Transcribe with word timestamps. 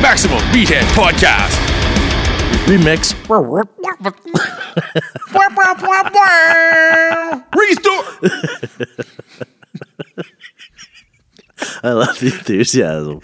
Maximum 0.00 0.38
Meathead 0.52 0.82
Podcast. 0.94 1.56
Remix. 2.66 3.14
Restore. 7.52 8.04
I 11.82 11.90
love 11.90 12.20
the 12.20 12.26
enthusiasm. 12.26 13.20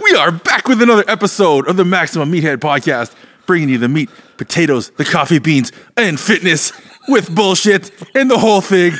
We 0.00 0.14
are 0.14 0.30
back 0.30 0.68
with 0.68 0.80
another 0.80 1.04
episode 1.08 1.66
of 1.66 1.76
the 1.76 1.84
Maximum 1.84 2.30
Meathead 2.30 2.58
Podcast, 2.58 3.14
bringing 3.46 3.68
you 3.68 3.78
the 3.78 3.88
meat, 3.88 4.08
potatoes, 4.36 4.90
the 4.90 5.04
coffee 5.04 5.40
beans, 5.40 5.72
and 5.96 6.20
fitness 6.20 6.72
with 7.08 7.34
bullshit 7.34 7.90
and 8.14 8.30
the 8.30 8.38
whole 8.38 8.60
thing. 8.60 8.92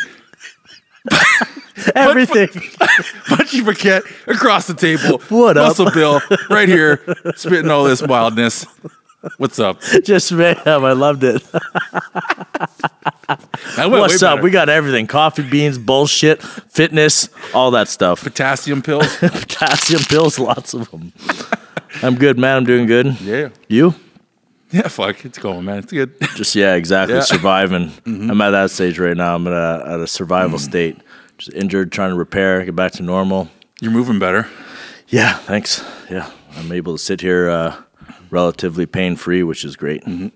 Everything. 1.94 2.48
Punchy 3.26 3.62
Paquette 3.64 4.02
across 4.26 4.66
the 4.66 4.74
table. 4.74 5.18
What 5.28 5.56
up? 5.56 5.68
Muscle 5.68 5.90
Bill 5.90 6.20
right 6.50 6.68
here, 6.68 7.00
spitting 7.34 7.70
all 7.70 7.84
this 7.84 8.02
wildness. 8.02 8.66
What's 9.38 9.58
up? 9.58 9.80
Just 10.02 10.32
mayhem. 10.32 10.84
I 10.84 10.92
loved 10.92 11.22
it. 11.24 11.42
What's 13.76 14.22
up? 14.22 14.42
We 14.42 14.50
got 14.50 14.68
everything 14.68 15.06
coffee 15.06 15.48
beans, 15.48 15.78
bullshit, 15.78 16.42
fitness, 16.42 17.28
all 17.54 17.70
that 17.72 17.88
stuff. 17.88 18.22
potassium 18.22 18.82
pills. 18.84 19.16
Potassium 19.18 20.02
pills, 20.02 20.38
lots 20.38 20.74
of 20.74 20.90
them. 20.90 21.12
I'm 22.02 22.16
good, 22.16 22.38
man. 22.38 22.58
I'm 22.58 22.64
doing 22.64 22.86
good. 22.86 23.20
yeah. 23.20 23.48
You? 23.68 23.94
Yeah, 24.82 24.88
fuck. 24.88 25.24
It's 25.26 25.38
going, 25.38 25.66
man. 25.66 25.78
It's 25.80 25.92
good. 25.92 26.14
Just, 26.34 26.54
yeah, 26.54 26.74
exactly. 26.74 27.16
Yeah. 27.16 27.22
Surviving. 27.22 27.88
Mm-hmm. 27.88 28.30
I'm 28.30 28.40
at 28.40 28.50
that 28.50 28.70
stage 28.70 28.98
right 28.98 29.16
now. 29.16 29.34
I'm 29.34 29.46
at 29.46 29.52
a, 29.52 29.84
at 29.86 30.00
a 30.00 30.06
survival 30.06 30.58
mm. 30.58 30.62
state. 30.62 30.96
Just 31.36 31.54
injured, 31.54 31.92
trying 31.92 32.10
to 32.10 32.16
repair, 32.16 32.64
get 32.64 32.74
back 32.74 32.92
to 32.92 33.02
normal. 33.02 33.50
You're 33.82 33.90
moving 33.90 34.18
better. 34.18 34.48
Yeah, 35.08 35.34
thanks. 35.34 35.84
Yeah, 36.08 36.30
I'm 36.56 36.72
able 36.72 36.96
to 36.96 36.98
sit 36.98 37.20
here 37.20 37.50
uh, 37.50 37.82
relatively 38.30 38.86
pain 38.86 39.16
free, 39.16 39.42
which 39.42 39.62
is 39.62 39.76
great. 39.76 40.04
Mm-hmm. 40.04 40.28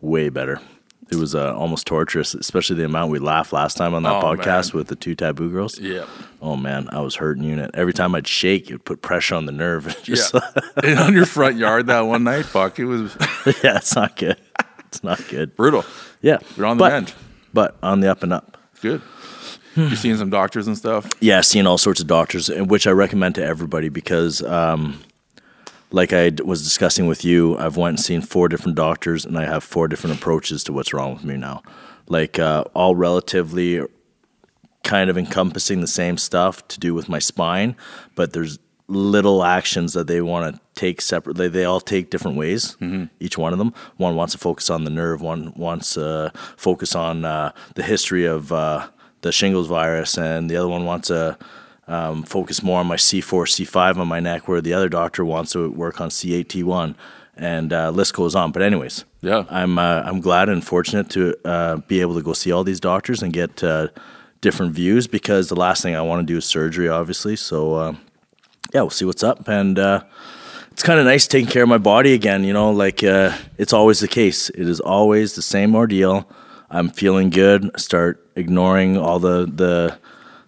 Way 0.00 0.28
better. 0.28 0.60
It 1.10 1.16
was 1.16 1.34
uh, 1.34 1.54
almost 1.54 1.86
torturous, 1.86 2.34
especially 2.34 2.76
the 2.76 2.84
amount 2.86 3.10
we 3.10 3.18
laughed 3.18 3.52
last 3.52 3.76
time 3.76 3.94
on 3.94 4.02
that 4.04 4.12
Oh, 4.14 4.22
podcast 4.22 4.72
man. 4.72 4.78
with 4.78 4.88
the 4.88 4.96
two 4.96 5.14
taboo 5.14 5.50
girls. 5.50 5.78
Yeah. 5.78 6.06
Oh 6.40 6.56
man, 6.56 6.88
I 6.92 7.00
was 7.00 7.16
hurting 7.16 7.44
unit. 7.44 7.70
Every 7.74 7.92
time 7.92 8.14
I'd 8.14 8.26
shake, 8.26 8.70
it 8.70 8.74
would 8.74 8.84
put 8.84 9.02
pressure 9.02 9.34
on 9.34 9.46
the 9.46 9.52
nerve. 9.52 9.96
Just, 10.02 10.32
Yeah. 10.34 10.40
and 10.82 10.98
on 10.98 11.12
your 11.14 11.26
front 11.26 11.56
yard 11.56 11.86
that 11.88 12.00
one 12.00 12.24
night, 12.24 12.46
fuck, 12.46 12.78
it 12.78 12.86
was 12.86 13.14
yeah, 13.62 13.76
it's 13.76 13.94
not 13.94 14.16
good. 14.16 14.36
It's 14.86 15.04
not 15.04 15.22
good. 15.28 15.54
brutal. 15.56 15.84
Yeah, 16.22 16.38
You're 16.56 16.66
on 16.66 16.78
the 16.78 16.82
but, 16.84 16.92
mend. 16.92 17.14
but 17.52 17.76
on 17.82 18.00
the 18.00 18.10
up 18.10 18.22
and 18.22 18.32
up. 18.32 18.56
Good. 18.80 19.02
You're 19.76 19.96
seeing 19.96 20.16
some 20.16 20.30
doctors 20.30 20.68
and 20.68 20.78
stuff. 20.78 21.08
Yeah, 21.20 21.40
seeing 21.40 21.66
all 21.66 21.78
sorts 21.78 22.00
of 22.00 22.06
doctors, 22.06 22.48
which 22.48 22.86
I 22.86 22.92
recommend 22.92 23.34
to 23.34 23.44
everybody 23.44 23.88
because, 23.88 24.40
um, 24.42 25.00
like 25.94 26.12
I 26.12 26.32
was 26.44 26.64
discussing 26.64 27.06
with 27.06 27.24
you, 27.24 27.56
I've 27.56 27.76
went 27.76 27.98
and 27.98 28.04
seen 28.04 28.20
four 28.20 28.48
different 28.48 28.76
doctors, 28.76 29.24
and 29.24 29.38
I 29.38 29.44
have 29.44 29.62
four 29.62 29.86
different 29.86 30.16
approaches 30.16 30.64
to 30.64 30.72
what's 30.72 30.92
wrong 30.92 31.14
with 31.14 31.22
me 31.22 31.36
now. 31.36 31.62
Like 32.08 32.36
uh, 32.36 32.64
all 32.74 32.96
relatively 32.96 33.80
kind 34.82 35.08
of 35.08 35.16
encompassing 35.16 35.80
the 35.80 35.86
same 35.86 36.18
stuff 36.18 36.66
to 36.68 36.80
do 36.80 36.94
with 36.94 37.08
my 37.08 37.20
spine, 37.20 37.76
but 38.16 38.32
there's 38.32 38.58
little 38.88 39.44
actions 39.44 39.92
that 39.92 40.08
they 40.08 40.20
want 40.20 40.52
to 40.52 40.60
take 40.74 41.00
separately. 41.00 41.46
They 41.46 41.64
all 41.64 41.80
take 41.80 42.10
different 42.10 42.36
ways. 42.36 42.76
Each 43.20 43.38
one 43.38 43.52
of 43.52 43.60
them. 43.60 43.72
One 43.96 44.16
wants 44.16 44.32
to 44.32 44.38
focus 44.38 44.70
on 44.70 44.82
the 44.82 44.90
nerve. 44.90 45.22
One 45.22 45.52
wants 45.54 45.94
to 45.94 46.32
focus 46.56 46.96
on 46.96 47.24
uh, 47.24 47.52
the 47.76 47.84
history 47.84 48.24
of 48.24 48.50
uh, 48.50 48.88
the 49.20 49.30
shingles 49.30 49.68
virus, 49.68 50.18
and 50.18 50.50
the 50.50 50.56
other 50.56 50.68
one 50.68 50.84
wants 50.84 51.06
to 51.08 51.38
um, 51.88 52.22
focus 52.22 52.62
more 52.62 52.80
on 52.80 52.86
my 52.86 52.96
C4, 52.96 53.44
C5 53.46 53.96
on 53.98 54.08
my 54.08 54.20
neck, 54.20 54.48
where 54.48 54.60
the 54.60 54.72
other 54.72 54.88
doctor 54.88 55.24
wants 55.24 55.52
to 55.52 55.70
work 55.70 56.00
on 56.00 56.08
C8, 56.08 56.46
T1, 56.46 56.94
and 57.36 57.72
uh, 57.72 57.90
list 57.90 58.14
goes 58.14 58.34
on. 58.34 58.52
But 58.52 58.62
anyways, 58.62 59.04
Yeah. 59.20 59.44
I'm 59.50 59.78
uh, 59.78 60.02
I'm 60.04 60.20
glad 60.20 60.48
and 60.48 60.64
fortunate 60.64 61.10
to 61.10 61.34
uh, 61.44 61.76
be 61.88 62.00
able 62.00 62.14
to 62.14 62.22
go 62.22 62.32
see 62.32 62.52
all 62.52 62.64
these 62.64 62.80
doctors 62.80 63.22
and 63.22 63.32
get 63.32 63.62
uh, 63.64 63.88
different 64.40 64.72
views 64.72 65.06
because 65.06 65.48
the 65.48 65.56
last 65.56 65.82
thing 65.82 65.96
I 65.96 66.02
want 66.02 66.26
to 66.26 66.32
do 66.32 66.38
is 66.38 66.44
surgery, 66.44 66.88
obviously. 66.88 67.36
So 67.36 67.74
uh, 67.74 67.92
yeah, 68.72 68.82
we'll 68.82 68.90
see 68.90 69.04
what's 69.04 69.22
up, 69.22 69.48
and 69.48 69.78
uh, 69.78 70.02
it's 70.70 70.82
kind 70.82 70.98
of 70.98 71.06
nice 71.06 71.26
taking 71.26 71.50
care 71.50 71.62
of 71.62 71.68
my 71.68 71.78
body 71.78 72.14
again. 72.14 72.44
You 72.44 72.52
know, 72.52 72.70
like 72.70 73.02
uh, 73.04 73.36
it's 73.58 73.72
always 73.72 74.00
the 74.00 74.08
case. 74.08 74.48
It 74.50 74.68
is 74.68 74.80
always 74.80 75.34
the 75.34 75.42
same 75.42 75.74
ordeal. 75.74 76.28
I'm 76.70 76.88
feeling 76.88 77.30
good. 77.30 77.70
Start 77.78 78.24
ignoring 78.36 78.96
all 78.96 79.18
the 79.18 79.46
the 79.46 79.98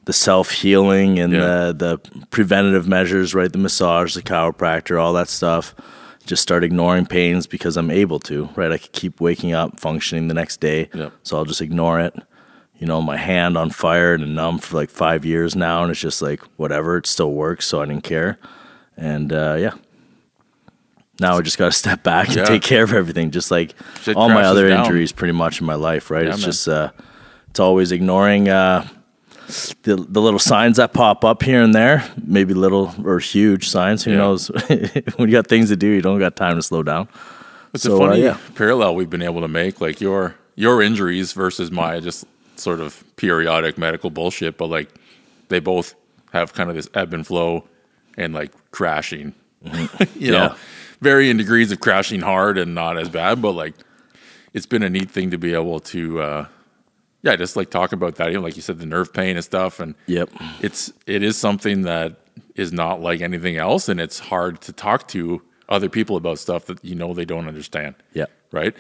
the 0.07 0.13
self 0.13 0.51
healing 0.51 1.19
and 1.19 1.33
Yeah. 1.33 1.41
the 1.73 1.75
the 2.13 2.27
preventative 2.31 2.89
measures, 2.89 3.35
right? 3.35 3.53
The 3.53 3.59
massage, 3.59 4.15
the 4.15 4.23
chiropractor, 4.23 5.01
all 5.01 5.13
that 5.13 5.29
stuff. 5.29 5.75
Just 6.25 6.43
start 6.43 6.65
ignoring 6.65 7.07
pains 7.07 7.47
because 7.47 7.77
I'm 7.77 7.91
able 7.91 8.19
to, 8.21 8.49
right? 8.57 8.73
I 8.73 8.79
could 8.79 8.91
keep 8.93 9.21
waking 9.21 9.53
up, 9.53 9.79
functioning 9.79 10.27
the 10.27 10.35
next 10.35 10.61
day, 10.61 10.89
Yep. 10.93 11.13
so 11.23 11.37
I'll 11.37 11.45
just 11.45 11.61
ignore 11.61 12.01
it. 12.01 12.15
You 12.79 12.87
know, 12.89 13.01
my 13.01 13.17
hand 13.17 13.57
on 13.57 13.71
fire 13.71 14.15
and 14.15 14.35
numb 14.35 14.59
for 14.59 14.77
like 14.77 14.91
five 14.91 15.25
years 15.25 15.55
now, 15.55 15.83
and 15.83 15.91
it's 15.93 16.01
just 16.01 16.21
like 16.23 16.41
whatever, 16.57 16.97
it 16.99 17.07
still 17.07 17.31
works, 17.33 17.65
so 17.67 17.81
I 17.81 17.87
didn't 17.87 18.03
care. 18.03 18.39
And 18.97 19.33
uh, 19.33 19.57
yeah, 19.59 19.75
now 21.21 21.39
I 21.39 21.43
just 21.43 21.59
got 21.59 21.67
to 21.67 21.73
step 21.85 22.03
back 22.03 22.29
and 22.29 22.37
Yeah. 22.39 22.45
take 22.45 22.63
care 22.63 22.83
of 22.85 22.93
everything, 22.93 23.31
just 23.31 23.51
like 23.51 23.75
Shit 24.03 24.17
all 24.17 24.29
my 24.29 24.43
other 24.43 24.69
down. 24.69 24.85
injuries, 24.85 25.13
pretty 25.13 25.33
much 25.33 25.61
in 25.61 25.67
my 25.67 25.75
life, 25.77 26.11
right? 26.11 26.25
Yeah, 26.25 26.31
it's 26.33 26.41
man. 26.43 26.45
just 26.51 26.69
uh, 26.69 26.91
it's 27.51 27.61
always 27.61 27.93
ignoring 27.93 28.49
uh, 28.49 28.87
the 29.83 29.97
the 29.97 30.21
little 30.21 30.39
signs 30.39 30.77
that 30.79 30.93
pop 30.93 31.25
up 31.25 31.43
here 31.43 31.63
and 31.63 31.75
there, 31.75 32.05
maybe 32.25 32.55
little 32.55 32.95
or 33.05 33.19
huge 33.19 33.69
signs. 33.69 34.05
Who 34.05 34.13
Yeah. 34.13 34.17
knows? 34.19 34.49
when 35.17 35.29
you 35.29 35.33
got 35.33 35.47
things 35.47 35.69
to 35.71 35.77
do, 35.77 35.87
you 35.89 36.03
don't 36.03 36.19
got 36.19 36.37
time 36.37 36.57
to 36.57 36.63
slow 36.63 36.83
down. 36.83 37.09
It's 37.75 37.83
So, 37.85 37.93
a 37.93 37.97
uh, 38.05 38.09
funny 38.09 38.23
yeah. 38.23 38.39
parallel 38.55 38.95
we've 38.95 39.11
been 39.11 39.23
able 39.23 39.41
to 39.43 39.49
make, 39.49 39.81
like 39.81 40.01
your 40.01 40.35
your 40.55 40.83
injuries 40.83 41.33
versus 41.33 41.71
my 41.71 42.01
just 42.01 42.25
sort 42.57 42.81
of 42.81 43.05
periodic 43.17 43.77
medical 43.79 44.11
bullshit, 44.11 44.57
but 44.57 44.67
like 44.69 44.89
they 45.49 45.61
both 45.61 45.95
have 46.33 46.53
kind 46.55 46.71
of 46.71 46.77
this 46.77 46.89
ebb 46.95 47.13
and 47.15 47.27
flow 47.27 47.65
and 48.17 48.35
like 48.35 48.51
crashing. 48.71 49.35
you 50.15 50.33
know. 50.33 50.45
Yeah. 50.49 50.57
varying 51.01 51.37
degrees 51.37 51.71
of 51.73 51.81
crashing 51.81 52.21
hard 52.23 52.57
and 52.59 52.75
not 52.75 52.97
as 52.99 53.09
bad, 53.11 53.43
but 53.43 53.53
like 53.53 53.75
it's 54.55 54.65
been 54.67 54.83
a 54.83 54.89
neat 54.89 55.11
thing 55.11 55.31
to 55.31 55.39
be 55.39 55.53
able 55.55 55.79
to 55.81 56.21
uh 56.21 56.47
yeah, 57.27 57.37
just 57.37 57.57
like 57.57 57.69
talk 57.71 57.91
about 57.93 58.15
that, 58.17 58.29
you 58.29 58.35
know, 58.39 58.45
like 58.47 58.57
you 58.57 58.63
said, 58.63 58.79
the 58.79 58.87
nerve 58.87 59.13
pain 59.13 59.37
and 59.37 59.45
stuff 59.45 59.81
and 59.81 59.95
Yep. 60.07 60.29
it's 60.67 60.93
it 61.07 61.23
is 61.23 61.37
something 61.37 61.83
that 61.83 62.11
is 62.55 62.73
not 62.73 63.01
like 63.09 63.21
anything 63.21 63.57
else 63.57 63.89
and 63.91 63.99
it's 64.01 64.19
hard 64.33 64.61
to 64.67 64.73
talk 64.73 65.01
to 65.09 65.43
other 65.69 65.89
people 65.89 66.17
about 66.17 66.39
stuff 66.39 66.63
that 66.67 66.79
you 66.85 66.95
know 66.95 67.13
they 67.15 67.25
don't 67.25 67.49
understand 67.49 67.95
Yeah. 68.21 68.27
right 68.53 68.75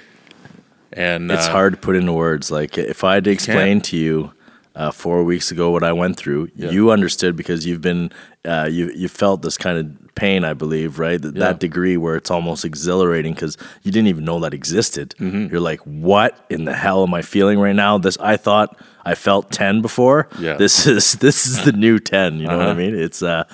and 0.93 1.31
It's 1.31 1.49
uh, 1.49 1.53
hard 1.53 1.73
to 1.75 1.79
put 1.79 1.97
into 1.97 2.12
words. 2.12 2.51
Like 2.51 2.79
if 2.79 3.03
I 3.05 3.15
had 3.15 3.25
to 3.25 3.31
explain 3.31 3.81
to 3.91 3.97
you 3.97 4.31
uh, 4.75 4.91
four 4.93 5.25
weeks 5.25 5.51
ago 5.51 5.71
what 5.71 5.83
I 5.83 5.93
went 5.93 6.17
through, 6.17 6.51
Yeah. 6.55 6.71
you 6.71 6.91
understood 6.91 7.34
because 7.37 7.67
you've 7.67 7.81
been 7.83 8.13
uh, 8.45 8.69
you 8.71 8.91
you 8.95 9.09
felt 9.09 9.43
this 9.43 9.59
kind 9.59 9.78
of 9.78 9.87
pain, 10.16 10.43
I 10.44 10.53
believe, 10.54 10.99
right? 10.99 11.22
That, 11.22 11.34
Yeah. 11.37 11.41
that 11.47 11.60
degree 11.60 11.97
where 11.97 12.16
it's 12.16 12.31
almost 12.31 12.65
exhilarating 12.65 13.34
because 13.34 13.56
you 13.84 13.93
didn't 13.93 14.09
even 14.09 14.25
know 14.25 14.41
that 14.41 14.53
existed. 14.53 15.15
Mm-hmm. 15.21 15.53
You're 15.53 15.60
like, 15.60 15.81
what 15.81 16.44
in 16.50 16.65
the 16.65 16.75
hell 16.75 17.04
am 17.04 17.15
I 17.15 17.22
feeling 17.22 17.60
right 17.60 17.77
now? 17.77 17.99
This 17.99 18.19
I 18.19 18.37
thought 18.37 18.77
I 19.04 19.15
felt 19.15 19.53
ten 19.53 19.81
before. 19.82 20.28
Yeah. 20.41 20.54
This 20.56 20.87
is 20.87 21.12
this 21.27 21.47
is 21.47 21.65
the 21.65 21.72
new 21.72 21.99
ten. 22.00 22.41
You 22.41 22.49
know 22.49 22.56
what 22.59 22.66
I 22.66 22.71
Uh-huh. 22.71 22.81
mean? 22.81 22.94
It's 22.99 23.22
uh, 23.22 23.44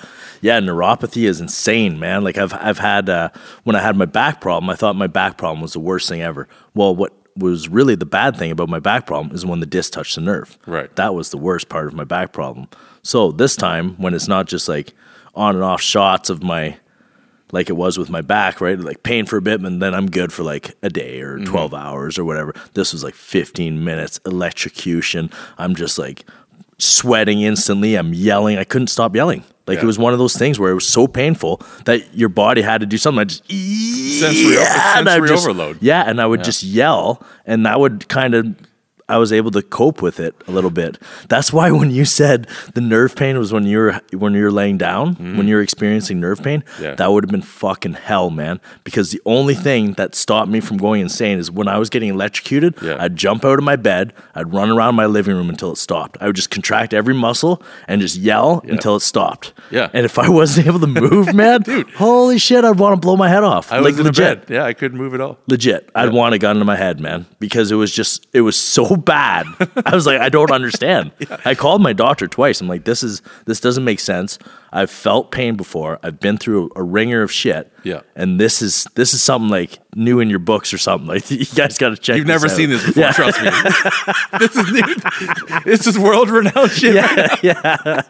yeah, 0.41 0.59
neuropathy 0.59 1.23
is 1.27 1.39
insane, 1.39 1.99
man. 1.99 2.23
Like 2.23 2.37
I've 2.39 2.53
I've 2.53 2.79
had 2.79 3.09
uh, 3.09 3.29
when 3.63 3.75
I 3.75 3.81
had 3.81 3.95
my 3.95 4.05
back 4.05 4.41
problem, 4.41 4.69
I 4.69 4.75
thought 4.75 4.95
my 4.95 5.07
back 5.07 5.37
problem 5.37 5.61
was 5.61 5.73
the 5.73 5.79
worst 5.79 6.09
thing 6.09 6.21
ever. 6.23 6.47
Well, 6.73 6.95
what 6.95 7.13
was 7.35 7.67
really 7.67 7.95
the 7.95 8.05
bad 8.05 8.37
thing 8.37 8.51
about 8.51 8.69
my 8.69 8.79
back 8.79 9.07
problem 9.07 9.33
is 9.35 9.43
when 9.43 9.59
the 9.59 9.65
disc 9.65 9.91
touched 9.93 10.15
the 10.15 10.21
nerve. 10.21 10.57
Right. 10.67 10.95
That 10.97 11.15
was 11.15 11.29
the 11.31 11.37
worst 11.37 11.67
part 11.67 11.87
of 11.87 11.93
my 11.95 12.03
back 12.03 12.31
problem. 12.31 12.67
So 13.01 13.31
this 13.31 13.55
time, 13.55 13.95
when 13.97 14.13
it's 14.13 14.27
not 14.27 14.45
just 14.45 14.69
like 14.69 14.93
on 15.35 15.55
and 15.55 15.63
off 15.63 15.81
shots 15.81 16.29
of 16.29 16.43
my 16.43 16.77
like 17.51 17.69
it 17.69 17.73
was 17.73 17.99
with 17.99 18.09
my 18.09 18.21
back, 18.21 18.61
right? 18.61 18.79
Like 18.79 19.03
pain 19.03 19.25
for 19.27 19.37
a 19.37 19.41
bit, 19.41 19.61
and 19.61 19.79
then 19.81 19.93
I'm 19.93 20.09
good 20.09 20.33
for 20.33 20.41
like 20.43 20.75
a 20.81 20.89
day 20.89 21.21
or 21.21 21.37
mm-hmm. 21.37 21.45
12 21.51 21.73
hours 21.73 22.17
or 22.17 22.25
whatever. 22.25 22.53
This 22.73 22.93
was 22.93 23.03
like 23.03 23.13
15 23.13 23.83
minutes 23.83 24.19
electrocution. 24.25 25.29
I'm 25.59 25.75
just 25.75 25.99
like 25.99 26.25
sweating 26.79 27.41
instantly. 27.41 27.95
I'm 27.95 28.11
yelling. 28.13 28.57
I 28.57 28.63
couldn't 28.63 28.87
stop 28.87 29.15
yelling. 29.15 29.43
Like 29.67 29.77
Yeah. 29.77 29.83
it 29.83 29.85
was 29.85 29.99
one 29.99 30.13
of 30.13 30.19
those 30.19 30.35
things 30.35 30.59
where 30.59 30.71
it 30.71 30.73
was 30.73 30.87
so 30.87 31.07
painful 31.07 31.61
that 31.85 32.13
your 32.15 32.27
body 32.29 32.63
had 32.63 32.81
to 32.81 32.87
do 32.87 32.97
something. 32.97 33.21
I 33.21 33.25
just 33.25 33.45
Sensory- 33.45 34.55
yeah, 34.55 35.03
sensory 35.03 35.27
just- 35.27 35.43
overload. 35.45 35.77
Yeah, 35.81 36.03
and 36.05 36.19
I 36.19 36.25
would 36.25 36.43
just 36.43 36.63
yell, 36.63 37.23
and 37.45 37.65
that 37.65 37.79
would 37.79 38.09
kind 38.09 38.33
of 38.33 38.55
I 39.09 39.17
was 39.17 39.33
able 39.33 39.51
to 39.51 39.61
cope 39.61 40.01
with 40.01 40.19
it 40.19 40.33
a 40.47 40.51
little 40.51 40.69
bit. 40.69 40.97
That's 41.29 41.51
why 41.51 41.71
when 41.71 41.91
you 41.91 42.05
said 42.05 42.47
the 42.73 42.81
nerve 42.81 43.15
pain 43.15 43.37
was 43.37 43.51
when 43.51 43.65
you're 43.65 43.99
when 44.13 44.33
you're 44.33 44.51
laying 44.51 44.77
down, 44.77 45.15
when 45.37 45.47
you're 45.47 45.61
experiencing 45.61 46.19
nerve 46.19 46.41
pain, 46.41 46.61
Mm-hmm. 46.63 46.83
Yeah. 46.83 46.95
that 46.95 47.11
would 47.11 47.23
have 47.23 47.31
been 47.31 47.41
fucking 47.41 47.93
hell, 47.93 48.29
man. 48.29 48.59
Because 48.83 49.11
the 49.11 49.21
only 49.25 49.55
thing 49.55 49.93
that 49.93 50.15
stopped 50.15 50.49
me 50.49 50.59
from 50.59 50.77
going 50.77 51.01
insane 51.01 51.39
is 51.39 51.49
when 51.51 51.67
I 51.67 51.77
was 51.77 51.89
getting 51.89 52.09
electrocuted, 52.09 52.75
Yeah. 52.81 52.97
I'd 52.99 53.15
jump 53.15 53.43
out 53.45 53.57
of 53.59 53.63
my 53.63 53.75
bed, 53.75 54.13
I'd 54.35 54.53
run 54.53 54.69
around 54.69 54.95
my 54.95 55.05
living 55.05 55.35
room 55.35 55.49
until 55.49 55.71
it 55.71 55.77
stopped. 55.77 56.17
I 56.21 56.27
would 56.27 56.35
just 56.35 56.49
contract 56.49 56.93
every 56.93 57.13
muscle 57.13 57.61
and 57.87 58.01
just 58.01 58.15
yell 58.17 58.61
until 58.67 58.95
it 58.95 59.01
stopped. 59.01 59.53
Yeah. 59.71 59.89
And 59.93 60.05
if 60.05 60.17
I 60.19 60.29
wasn't 60.29 60.67
able 60.67 60.79
to 60.79 60.87
move, 60.87 61.33
man, 61.43 61.61
dude, 61.61 61.89
holy 61.91 62.37
shit, 62.37 62.63
I'd 62.63 62.79
want 62.79 62.93
to 62.93 63.05
blow 63.05 63.15
my 63.17 63.27
head 63.29 63.43
off. 63.43 63.71
I 63.71 63.77
like 63.79 63.91
was 63.97 63.99
in 63.99 64.05
legit. 64.05 64.49
Yeah, 64.49 64.63
I 64.63 64.73
couldn't 64.73 64.97
move 64.97 65.13
at 65.13 65.21
all. 65.21 65.37
legit 65.47 65.89
i'd 65.95 66.13
want 66.13 66.33
a 66.35 66.39
gun 66.39 66.57
to 66.57 66.65
my 66.65 66.75
head 66.75 66.99
man 66.99 67.25
because 67.39 67.71
it 67.71 67.75
was 67.75 67.91
just 67.91 68.27
it 68.33 68.41
was 68.41 68.55
so 68.55 68.92
bad. 68.97 69.45
I 69.85 69.95
was 69.95 70.05
like 70.05 70.19
i 70.19 70.29
don't 70.29 70.51
understand. 70.51 71.11
I 71.45 71.55
called 71.55 71.81
my 71.81 71.93
doctor 71.93 72.27
twice. 72.27 72.61
I'm 72.61 72.67
like 72.67 72.85
this 72.85 73.03
is 73.03 73.21
this 73.45 73.59
doesn't 73.59 73.83
make 73.83 73.99
sense 73.99 74.39
i've 74.73 74.89
felt 74.91 75.31
pain 75.31 75.55
before 75.55 75.99
i've 76.03 76.19
been 76.19 76.37
through 76.37 76.69
a, 76.75 76.83
ringer 76.83 77.21
of 77.21 77.31
shit 77.31 77.71
Yeah. 77.83 78.01
and 78.15 78.39
this 78.39 78.61
is 78.61 78.85
this 78.95 79.13
is 79.13 79.21
something 79.21 79.49
like 79.49 79.79
new 79.95 80.19
in 80.19 80.29
your 80.29 80.39
books 80.39 80.73
or 80.73 80.77
something 80.77 81.07
like 81.13 81.29
you 81.31 81.45
guys 81.55 81.77
got 81.77 81.89
to 81.89 81.97
check 81.97 82.17
You've 82.17 82.27
never 82.27 82.47
out. 82.47 82.51
seen 82.51 82.69
this 82.69 82.83
before, 82.85 83.11
trust 83.11 83.39
me. 83.41 83.49
this 84.39 84.55
is 84.55 84.71
new. 84.71 85.59
This 85.63 85.85
is 85.87 85.99
world 85.99 86.29
renowned 86.31 86.71
shit. 86.71 86.95
Yeah, 86.95 87.35
yeah. 87.43 88.01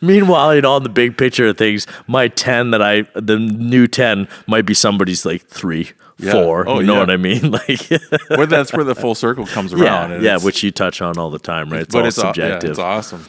meanwhile 0.00 0.54
you 0.54 0.60
know 0.62 0.72
on 0.72 0.82
the 0.82 0.88
big 0.88 1.16
picture 1.18 1.46
of 1.48 1.56
things 1.58 1.86
my 2.06 2.28
10 2.28 2.70
that 2.70 2.82
i 2.82 3.02
the 3.14 3.38
new 3.38 3.86
10 3.86 4.26
might 4.46 4.62
be 4.66 4.74
somebody's 4.74 5.24
like 5.26 5.42
three 5.46 5.90
Yeah. 6.18 6.32
four 6.32 6.68
Oh, 6.68 6.80
you 6.80 6.86
know 6.86 6.94
yeah. 6.94 7.00
what 7.00 7.10
i 7.10 7.16
mean 7.16 7.50
like 7.50 7.80
Where 8.28 8.46
that's 8.46 8.72
where 8.72 8.84
the 8.84 8.94
full 8.94 9.14
circle 9.14 9.46
comes 9.46 9.72
around. 9.72 10.10
yeah 10.10 10.20
yeah 10.20 10.38
which 10.38 10.62
you 10.62 10.70
touch 10.70 11.00
on 11.02 11.18
all 11.18 11.30
the 11.30 11.38
time 11.38 11.70
right 11.70 11.82
it's 11.82 11.92
but 11.94 12.00
all 12.02 12.06
it's 12.08 12.18
aw- 12.18 12.26
yeah, 12.28 12.32
subjective 12.32 12.70
it's 12.70 12.78
awesome. 12.78 13.24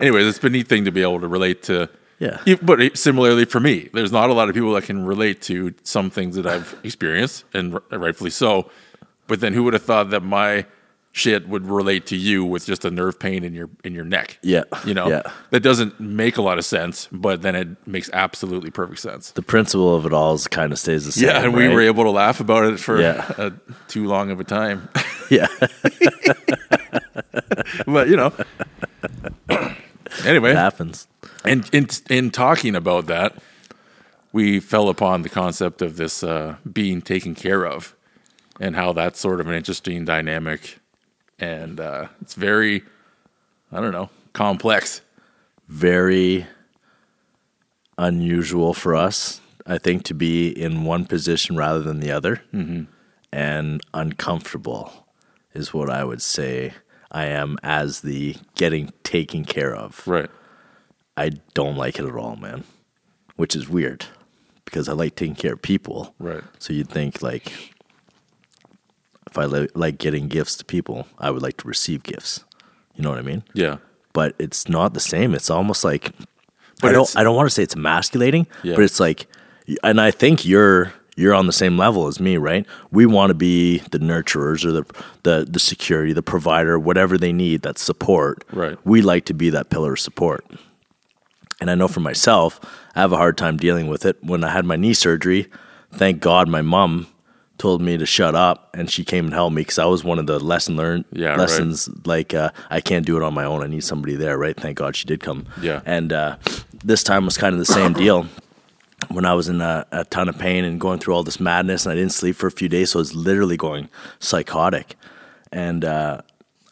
Anyways, 0.00 0.26
it's 0.26 0.38
been 0.38 0.54
a 0.54 0.58
neat 0.58 0.68
thing 0.68 0.84
to 0.84 0.92
be 0.92 1.02
able 1.02 1.20
to 1.20 1.28
relate 1.28 1.62
to. 1.64 1.88
Yeah. 2.18 2.38
But 2.62 2.96
similarly 2.98 3.44
for 3.44 3.60
me, 3.60 3.88
there's 3.92 4.12
not 4.12 4.30
a 4.30 4.32
lot 4.32 4.48
of 4.48 4.54
people 4.54 4.72
that 4.74 4.84
can 4.84 5.04
relate 5.06 5.40
to 5.42 5.74
some 5.84 6.10
things 6.10 6.36
that 6.36 6.46
I've 6.46 6.76
experienced, 6.84 7.44
and 7.54 7.78
rightfully 7.90 8.30
so. 8.30 8.70
But 9.26 9.40
then, 9.40 9.52
who 9.52 9.64
would 9.64 9.74
have 9.74 9.82
thought 9.84 10.10
that 10.10 10.22
my 10.22 10.64
shit 11.12 11.48
would 11.48 11.66
relate 11.66 12.06
to 12.06 12.16
you 12.16 12.44
with 12.44 12.66
just 12.66 12.84
a 12.84 12.90
nerve 12.90 13.18
pain 13.18 13.42
in 13.44 13.54
your 13.54 13.68
in 13.84 13.94
your 13.94 14.04
neck? 14.04 14.38
Yeah. 14.42 14.64
you 14.84 14.94
know, 14.94 15.08
Yeah. 15.08 15.22
that 15.50 15.60
doesn't 15.60 15.98
make 16.00 16.36
a 16.38 16.42
lot 16.42 16.58
of 16.58 16.64
sense, 16.64 17.08
but 17.12 17.42
then 17.42 17.54
it 17.56 17.68
makes 17.86 18.08
absolutely 18.12 18.70
perfect 18.70 19.00
sense. 19.00 19.30
the 19.32 19.42
principle 19.42 19.94
of 19.94 20.06
it 20.06 20.12
all 20.12 20.34
is 20.34 20.46
kind 20.48 20.72
of 20.72 20.78
stays 20.78 21.06
the 21.06 21.12
same. 21.12 21.28
Yeah, 21.28 21.44
and 21.44 21.54
we 21.54 21.68
were 21.68 21.80
able 21.80 22.04
to 22.04 22.10
laugh 22.10 22.40
about 22.40 22.64
it 22.64 22.78
for 22.80 23.00
Yeah. 23.00 23.24
uh, 23.36 23.50
too 23.88 24.06
long 24.06 24.30
of 24.30 24.40
a 24.40 24.44
time. 24.44 24.88
yeah, 25.30 25.46
but 27.86 28.08
you 28.08 28.16
know, 28.16 28.32
anyway, 30.24 30.50
it 30.50 30.56
happens. 30.56 31.06
And 31.44 31.68
in 31.72 31.88
in 32.10 32.30
talking 32.30 32.74
about 32.74 33.06
that, 33.06 33.36
we 34.32 34.60
fell 34.60 34.88
upon 34.88 35.22
the 35.22 35.28
concept 35.28 35.82
of 35.82 35.96
this 35.96 36.22
uh, 36.22 36.56
being 36.70 37.02
taken 37.02 37.34
care 37.34 37.66
of, 37.66 37.94
and 38.60 38.76
how 38.76 38.92
that's 38.92 39.20
sort 39.20 39.40
of 39.40 39.46
an 39.46 39.54
interesting 39.54 40.04
dynamic, 40.04 40.78
and 41.38 41.80
uh, 41.80 42.08
it's 42.20 42.34
very, 42.34 42.82
I 43.72 43.80
don't 43.80 43.92
know, 43.92 44.10
complex. 44.32 45.00
Very 45.68 46.46
unusual 47.98 48.72
for 48.72 48.94
us, 48.94 49.40
I 49.66 49.76
think, 49.76 50.04
to 50.04 50.14
be 50.14 50.48
in 50.48 50.84
one 50.84 51.04
position 51.04 51.56
rather 51.56 51.80
than 51.80 52.00
the 52.00 52.10
other, 52.10 52.42
mm-hmm. 52.54 52.84
and 53.32 53.82
uncomfortable 53.92 55.06
is 55.52 55.74
what 55.74 55.90
I 55.90 56.04
would 56.04 56.22
say. 56.22 56.72
I 57.10 57.26
am 57.26 57.56
as 57.62 58.00
the 58.02 58.36
getting 58.54 58.92
taken 59.02 59.44
care 59.44 59.74
of. 59.74 60.06
Right. 60.06 60.30
I 61.16 61.30
don't 61.54 61.76
like 61.76 61.98
it 61.98 62.04
at 62.04 62.14
all, 62.14 62.36
man. 62.36 62.64
Which 63.36 63.54
is 63.56 63.68
weird 63.68 64.06
because 64.64 64.88
I 64.88 64.92
like 64.92 65.14
taking 65.16 65.34
care 65.34 65.54
of 65.54 65.62
people. 65.62 66.14
Right. 66.18 66.42
So 66.58 66.72
you'd 66.72 66.88
think 66.90 67.22
like 67.22 67.74
if 69.30 69.38
I 69.38 69.44
li- 69.46 69.68
like 69.74 69.98
getting 69.98 70.28
gifts 70.28 70.56
to 70.56 70.64
people, 70.64 71.06
I 71.18 71.30
would 71.30 71.42
like 71.42 71.56
to 71.58 71.68
receive 71.68 72.02
gifts. 72.02 72.44
You 72.94 73.02
know 73.02 73.10
what 73.10 73.18
I 73.18 73.22
mean? 73.22 73.44
Yeah. 73.54 73.78
But 74.12 74.34
it's 74.38 74.68
not 74.68 74.94
the 74.94 75.00
same. 75.00 75.34
It's 75.34 75.50
almost 75.50 75.84
like 75.84 76.12
But 76.80 76.88
I 76.90 76.92
don't 76.92 77.16
I 77.16 77.22
don't 77.22 77.36
want 77.36 77.48
to 77.48 77.54
say 77.54 77.62
it's 77.62 77.74
emasculating, 77.76 78.46
Yeah. 78.62 78.74
but 78.74 78.84
it's 78.84 79.00
like 79.00 79.26
and 79.82 80.00
I 80.00 80.10
think 80.10 80.44
you're 80.44 80.92
you're 81.18 81.34
on 81.34 81.46
the 81.46 81.52
same 81.52 81.76
level 81.76 82.06
as 82.06 82.20
me, 82.20 82.36
right? 82.36 82.64
We 82.92 83.04
want 83.06 83.30
to 83.30 83.34
be 83.34 83.78
the 83.90 83.98
nurturers 83.98 84.64
or 84.64 84.72
the 84.72 84.84
the 85.24 85.46
the 85.50 85.58
security, 85.58 86.12
the 86.12 86.22
provider, 86.22 86.78
whatever 86.78 87.18
they 87.18 87.32
need, 87.32 87.62
that 87.62 87.76
support. 87.78 88.44
Right. 88.52 88.78
We 88.84 89.02
like 89.02 89.24
to 89.26 89.34
be 89.34 89.50
that 89.50 89.68
pillar 89.68 89.92
of 89.94 90.00
support. 90.00 90.44
And 91.60 91.70
I 91.70 91.74
know 91.74 91.88
for 91.88 92.00
myself, 92.00 92.60
I 92.94 93.00
have 93.00 93.12
a 93.12 93.16
hard 93.16 93.36
time 93.36 93.56
dealing 93.56 93.88
with 93.88 94.06
it. 94.06 94.16
When 94.22 94.44
I 94.44 94.50
had 94.50 94.64
my 94.64 94.76
knee 94.76 94.94
surgery, 94.94 95.48
thank 95.92 96.20
God 96.20 96.48
my 96.48 96.62
mom 96.62 97.08
told 97.58 97.82
me 97.82 97.98
to 97.98 98.06
shut 98.06 98.36
up 98.36 98.70
and 98.78 98.88
she 98.88 99.02
came 99.04 99.24
and 99.24 99.34
helped 99.34 99.56
me 99.56 99.62
because 99.62 99.80
I 99.80 99.86
was 99.86 100.04
one 100.04 100.20
of 100.20 100.28
the 100.28 100.38
lesson 100.38 100.76
learned 100.76 101.04
Yeah, 101.10 101.30
right. 101.30 101.38
lessons 101.40 101.88
like 102.06 102.32
uh, 102.32 102.50
I 102.70 102.80
can't 102.80 103.04
do 103.04 103.16
it 103.16 103.24
on 103.24 103.34
my 103.34 103.42
own. 103.44 103.64
I 103.64 103.66
need 103.66 103.82
somebody 103.82 104.14
there, 104.14 104.38
right? 104.38 104.56
Thank 104.56 104.78
God 104.78 104.94
she 104.94 105.06
did 105.06 105.18
come. 105.20 105.46
Yeah. 105.60 105.80
And 105.84 106.12
uh, 106.12 106.36
this 106.84 107.02
time 107.02 107.24
was 107.24 107.36
kind 107.36 107.52
of 107.54 107.58
the 107.58 107.64
same 107.66 107.92
deal. 107.94 108.28
When 109.10 109.24
I 109.24 109.34
was 109.34 109.48
in 109.48 109.60
a, 109.60 109.86
a 109.92 110.04
ton 110.04 110.28
of 110.28 110.38
pain 110.38 110.64
and 110.64 110.80
going 110.80 110.98
through 110.98 111.14
all 111.14 111.22
this 111.22 111.38
madness, 111.38 111.86
and 111.86 111.92
I 111.92 111.94
didn't 111.94 112.12
sleep 112.12 112.34
for 112.34 112.48
a 112.48 112.50
few 112.50 112.68
days, 112.68 112.90
so 112.90 112.98
I 112.98 113.00
was 113.00 113.14
literally 113.14 113.56
going 113.56 113.88
psychotic. 114.18 114.96
And 115.52 115.84
uh, 115.84 116.22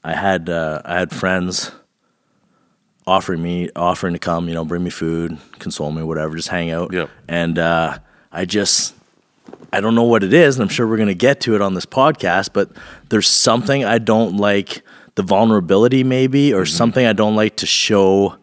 I 0.02 0.14
had 0.14 0.50
uh, 0.50 0.82
I 0.84 0.98
had 0.98 1.12
friends 1.12 1.70
offering 3.06 3.40
me 3.40 3.70
offering 3.76 4.12
to 4.12 4.18
come, 4.18 4.48
you 4.48 4.54
know, 4.54 4.64
bring 4.64 4.82
me 4.82 4.90
food, 4.90 5.38
console 5.58 5.92
me, 5.92 6.02
whatever, 6.02 6.34
just 6.34 6.48
hang 6.48 6.70
out. 6.70 6.92
Yep. 6.92 7.10
And 7.28 7.58
uh, 7.58 7.98
I 8.32 8.44
just 8.44 8.94
I 9.72 9.80
don't 9.80 9.94
know 9.94 10.04
what 10.04 10.24
it 10.24 10.32
is, 10.34 10.56
and 10.56 10.62
I'm 10.62 10.68
sure 10.68 10.86
we're 10.86 10.96
gonna 10.96 11.14
get 11.14 11.40
to 11.42 11.54
it 11.54 11.60
on 11.60 11.74
this 11.74 11.86
podcast, 11.86 12.50
but 12.52 12.70
there's 13.08 13.28
something 13.28 13.84
I 13.84 13.98
don't 13.98 14.36
like 14.36 14.82
the 15.14 15.22
vulnerability 15.22 16.04
maybe, 16.04 16.52
or 16.52 16.66
something 16.66 17.06
I 17.06 17.12
don't 17.12 17.36
like 17.36 17.56
to 17.56 17.66
show 17.66 18.36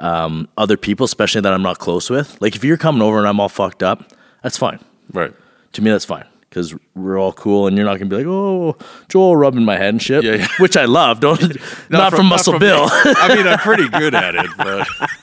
um, 0.00 0.48
other 0.56 0.76
people, 0.76 1.04
especially 1.04 1.40
that 1.42 1.52
I'm 1.52 1.62
not 1.62 1.78
close 1.78 2.10
with. 2.10 2.36
Like 2.40 2.56
if 2.56 2.64
you're 2.64 2.76
coming 2.76 3.02
over 3.02 3.18
and 3.18 3.28
I'm 3.28 3.38
all 3.40 3.48
fucked 3.48 3.82
up, 3.82 4.12
that's 4.42 4.56
fine. 4.58 4.80
Right. 5.12 5.32
To 5.74 5.82
me, 5.82 5.90
that's 5.90 6.04
fine 6.04 6.24
because 6.48 6.74
we're 6.96 7.16
all 7.18 7.32
cool, 7.32 7.68
and 7.68 7.76
you're 7.76 7.86
not 7.86 7.98
gonna 7.98 8.10
be 8.10 8.16
like, 8.16 8.26
"Oh, 8.26 8.76
Joel 9.08 9.36
rubbing 9.36 9.64
my 9.64 9.76
head 9.76 9.90
and 9.90 10.02
shit," 10.02 10.24
Yeah, 10.24 10.34
yeah. 10.34 10.48
which 10.58 10.76
I 10.76 10.84
love. 10.86 11.20
Don't 11.20 11.40
not, 11.90 12.12
from, 12.12 12.26
Muscle 12.26 12.54
from 12.54 12.60
Bill. 12.60 12.88
I 12.90 13.34
mean, 13.36 13.46
I'm 13.46 13.58
pretty 13.58 13.88
good 13.88 14.14
at 14.16 14.34
it, 14.34 14.50
but 14.56 14.88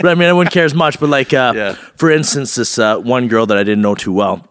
but 0.00 0.06
I 0.06 0.14
mean, 0.16 0.28
I 0.28 0.32
wouldn't 0.32 0.52
care 0.52 0.64
as 0.64 0.74
much. 0.74 0.98
But 0.98 1.08
like, 1.10 1.32
uh, 1.32 1.52
Yeah. 1.54 1.72
for 1.96 2.10
instance, 2.10 2.56
this 2.56 2.78
uh, 2.78 2.98
one 2.98 3.28
girl 3.28 3.46
that 3.46 3.56
I 3.56 3.62
didn't 3.62 3.82
know 3.82 3.94
too 3.94 4.12
well, 4.12 4.46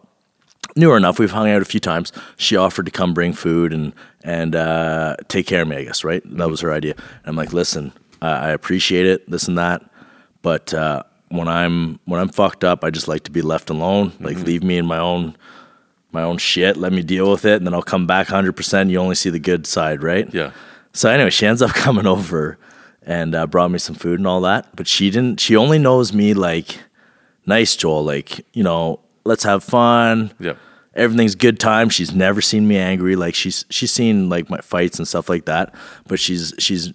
knew 0.77 0.89
her 0.91 0.97
enough. 0.97 1.19
We've 1.19 1.31
hung 1.31 1.49
out 1.49 1.61
a 1.61 1.65
few 1.65 1.79
times. 1.81 2.13
She 2.37 2.55
offered 2.55 2.85
to 2.85 2.91
come 2.91 3.13
bring 3.13 3.33
food 3.33 3.73
and 3.73 3.93
and 4.23 4.55
uh, 4.55 5.17
take 5.27 5.47
care 5.47 5.63
of 5.63 5.67
me. 5.67 5.77
I 5.77 5.83
guess 5.83 6.03
right. 6.05 6.21
That 6.37 6.49
was 6.49 6.61
her 6.61 6.71
idea. 6.71 6.93
And 6.93 7.27
I'm 7.27 7.35
like, 7.35 7.51
listen, 7.51 7.91
I 8.21 8.29
I 8.29 8.49
appreciate 8.51 9.05
it, 9.05 9.29
this 9.29 9.47
and 9.47 9.57
that, 9.57 9.83
but 10.41 10.73
uh, 10.73 11.03
when 11.29 11.47
I'm 11.47 11.99
when 12.05 12.19
I'm 12.19 12.29
fucked 12.29 12.63
up, 12.63 12.83
I 12.83 12.89
just 12.89 13.07
like 13.07 13.23
to 13.23 13.31
be 13.31 13.41
left 13.41 13.69
alone. 13.69 14.13
Like, 14.19 14.37
leave 14.37 14.63
me 14.63 14.77
in 14.77 14.85
my 14.85 14.97
own 14.99 15.35
my 16.11 16.23
own 16.23 16.37
shit. 16.37 16.77
Let 16.77 16.93
me 16.93 17.03
deal 17.03 17.29
with 17.29 17.45
it, 17.45 17.57
and 17.57 17.67
then 17.67 17.73
I'll 17.73 17.81
come 17.81 18.07
back 18.07 18.27
100. 18.27 18.53
percent 18.53 18.89
You 18.89 18.99
only 18.99 19.15
see 19.15 19.29
the 19.29 19.39
good 19.39 19.67
side, 19.67 20.03
right? 20.03 20.31
yeah. 20.33 20.51
So 20.93 21.09
anyway, 21.09 21.29
she 21.29 21.45
ends 21.45 21.61
up 21.61 21.71
coming 21.75 22.07
over 22.07 22.57
and 23.03 23.35
uh, 23.35 23.45
brought 23.47 23.69
me 23.71 23.77
some 23.79 23.95
food 23.95 24.19
and 24.19 24.27
all 24.27 24.41
that. 24.41 24.75
But 24.75 24.87
she 24.87 25.09
didn't. 25.09 25.39
She 25.39 25.55
only 25.55 25.79
knows 25.79 26.11
me 26.13 26.33
like 26.33 26.79
nice 27.45 27.75
Joel. 27.75 28.03
Like 28.03 28.45
you 28.53 28.63
know, 28.63 28.99
let's 29.23 29.43
have 29.43 29.63
fun. 29.63 30.31
Yep. 30.39 30.57
Everything's 30.95 31.35
good 31.35 31.59
time. 31.59 31.89
She's 31.89 32.15
never 32.15 32.41
seen 32.41 32.67
me 32.67 32.77
angry. 32.77 33.15
Like 33.15 33.35
she's 33.35 33.65
she's 33.69 33.91
seen 33.91 34.29
like 34.29 34.49
my 34.49 34.59
fights 34.61 34.97
and 34.97 35.07
stuff 35.07 35.29
like 35.29 35.45
that. 35.45 35.75
But 36.07 36.19
she's 36.19 36.53
she's 36.57 36.91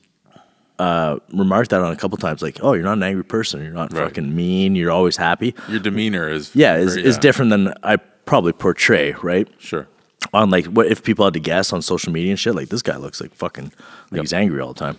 uh, 0.83 1.19
remarked 1.33 1.71
that 1.71 1.81
on 1.81 1.93
a 1.93 1.97
couple 1.97 2.17
times. 2.19 2.43
Like, 2.43 2.59
oh, 2.63 2.73
you're 2.75 2.83
not 2.91 2.99
an 3.01 3.03
angry 3.03 3.25
person. 3.25 3.63
You're 3.63 3.73
not 3.83 3.93
Right. 3.93 4.05
fucking 4.09 4.35
mean. 4.35 4.75
You're 4.77 4.91
always 4.91 5.17
happy. 5.17 5.55
Your 5.69 5.81
demeanor 5.81 6.29
is 6.29 6.51
Yeah, 6.55 6.77
is 6.77 6.95
very- 6.95 7.07
is 7.09 7.19
different 7.19 7.51
than 7.51 7.73
I 7.83 7.97
probably 8.31 8.53
portray. 8.53 9.15
Right 9.23 9.49
Sure. 9.59 9.87
on 10.33 10.51
like 10.51 10.67
what 10.67 10.87
if 10.87 11.03
people 11.03 11.25
had 11.25 11.35
to 11.35 11.41
guess 11.41 11.73
on 11.73 11.83
social 11.83 12.13
media 12.13 12.31
and 12.31 12.39
shit 12.41 12.55
like 12.55 12.69
this 12.69 12.83
guy 12.83 12.97
looks 12.97 13.21
like 13.21 13.35
fucking 13.35 13.65
like 14.11 14.19
Yep. 14.19 14.21
he's 14.23 14.33
angry 14.33 14.61
all 14.61 14.73
the 14.73 14.79
time 14.87 14.99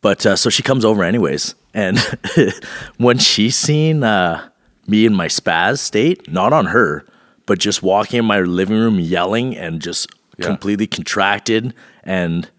but 0.00 0.26
uh, 0.26 0.34
so 0.36 0.50
she 0.50 0.62
comes 0.64 0.84
over 0.84 1.02
anyways 1.04 1.54
and 1.72 1.96
when 2.98 3.18
she's 3.18 3.56
seen 3.56 4.02
uh, 4.02 4.48
me 4.86 5.06
in 5.06 5.14
my 5.14 5.26
spaz 5.28 5.78
state 5.78 6.30
not 6.30 6.52
on 6.52 6.66
her 6.66 7.04
but 7.46 7.58
just 7.60 7.82
walking 7.84 8.18
in 8.18 8.24
my 8.24 8.40
living 8.40 8.76
room 8.76 8.98
yelling 9.00 9.56
and 9.56 9.80
just 9.80 10.08
Yeah. 10.38 10.46
completely 10.46 10.86
contracted 10.88 11.72
and 12.02 12.50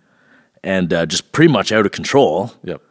and 0.63 0.93
uh, 0.93 1.05
just 1.05 1.31
pretty 1.31 1.51
much 1.51 1.71
out 1.71 1.85
of 1.85 1.91
control 1.91 2.53
Yep. 2.63 2.81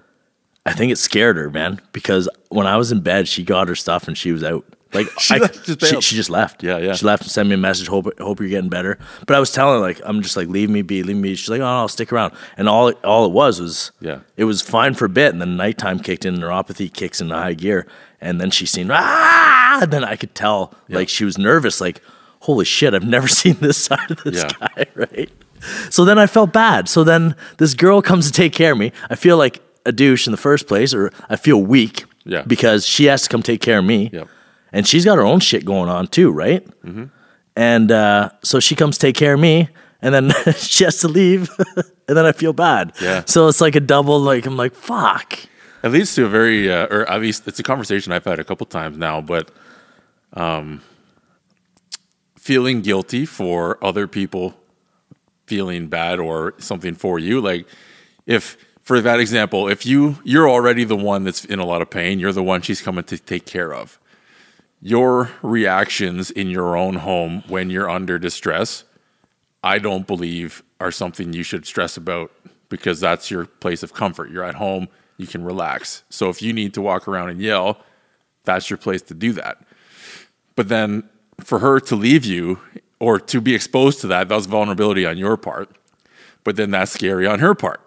I 0.64 0.72
think 0.74 0.92
it 0.92 0.96
scared 0.96 1.36
her, 1.36 1.50
man, 1.50 1.80
because 1.92 2.28
when 2.50 2.66
I 2.68 2.76
was 2.76 2.92
in 2.92 3.00
bed, 3.00 3.26
she 3.26 3.42
got 3.42 3.66
her 3.68 3.74
stuff 3.74 4.06
and 4.06 4.16
she 4.16 4.30
was 4.30 4.44
out 4.44 4.64
Like 4.92 5.08
She 5.18 5.34
I, 5.34 5.38
just 5.48 5.80
she, 5.84 6.00
she 6.00 6.14
just 6.16 6.30
left. 6.30 6.62
Yeah, 6.62 6.78
yeah. 6.78 6.92
She 6.94 7.04
left 7.04 7.22
and 7.24 7.30
sent 7.32 7.48
me 7.48 7.54
a 7.56 7.58
message. 7.58 7.88
Hope 7.88 8.16
hope 8.20 8.38
you're 8.38 8.48
getting 8.48 8.70
better. 8.70 8.96
But 9.26 9.34
I 9.34 9.40
was 9.40 9.50
telling 9.50 9.74
her 9.74 9.80
like 9.80 10.00
I'm 10.04 10.22
just 10.22 10.36
like 10.36 10.46
leave 10.48 10.70
me 10.70 10.82
be, 10.82 11.02
leave 11.02 11.16
me. 11.16 11.30
be. 11.30 11.34
She's 11.34 11.48
like, 11.48 11.60
oh, 11.60 11.64
no, 11.64 11.68
I'll 11.80 11.88
stick 11.88 12.12
around. 12.12 12.32
And 12.56 12.68
all 12.68 12.86
it- 12.88 13.04
all 13.04 13.24
it 13.26 13.32
was 13.32 13.60
was 13.60 13.90
Yeah. 14.00 14.20
it 14.36 14.44
was 14.44 14.62
fine 14.62 14.94
for 14.94 15.06
a 15.06 15.08
bit, 15.08 15.32
and 15.32 15.40
then 15.40 15.56
nighttime 15.56 15.98
kicked 15.98 16.24
in, 16.24 16.36
neuropathy 16.36 16.92
kicks 16.92 17.20
into 17.20 17.34
high 17.34 17.54
gear, 17.54 17.88
and 18.20 18.40
then 18.40 18.50
she 18.52 18.64
seen 18.66 18.88
ah, 18.92 19.80
and 19.82 19.90
then 19.92 20.04
I 20.04 20.14
could 20.14 20.34
tell 20.34 20.74
like 20.88 21.08
she 21.08 21.24
was 21.24 21.38
nervous. 21.38 21.80
Like 21.80 22.00
holy 22.40 22.64
shit, 22.64 22.94
I've 22.94 23.02
never 23.06 23.26
seen 23.40 23.54
this 23.60 23.78
side 23.78 24.10
of 24.12 24.22
this 24.22 24.44
Yeah. 24.44 24.68
guy, 24.76 24.86
right? 24.94 25.30
So 25.90 26.04
then 26.04 26.18
I 26.18 26.26
felt 26.26 26.52
bad. 26.52 26.88
So 26.88 27.04
then 27.04 27.34
this 27.58 27.74
girl 27.74 28.02
comes 28.02 28.26
to 28.26 28.32
take 28.32 28.52
care 28.52 28.72
of 28.72 28.78
me. 28.78 28.92
I 29.10 29.14
feel 29.14 29.36
like 29.36 29.60
a 29.86 29.92
douche 29.92 30.26
in 30.26 30.30
the 30.32 30.36
first 30.36 30.66
place, 30.66 30.94
or 30.94 31.10
I 31.28 31.36
feel 31.36 31.62
weak 31.62 32.04
Yeah. 32.24 32.42
because 32.46 32.86
she 32.86 33.04
has 33.06 33.22
to 33.22 33.28
come 33.28 33.42
take 33.42 33.60
care 33.60 33.78
of 33.78 33.84
me. 33.84 34.10
Yep. 34.12 34.28
And 34.72 34.86
she's 34.86 35.04
got 35.04 35.16
her 35.18 35.24
own 35.24 35.40
shit 35.40 35.64
going 35.64 35.88
on 35.88 36.06
too, 36.06 36.30
right? 36.30 36.64
Mm-hmm. 36.82 37.04
And 37.56 37.90
uh, 37.92 38.30
so 38.42 38.60
she 38.60 38.74
comes 38.74 38.96
to 38.98 39.06
take 39.06 39.16
care 39.16 39.34
of 39.34 39.40
me, 39.40 39.68
and 40.00 40.14
then 40.14 40.32
she 40.56 40.84
has 40.84 40.98
to 41.00 41.08
leave, 41.08 41.50
and 42.08 42.16
then 42.16 42.24
I 42.24 42.32
feel 42.32 42.52
bad. 42.52 42.92
Yeah. 43.02 43.24
So 43.26 43.48
it's 43.48 43.60
like 43.60 43.76
a 43.76 43.80
double. 43.80 44.18
Like 44.20 44.46
I'm 44.46 44.56
like, 44.56 44.74
fuck. 44.74 45.38
It 45.84 45.88
leads 45.90 46.14
to 46.14 46.24
a 46.24 46.28
very, 46.28 46.70
uh, 46.72 46.86
or 46.86 47.10
at 47.10 47.20
least 47.20 47.46
it's 47.48 47.58
a 47.58 47.62
conversation 47.64 48.12
I've 48.12 48.24
had 48.24 48.38
a 48.38 48.44
couple 48.44 48.64
times 48.66 48.96
now, 48.96 49.20
but 49.20 49.50
um, 50.32 50.80
feeling 52.38 52.80
guilty 52.82 53.26
for 53.26 53.82
other 53.84 54.06
people 54.06 54.54
feeling 55.46 55.88
bad 55.88 56.18
or 56.18 56.54
something 56.58 56.94
for 56.94 57.18
you. 57.18 57.40
Like 57.40 57.66
if, 58.26 58.56
for 58.82 59.00
that 59.00 59.20
example, 59.20 59.68
if 59.68 59.86
you 59.86 60.18
you're 60.24 60.48
already 60.48 60.84
the 60.84 60.96
one 60.96 61.24
that's 61.24 61.44
in 61.44 61.58
a 61.58 61.64
lot 61.64 61.82
of 61.82 61.90
pain, 61.90 62.18
you're 62.18 62.32
the 62.32 62.42
one 62.42 62.62
she's 62.62 62.82
coming 62.82 63.04
to 63.04 63.18
take 63.18 63.46
care 63.46 63.72
of. 63.72 63.98
Your 64.80 65.30
reactions 65.42 66.30
in 66.30 66.48
your 66.48 66.76
own 66.76 66.96
home 66.96 67.44
when 67.46 67.70
you're 67.70 67.88
under 67.88 68.18
distress, 68.18 68.84
I 69.62 69.78
don't 69.78 70.06
believe 70.06 70.62
are 70.80 70.90
something 70.90 71.32
you 71.32 71.44
should 71.44 71.64
stress 71.66 71.96
about 71.96 72.32
because 72.68 72.98
that's 72.98 73.30
your 73.30 73.46
place 73.46 73.84
of 73.84 73.94
comfort. 73.94 74.30
You're 74.30 74.42
at 74.42 74.56
home, 74.56 74.88
you 75.18 75.26
can 75.28 75.44
relax. 75.44 76.02
So 76.10 76.30
if 76.30 76.42
you 76.42 76.52
need 76.52 76.74
to 76.74 76.82
walk 76.82 77.06
around 77.06 77.28
and 77.28 77.40
yell, 77.40 77.78
that's 78.44 78.70
your 78.70 78.76
place 78.76 79.02
to 79.02 79.14
do 79.14 79.32
that. 79.34 79.58
But 80.56 80.68
then 80.68 81.08
for 81.38 81.60
her 81.60 81.78
to 81.80 81.96
leave 81.96 82.24
you 82.24 82.58
or 83.02 83.18
to 83.18 83.40
be 83.40 83.52
exposed 83.52 84.00
to 84.00 84.06
that, 84.06 84.28
that 84.28 84.34
was 84.36 84.46
vulnerability 84.46 85.04
on 85.04 85.18
your 85.18 85.36
part. 85.36 85.68
But 86.44 86.54
then 86.54 86.70
that's 86.70 86.92
scary 86.92 87.26
on 87.26 87.40
her 87.40 87.52
part. 87.52 87.80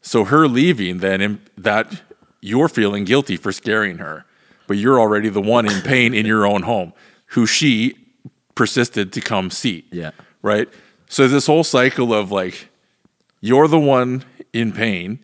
So 0.00 0.22
her 0.26 0.46
leaving, 0.46 0.98
then 0.98 1.40
that 1.58 2.02
you're 2.40 2.68
feeling 2.68 3.04
guilty 3.04 3.36
for 3.36 3.50
scaring 3.50 3.98
her, 3.98 4.26
but 4.68 4.76
you're 4.76 5.00
already 5.00 5.28
the 5.28 5.40
one 5.40 5.66
in 5.66 5.82
pain 5.82 6.14
in 6.14 6.24
your 6.24 6.46
own 6.46 6.62
home, 6.62 6.92
who 7.34 7.46
she 7.46 7.96
persisted 8.54 9.12
to 9.14 9.20
come 9.20 9.50
see. 9.50 9.86
Yeah. 9.90 10.12
Right. 10.40 10.68
So 11.08 11.26
this 11.26 11.48
whole 11.48 11.64
cycle 11.64 12.14
of 12.14 12.30
like, 12.30 12.68
you're 13.40 13.66
the 13.66 13.80
one 13.80 14.24
in 14.52 14.70
pain, 14.70 15.18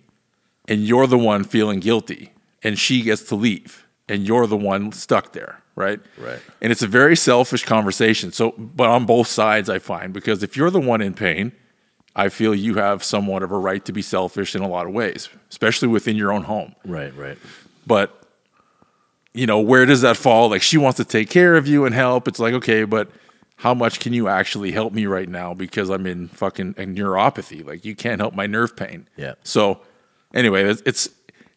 and 0.67 0.81
you're 0.81 1.07
the 1.07 1.19
one 1.19 1.45
feeling 1.45 1.79
guilty, 1.79 2.33
and 2.65 2.77
she 2.77 3.03
gets 3.03 3.23
to 3.29 3.37
leave, 3.37 3.87
and 4.09 4.27
you're 4.27 4.49
the 4.49 4.57
one 4.57 4.91
stuck 4.91 5.35
there. 5.35 5.63
Right. 5.77 6.01
Right. 6.19 6.41
And 6.61 6.73
it's 6.73 6.83
a 6.83 6.87
very 6.87 7.15
selfish 7.15 7.65
conversation. 7.65 8.33
So, 8.33 8.53
but 8.57 8.89
on 8.89 9.05
both 9.05 9.29
sides, 9.29 9.69
I 9.69 9.79
find 9.79 10.13
because 10.13 10.43
if 10.43 10.57
you're 10.57 10.71
the 10.71 10.81
one 10.81 11.03
in 11.03 11.15
pain, 11.15 11.53
I 12.17 12.31
feel 12.31 12.55
you 12.55 12.77
have 12.77 13.05
somewhat 13.05 13.43
of 13.43 13.53
a 13.53 13.59
right 13.59 13.85
to 13.85 13.93
be 13.93 14.01
selfish 14.01 14.57
in 14.57 14.63
a 14.63 14.69
lot 14.69 14.87
of 14.87 14.95
ways, 14.95 15.29
especially 15.51 15.89
within 15.89 16.17
your 16.17 16.33
own 16.33 16.45
home. 16.45 16.75
Right. 16.85 17.15
Right. 17.15 17.39
But 17.87 18.23
you 19.35 19.47
know, 19.47 19.61
where 19.61 19.85
does 19.85 20.01
that 20.01 20.17
fall? 20.17 20.49
Like 20.49 20.63
she 20.63 20.79
wants 20.79 20.97
to 20.97 21.05
take 21.05 21.29
care 21.29 21.57
of 21.57 21.67
you 21.67 21.85
and 21.85 21.95
help. 21.95 22.27
It's 22.27 22.39
like, 22.39 22.55
okay, 22.55 22.85
but 22.85 23.11
how 23.57 23.75
much 23.75 24.01
can 24.01 24.15
you 24.15 24.29
actually 24.29 24.73
help 24.73 24.95
me 24.95 25.05
right 25.05 25.29
now 25.29 25.53
because 25.53 25.91
I'm 25.91 26.07
in 26.07 26.29
fucking 26.29 26.75
a 26.79 26.85
neuropathy? 26.85 27.65
Like 27.65 27.85
you 27.85 27.95
can't 27.95 28.19
help 28.19 28.35
my 28.35 28.47
nerve 28.47 28.75
pain. 28.77 29.09
Yeah. 29.17 29.35
So 29.43 29.83
anyway, 30.33 30.65
it's 30.65 30.83
it's, 30.87 31.09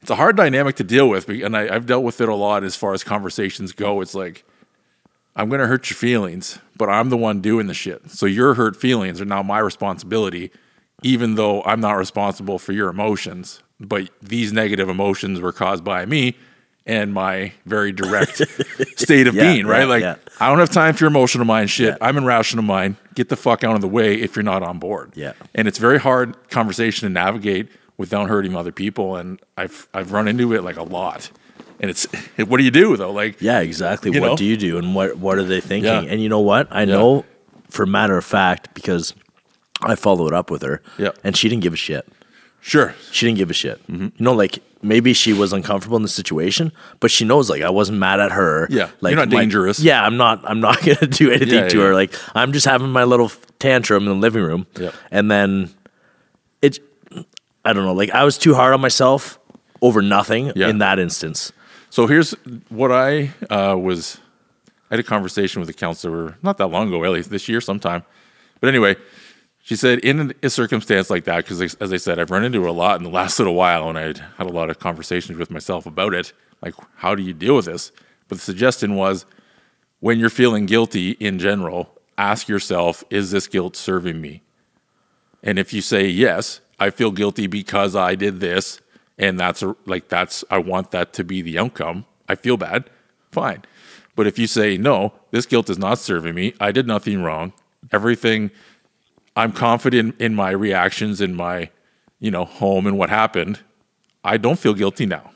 it's 0.02 0.10
a 0.12 0.16
hard 0.16 0.36
dynamic 0.38 0.76
to 0.78 0.84
deal 0.84 1.10
with, 1.10 1.28
and 1.30 1.56
I, 1.56 1.74
I've 1.76 1.86
dealt 1.86 2.04
with 2.04 2.22
it 2.22 2.30
a 2.30 2.36
lot 2.36 2.64
as 2.64 2.76
far 2.76 2.94
as 2.94 3.04
conversations 3.04 3.72
go. 3.74 4.02
It's 4.02 4.16
like 4.16 4.44
I'm 5.36 5.50
gonna 5.50 5.68
hurt 5.68 5.90
your 5.90 5.98
feelings, 5.98 6.60
but 6.78 6.90
I'm 6.90 7.10
the 7.10 7.18
one 7.18 7.42
doing 7.42 7.68
the 7.68 7.74
shit. 7.74 8.10
So 8.12 8.26
your 8.26 8.54
hurt 8.56 8.76
feelings 8.76 9.20
are 9.22 9.26
now 9.26 9.44
my 9.44 9.60
responsibility, 9.60 10.52
even 11.04 11.36
though 11.36 11.64
I'm 11.64 11.80
not 11.82 11.94
responsible 11.94 12.60
for 12.60 12.72
your 12.72 12.90
emotions. 12.90 13.62
But 13.80 14.10
these 14.22 14.52
negative 14.52 14.90
emotions 14.90 15.40
were 15.40 15.54
caused 15.54 15.84
by 15.86 16.06
me 16.06 16.36
and 16.86 17.14
my 17.14 17.54
very 17.66 17.92
direct 17.94 18.38
state 19.00 19.28
of 19.28 19.36
Yeah, 19.36 19.44
being, 19.54 19.66
right? 19.68 19.82
yeah, 19.82 19.86
like 19.86 20.02
yeah. 20.02 20.16
I 20.42 20.50
don't 20.50 20.60
have 20.60 20.70
time 20.72 20.96
for 20.96 21.06
your 21.06 21.10
emotional 21.12 21.46
mind 21.46 21.70
shit. 21.70 21.98
I'm 22.02 22.18
in 22.18 22.26
rational 22.26 22.64
mind. 22.64 22.98
Get 23.16 23.30
the 23.30 23.38
fuck 23.38 23.64
out 23.64 23.76
of 23.76 23.82
the 23.82 23.88
way 23.88 24.16
if 24.16 24.36
you're 24.36 24.44
not 24.44 24.64
on 24.64 24.80
board. 24.80 25.12
Yeah. 25.16 25.32
And 25.56 25.68
it's 25.68 25.78
very 25.78 25.98
hard 26.00 26.50
conversation 26.50 27.08
to 27.08 27.14
navigate 27.14 27.70
without 28.00 28.30
hurting 28.30 28.56
other 28.56 28.72
people. 28.72 29.16
And 29.18 29.40
I've 29.56 29.88
I've 29.94 30.12
run 30.12 30.28
into 30.28 30.54
it 30.56 30.64
like 30.64 30.78
a 30.78 30.84
lot. 30.84 31.30
And 31.80 31.92
it's 31.92 32.06
what 32.38 32.58
do 32.58 32.64
you 32.64 32.72
do 32.72 32.98
though? 32.98 33.12
Like 33.12 33.40
Yeah, 33.42 33.60
exactly. 33.60 34.10
What 34.10 34.22
know? 34.28 34.36
do 34.36 34.46
you 34.46 34.58
do, 34.58 34.78
and 34.80 34.96
what 34.96 35.18
what 35.18 35.38
are 35.38 35.44
they 35.44 35.62
thinking? 35.62 35.92
Yeah. 36.06 36.12
And 36.12 36.20
you 36.24 36.30
know 36.30 36.40
what? 36.40 36.68
I 36.72 36.86
know 36.86 37.26
for 37.70 37.86
matter 37.86 38.18
of 38.18 38.26
fact 38.26 38.74
because 38.74 39.14
I 39.84 39.96
followed 39.96 40.34
up 40.34 40.50
with 40.50 40.64
her. 40.64 40.82
Yeah. 40.98 41.12
and 41.24 41.38
she 41.38 41.48
didn't 41.50 41.62
give 41.62 41.74
a 41.74 41.78
shit. 41.78 42.08
sure. 42.62 42.96
She 43.12 43.26
didn't 43.28 43.38
give 43.38 43.50
a 43.52 43.54
shit. 43.54 43.78
Mm-hmm. 43.88 44.04
You 44.18 44.24
know, 44.26 44.34
like 44.34 44.60
maybe 44.82 45.14
she 45.14 45.32
was 45.34 45.52
uncomfortable 45.54 45.98
in 45.98 46.04
the 46.04 46.10
situation, 46.10 46.72
but 47.02 47.12
she 47.12 47.24
knows 47.26 47.50
like 47.50 47.62
I 47.62 47.70
wasn't 47.70 47.98
mad 48.00 48.20
at 48.20 48.32
her. 48.32 48.68
Yeah, 48.70 48.90
like 49.02 49.12
you're 49.12 49.20
not 49.26 49.30
my- 49.32 49.40
dangerous. 49.42 49.80
Yeah, 49.80 50.04
I'm 50.06 50.18
not. 50.18 50.42
I'm 50.44 50.60
not 50.60 50.82
gonna 50.86 51.08
do 51.08 51.30
anything 51.32 51.64
Yeah, 51.64 51.68
to 51.70 51.78
yeah. 51.78 51.84
her. 51.86 51.94
Like 51.94 52.14
I'm 52.36 52.52
just 52.54 52.66
having 52.66 52.90
my 52.90 53.04
little 53.06 53.32
tantrum 53.60 54.04
in 54.04 54.10
the 54.10 54.16
living 54.28 54.44
room. 54.44 54.68
Yeah. 54.78 54.92
and 55.12 55.30
then 55.32 55.70
it. 56.62 56.80
I 57.70 57.74
don't 57.74 57.86
know. 57.86 57.94
Like 57.94 58.12
I 58.12 58.24
was 58.24 58.38
too 58.38 58.56
hard 58.56 58.74
on 58.74 58.82
myself 58.82 59.40
over 59.82 60.02
nothing 60.02 60.52
Yeah. 60.56 60.70
in 60.70 60.80
that 60.80 61.00
instance. 61.00 61.52
So 61.90 62.08
here's 62.08 62.32
what 62.70 62.92
I 62.92 63.32
uh, 63.50 63.78
was. 63.78 64.20
I 64.92 64.96
had 64.96 65.00
a 65.00 65.04
conversation 65.04 65.60
with 65.60 65.70
a 65.70 65.74
counselor 65.74 66.36
not 66.42 66.58
that 66.58 66.68
long 66.68 66.88
ago, 66.88 67.04
at 67.06 67.12
least 67.12 67.30
this 67.30 67.48
year 67.48 67.62
sometime. 67.62 68.04
But 68.60 68.70
anyway, 68.70 68.96
she 69.62 69.76
said 69.76 70.00
in 70.00 70.34
a 70.42 70.50
circumstance 70.50 71.10
like 71.12 71.26
that, 71.26 71.46
because 71.46 71.62
as 71.76 71.94
I 71.94 71.98
said, 71.98 72.18
I've 72.20 72.32
run 72.32 72.44
into 72.44 72.64
it 72.64 72.68
a 72.68 72.72
lot 72.72 72.98
in 72.98 73.04
the 73.04 73.10
last 73.12 73.38
little 73.40 73.54
while, 73.54 73.88
and 73.88 73.98
I 74.00 74.08
had 74.08 74.48
a 74.48 74.52
lot 74.52 74.70
of 74.72 74.80
conversations 74.80 75.38
with 75.38 75.52
myself 75.52 75.86
about 75.86 76.14
it. 76.16 76.34
Like, 76.64 76.74
how 76.96 77.14
do 77.16 77.22
you 77.22 77.34
deal 77.34 77.56
with 77.56 77.66
this? 77.66 77.92
But 78.28 78.40
the 78.40 78.44
suggestion 78.44 78.96
was 78.96 79.26
when 80.00 80.18
you're 80.20 80.30
feeling 80.30 80.66
guilty 80.66 81.12
in 81.12 81.38
general, 81.40 81.96
ask 82.18 82.48
yourself, 82.48 83.04
is 83.10 83.30
this 83.32 83.48
guilt 83.48 83.76
serving 83.76 84.20
me? 84.20 84.42
And 85.44 85.58
if 85.60 85.72
you 85.72 85.82
say 85.82 86.08
yes, 86.08 86.62
I 86.80 86.90
feel 86.90 87.12
guilty 87.12 87.48
because 87.48 87.96
I 87.96 88.16
did 88.16 88.40
this, 88.40 88.80
and 89.18 89.40
that's 89.40 89.62
a, 89.62 89.76
like 89.86 90.10
that's 90.10 90.44
I 90.50 90.60
want 90.60 90.92
that 90.92 91.14
to 91.14 91.24
be 91.24 91.42
the 91.42 91.60
outcome. 91.60 92.06
I 92.28 92.36
feel 92.36 92.58
bad. 92.58 92.90
Fine. 93.32 93.64
But 94.16 94.28
if 94.28 94.38
you 94.40 94.48
say 94.48 94.78
no, 94.78 95.14
this 95.32 95.46
guilt 95.46 95.70
is 95.70 95.78
not 95.78 95.98
serving 95.98 96.36
me. 96.36 96.54
I 96.60 96.72
did 96.72 96.88
nothing 96.88 97.24
wrong. 97.24 97.54
Everything 97.92 98.52
I'm 99.36 99.52
confident 99.52 100.20
in 100.20 100.36
my 100.36 100.52
reactions 100.52 101.22
in 101.22 101.36
my, 101.36 101.70
you 102.20 102.32
know, 102.32 102.46
home 102.46 102.86
and 102.88 102.98
what 102.98 103.10
happened. 103.10 103.60
I 104.24 104.38
don't 104.38 104.60
feel 104.60 104.74
guilty 104.74 105.06
now. 105.06 105.32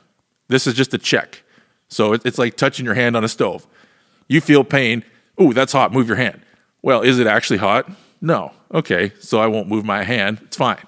This 0.48 0.66
is 0.66 0.74
just 0.74 0.92
a 0.92 0.98
check. 0.98 1.42
So 1.88 2.12
it's 2.12 2.38
like 2.38 2.56
touching 2.56 2.84
your 2.84 2.94
hand 2.94 3.16
on 3.16 3.24
a 3.24 3.28
stove. 3.28 3.66
You 4.28 4.40
feel 4.40 4.64
pain. 4.64 5.04
Ooh, 5.40 5.54
that's 5.54 5.72
hot. 5.72 5.92
Move 5.92 6.06
your 6.06 6.16
hand. 6.16 6.42
Well, 6.82 7.00
is 7.00 7.18
it 7.18 7.26
actually 7.26 7.58
hot? 7.58 7.90
No. 8.20 8.52
Okay, 8.72 9.12
so 9.20 9.40
I 9.40 9.46
won't 9.46 9.68
move 9.68 9.84
my 9.84 10.02
hand. 10.02 10.40
It's 10.42 10.56
fine. 10.56 10.84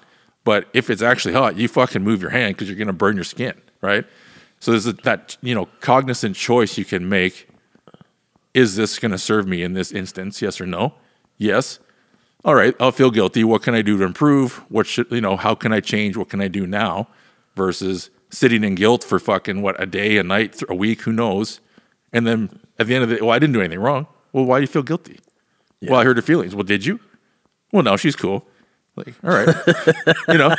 But 0.47 0.69
if 0.71 0.89
it's 0.89 1.01
actually 1.01 1.33
hot, 1.33 1.57
you 1.57 1.67
fucking 1.67 2.01
move 2.01 2.21
your 2.21 2.31
hand 2.31 2.55
because 2.55 2.69
you're 2.69 2.77
going 2.77 2.87
to 2.87 2.93
burn 2.93 3.15
your 3.15 3.25
skin, 3.25 3.53
right? 3.81 4.05
So 4.61 4.71
there's 4.71 4.87
a, 4.87 4.93
that 4.93 5.35
you 5.41 5.53
know 5.53 5.67
cognizant 5.81 6.37
choice 6.37 6.77
you 6.77 6.85
can 6.85 7.09
make. 7.09 7.49
Is 8.53 8.77
this 8.77 8.97
going 8.97 9.11
to 9.11 9.17
serve 9.17 9.45
me 9.45 9.61
in 9.61 9.73
this 9.73 9.91
instance? 9.91 10.41
Yes 10.41 10.61
or 10.61 10.65
no? 10.65 10.93
Yes. 11.37 11.79
All 12.45 12.55
right, 12.55 12.73
I'll 12.79 12.93
feel 12.93 13.11
guilty. 13.11 13.43
What 13.43 13.61
can 13.61 13.75
I 13.75 13.81
do 13.81 13.97
to 13.97 14.05
improve? 14.05 14.63
What 14.69 14.87
should 14.87 15.11
you 15.11 15.19
know? 15.19 15.35
How 15.35 15.53
can 15.53 15.73
I 15.73 15.81
change? 15.81 16.15
What 16.15 16.29
can 16.29 16.39
I 16.39 16.47
do 16.47 16.65
now? 16.65 17.09
Versus 17.57 18.09
sitting 18.29 18.63
in 18.63 18.75
guilt 18.75 19.03
for 19.03 19.19
fucking 19.19 19.61
what 19.61 19.75
a 19.83 19.85
day, 19.85 20.17
a 20.17 20.23
night, 20.23 20.63
a 20.69 20.75
week, 20.75 21.01
who 21.01 21.11
knows? 21.11 21.59
And 22.13 22.25
then 22.25 22.61
at 22.79 22.87
the 22.87 22.95
end 22.95 23.03
of 23.03 23.09
the 23.09 23.19
well, 23.19 23.31
I 23.31 23.39
didn't 23.39 23.53
do 23.53 23.59
anything 23.59 23.81
wrong. 23.81 24.07
Well, 24.31 24.45
why 24.45 24.59
do 24.59 24.61
you 24.61 24.67
feel 24.67 24.83
guilty? 24.83 25.19
Well, 25.81 25.99
I 25.99 26.05
heard 26.05 26.15
her 26.15 26.21
feelings. 26.21 26.55
Well, 26.55 26.63
did 26.63 26.85
you? 26.85 27.01
Well, 27.73 27.83
no, 27.83 27.97
she's 27.97 28.15
cool. 28.15 28.47
Like, 28.97 29.13
all 29.23 29.29
right, 29.29 29.47
you 30.27 30.37
know. 30.37 30.55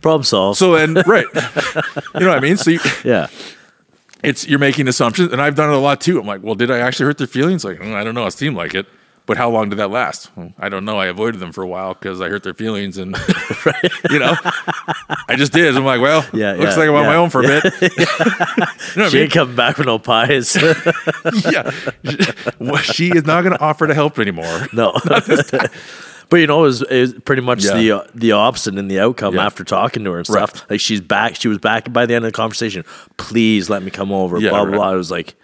Problem 0.00 0.22
solved. 0.22 0.58
So 0.58 0.72
then, 0.76 0.94
right, 1.06 1.26
you 1.34 2.20
know 2.20 2.28
what 2.28 2.38
I 2.38 2.40
mean. 2.40 2.56
So 2.56 2.70
you, 2.70 2.80
yeah, 3.04 3.26
it's 4.22 4.46
you're 4.46 4.58
making 4.60 4.86
assumptions, 4.88 5.32
and 5.32 5.42
I've 5.42 5.56
done 5.56 5.70
it 5.70 5.74
a 5.74 5.78
lot 5.78 6.00
too. 6.00 6.18
I'm 6.20 6.26
like, 6.26 6.42
well, 6.42 6.54
did 6.54 6.70
I 6.70 6.78
actually 6.78 7.06
hurt 7.06 7.18
their 7.18 7.26
feelings? 7.26 7.64
Like, 7.64 7.78
mm, 7.80 7.94
I 7.94 8.04
don't 8.04 8.14
know. 8.14 8.26
It 8.26 8.30
seemed 8.32 8.56
like 8.56 8.74
it, 8.74 8.86
But 9.26 9.36
how 9.36 9.50
long 9.50 9.68
did 9.70 9.78
that 9.80 9.90
last? 9.90 10.30
Well, 10.36 10.52
I 10.58 10.68
don't 10.68 10.84
know. 10.84 10.98
I 10.98 11.06
avoided 11.06 11.40
them 11.40 11.52
for 11.52 11.62
a 11.62 11.66
while 11.66 11.94
because 11.94 12.20
I 12.20 12.28
hurt 12.28 12.42
their 12.44 12.54
feelings, 12.54 12.96
and 12.96 13.12
right. 13.66 13.92
you 14.10 14.18
know, 14.20 14.34
I 15.28 15.34
just 15.36 15.52
did. 15.52 15.76
I'm 15.76 15.84
like, 15.84 16.00
well, 16.00 16.24
Yeah, 16.32 16.52
looks 16.52 16.76
yeah, 16.76 16.78
like 16.84 16.88
I'm 16.88 16.94
on 16.94 17.06
my 17.06 17.16
own 17.16 17.28
for 17.30 17.40
a 17.42 17.46
bit. 17.46 17.64
you 17.82 17.88
know 17.88 18.66
what 18.94 18.98
I 18.98 19.08
She 19.08 19.14
mean? 19.16 19.22
ain't 19.24 19.32
coming 19.32 19.56
back 19.56 19.78
with 19.78 19.86
no 19.86 19.98
pies. 19.98 20.56
yeah, 21.50 21.70
Well, 22.60 22.76
she 22.78 23.08
is 23.10 23.24
not 23.24 23.42
going 23.42 23.52
to 23.56 23.60
offer 23.60 23.86
to 23.88 23.94
help 23.94 24.18
anymore. 24.20 24.68
no. 24.72 24.92
But 26.30 26.36
you 26.38 26.46
know, 26.46 26.60
it 26.60 26.66
was, 26.68 26.82
it 26.82 27.00
was 27.00 27.14
pretty 27.24 27.42
much 27.42 27.64
Yeah. 27.64 27.74
the 27.76 27.92
uh, 27.92 28.04
the 28.14 28.32
opposite 28.32 28.76
in 28.78 28.88
the 28.88 29.00
outcome 29.00 29.34
Yeah. 29.34 29.44
after 29.46 29.64
talking 29.64 30.04
to 30.04 30.12
her 30.12 30.18
and 30.18 30.26
stuff. 30.26 30.54
Right. 30.54 30.70
Like 30.70 30.80
she's 30.80 31.00
back. 31.00 31.36
She 31.36 31.48
was 31.48 31.58
back 31.58 31.92
by 31.92 32.06
the 32.06 32.14
end 32.14 32.24
of 32.24 32.32
the 32.32 32.36
conversation. 32.36 32.84
Please 33.16 33.68
let 33.68 33.82
me 33.82 33.90
come 33.90 34.12
over. 34.12 34.38
Yeah, 34.38 34.50
blah 34.50 34.60
blah 34.64 34.70
right. 34.70 34.76
blah. 34.76 34.92
It 34.94 34.96
was 34.96 35.10
like 35.10 35.34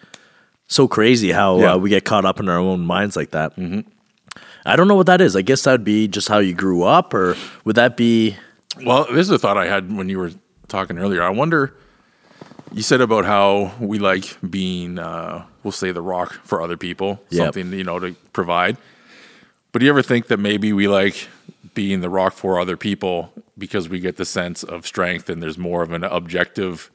so 0.69 0.89
crazy 0.89 1.31
how 1.33 1.61
uh, 1.61 1.77
we 1.77 1.91
get 1.91 2.05
caught 2.05 2.25
up 2.25 2.41
in 2.41 2.49
our 2.49 2.59
own 2.59 2.81
minds 2.87 3.17
like 3.17 3.31
that. 3.33 3.55
Mm-hmm. 3.57 3.81
I 4.65 4.75
don't 4.77 4.89
know 4.89 4.97
what 4.97 5.07
that 5.07 5.21
is. 5.21 5.37
I 5.37 5.43
guess 5.43 5.63
that 5.63 5.73
would 5.73 5.85
be 5.85 6.09
just 6.09 6.29
how 6.29 6.39
you 6.39 6.53
grew 6.55 6.83
up, 6.83 7.15
or 7.15 7.37
would 7.65 7.77
that 7.77 7.97
be? 7.97 8.37
Well, 8.85 9.05
this 9.13 9.27
is 9.27 9.31
a 9.31 9.39
thought 9.39 9.57
I 9.57 9.67
had 9.67 9.97
when 9.97 10.09
you 10.09 10.19
were 10.19 10.33
talking 10.69 10.99
earlier. 10.99 11.23
I 11.23 11.31
wonder. 11.31 11.75
You 12.73 12.83
said 12.83 13.01
about 13.01 13.25
how 13.25 13.73
we 13.81 13.99
like 14.01 14.37
being, 14.51 14.99
uh, 14.99 15.45
we'll 15.63 15.71
say, 15.73 15.93
the 15.93 16.03
rock 16.03 16.33
for 16.45 16.61
other 16.61 16.77
people, 16.77 17.23
Yep. 17.31 17.45
something 17.55 17.73
you 17.73 17.85
know 17.85 17.99
to 18.01 18.15
provide. 18.33 18.77
But 19.77 19.81
do 19.81 19.85
you 19.85 19.93
ever 19.93 20.01
think 20.01 20.29
that 20.29 20.41
maybe 20.41 20.73
we 20.73 20.89
like 20.89 21.29
being 21.75 22.01
the 22.01 22.09
rock 22.09 22.33
for 22.33 22.59
other 22.59 22.79
people 22.79 23.31
because 23.59 23.91
we 23.91 24.01
get 24.01 24.17
the 24.17 24.25
sense 24.25 24.63
of 24.63 24.87
strength 24.87 25.29
and 25.29 25.43
there's 25.43 25.59
more 25.59 25.83
of 25.83 25.93
an 25.93 26.03
objective 26.03 26.91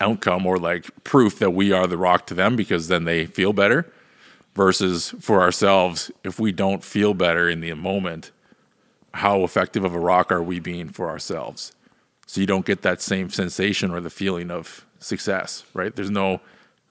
outcome 0.00 0.44
or 0.44 0.58
like 0.58 1.04
proof 1.04 1.38
that 1.38 1.52
we 1.52 1.70
are 1.70 1.86
the 1.86 1.96
rock 1.96 2.26
to 2.26 2.34
them 2.34 2.56
because 2.56 2.88
then 2.88 3.04
they 3.04 3.26
feel 3.26 3.52
better? 3.52 3.92
Versus 4.56 5.14
for 5.20 5.40
ourselves 5.40 6.10
if 6.24 6.40
we 6.40 6.50
don't 6.50 6.82
feel 6.82 7.14
better 7.14 7.48
in 7.48 7.60
the 7.60 7.72
moment 7.74 8.32
how 9.14 9.44
effective 9.44 9.84
of 9.84 9.94
a 9.94 10.00
rock 10.00 10.32
are 10.32 10.42
we 10.42 10.58
being 10.58 10.88
for 10.88 11.08
ourselves? 11.08 11.70
So 12.26 12.40
you 12.40 12.46
don't 12.48 12.66
get 12.66 12.82
that 12.82 13.00
same 13.00 13.30
sensation 13.30 13.92
or 13.92 14.00
the 14.00 14.10
feeling 14.10 14.50
of 14.50 14.84
success 14.98 15.62
right? 15.74 15.94
There's 15.94 16.10
no 16.10 16.40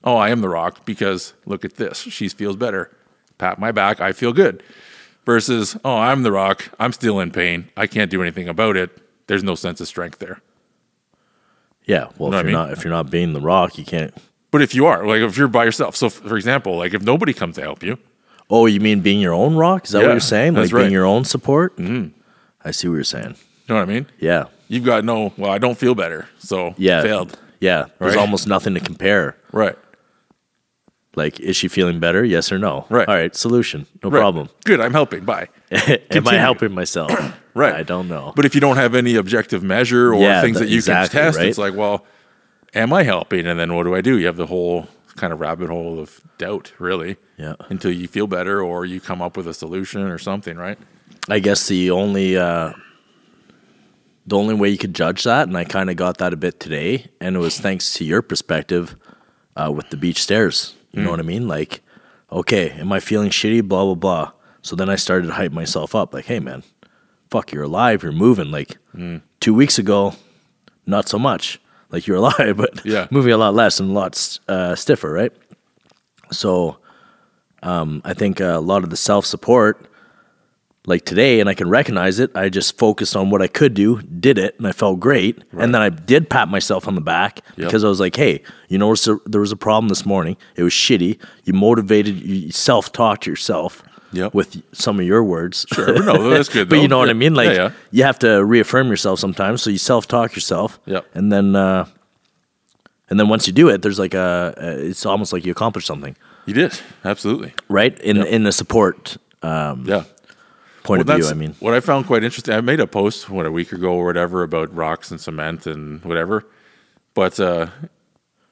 oh 0.02 0.16
i 0.16 0.30
am 0.30 0.40
the 0.40 0.48
rock 0.48 0.86
because 0.86 1.34
look 1.46 1.66
at 1.66 1.76
this. 1.76 1.98
She 1.98 2.30
feels 2.30 2.56
better. 2.56 2.90
Pat 3.38 3.60
my 3.60 3.74
back. 3.74 4.00
I 4.00 4.14
feel 4.14 4.32
good 4.32 4.64
versus 5.30 5.78
oh 5.86 5.98
i'm 5.98 6.24
the 6.24 6.32
rock 6.32 6.58
i'm 6.80 6.92
still 6.92 7.20
in 7.20 7.30
pain 7.30 7.70
i 7.78 7.86
can't 7.86 8.10
do 8.10 8.20
anything 8.24 8.48
about 8.50 8.76
it 8.76 8.90
there's 9.28 9.44
no 9.44 9.54
sense 9.54 9.80
of 9.80 9.88
strength 9.88 10.18
there 10.20 10.42
Yeah. 11.86 12.08
Well, 12.18 12.32
Know 12.32 12.38
if 12.40 12.44
you're 12.44 12.44
mean? 12.46 12.54
not 12.54 12.72
if 12.72 12.84
you're 12.84 12.94
not 13.00 13.10
being 13.12 13.34
the 13.34 13.42
rock, 13.42 13.78
you 13.78 13.86
can't. 13.86 14.14
but 14.52 14.62
if 14.62 14.74
you 14.74 14.86
are 14.88 15.06
like 15.06 15.22
if 15.22 15.38
you're 15.38 15.48
by 15.48 15.66
yourself 15.66 15.96
so 15.96 16.10
for 16.10 16.36
example 16.38 16.78
like 16.78 16.94
if 16.94 17.04
nobody 17.04 17.34
comes 17.34 17.56
to 17.56 17.62
help 17.62 17.84
you 17.84 17.98
Oh, 18.52 18.66
you 18.66 18.80
mean 18.80 19.02
being 19.02 19.20
your 19.22 19.36
own 19.44 19.56
rock? 19.56 19.86
Is 19.86 19.92
that 19.92 20.00
Yeah, 20.02 20.08
what 20.08 20.14
you're 20.14 20.20
saying? 20.22 20.56
Like 20.56 20.72
being 20.72 20.92
your 20.92 21.06
own 21.06 21.24
support? 21.24 21.78
Mm-hmm. 21.78 22.18
I 22.66 22.72
see 22.72 22.88
what 22.88 22.96
you're 22.96 23.04
saying. 23.04 23.36
you 23.38 23.68
know 23.70 23.76
what 23.76 23.88
i 23.90 23.94
mean 23.94 24.06
Yeah. 24.20 24.46
you've 24.68 24.86
got 24.86 25.06
no 25.06 25.18
well 25.38 25.52
i 25.52 25.60
don't 25.60 25.78
feel 25.78 25.94
better 25.94 26.28
so 26.40 26.74
Yeah. 26.78 27.02
failed 27.04 27.38
Yeah. 27.60 27.82
There's 28.00 28.16
Right? 28.16 28.22
almost 28.26 28.48
nothing 28.48 28.74
to 28.74 28.80
compare. 28.80 29.36
right 29.52 29.78
Like, 31.24 31.40
is 31.40 31.56
she 31.56 31.68
feeling 31.68 32.00
better? 32.00 32.24
Yes 32.26 32.52
or 32.52 32.58
no? 32.58 32.86
Right. 32.90 33.08
All 33.08 33.16
right. 33.16 33.36
Solution. 33.36 33.86
No 34.04 34.10
Right. 34.10 34.20
problem. 34.20 34.50
good 34.66 34.80
i'm 34.82 34.94
helping 34.94 35.24
bye 35.26 35.48
Am 36.18 36.28
I 36.28 36.36
helping 36.36 36.74
myself? 36.74 37.12
Right. 37.56 37.74
I 37.76 37.84
don't 37.84 38.08
know. 38.08 38.32
But 38.38 38.46
if 38.46 38.56
you 38.56 38.62
don't 38.62 38.78
have 38.78 38.96
any 38.96 39.16
objective 39.18 39.62
measure 39.64 40.14
or 40.14 40.22
Yeah, 40.22 40.40
things 40.42 40.58
th- 40.58 40.68
that 40.68 40.72
you 40.72 40.78
exactly, 40.78 41.18
can 41.18 41.26
test, 41.26 41.38
right? 41.40 41.48
it's 41.50 41.58
like, 41.58 41.76
well, 41.76 42.06
am 42.74 42.94
I 42.94 43.04
helping? 43.04 43.46
And 43.48 43.60
then 43.60 43.74
what 43.76 43.84
do 43.84 43.94
I 43.96 44.02
do? 44.02 44.18
You 44.18 44.28
have 44.28 44.38
the 44.38 44.46
whole 44.46 44.88
kind 45.18 45.34
of 45.34 45.42
rabbit 45.42 45.68
hole 45.70 46.00
of 46.00 46.22
doubt, 46.38 46.72
really. 46.80 47.18
Yeah. 47.38 47.56
Until 47.70 47.92
you 47.92 48.08
feel 48.08 48.28
better 48.28 48.62
or 48.62 48.86
you 48.86 49.02
come 49.02 49.22
up 49.22 49.36
with 49.36 49.46
a 49.48 49.54
solution 49.54 50.04
or 50.04 50.18
something, 50.18 50.56
right? 50.58 50.78
I 51.28 51.40
guess 51.40 51.68
the 51.68 51.92
only 51.92 52.38
uh, 52.38 52.72
the 54.26 54.38
only 54.38 54.54
way 54.56 54.70
you 54.70 54.78
could 54.78 54.94
judge 54.94 55.24
that, 55.24 55.48
and 55.50 55.58
I 55.58 55.66
kind 55.66 55.90
of 55.90 55.96
got 55.98 56.20
that 56.20 56.32
a 56.34 56.38
bit 56.38 56.60
today, 56.62 57.08
and 57.20 57.36
it 57.36 57.40
was 57.40 57.60
thanks 57.60 57.94
to 57.96 58.06
your 58.06 58.22
perspective 58.22 58.96
uh, 59.58 59.72
with 59.76 59.90
the 59.90 59.98
beach 59.98 60.22
stairs. 60.22 60.76
You 60.92 61.00
Mm. 61.02 61.04
know 61.04 61.10
what 61.12 61.20
I 61.20 61.24
mean? 61.24 61.48
Like, 61.48 61.82
okay, 62.32 62.72
am 62.72 62.92
I 62.92 63.00
feeling 63.00 63.30
shitty? 63.30 63.68
Blah 63.68 63.86
blah 63.86 63.96
blah. 63.96 64.32
So 64.62 64.76
then 64.76 64.90
I 64.90 64.96
started 64.98 65.28
to 65.28 65.34
hype 65.34 65.52
myself 65.52 65.96
up. 65.96 66.14
Like, 66.14 66.26
hey 66.26 66.40
man, 66.40 66.64
fuck, 67.30 67.52
you're 67.52 67.64
alive. 67.64 68.04
You're 68.04 68.12
moving. 68.12 68.52
Like 68.52 68.78
Mm. 68.96 69.22
two 69.40 69.54
weeks 69.54 69.78
ago, 69.80 70.14
not 70.86 71.08
so 71.10 71.20
much. 71.20 71.60
Like 71.92 72.08
you're 72.08 72.18
alive, 72.24 72.58
but 72.58 72.86
Yeah. 72.86 73.08
moving 73.12 73.32
a 73.34 73.38
lot 73.38 73.54
less 73.56 73.80
and 73.80 73.90
a 73.92 73.94
lot 73.94 74.40
uh, 74.48 74.76
stiffer, 74.76 75.12
right? 75.12 75.32
So 76.32 76.78
um, 77.64 78.02
I 78.06 78.14
think 78.14 78.40
a 78.40 78.60
lot 78.60 78.84
of 78.84 78.90
the 78.90 78.98
self 78.98 79.26
support 79.26 79.86
like 80.90 81.06
today 81.06 81.40
and 81.40 81.48
I 81.48 81.54
can 81.54 81.70
recognize 81.70 82.20
it. 82.20 82.32
I 82.36 82.50
just 82.50 82.78
focused 82.78 83.16
on 83.16 83.30
what 83.30 83.42
I 83.42 83.48
could 83.48 83.74
do, 83.74 84.02
did 84.02 84.38
it, 84.38 84.56
and 84.58 84.68
I 84.68 84.72
felt 84.74 85.00
great. 85.00 85.42
And 85.58 85.74
then 85.74 85.82
I 85.82 85.90
did 85.90 86.30
pat 86.30 86.50
myself 86.50 86.88
on 86.88 86.96
the 86.96 87.02
back 87.02 87.40
Yep. 87.56 87.68
because 87.68 87.84
I 87.84 87.88
was 87.88 88.00
like, 88.00 88.16
hey, 88.18 88.42
you 88.68 88.78
know, 88.78 88.94
there 89.26 89.40
was 89.42 89.52
a 89.52 89.56
problem 89.56 89.88
this 89.90 90.06
morning. 90.06 90.36
It 90.58 90.64
was 90.64 90.74
shitty. 90.74 91.20
You 91.46 91.54
motivated, 91.54 92.16
you 92.18 92.52
self 92.52 92.92
talked 92.92 93.26
yourself 93.26 93.84
Yep. 94.12 94.34
with 94.34 94.62
some 94.74 95.00
of 95.00 95.06
your 95.06 95.24
words. 95.24 95.66
Sure. 95.72 96.04
No, 96.04 96.30
that's 96.32 96.50
good. 96.50 96.68
but 96.72 96.80
you 96.82 96.88
know 96.88 96.98
what 96.98 97.10
I 97.10 97.14
mean? 97.14 97.36
Like, 97.36 97.50
yeah, 97.50 97.56
yeah. 97.66 97.72
you 97.92 98.04
have 98.04 98.18
to 98.20 98.44
reaffirm 98.44 98.90
yourself 98.90 99.20
sometimes. 99.20 99.62
So 99.62 99.70
you 99.70 99.78
self 99.78 100.08
talk 100.08 100.34
yourself. 100.36 100.80
Yep. 100.88 101.06
And 101.14 101.32
then, 101.32 101.56
uh, 101.56 101.86
and 103.10 103.20
then 103.20 103.28
once 103.30 103.46
you 103.48 103.54
do 103.54 103.70
it, 103.70 103.82
there's 103.84 104.00
like 104.00 104.14
a, 104.16 104.54
it's 104.58 105.06
almost 105.06 105.32
like 105.34 105.46
you 105.46 105.52
accomplished 105.52 105.88
something, 105.88 106.16
You 106.48 106.54
did. 106.56 106.80
Absolutely. 107.06 107.54
right? 107.68 107.98
In 108.00 108.18
Yep. 108.18 108.28
in 108.28 108.44
the 108.44 108.52
support 108.52 109.18
Yeah. 109.44 110.04
Point 110.84 111.06
Well, 111.06 111.18
of 111.18 111.24
view. 111.24 111.32
I 111.32 111.34
mean, 111.34 111.56
what 111.60 111.74
I 111.74 111.80
found 111.80 112.08
quite 112.08 112.24
interesting. 112.24 112.54
I 112.54 112.62
made 112.62 112.80
a 112.80 112.88
post 112.88 113.30
what 113.30 113.46
a 113.46 113.52
week 113.52 113.72
ago 113.72 113.94
or 113.94 114.06
whatever 114.06 114.44
about 114.44 114.74
rocks 114.74 115.12
and 115.12 115.20
cement 115.20 115.68
and 115.68 116.04
whatever, 116.04 116.46
but 117.14 117.40
uh, 117.40 117.68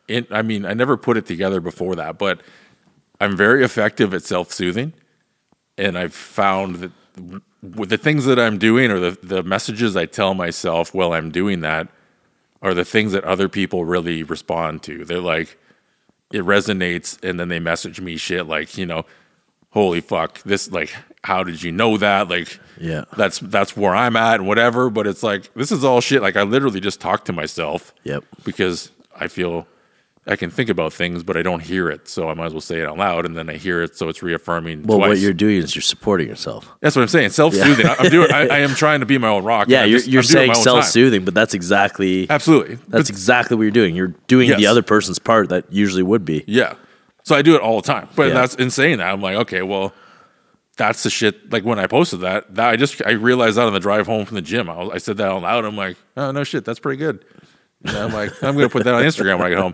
it, 0.08 0.28
I 0.32 0.42
mean, 0.42 0.66
I 0.66 0.74
never 0.74 0.98
put 0.98 1.18
it 1.18 1.26
together 1.26 1.60
before 1.60 1.96
that. 1.96 2.18
But 2.18 2.42
I'm 3.20 3.36
very 3.36 3.64
effective 3.64 4.14
at 4.14 4.24
self 4.24 4.52
soothing, 4.52 4.94
and 5.78 5.98
I've 5.98 6.14
found 6.14 6.76
that 6.76 6.92
with 7.62 7.90
the 7.90 7.98
things 7.98 8.26
that 8.26 8.40
I'm 8.40 8.58
doing 8.58 8.92
or 8.92 9.00
the 9.00 9.18
the 9.22 9.44
messages 9.44 9.96
I 9.96 10.06
tell 10.06 10.34
myself 10.34 10.94
while 10.94 11.14
I'm 11.14 11.32
doing 11.32 11.62
that 11.62 11.88
are 12.62 12.74
the 12.74 12.86
things 12.86 13.12
that 13.12 13.24
other 13.24 13.50
people 13.50 13.86
really 13.86 14.24
respond 14.24 14.84
to. 14.84 15.06
They're 15.06 15.20
like, 15.22 15.58
it 16.32 16.44
resonates, 16.44 17.22
and 17.24 17.40
then 17.40 17.50
they 17.50 17.60
message 17.60 18.02
me 18.02 18.18
shit 18.18 18.48
like, 18.48 18.78
you 18.78 18.86
know, 18.86 19.06
holy 19.72 20.02
fuck, 20.02 20.42
this 20.44 20.72
like, 20.72 20.94
how 21.28 21.44
did 21.44 21.62
you 21.62 21.72
know 21.74 21.98
that? 21.98 22.30
Like, 22.30 22.58
Yeah. 22.80 23.04
that's 23.18 23.40
that's 23.40 23.76
where 23.76 23.94
I'm 23.94 24.16
at 24.16 24.36
and 24.40 24.48
whatever. 24.48 24.90
But 24.90 25.08
it's 25.08 25.24
like 25.24 25.54
this 25.56 25.72
is 25.72 25.84
all 25.84 26.00
shit. 26.02 26.22
Like 26.22 26.38
I 26.38 26.44
literally 26.44 26.80
just 26.80 27.02
talk 27.02 27.26
to 27.26 27.34
myself 27.34 27.94
Yep. 28.04 28.24
because 28.46 28.92
I 29.14 29.28
feel 29.28 29.68
I 30.30 30.36
can 30.36 30.50
think 30.50 30.70
about 30.70 30.92
things, 30.94 31.24
but 31.24 31.38
I 31.38 31.42
don't 31.42 31.62
hear 31.62 31.90
it, 31.90 32.10
so 32.10 32.30
I 32.30 32.34
might 32.34 32.48
as 32.48 32.52
well 32.54 32.60
say 32.60 32.82
it 32.82 32.86
out 32.86 32.98
loud, 32.98 33.26
and 33.26 33.38
then 33.38 33.50
I 33.50 33.56
hear 33.56 33.82
it, 33.82 33.96
so 33.98 34.10
it's 34.10 34.22
reaffirming. 34.22 34.84
Well, 34.84 34.98
twice. 34.98 35.10
what 35.10 35.18
you're 35.20 35.32
doing 35.34 35.56
is 35.58 35.74
you're 35.74 35.82
supporting 35.82 36.28
yourself. 36.28 36.70
That's 36.82 36.98
what 36.98 37.02
I'm 37.04 37.08
saying. 37.08 37.30
Self 37.30 37.54
soothing. 37.54 37.86
I'm 37.88 38.10
doing. 38.10 38.30
I, 38.32 38.48
I 38.48 38.58
am 38.68 38.72
trying 38.76 39.00
to 39.02 39.06
be 39.06 39.18
my 39.18 39.30
own 39.30 39.44
rock. 39.46 39.68
Yeah, 39.70 39.86
you're, 39.86 40.00
just- 40.00 40.10
you're 40.10 40.24
saying 40.24 40.48
my 40.50 40.52
own 40.54 40.56
time. 40.56 40.64
self 40.64 40.86
soothing, 40.86 41.24
but 41.26 41.34
that's 41.34 41.54
exactly 41.54 42.30
Absolutely. 42.30 42.76
that's 42.76 42.90
But- 42.90 43.10
exactly 43.10 43.56
what 43.58 43.64
you're 43.64 43.72
doing. 43.82 43.96
You're 43.96 44.14
doing 44.28 44.50
the 44.56 44.68
other 44.68 44.82
person's 44.84 45.20
part 45.20 45.48
that 45.50 45.64
usually 45.72 46.04
would 46.04 46.24
be. 46.26 46.44
Yeah. 46.48 46.74
So 47.24 47.34
I 47.36 47.42
do 47.42 47.56
it 47.56 47.62
all 47.62 47.82
the 47.82 47.88
time. 47.88 48.08
But 48.16 48.28
Yeah. 48.30 48.34
that's 48.36 48.56
insane. 48.56 48.98
that, 49.00 49.08
I'm 49.12 49.22
like, 49.22 49.36
okay, 49.38 49.62
well, 49.62 49.94
that's 50.78 51.04
the 51.04 51.10
shit. 51.10 51.52
Like 51.52 51.64
when 51.66 51.80
I 51.80 51.88
posted 51.88 52.22
that, 52.22 52.54
that 52.56 52.70
I 52.70 52.76
just 52.76 53.02
I 53.06 53.12
realized 53.12 53.58
that 53.58 53.66
on 53.68 53.74
the 53.74 53.80
drive 53.80 54.06
home 54.08 54.26
from 54.26 54.36
the 54.36 54.42
gym. 54.42 54.70
I, 54.70 54.78
was, 54.78 54.90
I 54.94 54.98
said 55.00 55.18
that 55.18 55.30
out 55.30 55.42
loud. 55.42 55.66
I'm 55.66 55.76
like, 55.76 55.98
oh 56.16 56.32
no 56.32 56.44
shit, 56.44 56.64
that's 56.66 56.80
pretty 56.80 56.98
good. 56.98 57.26
And 57.84 57.96
I'm 57.96 58.12
like, 58.12 58.32
I'm 58.44 58.56
gonna 58.56 58.70
put 58.70 58.86
that 58.86 58.94
on 58.96 59.04
Instagram 59.04 59.38
when 59.38 59.48
I 59.48 59.50
get 59.50 59.60
home. 59.60 59.74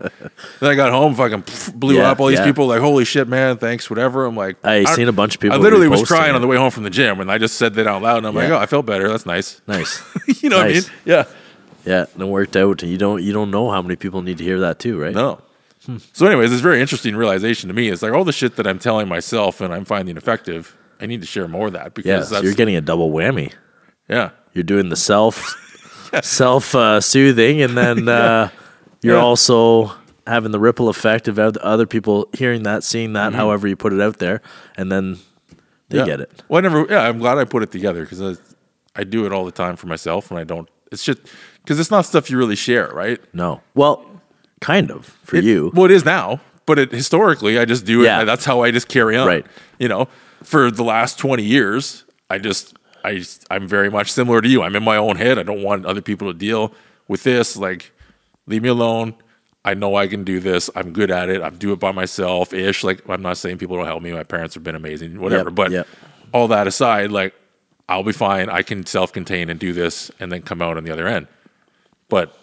Then 0.60 0.72
I 0.72 0.76
got 0.76 0.92
home, 0.92 1.16
fucking 1.16 1.44
blew 1.76 1.96
Yeah, 1.96 2.12
up. 2.12 2.20
All 2.20 2.28
these 2.28 2.40
yeah. 2.40 2.46
people 2.46 2.68
like, 2.68 2.82
holy 2.82 3.06
shit, 3.06 3.28
man, 3.30 3.58
thanks, 3.58 3.90
whatever. 3.90 4.26
I'm 4.26 4.36
like, 4.36 4.58
I 4.64 4.84
seen 4.96 5.08
a 5.08 5.14
bunch 5.14 5.36
of 5.36 5.42
people 5.42 5.58
I 5.58 5.62
literally 5.62 5.88
was 5.88 6.06
crying 6.06 6.32
it. 6.32 6.36
on 6.36 6.42
the 6.42 6.48
way 6.48 6.58
home 6.58 6.72
from 6.72 6.84
the 6.84 6.90
gym, 6.90 7.20
and 7.22 7.32
I 7.32 7.38
just 7.38 7.56
said 7.56 7.76
that 7.76 7.88
out 7.88 8.02
loud. 8.02 8.18
And 8.18 8.28
I'm 8.28 8.36
like, 8.36 8.50
oh, 8.50 8.58
I 8.58 8.66
felt 8.66 8.86
better. 8.86 9.08
That's 9.08 9.26
nice. 9.26 9.62
Nice. 9.68 10.02
you 10.44 10.50
know 10.50 10.58
Nice. 10.62 10.84
what 10.84 10.92
I 10.92 10.96
mean? 10.96 11.00
Yeah. 11.06 11.26
yeah, 11.86 12.06
and 12.14 12.22
it 12.22 12.26
worked 12.26 12.58
out. 12.58 12.84
You 12.84 12.98
don't 12.98 13.24
you 13.24 13.32
don't 13.32 13.52
know 13.52 13.70
how 13.72 13.82
many 13.82 13.96
people 13.96 14.22
need 14.22 14.38
to 14.40 14.44
hear 14.44 14.60
that 14.62 14.80
too, 14.80 15.00
right? 15.00 15.14
No. 15.14 15.42
Hmm. 15.86 15.98
So, 16.14 16.26
anyways, 16.26 16.52
it's 16.52 16.60
a 16.62 16.64
very 16.64 16.80
interesting 16.82 17.16
realization 17.16 17.68
to 17.70 17.74
me. 17.74 17.90
It's 17.90 18.02
like 18.02 18.14
all 18.14 18.24
the 18.26 18.32
shit 18.34 18.56
that 18.58 18.66
I'm 18.68 18.80
telling 18.80 19.08
myself 19.08 19.60
and 19.62 19.74
I'm 19.74 19.86
finding 19.86 20.18
effective. 20.18 20.78
I 21.04 21.06
need 21.06 21.22
to 21.22 21.28
share 21.28 21.48
more 21.48 21.68
of 21.68 21.74
that 21.74 21.94
because 21.94 22.32
Yeah, 22.32 22.38
so 22.40 22.44
you're 22.44 22.54
getting 22.56 22.76
a 22.78 22.82
double 22.82 23.12
whammy. 23.12 23.52
yeah, 24.10 24.30
You're 24.54 24.64
doing 24.64 24.88
the 24.90 24.96
self 24.96 25.36
self 26.24 26.74
uh, 26.76 27.02
soothing, 27.02 27.62
and 27.62 27.78
then 27.78 28.08
uh, 28.22 28.50
you're 29.02 29.20
also 29.20 29.92
having 30.26 30.52
the 30.52 30.60
ripple 30.60 30.88
effect 30.90 31.28
of 31.28 31.38
other 31.38 31.86
people 31.86 32.30
hearing 32.34 32.64
that, 32.64 32.84
seeing 32.84 33.14
that, 33.14 33.34
however 33.34 33.68
you 33.68 33.76
put 33.76 33.92
it 33.94 34.00
out 34.02 34.18
there, 34.20 34.42
and 34.78 34.92
then 34.92 35.18
they 35.90 35.98
Mm-hmm. 36.00 36.06
get 36.08 36.20
it. 36.22 36.42
Well, 36.48 36.60
I 36.60 36.62
never. 36.62 36.88
Yeah, 36.90 37.02
I'm 37.02 37.20
glad 37.20 37.38
I 37.38 37.44
put 37.44 37.62
it 37.64 37.72
together 37.72 38.04
because 38.04 38.22
I, 38.22 38.42
I 38.96 39.04
do 39.04 39.26
it 39.26 39.34
all 39.34 39.44
the 39.46 39.52
time 39.52 39.76
for 39.76 39.88
myself, 39.88 40.32
and 40.32 40.40
I 40.40 40.44
don't. 40.46 40.70
It's 40.92 41.04
just 41.04 41.20
because 41.64 41.80
it's 41.80 41.92
not 41.92 42.06
stuff 42.06 42.30
you 42.32 42.38
really 42.38 42.56
share, 42.56 42.88
right? 42.94 43.20
No, 43.34 43.62
well, 43.76 44.06
kind 44.62 44.90
of 44.90 45.06
for 45.24 45.36
It- 45.36 45.44
you. 45.44 45.72
Well, 45.76 45.86
it 45.86 45.92
is 45.92 46.06
now, 46.06 46.40
but 46.66 46.80
it, 46.80 46.92
historically, 46.92 47.60
I 47.60 47.66
just 47.66 47.86
do 47.86 48.02
it. 48.02 48.06
Yeah. 48.06 48.24
That's 48.24 48.46
how 48.46 48.62
I 48.62 48.72
just 48.72 48.88
carry 48.88 49.18
on. 49.18 49.28
Right. 49.28 49.46
You 49.80 49.88
know, 49.90 50.08
for 50.44 50.72
the 50.72 50.84
last 50.84 51.18
20 51.20 51.44
years, 51.44 52.04
I 52.30 52.38
just 52.38 52.76
I 53.04 53.24
I'm 53.52 53.68
very 53.68 53.90
much 53.90 54.12
similar 54.12 54.42
to 54.42 54.48
you. 54.48 54.64
I'm 54.64 54.76
in 54.76 54.84
my 54.84 54.98
own 54.98 55.16
head. 55.16 55.38
I 55.38 55.44
don't 55.44 55.64
want 55.64 55.86
other 55.86 56.02
people 56.02 56.32
to 56.32 56.38
deal 56.38 56.74
with 57.08 57.24
this. 57.24 57.58
Like, 57.58 57.92
leave 58.48 58.64
me 58.64 58.70
alone. 58.70 59.16
I 59.66 59.74
know 59.74 59.96
I 59.96 60.08
can 60.08 60.24
do 60.24 60.40
this. 60.40 60.70
I'm 60.76 60.92
good 60.92 61.10
at 61.10 61.30
it. 61.30 61.42
I 61.42 61.50
do 61.50 61.72
it 61.72 61.80
by 61.80 61.92
myself 61.92 62.54
ish. 62.54 62.84
Like, 62.84 63.08
I'm 63.08 63.22
not 63.22 63.38
saying 63.38 63.60
people 63.60 63.78
don't 63.78 63.86
help 63.86 64.04
me. 64.04 64.12
My 64.12 64.24
parents 64.24 64.56
have 64.56 64.64
been 64.64 64.76
amazing, 64.76 65.20
whatever. 65.20 65.50
Yep, 65.50 65.56
but 65.56 65.72
yep. 65.72 65.88
all 66.34 66.50
that 66.50 66.68
aside, 66.68 67.12
like, 67.12 67.34
I'll 67.88 68.04
be 68.04 68.12
fine. 68.12 68.50
I 68.50 68.62
can 68.62 68.86
self 68.86 69.14
contain 69.14 69.50
and 69.50 69.60
do 69.60 69.74
this 69.74 70.12
and 70.20 70.32
then 70.32 70.42
come 70.42 70.62
out 70.62 70.78
on 70.78 70.84
the 70.84 70.92
other 70.92 71.08
end. 71.08 71.28
But 72.10 72.38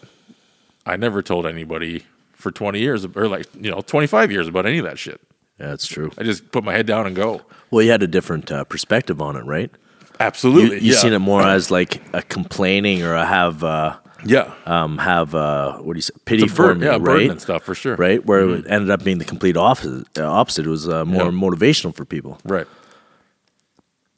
I 0.86 0.96
never 0.96 1.22
told 1.22 1.46
anybody 1.46 2.06
for 2.32 2.50
20 2.50 2.78
years 2.78 3.04
or 3.04 3.28
like, 3.28 3.46
you 3.54 3.70
know, 3.70 3.80
25 3.80 4.32
years 4.32 4.48
about 4.48 4.66
any 4.66 4.78
of 4.78 4.84
that 4.84 4.98
shit. 4.98 5.20
Yeah, 5.60 5.68
that's 5.68 5.86
true. 5.86 6.10
I 6.18 6.22
just 6.22 6.50
put 6.52 6.64
my 6.64 6.72
head 6.72 6.86
down 6.86 7.06
and 7.06 7.14
go. 7.14 7.42
Well, 7.70 7.82
you 7.84 7.90
had 7.90 8.02
a 8.02 8.06
different 8.06 8.50
uh, 8.50 8.64
perspective 8.64 9.20
on 9.20 9.36
it, 9.36 9.44
right? 9.44 9.70
Absolutely. 10.18 10.76
you've 10.76 10.82
yeah. 10.94 10.98
seen 10.98 11.12
it 11.12 11.18
more 11.18 11.42
as 11.42 11.70
like 11.70 12.02
a 12.14 12.22
complaining 12.22 13.02
or 13.02 13.14
a 13.14 13.24
have 13.26 13.62
uh, 13.62 13.96
Yeah. 14.24 14.52
um, 14.66 14.98
have 14.98 15.34
uh, 15.34 15.78
what 15.78 15.94
do 15.94 15.98
you 15.98 16.02
say 16.02 16.14
pity 16.24 16.48
for 16.48 16.68
bur- 16.68 16.74
me, 16.76 16.86
yeah, 16.86 16.98
right? 17.00 17.30
and 17.30 17.40
stuff 17.40 17.62
for 17.62 17.74
sure. 17.74 17.96
Right, 17.96 18.24
where 18.24 18.48
it 18.48 18.64
ended 18.68 18.90
up 18.90 19.04
being 19.04 19.18
the 19.18 19.24
complete 19.24 19.56
opposite. 19.56 20.06
Uh, 20.18 20.24
opposite. 20.30 20.66
It 20.66 20.70
was 20.70 20.88
uh, 20.88 21.04
more 21.04 21.24
Yeah. 21.24 21.30
motivational 21.30 21.94
for 21.94 22.04
people. 22.04 22.38
Right. 22.44 22.66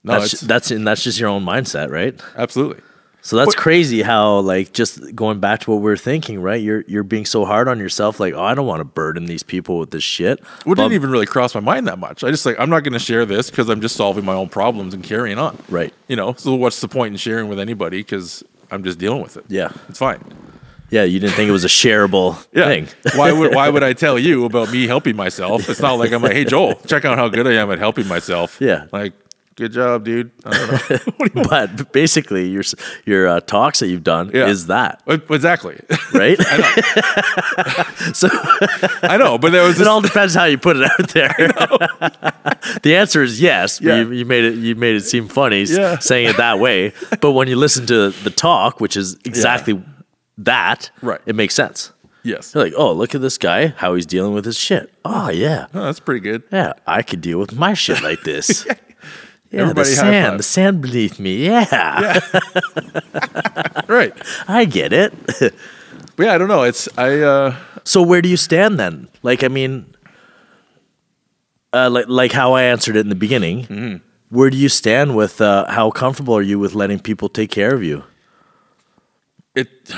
No, 0.05 0.19
that's 0.21 0.41
that's 0.41 0.71
and 0.73 0.87
that's 0.87 1.03
just 1.05 1.19
your 1.21 1.29
own 1.29 1.45
mindset, 1.45 1.91
right? 1.91 2.21
absolutely. 2.37 2.83
So 3.25 3.37
that's 3.37 3.55
But- 3.55 3.63
crazy 3.63 4.03
how 4.03 4.39
like 4.41 4.73
just 4.73 5.15
going 5.15 5.39
back 5.39 5.61
to 5.61 5.71
what 5.71 5.81
we 5.81 5.93
are 5.93 5.97
thinking, 5.97 6.43
right? 6.43 6.61
You're 6.61 6.83
you're 6.89 7.05
being 7.05 7.25
so 7.25 7.45
hard 7.45 7.69
on 7.69 7.79
yourself, 7.79 8.19
like, 8.19 8.35
oh, 8.35 8.43
I 8.43 8.55
don't 8.55 8.67
want 8.67 8.81
to 8.81 8.85
burden 8.85 9.27
these 9.27 9.45
people 9.45 9.79
with 9.79 9.93
this 9.93 10.03
shit. 10.03 10.41
Well, 10.67 10.73
it 10.73 10.77
didn't 10.77 10.95
even 10.95 11.11
really 11.11 11.27
cross 11.27 11.55
my 11.55 11.61
mind 11.61 11.87
that 11.87 11.99
much. 12.01 12.25
I 12.25 12.31
just 12.33 12.45
like 12.45 12.57
I'm 12.59 12.69
not 12.69 12.83
going 12.83 12.95
to 12.95 12.99
share 12.99 13.25
this 13.25 13.49
because 13.49 13.69
I'm 13.69 13.81
just 13.81 13.95
solving 13.95 14.25
my 14.25 14.35
own 14.35 14.49
problems 14.49 14.93
and 14.93 15.05
carrying 15.05 15.39
on. 15.39 15.57
Right. 15.69 15.95
You 16.09 16.17
know. 16.17 16.35
So 16.37 16.55
what's 16.57 16.81
the 16.81 16.89
point 16.89 17.15
in 17.15 17.17
sharing 17.19 17.49
with 17.49 17.61
anybody? 17.61 17.99
Because 18.01 18.43
I'm 18.73 18.83
just 18.83 18.99
dealing 18.99 19.23
with 19.23 19.37
it. 19.37 19.45
Yeah. 19.49 19.71
It's 19.89 20.01
fine. 20.01 20.19
Yeah, 20.91 21.05
you 21.05 21.21
didn't 21.21 21.37
think 21.37 21.49
it 21.49 21.53
was 21.53 21.65
a 21.65 21.69
shareable 21.69 22.45
Yeah. 22.53 22.65
thing. 22.67 22.89
why 23.15 23.31
would 23.33 23.55
Why 23.55 23.69
would 23.71 23.83
I 23.85 23.93
tell 23.93 24.19
you 24.19 24.45
about 24.45 24.71
me 24.73 24.87
helping 24.87 25.15
myself? 25.17 25.69
It's 25.71 25.81
not 25.81 25.95
like 25.95 26.13
I'm 26.13 26.23
like, 26.23 26.33
hey 26.33 26.45
Joel, 26.45 26.75
check 26.87 27.05
out 27.05 27.17
how 27.19 27.29
good 27.29 27.47
I 27.47 27.53
am 27.53 27.71
at 27.71 27.79
helping 27.79 28.09
myself. 28.09 28.59
Yeah. 28.61 28.87
Like, 28.93 29.13
good 29.57 29.73
job, 29.73 30.05
dude. 30.05 30.31
I 30.45 30.51
don't 30.51 31.35
know. 31.37 31.43
but 31.49 31.93
basically, 31.93 32.49
your 32.49 32.63
your 33.05 33.29
uh, 33.29 33.41
talks 33.41 33.81
that 33.81 33.89
you've 33.89 34.05
done 34.05 34.31
Yeah. 34.35 34.47
is 34.47 34.67
that 34.67 35.03
exactly. 35.07 35.81
right? 36.15 36.39
so 38.15 38.29
I 39.03 39.17
know, 39.19 39.39
but 39.39 39.53
there 39.53 39.67
was 39.67 39.81
it 39.81 39.87
all 39.87 40.01
depends 40.01 40.35
how 40.35 40.45
you 40.45 40.59
put 40.59 40.77
it 40.77 40.85
out 40.85 41.09
there. 41.11 41.35
the 42.83 42.95
answer 42.97 43.23
is 43.23 43.41
yes. 43.41 43.81
Yeah. 43.81 43.97
You, 44.03 44.13
you 44.13 44.25
made 44.25 44.45
it. 44.45 44.55
You 44.57 44.75
made 44.75 44.97
it 44.97 45.03
seem 45.05 45.29
funny 45.29 45.63
Yeah. 45.65 45.99
saying 45.99 46.29
it 46.29 46.37
that 46.37 46.59
way. 46.59 46.93
But 47.21 47.33
when 47.33 47.49
you 47.49 47.57
listen 47.57 47.87
to 47.87 48.11
the 48.11 48.31
talk, 48.31 48.81
which 48.81 48.97
is 48.97 49.15
exactly 49.25 49.83
that, 50.39 50.91
Right. 51.03 51.21
It 51.27 51.35
makes 51.37 51.55
sense. 51.55 51.93
yes. 52.23 52.55
You're 52.55 52.65
like, 52.65 52.73
oh, 52.77 52.93
look 52.93 53.15
at 53.15 53.21
this 53.21 53.39
guy, 53.39 53.69
how 53.69 53.95
he's 53.95 54.07
dealing 54.07 54.33
with 54.35 54.45
his 54.45 54.59
shit. 54.59 54.93
Oh 55.05 55.29
yeah, 55.31 55.67
Oh, 55.75 55.85
that's 55.85 56.01
pretty 56.01 56.21
good. 56.21 56.43
yeah. 56.53 56.73
I 56.87 57.03
could 57.03 57.21
deal 57.21 57.39
with 57.39 57.55
my 57.55 57.75
shit 57.75 58.03
like 58.03 58.23
this. 58.23 58.67
Yeah, 59.53 59.63
Everybody 59.63 59.91
the 59.91 59.97
sand, 59.97 60.39
the 60.39 60.43
sand 60.43 60.81
beneath 60.81 61.19
me. 61.19 61.45
Yeah, 61.45 62.21
Right. 63.87 64.15
I 64.49 64.65
get 64.65 64.93
it. 64.93 65.13
But 66.15 66.27
yeah, 66.27 66.35
I 66.35 66.39
don't 66.39 66.49
know. 66.49 66.63
It's 66.63 66.89
I. 66.99 67.21
uh 67.21 67.57
So 67.85 68.03
where 68.03 68.21
do 68.21 68.29
you 68.29 68.37
stand 68.37 68.79
then? 68.79 69.09
Like, 69.23 69.43
I 69.43 69.49
mean, 69.49 69.95
uh, 71.73 71.89
like 71.89 72.05
like 72.07 72.33
how 72.33 72.53
I 72.53 72.65
answered 72.65 72.97
it 72.97 73.01
in 73.01 73.09
the 73.09 73.15
beginning. 73.15 73.65
Mm-hmm. 73.67 73.97
Where 74.29 74.51
do 74.51 74.59
you 74.59 74.69
stand 74.69 75.17
with 75.17 75.41
uh, 75.41 75.65
how 75.73 75.91
comfortable 75.91 76.35
are 76.37 76.43
you 76.43 76.59
with 76.59 76.75
letting 76.75 77.01
people 77.01 77.31
take 77.31 77.51
care 77.51 77.75
of 77.75 77.83
you? 77.83 78.05
It. 79.55 79.91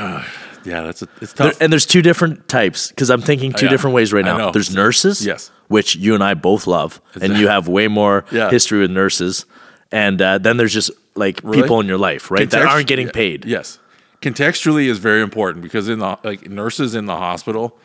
Yeah, 0.64 0.82
that's 0.82 1.02
a, 1.02 1.08
it's 1.20 1.32
There- 1.34 1.50
tough. 1.52 1.60
and 1.60 1.72
there's 1.72 1.86
two 1.86 2.02
different 2.02 2.48
types 2.48 2.88
because 2.88 3.10
I'm 3.10 3.20
thinking 3.22 3.52
two 3.52 3.66
yeah. 3.66 3.70
different 3.70 3.94
ways 3.94 4.12
right 4.12 4.24
now. 4.24 4.50
There's 4.50 4.74
nurses, 4.74 5.24
Yes. 5.24 5.50
which 5.68 5.96
you 5.96 6.14
and 6.14 6.22
I 6.24 6.34
both 6.34 6.66
love, 6.66 7.00
and 7.20 7.36
you 7.36 7.48
have 7.48 7.68
way 7.68 7.88
more 7.88 8.24
Yeah. 8.32 8.50
history 8.50 8.80
with 8.80 8.90
nurses. 8.90 9.46
And 9.92 10.20
uh, 10.20 10.38
then 10.38 10.56
there's 10.56 10.72
just 10.72 10.90
like 11.14 11.40
Really? 11.44 11.62
people 11.62 11.80
in 11.80 11.86
your 11.86 11.98
life, 11.98 12.30
right, 12.30 12.50
that 12.50 12.62
aren't 12.66 12.86
getting 12.88 13.06
yeah, 13.06 13.12
paid. 13.12 13.44
Yes, 13.44 13.78
contextually 14.20 14.86
is 14.86 14.98
very 14.98 15.22
important 15.22 15.62
because 15.62 15.88
in 15.88 15.98
the 16.00 16.18
like 16.24 16.48
nurses 16.50 16.94
in 16.94 17.06
the 17.06 17.14
hospital, 17.16 17.78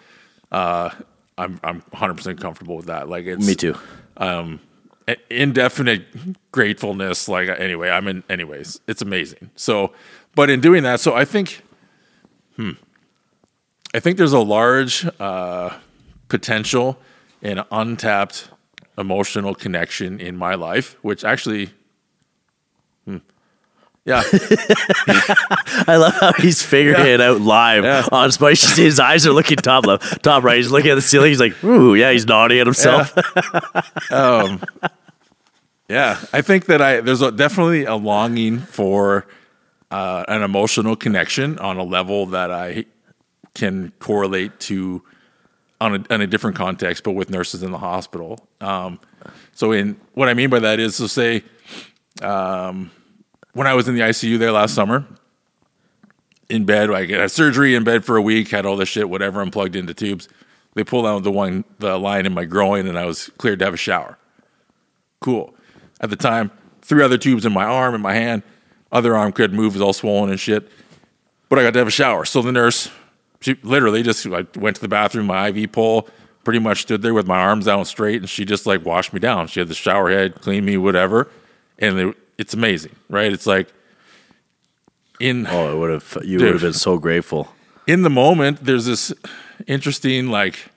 uh, 0.51 0.89
I'm 1.37 1.59
I'm 1.63 1.81
100 1.91 2.13
percent 2.15 2.41
comfortable 2.41 2.75
with 2.77 2.87
that. 2.87 3.07
Like 3.09 3.25
it's 3.27 3.45
Me 3.45 3.53
too. 3.55 3.75
i- 4.17 5.17
indefinite 5.29 6.03
gratefulness. 6.51 7.27
Like 7.29 7.49
anyway, 7.49 7.89
I'm 7.89 8.07
in. 8.07 8.23
Anyways, 8.29 8.79
it's 8.87 9.01
amazing. 9.01 9.51
So, 9.55 9.91
but 10.35 10.49
in 10.49 10.61
doing 10.61 10.83
that, 10.83 10.99
so 10.99 11.13
I 11.15 11.25
think, 11.25 11.61
hmm, 12.59 12.71
I 13.93 13.99
think 13.99 14.17
there's 14.17 14.33
a 14.33 14.39
large 14.39 15.05
uh, 15.19 15.69
potential 16.27 16.99
and 17.41 17.63
untapped 17.71 18.49
emotional 18.97 19.55
connection 19.55 20.19
in 20.19 20.35
my 20.35 20.55
life, 20.55 20.97
which 21.01 21.23
actually. 21.23 21.69
hmm, 23.05 23.17
Yeah, 24.05 24.23
I 25.87 25.95
love 25.97 26.13
how 26.15 26.33
he's 26.33 26.61
figuring 26.61 27.05
it 27.07 27.21
out 27.21 27.39
live 27.41 27.83
Yeah. 27.85 28.05
on 28.11 28.31
Spice. 28.31 28.61
You 28.63 28.69
see 28.69 28.83
his 28.83 28.99
eyes 28.99 29.25
are 29.25 29.31
looking 29.33 29.57
top 29.57 29.85
left, 29.85 30.21
top 30.23 30.43
right. 30.43 30.57
He's 30.57 30.69
looking 30.71 30.91
at 30.91 30.95
the 30.95 31.01
ceiling. 31.01 31.29
He's 31.29 31.39
like, 31.39 31.63
"Ooh, 31.63 31.95
yeah." 31.95 32.11
He's 32.11 32.25
nodding 32.27 32.59
at 32.59 32.67
himself. 32.67 33.13
Yeah, 35.89 36.19
I 36.33 36.41
think 36.43 36.65
that 36.67 36.81
I 36.83 37.01
there's 37.01 37.21
a, 37.21 37.31
definitely 37.31 37.85
a 37.85 37.95
longing 37.95 38.59
for 38.59 39.25
uh, 39.91 40.23
an 40.27 40.43
emotional 40.43 40.95
connection 40.95 41.57
on 41.59 41.77
a 41.77 41.83
level 41.83 42.27
that 42.27 42.51
I 42.51 42.85
can 43.53 43.91
correlate 43.99 44.59
to 44.61 45.03
on 45.81 45.95
a, 45.95 46.13
on 46.13 46.21
a 46.21 46.27
different 46.27 46.55
context, 46.57 47.03
but 47.03 47.11
with 47.11 47.29
nurses 47.29 47.63
in 47.63 47.71
the 47.71 47.77
hospital. 47.77 48.39
Um, 48.59 48.99
so, 49.53 49.71
in 49.71 49.99
what 50.13 50.29
I 50.29 50.33
mean 50.33 50.49
by 50.49 50.59
that 50.59 50.79
is, 50.79 50.95
so 50.95 51.07
say, 51.07 51.43
um, 52.21 52.91
when 53.53 53.65
I 53.65 53.73
was 53.73 53.87
in 53.87 53.95
the 53.95 54.01
ICU 54.01 54.37
there 54.37 54.51
last 54.51 54.75
summer, 54.75 55.05
in 56.49 56.65
bed, 56.65 56.91
I 56.91 57.05
had 57.05 57.31
surgery 57.31 57.75
in 57.75 57.83
bed 57.83 58.03
for 58.03 58.17
a 58.17 58.21
week, 58.21 58.49
had 58.49 58.65
all 58.65 58.75
this 58.75 58.89
shit, 58.89 59.09
whatever. 59.09 59.41
I'm 59.41 59.51
plugged 59.51 59.75
into 59.75 59.93
tubes. 59.93 60.27
They 60.73 60.83
pulled 60.83 61.05
out 61.05 61.23
the 61.23 61.31
one, 61.31 61.63
the 61.79 61.97
line 61.97 62.25
in 62.25 62.33
my 62.33 62.45
groin, 62.45 62.87
and 62.87 62.97
I 62.97 63.05
was 63.05 63.29
cleared 63.37 63.59
to 63.59 63.65
have 63.65 63.73
a 63.73 63.77
shower 63.77 64.17
cool. 65.19 65.55
At 66.01 66.09
the 66.09 66.15
time, 66.15 66.51
three 66.81 67.03
other 67.03 67.17
tubes 67.17 67.45
in 67.45 67.53
my 67.53 67.65
arm 67.65 67.93
and 67.93 68.03
my 68.03 68.13
hand. 68.13 68.43
Other 68.91 69.15
arm 69.15 69.31
could 69.31 69.53
move, 69.53 69.73
was 69.73 69.81
all 69.81 69.93
swollen 69.93 70.29
and 70.29 70.39
shit. 70.39 70.69
But 71.47 71.59
I 71.59 71.63
got 71.63 71.73
to 71.73 71.79
have 71.79 71.87
a 71.87 71.91
shower. 71.91 72.25
So 72.25 72.41
the 72.41 72.51
nurse, 72.51 72.89
she 73.41 73.55
literally 73.63 74.03
just 74.03 74.25
I 74.27 74.45
went 74.55 74.75
to 74.77 74.81
the 74.81 74.87
bathroom, 74.87 75.27
my 75.27 75.49
IV 75.49 75.71
pole, 75.71 76.09
pretty 76.43 76.59
much 76.59 76.81
stood 76.83 77.01
there 77.01 77.13
with 77.13 77.27
my 77.27 77.39
arms 77.39 77.67
out 77.67 77.87
straight, 77.87 78.17
and 78.17 78.29
she 78.29 78.45
just 78.45 78.65
like 78.65 78.85
washed 78.85 79.13
me 79.13 79.19
down. 79.19 79.47
She 79.47 79.59
had 79.59 79.67
the 79.67 79.75
shower 79.75 80.09
head, 80.09 80.41
cleaned 80.41 80.65
me, 80.65 80.77
whatever. 80.77 81.29
And 81.77 81.99
it, 81.99 82.17
it's 82.37 82.53
amazing, 82.53 82.95
right? 83.09 83.31
It's 83.31 83.45
like 83.47 83.71
in 85.19 85.47
Oh, 85.47 85.71
it 85.73 85.77
would 85.77 85.89
have. 85.91 86.17
You 86.23 86.39
Dude. 86.39 86.41
would 86.41 86.53
have 86.53 86.61
been 86.61 86.73
so 86.73 86.97
grateful. 86.97 87.49
in 87.87 88.03
the 88.03 88.09
moment, 88.09 88.63
there's 88.63 88.85
this 88.85 89.13
interesting, 89.67 90.27
like, 90.29 90.69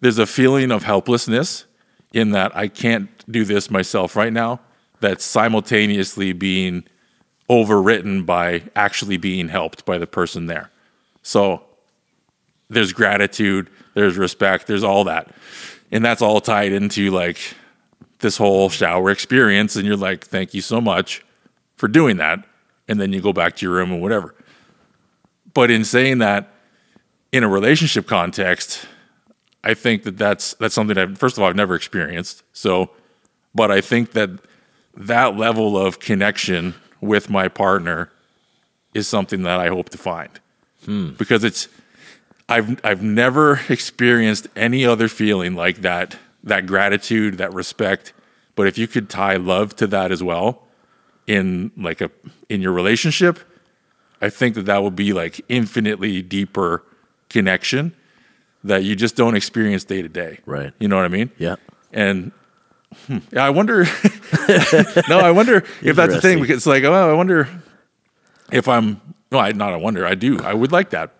there's 0.00 0.18
a 0.18 0.26
feeling 0.26 0.70
of 0.70 0.82
helplessness 0.84 1.64
in 2.12 2.30
that 2.32 2.54
I 2.56 2.68
can't 2.68 3.08
do 3.30 3.44
this 3.44 3.70
myself 3.70 4.16
right 4.16 4.32
now, 4.32 4.60
that's 5.00 5.24
simultaneously 5.24 6.32
being 6.32 6.84
overwritten 7.52 8.24
by 8.24 8.62
actually 8.74 9.18
being 9.18 9.48
helped 9.48 9.84
by 9.84 9.98
the 9.98 10.06
person 10.06 10.46
there. 10.46 10.70
So 11.22 11.62
there's 12.70 12.92
gratitude, 12.92 13.68
there's 13.94 14.16
respect, 14.16 14.66
there's 14.66 14.82
all 14.82 15.04
that. 15.04 15.34
And 15.90 16.02
that's 16.04 16.22
all 16.22 16.40
tied 16.40 16.72
into 16.72 17.10
like 17.10 17.38
this 18.20 18.38
whole 18.38 18.70
shower 18.70 19.10
experience. 19.10 19.76
And 19.76 19.86
you're 19.86 19.96
like, 19.96 20.24
thank 20.24 20.54
you 20.54 20.62
so 20.62 20.80
much 20.80 21.24
for 21.76 21.88
doing 21.88 22.16
that. 22.16 22.44
And 22.88 22.98
then 22.98 23.12
you 23.12 23.20
go 23.20 23.32
back 23.32 23.56
to 23.56 23.66
your 23.66 23.74
room 23.74 23.92
and 23.92 24.00
whatever. 24.00 24.34
But 25.52 25.70
in 25.70 25.84
saying 25.84 26.18
that, 26.18 26.48
in 27.30 27.44
a 27.44 27.48
relationship 27.48 28.06
context, 28.06 28.86
I 29.64 29.74
think 29.74 30.02
that 30.04 30.18
that's 30.18 30.54
that's 30.54 30.74
something 30.74 30.96
that 30.96 31.18
first 31.18 31.36
of 31.36 31.42
all 31.42 31.48
I've 31.48 31.56
never 31.56 31.74
experienced. 31.74 32.42
So, 32.52 32.90
but 33.54 33.70
I 33.70 33.80
think 33.80 34.12
that 34.12 34.30
that 34.94 35.36
level 35.36 35.78
of 35.78 35.98
connection 35.98 36.74
with 37.02 37.28
my 37.28 37.48
partner 37.48 38.10
is 38.94 39.06
something 39.06 39.42
that 39.42 39.60
I 39.60 39.68
hope 39.68 39.90
to 39.90 39.98
find 39.98 40.30
because 41.18 41.44
it's 41.44 41.68
I've 42.48 42.80
I've 42.84 43.02
never 43.02 43.60
experienced 43.68 44.48
any 44.56 44.86
other 44.86 45.08
feeling 45.08 45.54
like 45.54 45.82
that 45.82 46.16
that 46.44 46.66
gratitude 46.66 47.38
that 47.38 47.52
respect. 47.52 48.12
But 48.54 48.66
if 48.66 48.78
you 48.78 48.86
could 48.86 49.08
tie 49.08 49.36
love 49.36 49.76
to 49.76 49.86
that 49.88 50.10
as 50.12 50.22
well 50.22 50.62
in 51.26 51.70
like 51.76 52.00
a 52.00 52.10
in 52.48 52.60
your 52.62 52.72
relationship, 52.72 53.38
I 54.20 54.28
think 54.30 54.54
that 54.54 54.66
that 54.66 54.82
would 54.82 54.96
be 54.96 55.12
like 55.12 55.40
infinitely 55.48 56.22
deeper 56.22 56.82
connection 57.28 57.94
that 58.64 58.84
you 58.84 58.94
just 58.94 59.16
don't 59.16 59.34
experience 59.36 59.84
day 59.84 60.02
to 60.02 60.08
day. 60.08 60.38
Right. 60.46 60.72
You 60.78 60.88
know 60.88 60.96
what 60.96 61.04
I 61.04 61.08
mean? 61.08 61.30
Yeah. 61.38 61.56
And 61.92 62.32
hmm, 63.06 63.18
Yeah, 63.32 63.44
I 63.44 63.50
wonder. 63.50 63.86
no, 65.08 65.18
I 65.18 65.30
wonder 65.30 65.64
if 65.82 65.96
that's 65.96 66.14
the 66.14 66.20
thing 66.20 66.40
because 66.40 66.58
it's 66.58 66.66
like, 66.66 66.84
oh, 66.84 66.92
I 66.92 67.12
wonder 67.14 67.48
if 68.50 68.68
I'm. 68.68 69.00
No, 69.30 69.38
I 69.38 69.52
not. 69.52 69.72
I 69.72 69.76
wonder. 69.76 70.06
I 70.06 70.14
do. 70.14 70.38
I 70.40 70.54
would 70.54 70.72
like 70.72 70.90
that 70.90 71.12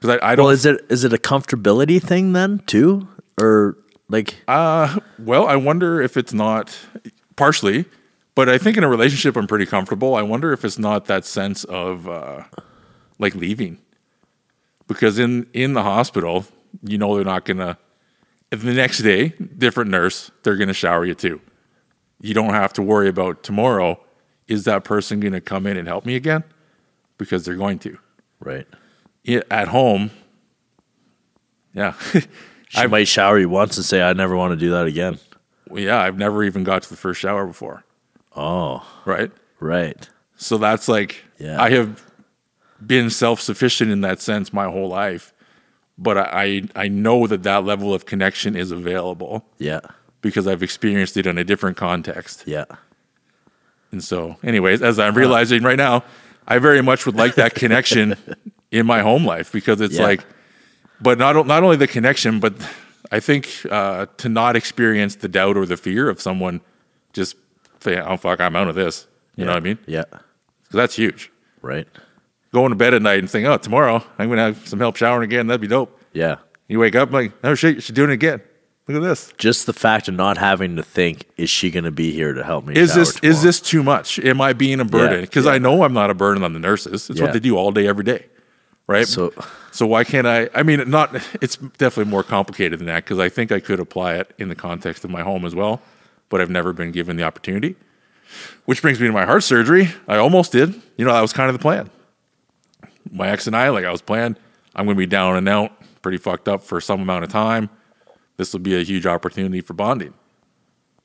because 0.00 0.18
I, 0.20 0.32
I 0.32 0.34
don't. 0.36 0.44
Well, 0.44 0.52
is 0.52 0.66
it 0.66 0.84
is 0.88 1.04
it 1.04 1.12
a 1.12 1.18
comfortability 1.18 2.00
thing 2.02 2.32
then 2.32 2.60
too, 2.66 3.08
or 3.40 3.76
like 4.08 4.36
Uh, 4.48 4.98
well, 5.18 5.46
I 5.46 5.56
wonder 5.56 6.00
if 6.00 6.16
it's 6.16 6.32
not 6.32 6.76
partially, 7.36 7.84
but 8.34 8.48
I 8.48 8.58
think 8.58 8.76
in 8.76 8.84
a 8.84 8.88
relationship 8.88 9.36
I'm 9.36 9.46
pretty 9.46 9.66
comfortable. 9.66 10.14
I 10.14 10.22
wonder 10.22 10.52
if 10.52 10.64
it's 10.64 10.78
not 10.78 11.06
that 11.06 11.24
sense 11.24 11.64
of 11.64 12.08
uh, 12.08 12.44
like 13.18 13.34
leaving, 13.34 13.78
because 14.86 15.18
in 15.18 15.46
in 15.52 15.74
the 15.74 15.82
hospital, 15.82 16.46
you 16.82 16.98
know 16.98 17.14
they're 17.14 17.24
not 17.24 17.44
gonna. 17.44 17.78
The 18.50 18.72
next 18.72 18.98
day, 19.02 19.34
different 19.58 19.90
nurse, 19.90 20.30
they're 20.42 20.56
gonna 20.56 20.72
shower 20.72 21.04
you 21.04 21.14
too. 21.14 21.40
You 22.20 22.34
don't 22.34 22.54
have 22.54 22.72
to 22.74 22.82
worry 22.82 23.08
about 23.08 23.42
tomorrow. 23.42 24.00
Is 24.46 24.64
that 24.64 24.84
person 24.84 25.20
gonna 25.20 25.40
come 25.40 25.66
in 25.66 25.76
and 25.76 25.86
help 25.86 26.04
me 26.06 26.14
again? 26.16 26.44
Because 27.18 27.44
they're 27.44 27.56
going 27.56 27.78
to. 27.80 27.98
right? 28.40 28.66
Yeah, 29.24 29.42
At 29.50 29.68
home, 29.68 30.10
yeah. 31.74 31.94
She 32.70 32.86
might 32.86 33.08
shower 33.08 33.38
you 33.38 33.48
once 33.48 33.78
and 33.78 33.84
say, 33.86 34.02
"I 34.02 34.12
never 34.12 34.36
want 34.36 34.52
to 34.52 34.56
do 34.56 34.70
that 34.72 34.86
again." 34.86 35.18
Well, 35.70 35.82
yeah, 35.82 36.00
I've 36.02 36.18
never 36.18 36.44
even 36.44 36.64
got 36.64 36.82
to 36.82 36.90
the 36.90 36.96
first 36.96 37.18
shower 37.18 37.46
before, 37.46 37.82
Oh, 38.36 38.86
right? 39.06 39.30
right. 39.58 40.06
So 40.36 40.58
that's 40.58 40.86
like 40.86 41.24
Yeah. 41.38 41.60
I 41.62 41.70
have 41.70 42.02
been 42.86 43.08
self 43.08 43.40
sufficient 43.40 43.90
in 43.90 44.02
that 44.02 44.20
sense 44.20 44.52
my 44.52 44.66
whole 44.66 44.88
life, 44.88 45.32
but 45.96 46.18
I 46.18 46.42
I 46.44 46.62
I 46.84 46.88
know 46.88 47.26
that 47.26 47.42
that 47.44 47.64
level 47.64 47.94
of 47.94 48.04
connection 48.04 48.54
is 48.54 48.70
available 48.70 49.46
Yeah, 49.58 49.80
because 50.20 50.46
I've 50.46 50.62
experienced 50.62 51.16
it 51.16 51.26
in 51.26 51.38
a 51.38 51.44
different 51.44 51.76
context. 51.76 52.44
yeah, 52.46 52.64
And 53.92 54.02
so, 54.02 54.36
anyways, 54.42 54.82
as 54.82 54.98
I'm 54.98 55.14
realizing 55.14 55.62
right 55.62 55.76
now, 55.78 56.04
I 56.46 56.58
very 56.58 56.82
much 56.82 57.06
would 57.06 57.14
like 57.16 57.34
that 57.36 57.54
connection 57.54 58.16
in 58.70 58.86
my 58.86 59.00
home 59.00 59.24
life 59.24 59.52
because 59.52 59.80
it's 59.80 59.96
Yeah. 59.96 60.02
like, 60.04 60.24
but 61.00 61.18
not 61.18 61.46
not 61.46 61.62
only 61.62 61.76
the 61.76 61.86
connection, 61.86 62.40
but 62.40 62.54
I 63.12 63.20
think 63.20 63.48
uh, 63.70 64.06
to 64.18 64.28
not 64.28 64.56
experience 64.56 65.14
the 65.16 65.28
doubt 65.28 65.56
or 65.56 65.64
the 65.66 65.76
fear 65.76 66.08
of 66.08 66.20
someone 66.20 66.60
just 67.12 67.36
saying, 67.80 68.00
"Oh 68.00 68.16
fuck, 68.16 68.40
I'm 68.40 68.56
out 68.56 68.66
of 68.68 68.74
this." 68.74 69.06
You 69.36 69.44
know 69.44 69.52
what 69.52 69.58
I 69.58 69.60
mean? 69.60 69.78
Yeah, 69.86 70.04
that's 70.72 70.96
huge. 70.96 71.30
right. 71.62 71.86
Going 72.52 72.70
to 72.70 72.76
bed 72.76 72.94
at 72.94 73.02
night 73.02 73.20
and 73.20 73.30
think, 73.30 73.46
"Oh, 73.46 73.56
tomorrow 73.58 74.02
I'm 74.18 74.28
gonna 74.28 74.42
have 74.46 74.66
some 74.66 74.80
help 74.80 74.96
showering 74.96 75.22
again." 75.24 75.46
That'd 75.46 75.60
be 75.60 75.68
dope. 75.68 75.96
Yeah, 76.12 76.36
You 76.66 76.80
wake 76.80 76.96
up 76.96 77.12
like, 77.12 77.32
"Oh 77.44 77.54
shit, 77.54 77.82
she's 77.84 77.94
doing 77.94 78.10
it 78.10 78.14
again." 78.14 78.40
Look 78.88 78.96
at 79.02 79.06
this. 79.06 79.32
just 79.36 79.66
the 79.66 79.72
fact 79.74 80.08
of 80.08 80.14
not 80.14 80.38
having 80.38 80.76
to 80.76 80.82
think, 80.82 81.26
"Is 81.36 81.50
she 81.50 81.70
going 81.70 81.84
to 81.84 81.90
be 81.90 82.10
here 82.10 82.32
to 82.32 82.42
help 82.42 82.66
me?" 82.66 82.74
Is 82.74 82.94
this 82.94 83.18
is 83.20 83.42
this 83.42 83.60
too 83.60 83.82
much? 83.82 84.18
Am 84.18 84.40
I 84.40 84.54
being 84.54 84.80
a 84.80 84.84
burden? 84.84 85.20
Because 85.20 85.44
yeah. 85.44 85.52
I 85.52 85.58
know 85.58 85.84
I'm 85.84 85.92
not 85.92 86.08
a 86.10 86.14
burden 86.14 86.42
on 86.42 86.54
the 86.54 86.58
nurses. 86.58 87.10
It's 87.10 87.18
Yeah. 87.18 87.26
what 87.26 87.34
they 87.34 87.40
do 87.40 87.56
all 87.56 87.70
day, 87.70 87.86
every 87.86 88.04
day, 88.04 88.24
right? 88.86 89.06
So- 89.06 89.32
so 89.70 89.86
why 89.86 90.02
can't 90.02 90.26
I? 90.26 90.48
I 90.54 90.62
mean, 90.62 90.88
not. 90.90 91.14
It's 91.40 91.56
definitely 91.56 92.10
more 92.10 92.22
complicated 92.24 92.78
than 92.80 92.86
that 92.86 93.04
because 93.04 93.18
I 93.18 93.28
think 93.28 93.52
I 93.52 93.60
could 93.60 93.78
apply 93.78 94.14
it 94.14 94.32
in 94.38 94.48
the 94.48 94.54
context 94.56 95.04
of 95.04 95.10
my 95.10 95.22
home 95.22 95.44
as 95.44 95.54
well, 95.54 95.82
but 96.30 96.40
I've 96.40 96.50
never 96.50 96.72
been 96.72 96.90
given 96.90 97.16
the 97.16 97.22
opportunity. 97.22 97.76
Which 98.64 98.82
brings 98.82 98.98
me 99.00 99.06
to 99.06 99.12
my 99.12 99.24
heart 99.24 99.42
surgery. 99.44 99.90
I 100.08 100.16
almost 100.16 100.52
did. 100.52 100.74
You 100.96 101.04
know, 101.04 101.12
that 101.12 101.20
was 101.20 101.32
kind 101.32 101.48
of 101.48 101.54
the 101.54 101.62
plan. 101.62 101.90
My 103.12 103.28
ex 103.28 103.46
and 103.46 103.54
I, 103.56 103.68
like, 103.68 103.84
I 103.84 103.90
was 103.92 104.02
planning. 104.02 104.36
I'm 104.74 104.84
going 104.84 104.96
to 104.96 104.98
be 104.98 105.06
down 105.06 105.36
and 105.36 105.48
out, 105.48 105.72
pretty 106.02 106.18
fucked 106.18 106.48
up 106.48 106.62
for 106.62 106.80
some 106.80 107.00
amount 107.00 107.24
of 107.24 107.30
time. 107.30 107.70
This 108.38 108.52
will 108.52 108.60
be 108.60 108.74
a 108.74 108.82
huge 108.82 109.04
opportunity 109.04 109.60
for 109.60 109.74
bonding. 109.74 110.14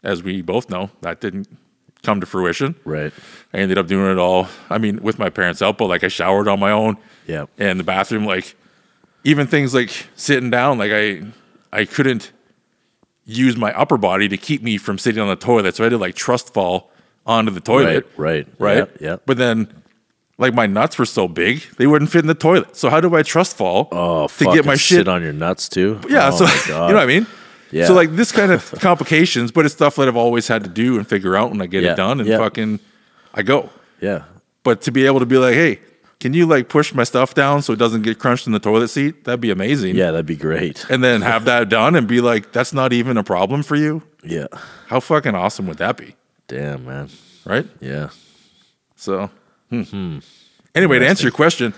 As 0.03 0.23
we 0.23 0.41
both 0.41 0.69
know, 0.69 0.91
that 1.01 1.19
didn't 1.19 1.47
come 2.03 2.19
to 2.21 2.25
fruition. 2.25 2.75
right? 2.85 3.11
I 3.53 3.57
ended 3.57 3.77
up 3.77 3.87
doing 3.87 4.11
it 4.11 4.17
all. 4.17 4.47
I 4.69 4.77
mean, 4.77 5.01
with 5.01 5.17
my 5.19 5.29
parents' 5.29 5.59
help, 5.59 5.77
but 5.79 5.87
like 5.87 6.03
I 6.03 6.09
showered 6.09 6.47
on 6.47 6.59
my 6.59 6.71
own. 6.71 6.97
Yeah. 7.27 7.45
And 7.57 7.79
the 7.79 7.83
bathroom, 7.83 8.25
like 8.25 8.55
even 9.23 9.47
things 9.47 9.73
like 9.73 10.07
sitting 10.15 10.49
down, 10.49 10.77
like 10.77 10.91
I 10.93 11.23
I 11.71 11.85
couldn't 11.85 12.31
use 13.25 13.55
my 13.57 13.71
upper 13.73 13.97
body 13.97 14.27
to 14.27 14.37
keep 14.37 14.61
me 14.61 14.77
from 14.77 14.97
sitting 14.97 15.21
on 15.21 15.29
the 15.29 15.35
toilet. 15.37 15.75
So 15.75 15.83
I 15.83 15.85
had 15.85 15.91
to 15.91 15.97
like 15.97 16.15
trust 16.15 16.53
fall 16.53 16.91
onto 17.25 17.51
the 17.51 17.61
toilet. 17.61 18.05
right, 18.17 18.47
Right. 18.59 18.77
Yeah, 18.77 18.85
yeah. 18.99 19.15
But 19.25 19.37
then 19.37 19.82
like 20.37 20.53
my 20.53 20.65
nuts 20.67 20.97
were 20.97 21.05
so 21.05 21.27
big, 21.27 21.61
they 21.77 21.87
wouldn't 21.87 22.11
fit 22.11 22.19
in 22.21 22.27
the 22.27 22.33
toilet. 22.35 22.75
So 22.75 22.89
how 22.89 22.99
do 23.01 23.15
I 23.15 23.23
trust 23.23 23.55
fall 23.57 23.87
Oh, 23.91 24.27
to 24.27 24.33
fuck, 24.33 24.53
get 24.55 24.65
my 24.65 24.75
shit 24.75 25.07
on 25.07 25.21
your 25.21 25.33
nuts 25.33 25.69
too. 25.69 25.99
yeah, 26.09 26.29
Oh 26.33 26.45
so 26.45 26.45
you 26.73 26.73
know 26.89 26.95
what 26.95 27.03
I 27.03 27.05
mean. 27.05 27.27
Yeah. 27.71 27.85
So 27.87 27.93
like 27.93 28.15
this 28.15 28.31
kind 28.31 28.51
of 28.51 28.69
complications, 28.79 29.51
but 29.51 29.65
it's 29.65 29.73
stuff 29.73 29.95
that 29.95 30.07
I've 30.07 30.15
always 30.17 30.47
had 30.47 30.63
to 30.63 30.69
do 30.69 30.97
and 30.97 31.07
figure 31.07 31.35
out 31.35 31.49
when 31.51 31.61
I 31.61 31.65
get 31.67 31.83
Yeah, 31.83 31.93
it 31.93 31.97
done, 31.97 32.19
and 32.19 32.29
yeah. 32.29 32.37
fucking 32.37 32.79
I 33.33 33.41
go. 33.41 33.69
Yeah, 34.01 34.23
But 34.63 34.81
to 34.83 34.91
be 34.91 35.05
able 35.05 35.19
to 35.21 35.25
be 35.25 35.37
like, 35.37 35.53
hey, 35.55 35.79
can 36.19 36.33
you 36.33 36.45
like 36.45 36.69
push 36.69 36.93
my 36.93 37.03
stuff 37.03 37.33
down 37.33 37.61
so 37.61 37.73
it 37.73 37.79
doesn't 37.79 38.01
get 38.03 38.19
crunched 38.19 38.47
in 38.47 38.53
the 38.53 38.59
toilet 38.59 38.89
seat? 38.89 39.23
That'd 39.23 39.41
be 39.41 39.49
amazing. 39.51 39.95
yeah, 39.95 40.11
that'd 40.11 40.25
be 40.25 40.35
great. 40.35 40.85
And 40.89 41.03
then 41.03 41.21
have 41.21 41.45
that 41.51 41.69
done 41.69 41.95
and 41.95 42.07
be 42.07 42.21
like, 42.21 42.51
that's 42.51 42.73
not 42.73 42.91
even 42.93 43.17
a 43.17 43.23
problem 43.23 43.63
for 43.63 43.75
you. 43.75 44.03
Yeah, 44.23 44.47
How 44.87 44.99
fucking 44.99 45.35
awesome 45.35 45.67
would 45.67 45.77
that 45.79 45.97
be? 45.97 46.15
damn 46.47 46.85
man. 46.85 47.09
Right. 47.45 47.65
Yeah, 47.81 48.09
So, 48.95 49.29
hmm. 49.81 50.19
anyway, 50.75 50.99
to 50.99 51.07
answer 51.07 51.23
your 51.23 51.31
question, 51.31 51.73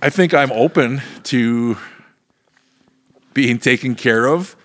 I 0.00 0.10
think 0.10 0.32
I'm 0.32 0.52
open 0.52 1.02
to 1.24 1.76
being 3.34 3.58
taken 3.58 3.94
care 3.94 4.26
of 4.26 4.56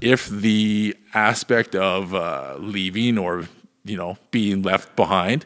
if 0.00 0.28
the 0.28 0.96
aspect 1.14 1.74
of 1.74 2.14
uh, 2.14 2.56
leaving 2.58 3.18
or 3.18 3.48
you 3.84 3.96
know 3.96 4.16
being 4.30 4.62
left 4.62 4.96
behind 4.96 5.44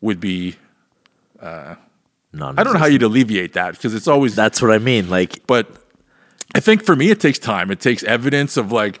would 0.00 0.20
be. 0.20 0.56
non. 2.32 2.58
I 2.58 2.64
don't 2.64 2.72
know 2.72 2.78
how 2.78 2.86
you'd 2.86 3.02
alleviate 3.02 3.52
that 3.54 3.72
because 3.72 3.94
it's 3.94 4.08
always. 4.08 4.34
That's 4.34 4.60
what 4.60 4.70
I 4.70 4.78
mean. 4.78 5.08
Like, 5.08 5.46
but 5.46 5.68
I 6.54 6.60
think 6.60 6.84
for 6.84 6.96
me, 6.96 7.10
it 7.10 7.20
takes 7.20 7.38
time. 7.38 7.70
It 7.70 7.80
takes 7.80 8.02
evidence 8.04 8.56
of 8.56 8.72
like. 8.72 9.00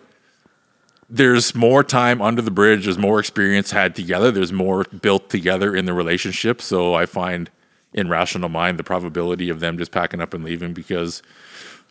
There's 1.14 1.54
more 1.54 1.84
time 1.84 2.22
under 2.22 2.40
the 2.40 2.50
bridge. 2.50 2.84
There's 2.84 2.96
more 2.96 3.20
experience 3.20 3.70
had 3.70 3.94
together. 3.94 4.30
There's 4.30 4.52
more 4.52 4.84
built 4.84 5.28
together 5.28 5.76
in 5.76 5.84
the 5.84 5.92
relationship. 5.92 6.62
So 6.62 6.94
I 6.94 7.04
find, 7.04 7.50
in 7.92 8.08
rational 8.08 8.48
mind, 8.48 8.78
the 8.78 8.84
probability 8.84 9.50
of 9.50 9.60
them 9.60 9.76
just 9.76 9.92
packing 9.92 10.22
up 10.22 10.32
and 10.32 10.42
leaving 10.42 10.72
because, 10.72 11.22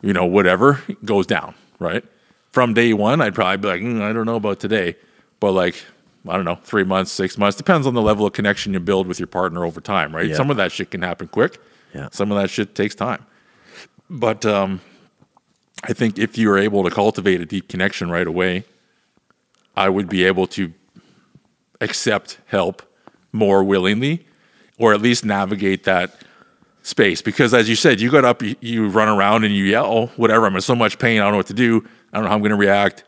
you 0.01 0.11
know, 0.11 0.25
whatever 0.25 0.81
goes 1.05 1.27
down. 1.27 1.53
Right 1.77 2.03
from 2.51 2.73
day 2.73 2.93
one, 2.93 3.21
I'd 3.21 3.33
probably 3.33 3.57
be 3.57 3.67
like, 3.67 3.81
"Mm, 3.81 4.01
I 4.01 4.13
don't 4.13 4.25
know 4.25 4.35
about 4.35 4.59
today, 4.59 4.95
but 5.39 5.53
like, 5.53 5.83
I 6.27 6.35
don't 6.35 6.45
know, 6.45 6.59
three 6.63 6.83
months, 6.83 7.11
six 7.11 7.37
months 7.37 7.57
depends 7.57 7.87
on 7.87 7.93
the 7.93 8.01
level 8.01 8.25
of 8.25 8.33
connection 8.33 8.73
you 8.73 8.79
build 8.79 9.07
with 9.07 9.19
your 9.19 9.27
partner 9.27 9.65
over 9.65 9.81
time. 9.81 10.15
Right. 10.15 10.29
Yeah. 10.29 10.35
Some 10.35 10.51
of 10.51 10.57
that 10.57 10.71
shit 10.71 10.91
can 10.91 11.01
happen 11.01 11.27
quick. 11.27 11.59
Yeah. 11.95 12.09
Some 12.11 12.31
of 12.31 12.37
that 12.37 12.49
shit 12.49 12.75
takes 12.75 12.93
time. 12.93 13.25
But 14.09 14.45
um, 14.45 14.81
I 15.83 15.93
think 15.93 16.19
if 16.19 16.37
you 16.37 16.51
are 16.51 16.57
able 16.57 16.83
to 16.83 16.91
cultivate 16.91 17.41
a 17.41 17.45
deep 17.45 17.69
connection 17.69 18.11
right 18.11 18.27
away, 18.27 18.65
I 19.75 19.89
would 19.89 20.09
be 20.09 20.23
able 20.25 20.47
to 20.47 20.73
accept 21.79 22.39
help 22.47 22.81
more 23.31 23.63
willingly, 23.63 24.25
or 24.77 24.93
at 24.93 25.01
least 25.01 25.25
navigate 25.25 25.83
that 25.85 26.15
space. 26.83 27.21
Because 27.21 27.53
as 27.53 27.69
you 27.69 27.75
said, 27.75 28.01
you 28.01 28.11
got 28.11 28.25
up, 28.25 28.41
you, 28.41 28.55
you 28.61 28.89
run 28.89 29.07
around 29.07 29.43
and 29.43 29.55
you 29.55 29.65
yell, 29.65 30.07
whatever. 30.17 30.45
I'm 30.45 30.55
in 30.55 30.61
so 30.61 30.75
much 30.75 30.99
pain. 30.99 31.19
I 31.19 31.23
don't 31.23 31.31
know 31.31 31.37
what 31.37 31.47
to 31.47 31.53
do. 31.53 31.87
I 32.11 32.17
don't 32.17 32.23
know 32.23 32.29
how 32.29 32.35
I'm 32.35 32.41
going 32.41 32.51
to 32.51 32.57
react. 32.57 33.03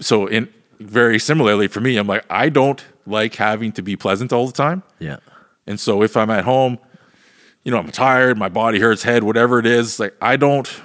So, 0.00 0.26
in 0.26 0.52
very 0.78 1.18
similarly 1.18 1.68
for 1.68 1.80
me, 1.80 1.96
I'm 1.96 2.06
like, 2.06 2.24
I 2.28 2.48
don't 2.48 2.84
like 3.06 3.36
having 3.36 3.72
to 3.72 3.82
be 3.82 3.96
pleasant 3.96 4.32
all 4.32 4.46
the 4.46 4.52
time. 4.52 4.82
yeah, 4.98 5.18
And 5.66 5.80
so 5.80 6.02
if 6.02 6.16
I'm 6.16 6.30
at 6.30 6.44
home, 6.44 6.78
you 7.64 7.72
know, 7.72 7.78
I'm 7.78 7.90
tired, 7.90 8.36
my 8.36 8.48
body 8.48 8.78
hurts, 8.78 9.02
head, 9.02 9.24
whatever 9.24 9.58
it 9.58 9.66
is, 9.66 9.98
like 9.98 10.14
I 10.20 10.36
don't 10.36 10.82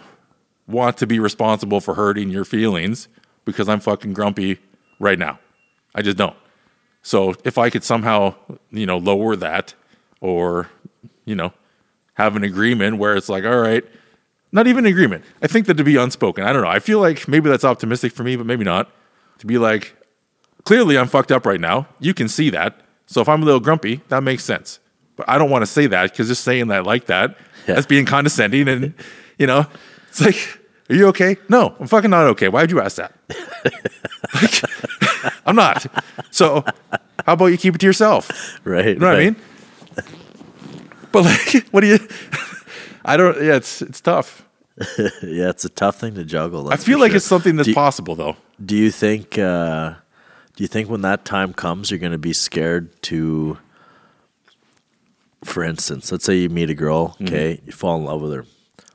want 0.67 0.97
to 0.97 1.07
be 1.07 1.19
responsible 1.19 1.81
for 1.81 1.95
hurting 1.95 2.29
your 2.29 2.45
feelings 2.45 3.07
because 3.43 3.67
I'm 3.67 3.79
fucking 3.79 4.13
grumpy 4.13 4.59
right 5.01 5.19
now. 5.19 5.39
I 5.95 6.01
just 6.01 6.17
don't. 6.17 6.35
So 7.01 7.35
if 7.43 7.57
I 7.57 7.69
could 7.69 7.83
somehow, 7.83 8.35
you 8.71 8.85
know, 8.85 8.97
lower 8.97 9.35
that 9.35 9.73
or, 10.21 10.69
you 11.25 11.35
know, 11.35 11.51
have 12.13 12.35
an 12.35 12.43
agreement 12.43 12.97
where 12.97 13.15
it's 13.15 13.27
like, 13.29 13.43
all 13.43 13.57
right, 13.59 13.83
not 14.51 14.67
even 14.67 14.85
an 14.85 14.91
agreement. 14.91 15.23
I 15.41 15.47
think 15.47 15.65
that 15.67 15.75
to 15.77 15.83
be 15.83 15.95
unspoken. 15.97 16.43
I 16.43 16.53
don't 16.53 16.61
know. 16.61 16.69
I 16.69 16.79
feel 16.79 16.99
like 16.99 17.27
maybe 17.27 17.49
that's 17.49 17.63
optimistic 17.65 18.13
for 18.13 18.23
me, 18.23 18.35
but 18.35 18.45
maybe 18.45 18.63
not. 18.63 18.89
To 19.39 19.47
be 19.47 19.57
like, 19.57 19.95
clearly 20.63 20.97
I'm 20.97 21.07
fucked 21.07 21.31
up 21.31 21.45
right 21.45 21.59
now. 21.59 21.87
You 21.99 22.13
can 22.13 22.27
see 22.27 22.49
that. 22.51 22.79
So 23.07 23.21
if 23.21 23.27
I'm 23.27 23.41
a 23.41 23.45
little 23.45 23.59
grumpy, 23.59 24.01
that 24.09 24.21
makes 24.23 24.43
sense. 24.43 24.79
But 25.15 25.27
I 25.27 25.37
don't 25.37 25.49
want 25.49 25.63
to 25.63 25.67
say 25.67 25.87
that 25.87 26.11
because 26.11 26.27
just 26.27 26.43
saying 26.43 26.67
that 26.67 26.85
like 26.85 27.07
that, 27.07 27.37
Yeah. 27.67 27.75
that's 27.75 27.85
being 27.87 28.05
condescending. 28.05 28.67
And, 28.67 28.93
you 29.37 29.45
know, 29.47 29.65
it's 30.09 30.19
like, 30.21 30.59
are 30.89 30.95
you 30.95 31.07
okay? 31.09 31.37
No, 31.49 31.75
I'm 31.79 31.87
fucking 31.87 32.09
not 32.09 32.25
okay. 32.27 32.47
Why'd 32.49 32.71
you 32.71 32.81
ask 32.81 32.97
that? 32.97 33.13
like, 34.41 35.33
I'm 35.45 35.55
not. 35.55 35.85
So 36.31 36.63
how 37.25 37.33
about 37.33 37.47
you 37.47 37.57
keep 37.57 37.75
it 37.75 37.79
to 37.79 37.85
yourself? 37.85 38.59
right. 38.63 38.87
You 38.87 38.95
know 38.95 39.07
what 39.07 39.15
I 39.15 39.23
mean? 39.23 39.35
But 41.11 41.25
like, 41.25 41.67
what 41.71 41.81
do 41.81 41.87
you? 41.87 41.99
I 43.05 43.17
don't. 43.17 43.35
Yeah, 43.43 43.55
it's 43.55 43.81
it's 43.81 44.01
tough. 44.01 44.47
Yeah, 45.21 45.49
it's 45.49 45.65
a 45.65 45.69
tough 45.69 45.99
thing 45.99 46.15
to 46.15 46.23
juggle. 46.23 46.69
I 46.69 46.77
feel 46.77 46.99
like 46.99 47.11
sure. 47.11 47.17
it's 47.17 47.25
something 47.25 47.55
that's 47.55 47.67
you- 47.67 47.75
possible 47.75 48.15
though. 48.15 48.37
Do 48.63 48.75
you 48.75 48.91
think? 48.91 49.37
Uh, 49.37 49.95
do 50.55 50.63
you 50.63 50.67
think 50.67 50.89
when 50.89 51.01
that 51.01 51.25
time 51.25 51.53
comes, 51.53 51.91
you're 51.91 51.99
going 51.99 52.11
to 52.11 52.17
be 52.17 52.33
scared 52.33 53.01
to? 53.03 53.57
For 55.43 55.63
instance, 55.63 56.11
let's 56.11 56.23
say 56.23 56.35
you 56.35 56.49
meet 56.49 56.69
a 56.69 56.75
girl, 56.75 57.17
okay, 57.19 57.59
you 57.65 57.71
fall 57.71 57.97
in 57.97 58.05
love 58.05 58.21
with 58.21 58.31
her. 58.31 58.45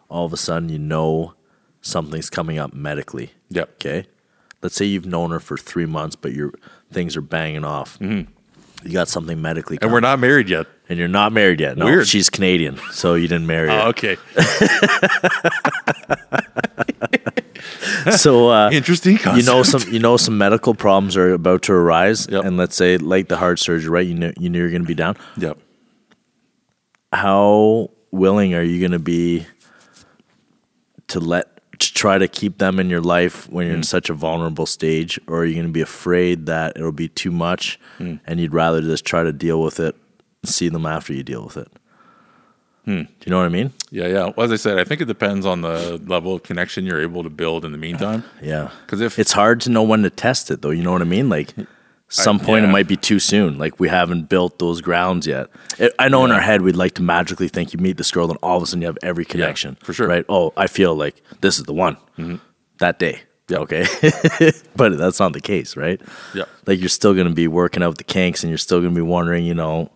All 0.09 0.25
of 0.25 0.33
a 0.33 0.37
sudden, 0.37 0.69
you 0.69 0.79
know 0.79 1.35
something's 1.81 2.31
coming 2.31 2.59
up 2.59 2.73
medically. 2.73 3.33
Yep. 3.51 3.71
Okay. 3.75 4.07
Let's 4.63 4.75
say 4.75 4.87
you've 4.87 5.07
known 5.07 5.31
her 5.31 5.41
for 5.41 5.57
three 5.57 5.87
months, 5.87 6.17
but 6.17 6.33
your 6.33 6.53
things 6.93 7.17
are 7.17 7.21
banging 7.21 7.65
off. 7.65 7.99
You 8.01 8.27
got 8.93 9.09
something 9.09 9.41
medically, 9.41 9.79
And 9.83 9.93
we're 9.93 10.01
not 10.01 10.19
married 10.19 10.49
yet. 10.49 10.67
and 10.89 10.99
you're 10.99 11.09
not 11.09 11.33
married 11.33 11.61
yet. 11.61 11.77
No, 11.77 11.87
Weird. 11.87 12.07
she's 12.07 12.31
Canadian, 12.31 12.79
so 12.93 13.15
you 13.15 13.29
didn't 13.29 13.47
marry 13.47 13.69
her. 13.69 13.81
Oh, 13.85 13.89
okay. 13.89 14.17
so 18.17 18.49
uh, 18.51 18.71
Interesting 18.71 19.17
concept. 19.19 19.37
you 19.39 19.45
know 19.53 19.63
some 19.63 19.83
you 19.93 19.99
know 19.99 20.17
some 20.17 20.39
medical 20.39 20.75
problems 20.75 21.17
are 21.17 21.33
about 21.33 21.63
to 21.63 21.73
arise, 21.73 22.27
Yep. 22.31 22.45
and 22.45 22.57
let's 22.57 22.77
say 22.77 22.99
like 22.99 23.29
the 23.29 23.37
heart 23.37 23.59
surgery, 23.59 23.91
right? 23.91 24.07
You 24.07 24.15
know 24.15 24.33
you 24.39 24.49
knew 24.51 24.59
you're 24.61 24.71
going 24.71 24.83
to 24.83 24.89
be 24.89 24.95
down. 24.95 25.17
Yep. 25.39 25.59
How 27.13 27.91
willing 28.11 28.55
are 28.55 28.63
you 28.63 28.81
going 28.81 28.93
to 28.93 28.99
be 28.99 29.47
to 31.09 31.21
let 31.21 31.56
to 31.79 31.95
try 31.95 32.19
to 32.19 32.29
keep 32.29 32.59
them 32.59 32.79
in 32.79 32.91
your 32.91 33.01
life 33.01 33.49
when 33.51 33.67
you're 33.67 33.77
in 33.77 33.83
mm. 33.83 33.85
such 33.85 34.11
a 34.11 34.15
vulnerable 34.15 34.67
stage, 34.67 35.19
or 35.27 35.41
are 35.41 35.45
you 35.45 35.55
going 35.55 35.67
to 35.67 35.73
be 35.73 35.81
afraid 35.81 36.47
that 36.47 36.77
it'll 36.77 36.93
be 36.93 37.09
too 37.09 37.31
much, 37.31 37.79
mm. 37.99 38.19
and 38.27 38.41
you'd 38.41 38.55
rather 38.55 38.81
just 38.81 39.05
try 39.05 39.23
to 39.23 39.33
deal 39.33 39.63
with 39.63 39.81
it, 39.81 39.95
and 40.43 40.51
see 40.51 40.69
them 40.69 40.87
after 40.87 41.13
you 41.13 41.23
deal 41.23 41.45
with 41.45 41.57
it? 41.57 41.69
Hmm. 42.85 43.03
Do 43.03 43.09
you 43.25 43.31
know 43.31 43.39
what 43.39 43.47
I 43.47 43.49
mean? 43.49 43.73
Yeah, 43.91 44.07
yeah. 44.07 44.31
Well, 44.37 44.45
as 44.45 44.53
I 44.53 44.57
said, 44.57 44.79
I 44.79 44.85
think 44.85 45.01
it 45.01 45.07
depends 45.07 45.45
on 45.45 45.63
the 45.63 46.01
level 46.07 46.37
of 46.37 46.45
connection 46.45 46.87
you're 46.87 47.03
able 47.03 47.25
to 47.25 47.31
build 47.31 47.65
in 47.65 47.73
the 47.73 47.79
meantime. 47.79 48.23
Yeah. 48.41 48.71
'Cause 48.87 49.01
if- 49.01 49.19
it's 49.19 49.33
hard 49.33 49.61
to 49.63 49.71
know 49.71 49.83
when 49.83 50.05
to 50.05 50.11
test 50.11 50.53
it, 50.53 50.63
though, 50.63 50.71
you 50.71 50.85
know 50.85 50.93
what 50.93 51.03
I 51.03 51.07
mean? 51.07 51.29
Like, 51.29 51.53
some 52.09 52.39
point 52.39 52.65
it 52.65 52.69
might 52.69 52.87
be 52.87 52.97
too 52.97 53.19
soon. 53.19 53.59
Like, 53.59 53.81
we 53.81 53.89
haven't 53.89 54.29
built 54.29 54.59
those 54.59 54.81
grounds 54.81 55.27
yet. 55.27 55.49
It, 55.79 55.93
I 55.99 56.09
know 56.09 56.25
in 56.25 56.31
our 56.31 56.41
head 56.41 56.63
we'd 56.63 56.77
like 56.77 56.95
to 56.95 57.03
magically 57.03 57.49
think 57.49 57.73
you 57.73 57.79
meet 57.81 57.97
this 57.97 58.11
girl, 58.13 58.31
and 58.31 58.39
all 58.43 58.57
of 58.57 58.63
a 58.63 58.67
sudden 58.67 58.83
you 58.83 58.87
have 58.87 58.99
every 59.03 59.25
connection. 59.25 59.77
for 59.83 59.93
sure. 59.93 60.07
Mm-hmm. 60.07 60.13
Right? 60.13 60.25
Oh, 60.29 60.53
I 60.57 60.67
feel 60.69 60.95
like 60.95 61.21
this 61.41 61.59
is 61.59 61.65
the 61.65 61.75
one 61.75 61.97
that 62.79 62.99
day. 62.99 63.21
Yeah. 63.49 63.59
Okay. 63.59 63.87
but 64.77 64.99
that's 64.99 65.21
not 65.21 65.33
the 65.33 65.41
case, 65.41 65.77
right? 65.77 66.01
Yeah. 66.35 66.45
Like, 66.67 66.81
you're 66.81 66.89
still 66.89 67.15
going 67.15 67.29
to 67.29 67.35
be 67.35 67.49
working 67.49 67.83
out 67.83 67.99
the 67.99 68.05
kinks 68.05 68.43
and 68.43 68.51
you're 68.51 68.59
still 68.59 68.81
going 68.81 68.93
to 68.95 68.97
be 68.97 69.03
wondering, 69.03 69.45
you 69.45 69.55
know, 69.55 69.91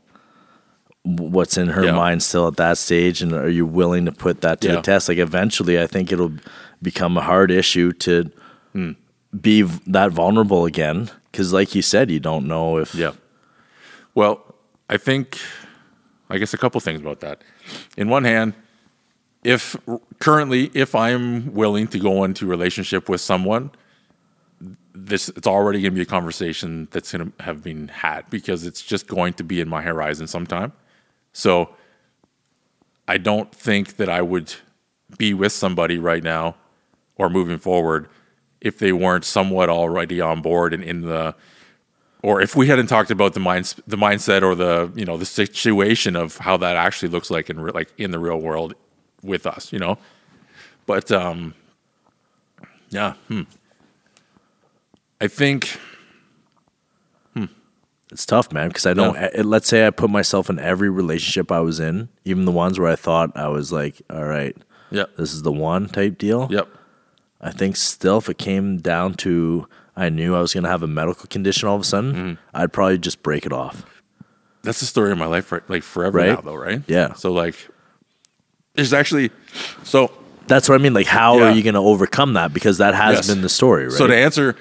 what's 1.03 1.57
in 1.57 1.69
her 1.69 1.85
Yeah. 1.85 1.93
mind 1.93 2.23
still 2.23 2.47
at 2.49 2.57
that 2.57 2.77
stage 2.79 3.23
and 3.23 3.33
are 3.33 3.49
you 3.49 3.65
willing 3.65 4.05
to 4.05 4.13
put 4.13 4.43
that 4.43 4.61
to 4.61 4.69
Yeah. 4.69 4.75
the 4.77 4.83
test 4.83 5.09
like 5.09 5.17
eventually 5.17 5.81
i 5.81 5.87
think 5.87 6.13
it'll 6.13 6.33
become 6.83 7.17
a 7.17 7.23
hard 7.23 7.51
issue 7.51 7.91
to 7.93 8.31
Hmm. 8.75 8.91
be 9.41 9.63
v- 9.63 9.81
that 9.87 10.13
vulnerable 10.13 10.67
again 10.67 11.11
because 11.31 11.53
like 11.53 11.75
you 11.75 11.83
said 11.83 12.11
you 12.11 12.21
don't 12.21 12.47
know 12.47 12.79
if 12.79 12.95
Yeah. 12.95 13.13
Well, 14.15 14.45
I 14.89 14.97
think, 14.97 15.39
I 16.29 16.39
guess 16.39 16.53
a 16.53 16.59
couple 16.59 16.81
things 16.81 17.01
about 17.01 17.21
that. 17.21 17.43
In 17.97 18.09
one 18.09 18.25
hand, 18.25 18.55
if 19.45 19.77
currently, 20.19 20.71
if 20.75 20.95
I'm 20.95 21.55
willing 21.55 21.87
to 21.89 21.99
go 21.99 22.25
into 22.25 22.45
a 22.45 22.49
relationship 22.49 23.09
with 23.09 23.21
someone, 23.21 23.71
this 24.93 25.29
it's 25.31 25.47
already 25.47 25.81
going 25.81 25.93
to 25.93 25.97
be 25.97 26.03
a 26.03 26.07
conversation 26.07 26.89
that's 26.91 27.13
going 27.13 27.33
to 27.33 27.45
have 27.45 27.63
been 27.63 27.89
had 27.89 28.29
because 28.29 28.67
it's 28.67 28.83
just 28.83 29.07
going 29.07 29.33
to 29.35 29.45
be 29.45 29.61
in 29.61 29.69
my 29.69 29.81
horizon 29.81 30.27
sometime. 30.27 30.73
So 31.33 31.71
I 33.09 33.17
don't 33.17 33.55
think 33.55 33.97
that 33.97 34.09
I 34.09 34.21
would 34.21 34.55
be 35.17 35.33
with 35.33 35.53
somebody 35.53 35.99
right 35.99 36.23
now 36.23 36.57
or 37.17 37.31
moving 37.31 37.59
forward 37.59 38.09
if 38.61 38.79
they 38.79 38.93
weren't 38.93 39.25
somewhat 39.25 39.69
already 39.69 40.21
on 40.21 40.43
board 40.43 40.75
and 40.75 40.83
in 40.85 41.03
the 41.03 41.35
or 42.23 42.43
if 42.43 42.55
we 42.55 42.67
hadn't 42.67 42.87
talked 42.89 43.11
about 43.11 43.33
the 43.33 43.41
mind 43.41 43.75
the 43.87 43.97
mindset 43.97 44.43
or 44.43 44.55
the 44.55 44.91
you 44.95 45.05
know 45.05 45.17
the 45.17 45.27
situation 45.27 46.17
of 46.17 46.37
how 46.39 46.57
that 46.57 46.77
actually 46.77 47.09
looks 47.09 47.31
like 47.31 47.49
in 47.49 47.61
re- 47.61 47.73
like 47.73 47.93
in 47.99 48.11
the 48.11 48.19
real 48.19 48.39
world 48.41 48.75
with 49.23 49.47
us 49.47 49.73
you 49.73 49.79
know? 49.79 49.99
But 50.87 51.11
um 51.13 51.55
yeah 52.91 53.15
hmm. 53.29 53.43
i 55.21 55.29
think 55.29 55.79
it's 58.13 58.27
tough 58.27 58.53
man 58.53 58.67
because 58.67 58.87
i 58.87 58.93
don't 58.93 59.15
Yeah. 59.15 59.29
eh, 59.35 59.43
let's 59.45 59.69
say 59.69 59.87
i 59.87 59.91
put 59.91 60.11
myself 60.11 60.51
in 60.51 60.59
every 60.59 60.91
relationship 60.91 61.53
i 61.53 61.61
was 61.61 61.79
in 61.79 62.09
even 62.25 62.45
the 62.45 62.51
ones 62.51 62.79
where 62.81 62.91
i 62.91 62.97
thought 62.97 63.31
i 63.37 63.47
was 63.47 63.71
like 63.71 64.03
all 64.11 64.25
right 64.25 64.57
yeah. 64.91 65.05
this 65.17 65.33
is 65.33 65.43
the 65.43 65.53
one 65.53 65.87
type 65.89 66.19
deal. 66.19 66.49
Yep 66.51 66.69
i 67.41 67.51
think 67.51 67.77
still 67.77 68.19
if 68.19 68.29
it 68.29 68.39
came 68.39 68.79
down 68.79 69.15
to 69.15 69.67
i 69.97 70.09
knew 70.09 70.35
i 70.35 70.41
was 70.41 70.53
going 70.55 70.65
to 70.65 70.71
have 70.71 70.83
a 70.83 70.87
medical 70.87 71.27
condition 71.27 71.69
all 71.69 71.77
of 71.77 71.83
a 71.83 71.85
sudden 71.85 72.13
Mm-hmm. 72.15 72.35
i'd 72.55 72.73
probably 72.73 72.99
just 72.99 73.23
break 73.23 73.45
it 73.47 73.53
off 73.53 73.85
that's 74.63 74.81
the 74.81 74.87
story 74.87 75.11
of 75.13 75.19
my 75.19 75.27
life 75.27 75.51
right 75.53 75.63
like 75.69 75.83
forever 75.83 76.19
Right. 76.19 76.29
now 76.35 76.41
though 76.41 76.55
right 76.55 76.83
Yeah. 76.87 77.15
so 77.15 77.33
like 77.33 77.57
there's 78.75 78.93
actually 78.93 79.31
so 79.85 80.11
That's 80.47 80.69
what 80.69 80.75
I 80.81 80.83
mean. 80.83 80.95
Like, 80.95 81.07
how 81.07 81.39
Yeah. 81.39 81.45
are 81.45 81.51
you 81.53 81.63
going 81.63 81.75
to 81.75 81.81
overcome 81.81 82.33
that? 82.35 82.53
Because 82.53 82.79
that 82.79 82.93
has 82.95 83.17
Yes. 83.19 83.27
been 83.29 83.41
the 83.43 83.49
story, 83.49 83.85
right? 83.85 83.93
So 83.93 84.07
to 84.09 84.15
answer, 84.17 84.57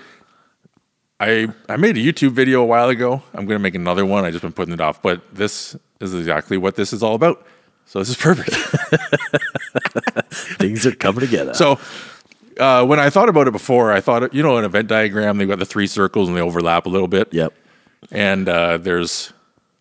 I 1.19 1.47
I 1.67 1.77
made 1.77 1.97
a 1.97 1.99
YouTube 1.99 2.31
video 2.33 2.61
a 2.61 2.65
while 2.65 2.89
ago. 2.89 3.21
I'm 3.33 3.45
going 3.47 3.57
to 3.57 3.63
make 3.63 3.75
another 3.75 4.05
one. 4.05 4.23
I 4.25 4.29
just 4.31 4.41
been 4.43 4.51
putting 4.51 4.73
it 4.73 4.81
off, 4.81 5.01
but 5.01 5.21
this 5.33 5.75
is 5.99 6.13
exactly 6.13 6.57
what 6.57 6.75
this 6.75 6.93
is 6.93 7.01
all 7.01 7.15
about. 7.15 7.43
So 7.85 7.99
this 7.99 8.09
is 8.09 8.17
perfect. 8.17 8.49
Things 10.59 10.85
are 10.85 10.95
coming 10.95 11.21
together. 11.21 11.53
so 11.53 11.79
uh, 12.59 12.85
when 12.85 12.99
I 12.99 13.09
thought 13.09 13.29
about 13.29 13.47
it 13.47 13.51
before, 13.51 13.91
I 13.91 14.01
thought 14.01 14.33
you 14.33 14.43
know 14.43 14.57
a 14.57 14.69
Venn 14.69 14.87
diagram. 14.87 15.37
They've 15.37 15.47
got 15.47 15.59
the 15.59 15.65
three 15.65 15.87
circles 15.87 16.27
and 16.27 16.37
they 16.37 16.41
overlap 16.41 16.85
a 16.85 16.89
little 16.89 17.07
bit. 17.07 17.33
yep. 17.33 17.53
And 18.11 18.47
uh, 18.47 18.77
there's 18.77 19.33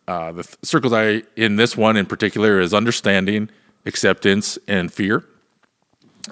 uh, 0.06 0.32
the 0.32 0.42
th- 0.42 0.56
circles 0.62 0.92
I 0.92 1.22
in 1.36 1.56
this 1.56 1.76
one 1.76 1.96
in 1.96 2.06
particular 2.06 2.60
is 2.60 2.74
understanding, 2.74 3.50
acceptance, 3.86 4.58
and 4.66 4.92
fear. 4.92 5.24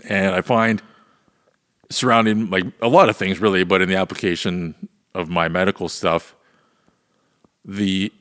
And 0.08 0.34
I 0.34 0.40
find 0.40 0.82
surrounding 1.90 2.50
like 2.50 2.64
a 2.82 2.88
lot 2.88 3.08
of 3.08 3.16
things 3.16 3.40
really, 3.40 3.64
but 3.64 3.82
in 3.82 3.88
the 3.88 3.96
application 3.96 4.74
of 5.14 5.28
my 5.28 5.48
medical 5.48 5.88
stuff, 5.88 6.34
the 7.64 8.12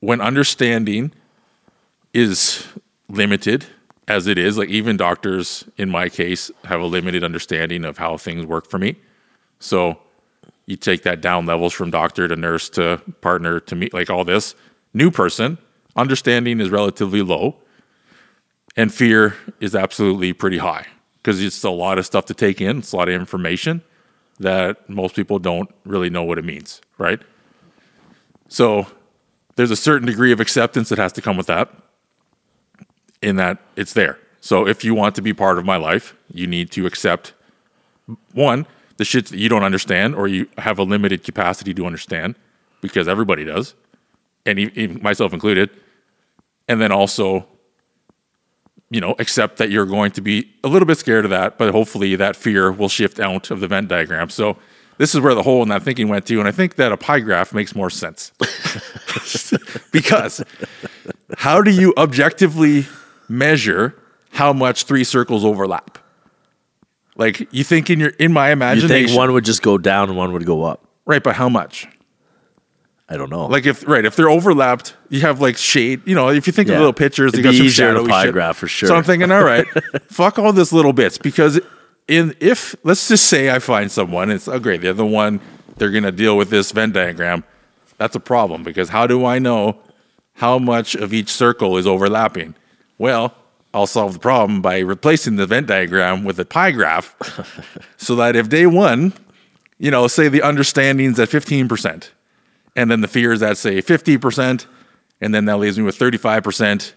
when 0.00 0.20
understanding 0.20 1.12
is 2.12 2.66
limited 3.08 3.66
as 4.08 4.26
it 4.26 4.38
is, 4.38 4.58
like 4.58 4.68
even 4.68 4.96
doctors 4.96 5.64
in 5.76 5.90
my 5.90 6.08
case 6.08 6.50
have 6.64 6.80
a 6.80 6.86
limited 6.86 7.24
understanding 7.24 7.84
of 7.84 7.98
how 7.98 8.16
things 8.16 8.44
work 8.44 8.68
for 8.68 8.78
me. 8.78 8.96
So 9.58 9.98
you 10.66 10.76
take 10.76 11.02
that 11.02 11.20
down 11.20 11.46
levels 11.46 11.72
from 11.72 11.90
doctor 11.90 12.28
to 12.28 12.36
nurse 12.36 12.68
to 12.70 13.00
partner 13.20 13.60
to 13.60 13.74
meet 13.74 13.94
like 13.94 14.10
all 14.10 14.24
this. 14.24 14.54
New 14.92 15.10
person 15.10 15.58
understanding 15.96 16.60
is 16.60 16.70
relatively 16.70 17.22
low 17.22 17.56
and 18.76 18.92
fear 18.92 19.36
is 19.60 19.74
absolutely 19.74 20.32
pretty 20.32 20.58
high 20.58 20.86
because 21.18 21.42
it's 21.42 21.62
a 21.62 21.70
lot 21.70 21.98
of 21.98 22.04
stuff 22.04 22.26
to 22.26 22.34
take 22.34 22.60
in. 22.60 22.78
It's 22.78 22.92
a 22.92 22.96
lot 22.96 23.08
of 23.08 23.14
information 23.14 23.82
that 24.40 24.88
most 24.90 25.14
people 25.14 25.38
don't 25.38 25.72
really 25.84 26.10
know 26.10 26.24
what 26.24 26.38
it 26.38 26.44
means 26.44 26.80
right? 26.98 27.20
So 28.48 28.86
there's 29.56 29.70
a 29.70 29.76
certain 29.76 30.06
degree 30.06 30.32
of 30.32 30.40
acceptance 30.40 30.88
that 30.88 30.98
has 30.98 31.12
to 31.14 31.22
come 31.22 31.36
with 31.36 31.46
that 31.46 31.70
in 33.24 33.36
that 33.36 33.58
it's 33.76 33.94
there 33.94 34.18
so 34.40 34.66
if 34.68 34.84
you 34.84 34.94
want 34.94 35.14
to 35.14 35.22
be 35.22 35.32
part 35.32 35.58
of 35.58 35.64
my 35.64 35.76
life 35.76 36.14
you 36.32 36.46
need 36.46 36.70
to 36.70 36.86
accept 36.86 37.32
one, 38.32 38.66
the 38.96 39.04
shit 39.04 39.26
that 39.26 39.38
you 39.38 39.48
don't 39.48 39.64
understand 39.64 40.14
or 40.14 40.28
you 40.28 40.48
have 40.58 40.78
a 40.78 40.82
limited 40.82 41.24
capacity 41.24 41.74
to 41.74 41.86
understand, 41.86 42.34
because 42.80 43.08
everybody 43.08 43.44
does, 43.44 43.74
and 44.46 44.58
even 44.58 45.02
myself 45.02 45.32
included. 45.32 45.70
And 46.68 46.80
then 46.80 46.92
also, 46.92 47.46
you 48.90 49.00
know, 49.00 49.14
accept 49.18 49.56
that 49.58 49.70
you're 49.70 49.86
going 49.86 50.12
to 50.12 50.20
be 50.20 50.50
a 50.62 50.68
little 50.68 50.86
bit 50.86 50.98
scared 50.98 51.24
of 51.24 51.30
that, 51.30 51.58
but 51.58 51.72
hopefully 51.72 52.16
that 52.16 52.36
fear 52.36 52.70
will 52.70 52.88
shift 52.88 53.18
out 53.18 53.50
of 53.50 53.60
the 53.60 53.68
Venn 53.68 53.86
diagram. 53.86 54.30
So 54.30 54.56
this 54.98 55.14
is 55.14 55.20
where 55.20 55.34
the 55.34 55.42
hole 55.42 55.62
in 55.62 55.68
that 55.70 55.82
thinking 55.82 56.08
went 56.08 56.26
to, 56.26 56.38
and 56.38 56.46
I 56.46 56.52
think 56.52 56.76
that 56.76 56.92
a 56.92 56.96
pie 56.96 57.20
graph 57.20 57.52
makes 57.52 57.74
more 57.74 57.90
sense 57.90 58.32
because 59.92 60.44
how 61.36 61.60
do 61.60 61.70
you 61.70 61.92
objectively 61.96 62.86
measure 63.28 63.94
how 64.32 64.52
much 64.52 64.84
three 64.84 65.04
circles 65.04 65.44
overlap? 65.44 65.98
Like 67.16 67.52
you 67.52 67.62
think 67.64 67.90
in 67.90 68.00
your 68.00 68.10
in 68.10 68.32
my 68.32 68.48
You 68.48 68.52
imagination, 68.54 69.06
think 69.06 69.16
one 69.16 69.32
would 69.32 69.44
just 69.44 69.62
go 69.62 69.78
down 69.78 70.08
and 70.08 70.16
one 70.18 70.32
would 70.32 70.44
go 70.46 70.64
up? 70.64 70.84
right? 71.06 71.22
But 71.22 71.36
how 71.36 71.48
much? 71.48 71.86
I 73.08 73.16
don't 73.18 73.30
know. 73.30 73.46
Like 73.46 73.66
if 73.66 73.86
right 73.86 74.04
if 74.04 74.16
they're 74.16 74.30
overlapped, 74.30 74.96
you 75.10 75.20
have 75.20 75.40
like 75.40 75.56
shade. 75.56 76.00
You 76.06 76.14
know, 76.14 76.30
if 76.30 76.46
you 76.46 76.52
think 76.52 76.68
Yeah. 76.68 76.74
of 76.74 76.80
little 76.80 76.92
pictures, 76.94 77.32
It'd 77.34 77.44
you 77.44 77.50
got 77.50 77.56
some 77.56 77.68
shadowy 77.68 78.08
pie 78.08 78.24
shit. 78.24 78.32
graph 78.32 78.56
for 78.56 78.66
sure. 78.66 78.88
So 78.88 78.96
I'm 78.96 79.04
thinking, 79.04 79.30
all 79.30 79.44
right, 79.44 79.66
fuck 80.08 80.38
all 80.38 80.52
this 80.52 80.72
little 80.72 80.92
bits 80.94 81.18
because 81.18 81.60
in 82.08 82.34
if 82.40 82.74
let's 82.82 83.06
just 83.06 83.26
say 83.26 83.50
I 83.50 83.58
find 83.60 83.92
someone, 83.92 84.30
it's 84.30 84.48
oh 84.48 84.58
great, 84.58 84.80
they're 84.80 84.92
the 84.94 85.06
one 85.06 85.40
they're 85.76 85.90
gonna 85.90 86.10
deal 86.12 86.36
with 86.36 86.50
this 86.50 86.72
Venn 86.72 86.90
diagram. 86.92 87.44
That's 87.98 88.16
a 88.16 88.20
problem 88.20 88.64
because 88.64 88.88
how 88.88 89.06
do 89.06 89.24
I 89.24 89.38
know 89.38 89.78
how 90.34 90.58
much 90.58 90.94
of 90.96 91.12
each 91.12 91.28
circle 91.30 91.76
is 91.76 91.86
overlapping? 91.86 92.56
Well, 92.98 93.34
I'll 93.72 93.86
solve 93.86 94.12
the 94.14 94.18
problem 94.18 94.62
by 94.62 94.78
replacing 94.78 95.36
the 95.36 95.46
Venn 95.46 95.66
diagram 95.66 96.24
with 96.24 96.38
a 96.38 96.44
pie 96.44 96.70
graph 96.70 97.16
so 97.96 98.14
that 98.16 98.36
if 98.36 98.48
day 98.48 98.66
one 98.66 99.12
you 99.78 99.90
know, 99.90 100.06
say 100.06 100.28
the 100.28 100.42
understanding's 100.42 101.18
at 101.18 101.28
15%, 101.28 102.10
and 102.76 102.90
then 102.90 103.00
the 103.00 103.08
fear 103.08 103.32
is 103.32 103.42
at, 103.42 103.56
say, 103.58 103.82
50%, 103.82 104.66
and 105.20 105.34
then 105.34 105.44
that 105.44 105.58
leaves 105.58 105.78
me 105.78 105.84
with 105.84 105.98
35% 105.98 106.92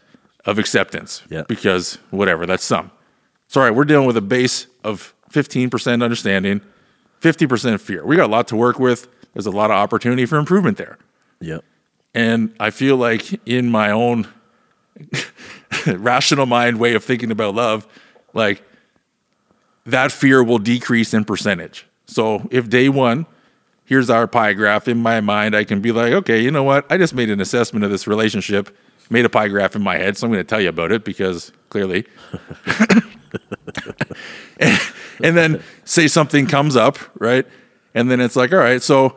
of 0.45 0.59
acceptance. 0.59 1.23
Yeah. 1.29 1.43
Because 1.47 1.97
whatever, 2.11 2.45
that's 2.45 2.63
some. 2.63 2.91
So, 3.47 3.61
all 3.61 3.67
right, 3.67 3.75
we're 3.75 3.85
dealing 3.85 4.07
with 4.07 4.17
a 4.17 4.21
base 4.21 4.67
of 4.83 5.13
15% 5.31 6.03
understanding, 6.03 6.61
50% 7.21 7.79
fear. 7.79 8.05
We 8.05 8.15
got 8.15 8.27
a 8.27 8.31
lot 8.31 8.47
to 8.49 8.55
work 8.55 8.79
with. 8.79 9.07
There's 9.33 9.45
a 9.45 9.51
lot 9.51 9.71
of 9.71 9.77
opportunity 9.77 10.25
for 10.25 10.37
improvement 10.37 10.77
there. 10.77 10.97
Yep. 11.41 11.63
And 12.13 12.55
I 12.59 12.69
feel 12.69 12.97
like 12.97 13.39
in 13.45 13.69
my 13.69 13.91
own 13.91 14.27
rational 15.97 16.45
mind 16.45 16.79
way 16.79 16.93
of 16.95 17.03
thinking 17.03 17.31
about 17.31 17.55
love, 17.55 17.88
like 18.33 18.63
that 19.85 20.11
fear 20.11 20.43
will 20.43 20.59
decrease 20.59 21.13
in 21.13 21.25
percentage. 21.25 21.88
So 22.05 22.47
if 22.51 22.69
day 22.69 22.89
one, 22.89 23.25
here's 23.85 24.09
our 24.09 24.27
pie 24.27 24.53
graph 24.53 24.88
in 24.88 24.97
my 24.97 25.21
mind, 25.21 25.55
I 25.55 25.63
can 25.63 25.81
be 25.81 25.91
like, 25.91 26.13
okay, 26.13 26.41
you 26.41 26.51
know 26.51 26.63
what? 26.63 26.85
I 26.91 26.97
just 26.97 27.13
made 27.13 27.29
an 27.29 27.39
assessment 27.39 27.85
of 27.85 27.91
this 27.91 28.05
relationship, 28.07 28.75
made 29.09 29.25
a 29.25 29.29
pie 29.29 29.47
graph 29.47 29.75
in 29.75 29.81
my 29.81 29.97
head, 29.97 30.17
so 30.17 30.27
I'm 30.27 30.33
going 30.33 30.43
to 30.43 30.49
tell 30.49 30.61
you 30.61 30.69
about 30.69 30.91
it 30.91 31.03
because 31.03 31.51
clearly. 31.69 32.05
and, 34.59 34.79
and 35.23 35.38
then 35.38 35.63
say 35.85 36.07
something 36.07 36.47
comes 36.47 36.75
up, 36.75 36.97
right? 37.15 37.45
And 37.93 38.11
then 38.11 38.19
it's 38.19 38.35
like, 38.35 38.51
all 38.51 38.59
right, 38.59 38.81
so 38.81 39.15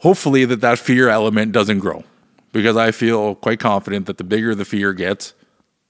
hopefully 0.00 0.44
that 0.46 0.60
that 0.60 0.78
fear 0.78 1.08
element 1.08 1.52
doesn't 1.52 1.80
grow 1.80 2.04
because 2.52 2.76
I 2.76 2.92
feel 2.92 3.34
quite 3.34 3.60
confident 3.60 4.06
that 4.06 4.18
the 4.18 4.24
bigger 4.24 4.54
the 4.54 4.64
fear 4.64 4.92
gets, 4.92 5.34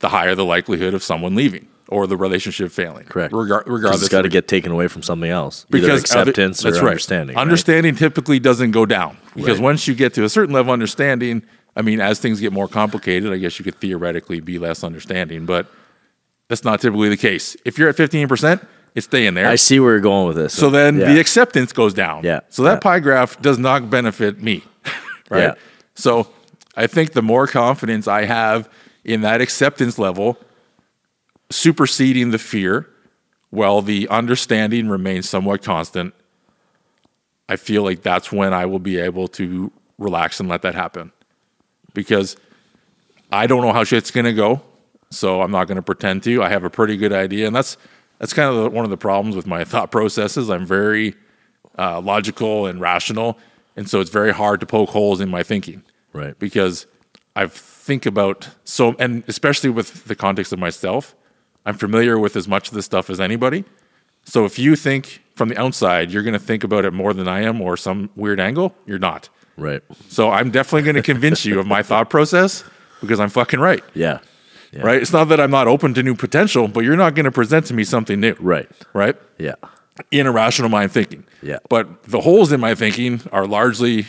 the 0.01 0.09
higher 0.11 0.34
the 0.34 0.44
likelihood 0.44 0.94
of 0.94 1.03
someone 1.03 1.34
leaving 1.34 1.68
or 1.88 2.07
the 2.07 2.16
relationship 2.16 2.70
failing. 2.70 3.05
Correct. 3.07 3.32
Regar- 3.32 3.62
regardless, 3.66 4.03
it's 4.03 4.09
got 4.11 4.22
to 4.22 4.28
get 4.28 4.46
taken 4.46 4.70
away 4.72 4.88
from 4.88 5.03
something 5.03 5.30
else. 5.30 5.64
Either 5.70 5.80
because 5.80 5.88
other- 6.14 6.30
acceptance 6.30 6.64
or 6.64 6.70
right. 6.72 6.82
understanding. 6.84 7.36
right? 7.36 7.42
Understanding 7.42 7.94
typically 7.96 8.38
doesn't 8.38 8.70
go 8.72 8.84
down 8.86 9.16
because 9.34 9.59
Right. 9.59 9.64
once 9.64 9.88
you 9.88 9.94
get 9.94 10.14
to 10.14 10.24
a 10.24 10.28
certain 10.28 10.55
level 10.55 10.70
of 10.70 10.74
understanding, 10.74 11.42
I 11.76 11.82
mean, 11.82 12.01
as 12.01 12.18
things 12.18 12.40
get 12.40 12.53
more 12.53 12.68
complicated, 12.68 13.32
I 13.32 13.38
guess 13.38 13.59
you 13.59 13.64
could 13.64 13.76
theoretically 13.80 14.40
be 14.40 14.59
less 14.59 14.84
understanding, 14.84 15.46
but 15.46 15.66
that's 16.49 16.64
not 16.64 16.80
typically 16.80 17.09
the 17.09 17.16
case. 17.16 17.57
If 17.64 17.78
you're 17.78 17.88
at 17.88 17.96
15%, 17.96 18.61
it's 18.94 19.07
staying 19.07 19.34
there. 19.34 19.46
I 19.49 19.55
see 19.57 19.80
where 19.80 19.92
you're 19.92 20.01
going 20.01 20.26
with 20.26 20.36
this. 20.36 20.53
So 20.55 20.70
then 20.70 20.99
Yeah. 20.99 21.12
the 21.12 21.20
acceptance 21.20 21.72
goes 21.72 21.94
down. 21.94 22.24
Yeah. 22.24 22.40
So 22.49 22.62
that 22.64 22.74
Yeah. 22.74 22.80
pie 22.80 23.01
graph 23.01 23.40
does 23.40 23.59
not 23.59 23.88
benefit 23.90 24.42
me. 24.42 24.64
right. 25.30 25.40
Yeah. 25.42 25.55
So 25.94 26.28
I 26.76 26.86
think 26.86 27.12
the 27.12 27.22
more 27.22 27.46
confidence 27.46 28.09
I 28.09 28.24
have 28.24 28.68
in 29.05 29.20
that 29.22 29.40
acceptance 29.40 29.99
level, 29.99 30.38
superseding 31.51 32.30
the 32.30 32.38
fear, 32.38 32.88
while 33.51 33.80
the 33.80 34.09
understanding 34.09 34.88
remains 34.88 35.28
somewhat 35.28 35.62
constant, 35.62 36.14
I 37.49 37.57
feel 37.57 37.82
like 37.82 38.03
that's 38.03 38.30
when 38.30 38.53
I 38.53 38.66
will 38.66 38.78
be 38.78 38.99
able 38.99 39.28
to 39.28 39.72
relax 39.99 40.38
and 40.40 40.49
let 40.49 40.62
that 40.62 40.74
happen. 40.74 41.12
Because 41.94 42.36
I 43.32 43.46
don't 43.46 43.62
know 43.62 43.72
how 43.72 43.84
shit's 43.84 44.11
gonna 44.11 44.34
go, 44.34 44.61
so 45.11 45.40
I'm 45.40 45.51
not 45.51 45.66
gonna 45.66 45.82
pretend 45.82 46.22
to. 46.24 46.42
I 46.42 46.51
have 46.51 46.64
a 46.64 46.70
pretty 46.70 46.96
good 46.96 47.12
idea, 47.12 47.46
and 47.46 47.57
that's 47.57 47.78
that's 48.18 48.32
kind 48.32 48.55
of 48.55 48.62
the, 48.62 48.70
one 48.70 48.84
of 48.84 48.90
the 48.90 48.96
problems 48.96 49.34
with 49.34 49.46
my 49.46 49.64
thought 49.64 49.90
processes. 49.90 50.51
I'm 50.51 50.66
very 50.66 51.14
uh, 51.78 52.01
logical 52.01 52.66
and 52.66 52.80
rational, 52.80 53.38
and 53.76 53.88
so 53.88 54.01
it's 54.01 54.11
very 54.11 54.32
hard 54.32 54.61
to 54.61 54.66
poke 54.66 54.90
holes 54.90 55.20
in 55.20 55.30
my 55.30 55.42
thinking 55.42 55.82
right. 56.12 56.38
because 56.38 56.86
I 57.39 57.47
think 57.47 58.05
about 58.05 58.49
so, 58.64 58.97
and 58.99 59.22
especially 59.28 59.70
with 59.70 60.05
the 60.05 60.16
context 60.16 60.53
of 60.53 60.59
myself, 60.59 61.14
I'm 61.64 61.78
familiar 61.78 62.18
with 62.18 62.34
as 62.36 62.49
much 62.49 62.68
of 62.68 62.74
this 62.74 62.84
stuff 62.84 63.09
as 63.11 63.20
anybody. 63.20 63.64
So 64.24 64.45
if 64.45 64.59
you 64.59 64.76
think 64.76 65.22
from 65.36 65.49
the 65.49 65.57
outside 65.57 66.11
you're 66.11 66.24
going 66.24 66.39
to 66.41 66.47
think 66.51 66.64
about 66.64 66.84
it 66.84 66.93
more 66.93 67.14
than 67.14 67.28
I 67.28 67.43
am 67.43 67.61
or 67.61 67.76
some 67.76 68.11
weird 68.16 68.41
angle, 68.41 68.74
you're 68.86 68.99
not. 68.99 69.28
Right. 69.57 69.82
So 70.09 70.30
I'm 70.30 70.51
definitely 70.51 70.82
going 70.82 70.97
to 70.97 71.03
convince 71.03 71.45
you 71.45 71.61
of 71.61 71.66
my 71.66 71.82
thought 71.82 72.11
process 72.11 72.64
because 73.01 73.20
I'm 73.20 73.30
fucking 73.30 73.61
right. 73.61 73.84
Yeah. 73.95 74.18
Yeah. 74.72 74.82
Right? 74.82 75.01
It's 75.01 75.12
not 75.12 75.28
that 75.28 75.41
I'm 75.41 75.51
not 75.51 75.68
open 75.68 75.95
to 75.95 76.03
new 76.03 76.14
potential, 76.14 76.68
but 76.68 76.84
you're 76.84 76.97
not 76.97 77.14
going 77.14 77.24
to 77.24 77.32
present 77.32 77.66
to 77.66 77.74
me 77.74 77.84
something 77.84 78.20
new. 78.20 78.36
Right. 78.41 78.68
Right? 78.93 79.16
Yeah. 79.39 79.55
in 80.11 80.26
a 80.26 80.32
rational 80.32 80.68
mind 80.68 80.93
thinking. 80.93 81.24
Yeah. 81.43 81.59
But 81.68 82.03
the 82.05 82.20
holes 82.20 82.53
in 82.53 82.61
my 82.61 82.74
thinking 82.74 83.20
are 83.32 83.47
largely 83.47 84.07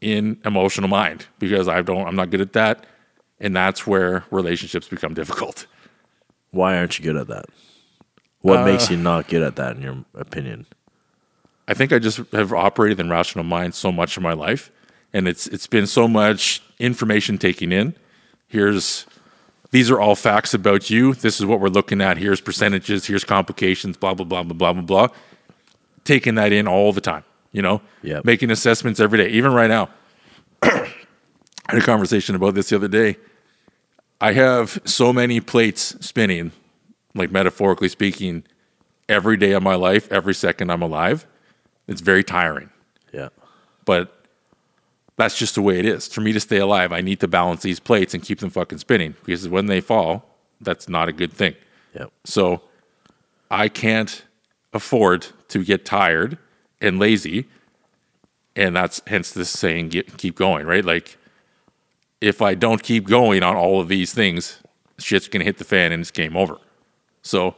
in 0.00 0.38
emotional 0.44 0.88
mind 0.88 1.26
because 1.38 1.68
I 1.68 1.82
don't 1.82 2.06
I'm 2.06 2.16
not 2.16 2.30
good 2.30 2.40
at 2.40 2.52
that 2.52 2.86
and 3.40 3.54
that's 3.54 3.86
where 3.86 4.24
relationships 4.30 4.88
become 4.88 5.14
difficult. 5.14 5.66
Why 6.50 6.76
aren't 6.78 6.98
you 6.98 7.04
good 7.04 7.16
at 7.16 7.28
that? 7.28 7.46
What 8.40 8.60
Uh, 8.60 8.64
makes 8.64 8.90
you 8.90 8.96
not 8.96 9.28
good 9.28 9.42
at 9.42 9.56
that, 9.56 9.76
in 9.76 9.82
your 9.82 10.04
opinion? 10.14 10.66
I 11.68 11.74
think 11.74 11.92
I 11.92 11.98
just 11.98 12.20
have 12.32 12.52
operated 12.52 13.00
in 13.00 13.10
rational 13.10 13.44
mind 13.44 13.74
so 13.74 13.90
much 13.90 14.16
in 14.16 14.22
my 14.22 14.32
life 14.32 14.70
and 15.12 15.26
it's 15.26 15.46
it's 15.48 15.66
been 15.66 15.86
so 15.86 16.06
much 16.06 16.62
information 16.78 17.38
taking 17.38 17.72
in. 17.72 17.94
Here's 18.46 19.06
these 19.70 19.90
are 19.90 20.00
all 20.00 20.14
facts 20.14 20.54
about 20.54 20.90
you. 20.90 21.14
This 21.14 21.40
is 21.40 21.46
what 21.46 21.58
we're 21.58 21.68
looking 21.68 22.00
at. 22.00 22.18
Here's 22.18 22.40
percentages, 22.40 23.06
here's 23.06 23.24
complications, 23.24 23.96
blah 23.96 24.14
blah 24.14 24.24
blah 24.26 24.42
blah 24.42 24.54
blah 24.54 24.72
blah 24.72 24.82
blah. 24.82 25.08
Taking 26.04 26.36
that 26.36 26.52
in 26.52 26.68
all 26.68 26.92
the 26.92 27.00
time, 27.00 27.24
you 27.56 27.62
know? 27.62 27.80
Yep. 28.02 28.26
Making 28.26 28.50
assessments 28.50 29.00
every 29.00 29.16
day, 29.16 29.28
even 29.30 29.50
right 29.54 29.68
now. 29.68 29.88
I 30.62 30.90
had 31.68 31.78
a 31.78 31.80
conversation 31.80 32.34
about 32.36 32.54
this 32.54 32.68
the 32.68 32.76
other 32.76 32.86
day. 32.86 33.16
I 34.20 34.32
have 34.34 34.78
so 34.84 35.10
many 35.10 35.40
plates 35.40 35.96
spinning, 36.06 36.52
like 37.14 37.30
metaphorically 37.32 37.88
speaking, 37.88 38.44
every 39.08 39.38
day 39.38 39.52
of 39.52 39.62
my 39.62 39.74
life, 39.74 40.12
every 40.12 40.34
second 40.34 40.70
I'm 40.70 40.82
alive. 40.82 41.26
It's 41.88 42.02
very 42.02 42.22
tiring, 42.22 42.68
Yeah. 43.12 43.28
but 43.86 44.12
that's 45.16 45.38
just 45.38 45.54
the 45.54 45.62
way 45.62 45.78
it 45.78 45.86
is. 45.86 46.08
For 46.08 46.20
me 46.20 46.32
to 46.32 46.40
stay 46.40 46.58
alive, 46.58 46.92
I 46.92 47.00
need 47.00 47.20
to 47.20 47.28
balance 47.28 47.62
these 47.62 47.80
plates 47.80 48.12
and 48.12 48.22
keep 48.22 48.40
them 48.40 48.50
fucking 48.50 48.78
spinning 48.78 49.14
because 49.24 49.48
when 49.48 49.64
they 49.66 49.80
fall, 49.80 50.36
that's 50.60 50.90
not 50.90 51.08
a 51.08 51.12
good 51.12 51.32
thing. 51.32 51.54
Yep. 51.94 52.12
So 52.24 52.60
I 53.50 53.68
can't 53.70 54.24
afford 54.74 55.28
to 55.48 55.64
get 55.64 55.86
tired 55.86 56.36
and 56.80 56.98
lazy. 56.98 57.46
And 58.54 58.74
that's 58.74 59.02
hence 59.06 59.32
this 59.32 59.50
saying, 59.50 59.90
get, 59.90 60.16
keep 60.16 60.36
going, 60.36 60.66
right? 60.66 60.84
Like, 60.84 61.18
if 62.20 62.40
I 62.40 62.54
don't 62.54 62.82
keep 62.82 63.06
going 63.06 63.42
on 63.42 63.56
all 63.56 63.80
of 63.80 63.88
these 63.88 64.14
things, 64.14 64.62
shit's 64.98 65.28
going 65.28 65.40
to 65.40 65.44
hit 65.44 65.58
the 65.58 65.64
fan 65.64 65.92
and 65.92 66.00
it's 66.00 66.10
game 66.10 66.36
over. 66.36 66.58
So, 67.22 67.56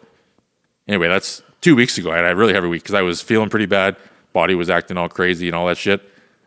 anyway, 0.88 1.08
that's 1.08 1.42
two 1.60 1.76
weeks 1.76 1.98
ago. 1.98 2.10
I 2.10 2.16
had 2.16 2.24
a 2.24 2.36
really 2.36 2.52
heavy 2.52 2.68
week 2.68 2.82
because 2.82 2.94
I 2.94 3.02
was 3.02 3.20
feeling 3.20 3.48
pretty 3.48 3.66
bad. 3.66 3.96
Body 4.32 4.54
was 4.54 4.68
acting 4.70 4.96
all 4.96 5.08
crazy 5.08 5.46
and 5.46 5.54
all 5.54 5.66
that 5.66 5.78
shit. 5.78 6.02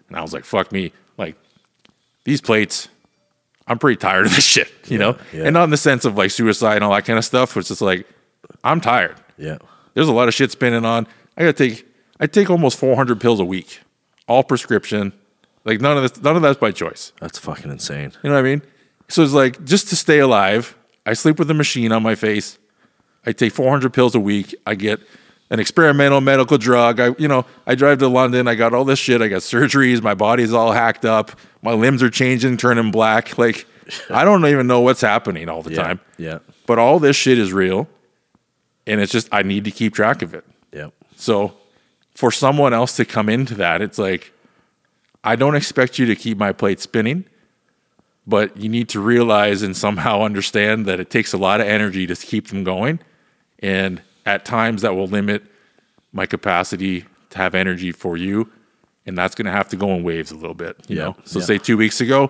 And 0.09 0.17
I 0.17 0.21
was 0.21 0.33
like, 0.33 0.43
fuck 0.43 0.71
me. 0.71 0.91
Like, 1.17 1.35
these 2.25 2.41
plates, 2.41 2.89
I'm 3.67 3.79
pretty 3.79 3.97
tired 3.97 4.25
of 4.25 4.35
this 4.35 4.43
shit, 4.45 4.71
you 4.87 4.97
know? 4.97 5.17
yeah. 5.31 5.45
And 5.45 5.53
not 5.53 5.63
in 5.65 5.69
the 5.69 5.77
sense 5.77 6.03
of 6.03 6.17
like 6.17 6.31
suicide 6.31 6.75
and 6.75 6.83
all 6.83 6.91
that 6.91 7.05
kind 7.05 7.17
of 7.17 7.23
stuff. 7.23 7.55
It's 7.55 7.69
just 7.69 7.81
like, 7.81 8.05
I'm 8.63 8.81
tired. 8.81 9.15
Yeah. 9.37 9.57
There's 9.93 10.07
a 10.07 10.13
lot 10.13 10.27
of 10.27 10.33
shit 10.33 10.51
spinning 10.51 10.85
on. 10.85 11.07
I 11.37 11.41
gotta 11.41 11.53
take 11.53 11.85
I 12.21 12.27
take 12.27 12.49
almost 12.49 12.77
400 12.79 13.19
pills 13.19 13.39
a 13.39 13.45
week, 13.45 13.81
all 14.27 14.43
prescription. 14.43 15.11
Like 15.65 15.81
none 15.81 15.97
of 15.97 16.03
this, 16.03 16.23
none 16.23 16.35
of 16.35 16.41
that's 16.41 16.59
by 16.59 16.71
choice. 16.71 17.11
That's 17.19 17.37
fucking 17.37 17.69
insane. 17.69 18.13
You 18.23 18.29
know 18.29 18.35
what 18.35 18.39
I 18.39 18.49
mean? 18.49 18.61
So 19.09 19.23
it's 19.23 19.33
like 19.33 19.63
just 19.65 19.89
to 19.89 19.95
stay 19.95 20.19
alive. 20.19 20.75
I 21.05 21.13
sleep 21.13 21.37
with 21.39 21.49
a 21.51 21.53
machine 21.55 21.91
on 21.91 22.01
my 22.03 22.15
face. 22.15 22.57
I 23.25 23.31
take 23.33 23.53
400 23.53 23.91
pills 23.93 24.15
a 24.15 24.19
week. 24.19 24.55
I 24.65 24.75
get 24.75 24.99
an 25.49 25.59
experimental 25.59 26.21
medical 26.21 26.57
drug. 26.57 26.99
I, 26.99 27.13
you 27.19 27.27
know, 27.27 27.45
I 27.67 27.75
drive 27.75 27.99
to 27.99 28.07
London. 28.07 28.47
I 28.47 28.55
got 28.55 28.73
all 28.73 28.85
this 28.85 28.99
shit. 28.99 29.21
I 29.21 29.27
got 29.27 29.41
surgeries. 29.41 30.01
My 30.01 30.13
body's 30.15 30.53
all 30.53 30.71
hacked 30.71 31.05
up. 31.05 31.31
My 31.61 31.73
limbs 31.73 32.01
are 32.01 32.09
changing, 32.09 32.57
turning 32.57 32.89
black. 32.91 33.37
Like 33.37 33.65
I 34.09 34.23
don't 34.23 34.45
even 34.45 34.65
know 34.67 34.81
what's 34.81 35.01
happening 35.01 35.49
all 35.49 35.61
the 35.61 35.71
Yeah. 35.73 35.83
time. 35.83 35.99
Yeah. 36.17 36.39
But 36.67 36.79
all 36.79 36.99
this 36.99 37.15
shit 37.15 37.37
is 37.37 37.51
real, 37.51 37.87
and 38.87 39.01
it's 39.01 39.11
just 39.11 39.27
I 39.31 39.43
need 39.43 39.65
to 39.65 39.71
keep 39.71 39.93
track 39.93 40.21
of 40.21 40.33
it. 40.33 40.45
Yeah. 40.71 40.87
So 41.17 41.53
for 42.21 42.31
someone 42.31 42.71
else 42.71 42.95
to 42.97 43.03
come 43.03 43.29
into 43.29 43.55
that, 43.55 43.81
it's 43.81 43.97
like, 43.97 44.31
I 45.23 45.35
don't 45.35 45.55
expect 45.55 45.97
you 45.97 46.05
to 46.05 46.15
keep 46.15 46.37
my 46.37 46.51
plate 46.51 46.79
spinning, 46.79 47.25
but 48.27 48.55
you 48.55 48.69
need 48.69 48.89
to 48.89 48.99
realize 48.99 49.63
and 49.63 49.75
somehow 49.75 50.21
understand 50.21 50.85
that 50.85 50.99
it 50.99 51.09
takes 51.09 51.33
a 51.33 51.37
lot 51.39 51.61
of 51.61 51.65
energy 51.67 52.05
to 52.05 52.15
keep 52.15 52.49
them 52.49 52.63
going. 52.63 52.99
And 53.57 54.03
at 54.23 54.45
times 54.45 54.83
that 54.83 54.93
will 54.95 55.07
limit 55.07 55.41
my 56.13 56.27
capacity 56.27 57.05
to 57.31 57.37
have 57.39 57.55
energy 57.55 57.91
for 57.91 58.17
you. 58.17 58.51
And 59.07 59.17
that's 59.17 59.33
going 59.33 59.47
to 59.47 59.51
have 59.51 59.67
to 59.69 59.75
go 59.75 59.89
in 59.95 60.03
waves 60.03 60.29
a 60.29 60.35
little 60.35 60.53
bit, 60.53 60.77
you 60.87 60.97
Yeah, 60.97 61.03
know? 61.05 61.15
So 61.25 61.39
yeah. 61.39 61.45
say 61.45 61.57
two 61.57 61.75
weeks 61.75 62.01
ago, 62.01 62.29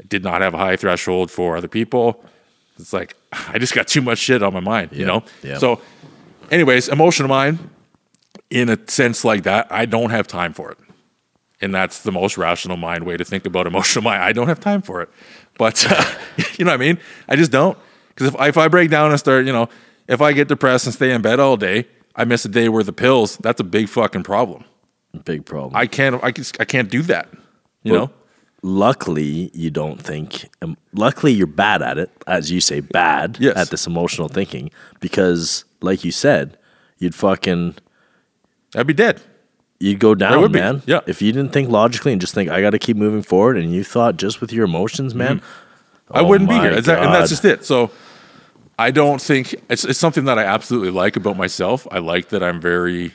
I 0.00 0.04
did 0.08 0.24
not 0.24 0.40
have 0.40 0.54
a 0.54 0.58
high 0.58 0.76
threshold 0.76 1.30
for 1.30 1.54
other 1.58 1.68
people. 1.68 2.24
It's 2.78 2.94
like, 2.94 3.14
I 3.52 3.58
just 3.58 3.74
got 3.74 3.88
too 3.88 4.00
much 4.00 4.20
shit 4.20 4.42
on 4.42 4.54
my 4.54 4.60
mind, 4.60 4.92
you 4.94 5.04
know? 5.04 5.22
yeah. 5.42 5.58
So 5.58 5.82
anyways, 6.50 6.88
emotional 6.88 7.28
mind, 7.28 7.58
in 8.50 8.68
a 8.68 8.78
sense 8.90 9.24
like 9.24 9.42
that, 9.44 9.66
I 9.70 9.84
don't 9.86 10.10
have 10.10 10.26
time 10.26 10.52
for 10.52 10.70
it. 10.70 10.78
And 11.60 11.74
that's 11.74 12.02
the 12.02 12.12
most 12.12 12.38
rational 12.38 12.76
mind 12.76 13.04
way 13.04 13.16
to 13.16 13.24
think 13.24 13.44
about 13.44 13.66
emotional 13.66 14.02
mind. 14.04 14.22
I 14.22 14.32
don't 14.32 14.48
have 14.48 14.60
time 14.60 14.80
for 14.82 15.02
it. 15.02 15.08
But, 15.58 15.84
uh, 15.90 16.04
you 16.58 16.64
know 16.64 16.70
what 16.70 16.80
I 16.80 16.84
mean? 16.84 16.98
I 17.28 17.36
just 17.36 17.50
don't. 17.50 17.76
Because 18.08 18.28
if, 18.28 18.36
I- 18.40 18.48
if 18.48 18.56
I 18.56 18.68
break 18.68 18.90
down 18.90 19.10
and 19.10 19.18
start, 19.18 19.44
you 19.44 19.52
know, 19.52 19.68
if 20.06 20.20
I 20.20 20.32
get 20.32 20.48
depressed 20.48 20.86
and 20.86 20.94
stay 20.94 21.12
in 21.12 21.20
bed 21.20 21.40
all 21.40 21.56
day, 21.56 21.86
I 22.16 22.24
miss 22.24 22.44
a 22.44 22.48
day 22.48 22.68
worth 22.68 22.88
of 22.88 22.96
pills, 22.96 23.36
that's 23.38 23.60
a 23.60 23.64
big 23.64 23.88
fucking 23.88 24.22
problem. 24.22 24.64
Big 25.24 25.44
problem. 25.44 25.74
I 25.76 25.86
can't. 25.86 26.22
I 26.22 26.32
can. 26.32 26.44
I 26.60 26.64
can't 26.64 26.90
do 26.90 27.02
that. 27.02 27.28
You 27.82 27.92
Well, 27.92 28.06
know. 28.06 28.12
luckily, 28.62 29.50
you 29.54 29.70
don't 29.70 30.00
think. 30.02 30.48
Um, 30.62 30.76
luckily, 30.94 31.32
you're 31.32 31.46
bad 31.46 31.80
at 31.82 31.96
it, 31.98 32.10
as 32.26 32.50
you 32.50 32.60
say, 32.60 32.80
bad 32.80 33.36
Yes. 33.40 33.56
at 33.56 33.70
this 33.70 33.86
emotional 33.86 34.28
thinking. 34.28 34.70
Because, 35.00 35.64
like 35.80 36.04
you 36.04 36.10
said, 36.12 36.58
you'd 36.98 37.14
fucking 37.14 37.76
I'd 38.74 38.86
be 38.86 38.94
dead. 38.94 39.20
you'd 39.80 40.00
go 40.00 40.14
down, 40.14 40.40
would 40.40 40.52
be, 40.52 40.60
man. 40.60 40.82
yeah. 40.86 41.00
If 41.06 41.22
you 41.22 41.32
didn't 41.32 41.52
think 41.52 41.68
logically 41.68 42.12
and 42.12 42.20
just 42.20 42.34
think 42.34 42.50
I 42.50 42.60
got 42.60 42.70
to 42.70 42.78
keep 42.78 42.96
moving 42.96 43.22
forward, 43.22 43.56
and 43.56 43.72
you 43.72 43.84
thought 43.84 44.16
just 44.16 44.40
with 44.40 44.52
your 44.52 44.64
emotions, 44.64 45.14
man, 45.14 45.40
I 46.10 46.20
oh 46.20 46.24
wouldn't 46.26 46.50
be 46.50 46.56
here. 46.56 46.80
That- 46.80 47.02
and 47.02 47.14
that's 47.14 47.30
just 47.30 47.44
it. 47.44 47.64
So 47.64 47.90
I 48.78 48.90
don't 48.90 49.20
think 49.20 49.54
it's, 49.68 49.84
it's 49.84 49.98
something 49.98 50.24
that 50.24 50.38
I 50.38 50.44
absolutely 50.44 50.90
like 50.90 51.16
about 51.16 51.36
myself. 51.36 51.86
I 51.90 51.98
like 51.98 52.28
that 52.28 52.42
I'm 52.42 52.60
very, 52.60 53.12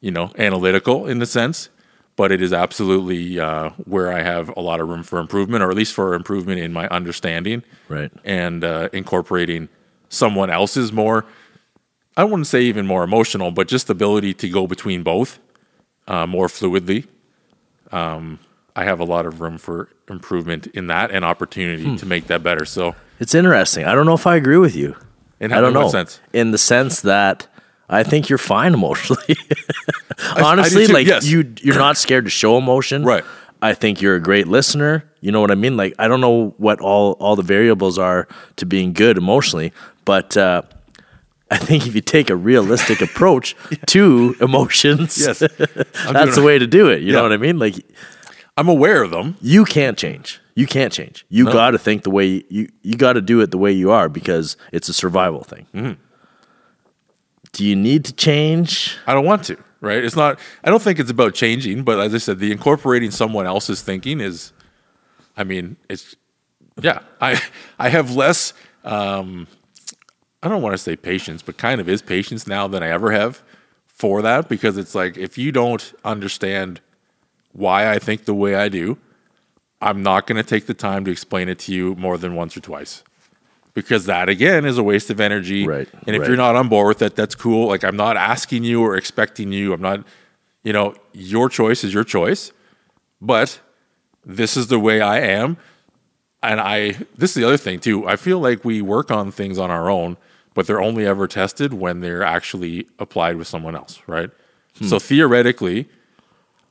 you 0.00 0.10
know, 0.10 0.32
analytical 0.36 1.06
in 1.06 1.18
the 1.18 1.26
sense, 1.26 1.68
but 2.16 2.32
it 2.32 2.42
is 2.42 2.52
absolutely 2.52 3.38
uh, 3.38 3.70
where 3.84 4.12
I 4.12 4.22
have 4.22 4.52
a 4.56 4.60
lot 4.60 4.80
of 4.80 4.88
room 4.88 5.02
for 5.02 5.18
improvement, 5.18 5.62
or 5.62 5.70
at 5.70 5.76
least 5.76 5.94
for 5.94 6.14
improvement 6.14 6.60
in 6.60 6.72
my 6.72 6.88
understanding 6.88 7.62
right. 7.88 8.10
and 8.24 8.64
uh, 8.64 8.88
incorporating 8.92 9.68
someone 10.08 10.50
else's 10.50 10.92
more. 10.92 11.24
I 12.16 12.24
wouldn't 12.24 12.46
say 12.46 12.62
even 12.62 12.86
more 12.86 13.04
emotional, 13.04 13.50
but 13.50 13.68
just 13.68 13.86
the 13.88 13.92
ability 13.92 14.34
to 14.34 14.48
go 14.48 14.66
between 14.66 15.02
both 15.02 15.38
uh, 16.08 16.26
more 16.26 16.46
fluidly. 16.48 17.06
Um, 17.92 18.38
I 18.74 18.84
have 18.84 19.00
a 19.00 19.04
lot 19.04 19.26
of 19.26 19.40
room 19.40 19.58
for 19.58 19.88
improvement 20.08 20.66
in 20.68 20.86
that 20.88 21.10
and 21.10 21.24
opportunity 21.24 21.84
Hmm. 21.84 21.96
to 21.96 22.06
make 22.06 22.26
that 22.28 22.42
better. 22.42 22.64
So, 22.64 22.94
It's 23.20 23.34
interesting. 23.34 23.84
I 23.84 23.94
don't 23.94 24.06
know 24.06 24.14
if 24.14 24.26
I 24.26 24.36
agree 24.36 24.58
with 24.58 24.74
you. 24.76 24.96
in 25.40 25.52
I 25.52 25.60
don't 25.60 25.72
know. 25.74 25.88
sense? 25.88 26.20
In 26.32 26.50
the 26.50 26.58
sense 26.58 27.02
that 27.02 27.46
I 27.88 28.02
think 28.02 28.28
you're 28.28 28.38
fine 28.38 28.72
emotionally. 28.74 29.36
I 30.18 30.42
Honestly, 30.42 30.82
do 30.82 30.86
too, 30.88 30.92
like 30.94 31.06
yes. 31.06 31.26
you 31.26 31.52
you're 31.60 31.78
not 31.78 31.96
scared 31.98 32.24
to 32.24 32.30
show 32.30 32.56
emotion. 32.58 33.04
Right. 33.04 33.24
I 33.62 33.74
think 33.74 34.00
you're 34.02 34.16
a 34.16 34.20
great 34.20 34.48
listener. 34.48 35.04
You 35.20 35.32
know 35.32 35.40
what 35.40 35.50
I 35.50 35.54
mean? 35.54 35.76
Like 35.76 35.94
I 35.98 36.08
don't 36.08 36.20
know 36.22 36.54
what 36.58 36.80
all 36.80 37.12
all 37.20 37.36
the 37.36 37.42
variables 37.42 37.98
are 37.98 38.26
to 38.56 38.66
being 38.66 38.92
good 38.94 39.16
emotionally, 39.18 39.72
but 40.04 40.36
uh 40.36 40.62
I 41.50 41.58
think 41.58 41.86
if 41.86 41.94
you 41.94 42.00
take 42.00 42.28
a 42.30 42.36
realistic 42.36 43.00
approach 43.00 43.54
to 43.86 44.34
emotions, 44.40 45.16
Yes. 45.18 45.38
That's 46.10 46.34
the 46.34 46.42
way 46.44 46.58
to 46.58 46.66
do 46.66 46.88
it. 46.88 47.02
You 47.02 47.12
know 47.12 47.22
what 47.22 47.32
I 47.32 47.36
mean? 47.36 47.58
Like 47.58 47.74
I'm 48.56 48.68
aware 48.68 49.02
of 49.02 49.10
them. 49.10 49.36
you 49.40 49.64
can't 49.64 49.96
change. 49.98 50.40
You 50.54 50.66
can't 50.66 50.92
change. 50.92 51.24
You 51.28 51.44
No. 51.44 51.52
got 51.52 51.70
to 51.72 51.78
think 51.78 52.02
the 52.02 52.10
way 52.10 52.42
you 52.48 52.68
you 52.82 52.96
got 52.96 53.12
to 53.12 53.20
do 53.20 53.40
it 53.42 53.50
the 53.50 53.58
way 53.58 53.70
you 53.72 53.90
are 53.90 54.08
because 54.08 54.56
it's 54.72 54.88
a 54.88 54.94
survival 54.94 55.44
thing. 55.44 55.66
Mm-hmm. 55.74 56.00
Do 57.52 57.64
you 57.64 57.76
need 57.76 58.04
to 58.06 58.12
change? 58.12 58.96
I 59.06 59.14
don't 59.14 59.24
want 59.24 59.44
to, 59.44 59.56
right? 59.80 60.04
It's 60.04 60.16
not, 60.16 60.38
I 60.64 60.68
don't 60.70 60.82
think 60.82 60.98
it's 60.98 61.10
about 61.10 61.34
changing, 61.34 61.84
but 61.84 61.98
as 62.00 62.14
I 62.14 62.18
said, 62.18 62.38
the 62.38 62.52
incorporating 62.52 63.10
someone 63.10 63.46
else's 63.46 63.80
thinking 63.82 64.20
is, 64.20 64.52
I 65.38 65.44
mean, 65.44 65.76
it's, 65.88 66.16
yeah, 66.82 66.98
I, 67.20 67.40
I 67.78 67.88
have 67.88 68.14
less, 68.14 68.52
um, 68.84 69.46
I 70.46 70.48
don't 70.48 70.62
want 70.62 70.74
to 70.74 70.78
say 70.78 70.94
patience, 70.94 71.42
but 71.42 71.58
kind 71.58 71.80
of 71.80 71.88
is 71.88 72.02
patience 72.02 72.46
now 72.46 72.68
than 72.68 72.82
I 72.82 72.88
ever 72.88 73.10
have 73.10 73.42
for 73.86 74.22
that 74.22 74.48
because 74.48 74.76
it's 74.76 74.94
like, 74.94 75.18
if 75.18 75.36
you 75.36 75.50
don't 75.50 75.92
understand 76.04 76.80
why 77.52 77.90
I 77.90 77.98
think 77.98 78.26
the 78.26 78.34
way 78.34 78.54
I 78.54 78.68
do, 78.68 78.96
I'm 79.80 80.04
not 80.04 80.28
going 80.28 80.36
to 80.36 80.48
take 80.48 80.66
the 80.66 80.74
time 80.74 81.04
to 81.04 81.10
explain 81.10 81.48
it 81.48 81.58
to 81.60 81.74
you 81.74 81.96
more 81.96 82.16
than 82.16 82.36
once 82.36 82.56
or 82.56 82.60
twice. 82.60 83.02
Because 83.74 84.06
that 84.06 84.28
again 84.28 84.64
is 84.64 84.78
a 84.78 84.84
waste 84.84 85.10
of 85.10 85.18
energy. 85.18 85.66
Right, 85.66 85.88
And 86.06 86.14
if 86.14 86.20
right. 86.20 86.28
you're 86.28 86.36
not 86.36 86.54
on 86.54 86.68
board 86.68 86.88
with 86.88 86.98
that, 87.00 87.16
that's 87.16 87.34
cool. 87.34 87.66
Like 87.66 87.82
I'm 87.82 87.96
not 87.96 88.16
asking 88.16 88.62
you 88.62 88.82
or 88.82 88.96
expecting 88.96 89.52
you. 89.52 89.72
I'm 89.72 89.82
not, 89.82 90.06
you 90.62 90.72
know, 90.72 90.94
your 91.12 91.48
choice 91.48 91.82
is 91.82 91.92
your 91.92 92.04
choice. 92.04 92.52
But 93.20 93.58
this 94.24 94.56
is 94.56 94.68
the 94.68 94.78
way 94.78 95.00
I 95.00 95.18
am. 95.18 95.56
And 96.42 96.60
I 96.60 96.92
this 97.16 97.30
is 97.30 97.34
the 97.34 97.44
other 97.44 97.56
thing 97.56 97.80
too. 97.80 98.06
I 98.06 98.16
feel 98.16 98.38
like 98.38 98.64
we 98.64 98.80
work 98.80 99.10
on 99.10 99.30
things 99.30 99.58
on 99.58 99.70
our 99.70 99.90
own, 99.90 100.16
but 100.56 100.66
they're 100.66 100.80
only 100.80 101.06
ever 101.06 101.28
tested 101.28 101.74
when 101.74 102.00
they're 102.00 102.22
actually 102.22 102.88
applied 102.98 103.36
with 103.36 103.46
someone 103.46 103.76
else, 103.76 104.00
right? 104.06 104.30
Hmm. 104.78 104.86
So 104.86 104.98
theoretically, 104.98 105.86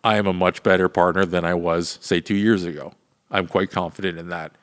I 0.03 0.17
am 0.17 0.25
a 0.25 0.33
much 0.33 0.63
better 0.63 0.89
partner 0.89 1.23
than 1.23 1.45
I 1.45 1.53
was, 1.53 1.99
say, 2.01 2.19
two 2.19 2.35
years 2.35 2.63
ago. 2.63 2.93
I'm 3.29 3.47
quite 3.47 3.69
confident 3.69 4.17
in 4.17 4.29
that. 4.29 4.53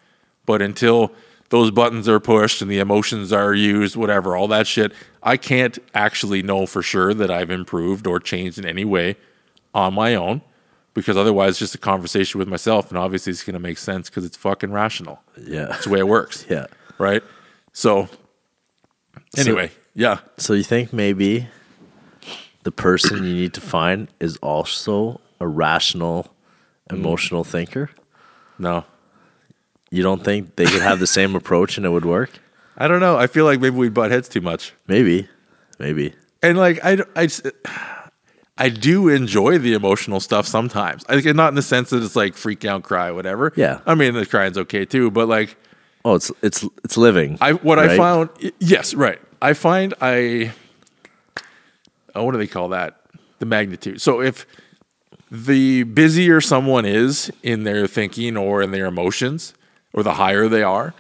But 0.45 0.61
until 0.61 1.13
those 1.51 1.71
buttons 1.71 2.09
are 2.09 2.19
pushed 2.19 2.63
and 2.63 2.71
the 2.71 2.81
emotions 2.81 3.33
are 3.33 3.55
used, 3.55 3.95
whatever, 3.95 4.35
all 4.35 4.49
that 4.49 4.67
shit, 4.67 4.93
I 5.23 5.37
can't 5.37 5.79
actually 5.95 6.43
know 6.43 6.67
for 6.67 6.83
sure 6.83 7.15
that 7.15 7.31
I've 7.31 7.51
improved 7.51 8.09
or 8.09 8.19
changed 8.19 8.59
in 8.59 8.67
any 8.67 8.85
way 8.85 9.15
on 9.73 9.95
my 9.95 10.17
own 10.17 10.43
because 10.95 11.17
otherwise 11.17 11.51
it's 11.51 11.59
just 11.61 11.75
a 11.77 11.79
conversation 11.79 12.41
with 12.41 12.49
myself. 12.49 12.89
And 12.89 12.99
obviously 12.99 13.31
it's 13.31 13.45
going 13.45 13.55
to 13.55 13.61
make 13.61 13.79
sense 13.79 14.11
because 14.11 14.25
it's 14.25 14.37
fucking 14.37 14.73
rational. 14.73 15.23
Yeah. 15.41 15.67
That's 15.67 15.85
the 15.85 15.91
way 15.91 16.01
it 16.01 16.09
works. 16.09 16.45
Yeah. 16.51 16.67
Right. 16.99 17.23
So, 17.73 18.09
anyway, 19.37 19.71
yeah. 19.95 20.19
So 20.37 20.53
you 20.55 20.63
think 20.63 20.93
maybe 20.93 21.49
the 22.65 22.73
person 22.73 23.25
you 23.25 23.35
need 23.35 23.55
to 23.55 23.61
find 23.61 24.09
is 24.21 24.37
also 24.39 25.21
a 25.41 25.47
rational, 25.47 26.31
Mm. 26.91 26.97
emotional 26.97 27.45
thinker? 27.45 27.91
No. 28.59 28.85
You 29.91 30.03
don't 30.03 30.25
think 30.25 30.57
they 30.57 30.65
could 30.65 30.83
have 30.83 30.99
the 31.01 31.07
same 31.07 31.35
approach 31.37 31.77
and 31.77 31.87
it 31.87 31.91
would 31.91 32.05
work? 32.05 32.31
I 32.77 32.89
don't 32.89 33.01
know. 33.01 33.17
I 33.19 33.27
feel 33.27 33.45
like 33.45 33.61
maybe 33.61 33.77
we 33.77 33.89
butt 33.89 34.11
heads 34.11 34.29
too 34.29 34.41
much. 34.41 34.73
Maybe. 34.87 35.29
Maybe. 35.79 36.15
and 36.43 36.57
like 36.59 36.81
I, 36.85 36.99
I, 37.17 37.29
I 38.59 38.69
do 38.69 39.09
enjoy 39.09 39.59
the 39.59 39.75
emotional 39.75 40.21
stuff 40.21 40.47
sometimes. 40.47 41.05
I 41.09 41.21
not 41.33 41.49
in 41.49 41.55
the 41.55 41.63
sense 41.63 41.91
that 41.91 42.03
it's 42.03 42.17
like 42.17 42.35
freak 42.37 42.65
out, 42.65 42.83
cry, 42.83 43.11
whatever. 43.11 43.53
Yeah. 43.57 43.81
I 43.87 43.95
mean 43.95 44.15
the 44.15 44.27
crying's 44.27 44.59
okay 44.59 44.85
too, 44.85 45.11
but 45.11 45.29
like 45.29 45.57
Oh, 46.05 46.15
it's 46.15 46.33
it's 46.43 46.67
it's 46.85 46.97
living. 46.97 47.39
I 47.41 47.53
what 47.53 47.79
I 47.79 47.97
found, 47.97 48.31
yes, 48.59 48.95
right. 48.95 49.21
I 49.41 49.55
find 49.55 49.95
I, 50.01 50.53
oh, 52.15 52.25
what 52.25 52.33
do 52.33 52.39
they 52.39 52.47
call 52.47 52.69
that? 52.71 53.01
The 53.39 53.47
magnitude. 53.47 54.01
So 54.01 54.21
if 54.21 54.47
the 55.31 55.85
busier 55.85 56.41
someone 56.41 56.85
is 56.85 57.31
in 57.43 57.65
their 57.65 57.87
thinking 57.87 58.37
or 58.37 58.63
in 58.63 58.71
their 58.71 58.87
emotions, 58.87 59.55
or 59.93 60.03
the 60.03 60.15
higher 60.15 60.49
they 60.49 60.63
are, 60.63 60.95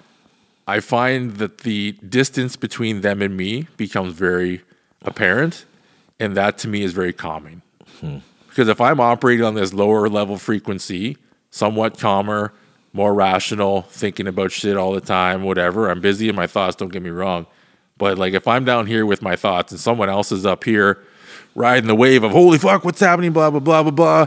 I 0.66 0.80
find 0.80 1.36
that 1.36 1.58
the 1.58 1.92
distance 1.92 2.56
between 2.56 3.00
them 3.00 3.20
and 3.22 3.36
me 3.36 3.68
becomes 3.76 4.14
very 4.14 4.62
apparent, 5.02 5.64
and 6.20 6.36
that 6.36 6.58
to 6.58 6.68
me 6.68 6.82
is 6.82 6.92
very 6.92 7.12
calming. 7.12 7.62
Hmm. 8.00 8.18
Because 8.48 8.68
if 8.68 8.80
I'm 8.80 9.00
operating 9.00 9.44
on 9.44 9.54
this 9.54 9.72
lower 9.72 10.08
level 10.08 10.36
frequency, 10.36 11.16
somewhat 11.50 11.98
calmer, 11.98 12.52
more 12.92 13.14
rational, 13.14 13.82
thinking 13.82 14.26
about 14.26 14.52
shit 14.52 14.76
all 14.76 14.92
the 14.92 15.00
time, 15.00 15.42
whatever, 15.42 15.90
I'm 15.90 16.00
busy 16.00 16.28
in 16.28 16.36
my 16.36 16.46
thoughts, 16.46 16.76
don't 16.76 16.92
get 16.92 17.02
me 17.02 17.10
wrong. 17.10 17.46
But 17.96 18.18
like 18.18 18.34
if 18.34 18.46
I'm 18.46 18.64
down 18.64 18.86
here 18.86 19.06
with 19.06 19.22
my 19.22 19.36
thoughts 19.36 19.72
and 19.72 19.80
someone 19.80 20.08
else 20.08 20.32
is 20.32 20.44
up 20.44 20.64
here 20.64 21.02
riding 21.54 21.86
the 21.86 21.94
wave 21.94 22.24
of 22.24 22.32
holy 22.32 22.58
fuck, 22.58 22.84
what's 22.84 23.00
happening, 23.00 23.32
blah, 23.32 23.50
blah, 23.50 23.60
blah, 23.60 23.82
blah, 23.82 23.92
blah, 23.92 24.26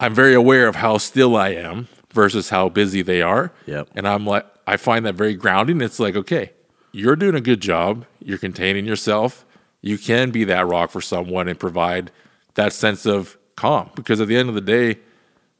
I'm 0.00 0.14
very 0.14 0.34
aware 0.34 0.68
of 0.68 0.76
how 0.76 0.98
still 0.98 1.36
I 1.36 1.50
am 1.50 1.88
versus 2.12 2.50
how 2.50 2.68
busy 2.68 3.02
they 3.02 3.22
are. 3.22 3.52
Yep. 3.66 3.90
And 3.94 4.06
I'm 4.06 4.26
like, 4.26 4.46
I 4.66 4.76
find 4.76 5.06
that 5.06 5.14
very 5.14 5.34
grounding. 5.34 5.80
It's 5.80 5.98
like, 5.98 6.14
okay, 6.14 6.52
you're 6.92 7.16
doing 7.16 7.34
a 7.34 7.40
good 7.40 7.60
job. 7.60 8.04
You're 8.22 8.38
containing 8.38 8.84
yourself. 8.84 9.44
You 9.80 9.98
can 9.98 10.30
be 10.30 10.44
that 10.44 10.66
rock 10.66 10.90
for 10.90 11.00
someone 11.00 11.48
and 11.48 11.58
provide 11.58 12.10
that 12.54 12.72
sense 12.72 13.06
of 13.06 13.38
calm. 13.56 13.90
Because 13.94 14.20
at 14.20 14.28
the 14.28 14.36
end 14.36 14.48
of 14.48 14.54
the 14.54 14.60
day, 14.60 14.98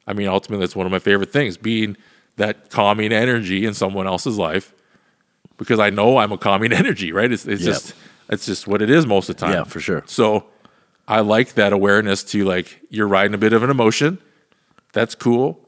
I 0.07 0.12
mean, 0.12 0.29
ultimately, 0.29 0.64
that's 0.64 0.76
one 0.76 0.87
of 0.87 0.93
my 0.93 0.99
favorite 0.99 1.33
things 1.33 1.57
being 1.57 1.97
that 2.39 2.70
calming 2.70 3.12
energy 3.12 3.64
in 3.66 3.74
someone 3.74 4.07
else's 4.07 4.39
life. 4.39 4.72
Because 5.59 5.78
I 5.80 5.91
know 5.91 6.18
I'm 6.18 6.32
a 6.32 6.39
calming 6.39 6.72
energy, 6.82 7.12
right? 7.12 7.30
It's, 7.30 7.45
it's 7.47 7.62
Yep. 7.62 7.74
just, 7.74 7.95
it's 8.28 8.47
just 8.47 8.66
what 8.66 8.80
it 8.82 8.91
is 8.91 9.07
most 9.07 9.28
of 9.28 9.36
the 9.36 9.41
time. 9.41 9.53
Yeah, 9.55 9.64
for 9.64 9.80
sure. 9.80 10.03
So 10.07 10.47
I 11.07 11.20
like 11.20 11.55
that 11.55 11.72
awareness 11.72 12.22
to 12.24 12.45
like 12.45 12.80
you're 12.91 13.09
riding 13.09 13.34
a 13.34 13.39
bit 13.39 13.53
of 13.53 13.62
an 13.62 13.70
emotion. 13.70 14.18
That's 14.93 15.14
cool. 15.14 15.61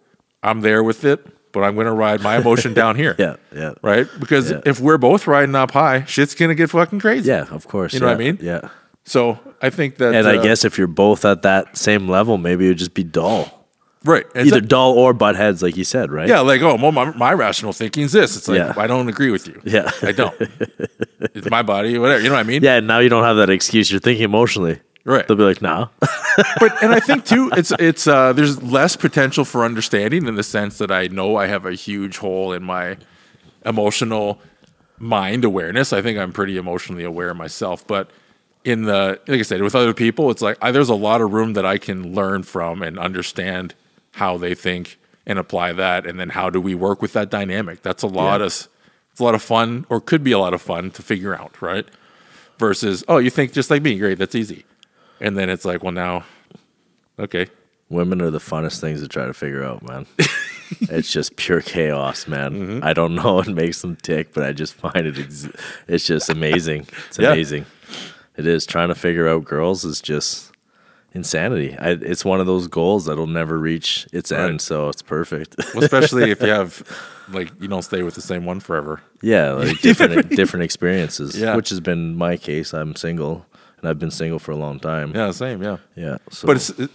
I'm 0.42 0.60
there 0.62 0.82
with 0.82 1.04
it, 1.04 1.26
but 1.52 1.62
I'm 1.64 1.74
going 1.74 1.86
to 1.86 1.92
ride 1.92 2.22
my 2.22 2.36
emotion 2.36 2.72
down 2.82 2.96
here. 2.96 3.14
Yeah, 3.18 3.36
yeah. 3.54 3.74
Right? 3.82 4.06
Because 4.18 4.50
Yeah. 4.50 4.60
if 4.64 4.80
we're 4.80 4.96
both 4.98 5.26
riding 5.26 5.54
up 5.54 5.72
high, 5.72 6.04
shit's 6.04 6.34
going 6.34 6.48
to 6.50 6.54
get 6.54 6.70
fucking 6.70 7.00
crazy. 7.00 7.28
Yeah, 7.28 7.46
of 7.50 7.66
course. 7.68 7.92
You 7.92 8.00
know 8.00 8.06
what 8.06 8.14
I 8.14 8.18
mean? 8.18 8.38
Yeah. 8.40 8.68
So 9.04 9.38
I 9.60 9.70
think 9.70 9.96
that. 9.96 10.14
And 10.14 10.26
I 10.28 10.36
uh, 10.36 10.42
guess 10.42 10.64
if 10.64 10.78
you're 10.78 10.86
both 10.86 11.24
at 11.24 11.42
that 11.42 11.76
same 11.76 12.06
level, 12.08 12.38
maybe 12.38 12.66
it 12.66 12.68
would 12.68 12.78
just 12.78 12.94
be 12.94 13.02
dull. 13.04 13.59
Right. 14.04 14.24
It's 14.34 14.46
Either 14.48 14.60
dull 14.62 14.92
or 14.92 15.12
butt 15.12 15.36
heads, 15.36 15.62
like 15.62 15.76
you 15.76 15.84
said, 15.84 16.10
right? 16.10 16.26
yeah, 16.28 16.40
like, 16.40 16.62
oh, 16.62 16.76
well, 16.76 16.90
my, 16.92 17.10
my 17.12 17.32
rational 17.34 17.72
thinking 17.74 18.04
is 18.04 18.12
this. 18.12 18.36
It's 18.36 18.48
like, 18.48 18.56
Yeah. 18.56 18.72
I 18.76 18.86
don't 18.86 19.08
agree 19.08 19.30
with 19.30 19.46
you. 19.46 19.60
Yeah. 19.64 19.90
I 20.02 20.12
don't. 20.12 20.34
it's 21.20 21.50
my 21.50 21.62
body, 21.62 21.98
whatever. 21.98 22.22
You 22.22 22.30
know 22.30 22.36
what 22.36 22.40
I 22.40 22.44
mean? 22.44 22.62
Yeah, 22.62 22.76
and 22.76 22.86
now 22.86 23.00
you 23.00 23.10
don't 23.10 23.24
have 23.24 23.36
that 23.36 23.50
excuse. 23.50 23.90
You're 23.90 24.00
thinking 24.00 24.24
emotionally. 24.24 24.80
Right. 25.04 25.26
They'll 25.26 25.36
be 25.36 25.44
like, 25.44 25.60
nah. 25.62 25.88
but 26.60 26.82
and 26.82 26.92
I 26.92 27.00
think 27.00 27.24
too, 27.24 27.50
it's 27.56 27.72
it's 27.78 28.06
uh, 28.06 28.32
there's 28.32 28.62
less 28.62 28.96
potential 28.96 29.44
for 29.44 29.64
understanding 29.64 30.26
in 30.26 30.34
the 30.34 30.42
sense 30.42 30.78
that 30.78 30.90
I 30.90 31.06
know 31.08 31.36
I 31.36 31.46
have 31.46 31.64
a 31.66 31.72
huge 31.72 32.18
hole 32.18 32.52
in 32.52 32.62
my 32.62 32.96
emotional 33.64 34.40
mind 34.98 35.44
awareness. 35.44 35.92
I 35.92 36.02
think 36.02 36.18
I'm 36.18 36.32
pretty 36.32 36.56
emotionally 36.56 37.04
aware 37.04 37.32
myself, 37.34 37.86
but 37.86 38.10
in 38.64 38.84
the 38.84 39.18
like 39.26 39.40
I 39.40 39.42
said 39.42 39.62
with 39.62 39.74
other 39.74 39.94
people, 39.94 40.30
it's 40.30 40.42
like 40.42 40.58
I, 40.60 40.70
there's 40.70 40.90
a 40.90 40.94
lot 40.94 41.20
of 41.22 41.32
room 41.32 41.54
that 41.54 41.64
I 41.64 41.78
can 41.78 42.14
learn 42.14 42.42
from 42.42 42.82
and 42.82 42.98
understand 42.98 43.74
how 44.20 44.36
they 44.38 44.54
think 44.54 44.98
and 45.26 45.38
apply 45.38 45.72
that, 45.72 46.06
and 46.06 46.18
then 46.20 46.30
how 46.30 46.50
do 46.50 46.60
we 46.60 46.74
work 46.74 47.00
with 47.02 47.12
that 47.14 47.30
dynamic? 47.30 47.82
That's 47.82 48.02
a 48.02 48.06
lot 48.06 48.40
Yeah. 48.40 48.46
of 48.46 48.68
it's 49.12 49.20
a 49.20 49.24
lot 49.24 49.34
of 49.34 49.42
fun, 49.42 49.84
or 49.88 50.00
could 50.00 50.22
be 50.22 50.32
a 50.32 50.38
lot 50.38 50.54
of 50.54 50.62
fun 50.62 50.90
to 50.92 51.02
figure 51.02 51.34
out, 51.34 51.60
right? 51.60 51.86
Versus, 52.58 53.02
oh, 53.08 53.18
you 53.18 53.30
think 53.30 53.52
just 53.52 53.70
like 53.70 53.82
me, 53.82 53.98
great, 53.98 54.18
that's 54.18 54.34
easy, 54.34 54.64
and 55.20 55.36
then 55.36 55.48
it's 55.50 55.64
like, 55.64 55.82
well, 55.82 55.92
now, 55.92 56.24
okay, 57.18 57.46
Women 57.88 58.22
are 58.22 58.30
the 58.30 58.38
funnest 58.38 58.80
things 58.80 59.00
to 59.02 59.08
try 59.08 59.26
to 59.26 59.34
figure 59.34 59.64
out, 59.64 59.82
man. 59.82 60.06
it's 60.82 61.10
just 61.10 61.34
pure 61.34 61.60
chaos, 61.60 62.28
man. 62.28 62.52
Mm-hmm. 62.52 62.84
I 62.84 62.92
don't 62.92 63.16
know 63.16 63.34
what 63.38 63.48
makes 63.48 63.82
them 63.82 63.96
tick, 63.96 64.32
but 64.32 64.44
I 64.44 64.52
just 64.52 64.74
find 64.74 65.04
it. 65.08 65.18
Ex- 65.18 65.48
it's 65.88 66.06
just 66.06 66.30
amazing. 66.30 66.86
It's 67.08 67.18
Yeah. 67.18 67.32
amazing. 67.32 67.66
It 68.36 68.46
is 68.46 68.64
trying 68.64 68.90
to 68.90 68.94
figure 68.94 69.26
out 69.28 69.44
girls 69.44 69.84
is 69.84 70.00
just 70.00 70.49
insanity. 71.12 71.76
I, 71.78 71.90
it's 71.90 72.24
one 72.24 72.40
of 72.40 72.46
those 72.46 72.68
goals 72.68 73.06
that'll 73.06 73.26
never 73.26 73.58
reach 73.58 74.06
its 74.12 74.30
Right. 74.32 74.48
end, 74.50 74.60
so 74.60 74.88
it's 74.88 75.02
perfect. 75.02 75.56
well, 75.74 75.82
especially 75.84 76.30
if 76.30 76.40
you 76.40 76.48
have 76.60 76.82
like 77.30 77.50
you 77.60 77.68
don't 77.68 77.82
stay 77.82 78.02
with 78.02 78.14
the 78.14 78.20
same 78.22 78.44
one 78.44 78.60
forever. 78.60 79.00
yeah, 79.22 79.52
like 79.52 79.80
different 79.82 80.30
different 80.30 80.64
experiences. 80.64 81.38
Yeah. 81.38 81.56
which 81.56 81.68
has 81.70 81.80
been 81.80 82.16
my 82.16 82.36
case. 82.36 82.72
I'm 82.74 82.94
single, 82.96 83.46
and 83.78 83.88
I've 83.88 83.98
been 83.98 84.10
single 84.10 84.38
for 84.38 84.52
a 84.52 84.56
long 84.56 84.78
time. 84.80 85.12
Yeah, 85.14 85.30
same, 85.32 85.62
yeah. 85.62 85.78
yeah. 85.96 86.16
So, 86.30 86.46
But 86.46 86.56
it's 86.56 86.70
it, 86.70 86.90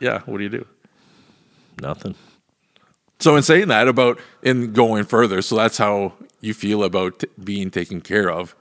yeah, 0.00 0.20
what 0.26 0.38
do 0.38 0.42
you 0.44 0.50
do? 0.50 0.66
nothing. 1.82 2.14
So 3.20 3.36
in 3.36 3.42
saying 3.42 3.68
that 3.68 3.86
about 3.88 4.18
in 4.42 4.72
going 4.72 5.04
further, 5.04 5.42
so 5.42 5.56
that's 5.56 5.76
how 5.78 6.14
you 6.40 6.54
feel 6.54 6.82
about 6.84 7.18
t- 7.20 7.26
being 7.42 7.70
taken 7.70 8.00
care 8.00 8.30
of. 8.30 8.54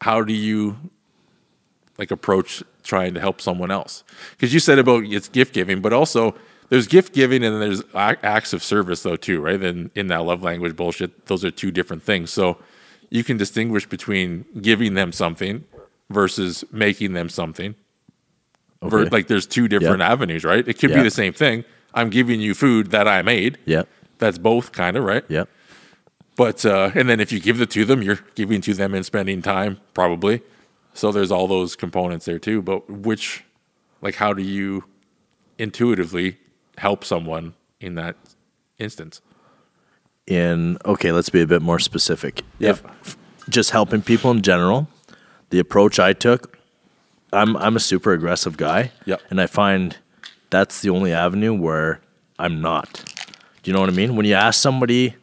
How 0.00 0.22
do 0.22 0.32
you 0.32 0.76
like 2.00 2.10
approach 2.10 2.62
trying 2.82 3.14
to 3.14 3.20
help 3.20 3.40
someone 3.40 3.70
else? 3.70 4.02
Because 4.32 4.52
you 4.52 4.58
said 4.58 4.78
about 4.80 5.04
it's 5.04 5.28
gift 5.28 5.54
giving, 5.54 5.80
but 5.80 5.92
also 5.92 6.34
there's 6.70 6.86
gift 6.88 7.12
giving 7.14 7.44
and 7.44 7.52
then 7.54 7.60
there's 7.60 7.82
acts 7.94 8.52
of 8.52 8.62
service 8.64 9.02
though 9.04 9.16
too, 9.16 9.40
right? 9.40 9.60
And 9.62 9.90
in 9.94 10.08
that 10.08 10.24
love 10.24 10.42
language 10.42 10.74
bullshit, 10.74 11.26
those 11.26 11.44
are 11.44 11.50
two 11.52 11.70
different 11.70 12.02
things. 12.02 12.32
So 12.32 12.58
you 13.10 13.22
can 13.22 13.36
distinguish 13.36 13.86
between 13.86 14.44
giving 14.60 14.94
them 14.94 15.12
something 15.12 15.64
versus 16.08 16.64
making 16.72 17.12
them 17.12 17.28
something. 17.28 17.74
Okay. 18.82 19.10
like 19.10 19.26
there's 19.28 19.46
two 19.46 19.68
different 19.68 20.00
avenues, 20.02 20.42
right? 20.44 20.66
It 20.66 20.78
could 20.78 20.90
be 20.96 21.02
the 21.02 21.10
same 21.10 21.32
thing. 21.34 21.64
I'm 21.92 22.08
giving 22.08 22.40
you 22.40 22.54
food 22.54 22.92
that 22.92 23.06
I 23.06 23.20
made. 23.22 23.58
yeah 23.66 23.82
That's 24.18 24.38
both 24.38 24.72
kind 24.72 24.96
of 24.96 25.04
right. 25.04 25.24
yeah 25.28 25.44
But 26.36 26.64
uh, 26.64 26.90
and 26.94 27.08
then 27.10 27.20
if 27.20 27.30
you 27.32 27.40
give 27.40 27.60
it 27.60 27.70
to 27.72 27.84
them, 27.84 28.00
you're 28.02 28.20
giving 28.36 28.60
to 28.62 28.72
them 28.74 28.94
and 28.94 29.04
spending 29.04 29.42
time 29.42 29.78
probably. 29.92 30.40
So 30.94 31.12
there's 31.12 31.30
all 31.30 31.46
those 31.46 31.76
components 31.76 32.26
there 32.26 32.38
too. 32.38 32.62
But 32.62 32.88
which, 32.90 33.44
like, 34.02 34.16
how 34.16 34.32
do 34.32 34.42
you 34.42 34.84
intuitively 35.58 36.38
help 36.78 37.04
someone 37.04 37.54
in 37.80 37.94
that 37.96 38.16
instance? 38.78 39.20
in 40.26 40.76
okay 40.84 41.10
let's 41.12 41.30
be 41.30 41.40
a 41.40 41.46
bit 41.46 41.62
more 41.62 41.78
specific 41.80 42.42
Yeah. 42.58 42.70
if 42.70 43.16
just 43.48 43.70
helping 43.70 44.00
people 44.02 44.30
in 44.30 44.42
general 44.42 44.86
the 45.48 45.58
approach 45.58 45.98
i 45.98 46.12
took 46.12 46.58
i'm 47.32 47.56
i'm 47.56 47.74
a 47.74 47.80
super 47.80 48.12
aggressive 48.12 48.56
guy 48.56 48.92
Yep. 49.06 49.22
and 49.30 49.40
i 49.40 49.46
find 49.46 49.96
that's 50.50 50.82
the 50.82 50.90
only 50.90 51.12
avenue 51.12 51.54
where 51.54 52.00
i'm 52.38 52.60
not 52.60 53.02
do 53.62 53.70
you 53.70 53.72
know 53.74 53.80
what 53.80 53.88
i 53.88 53.92
mean 53.92 54.14
when 54.14 54.24
you 54.26 54.34
ask 54.34 54.60
somebody 54.60 55.16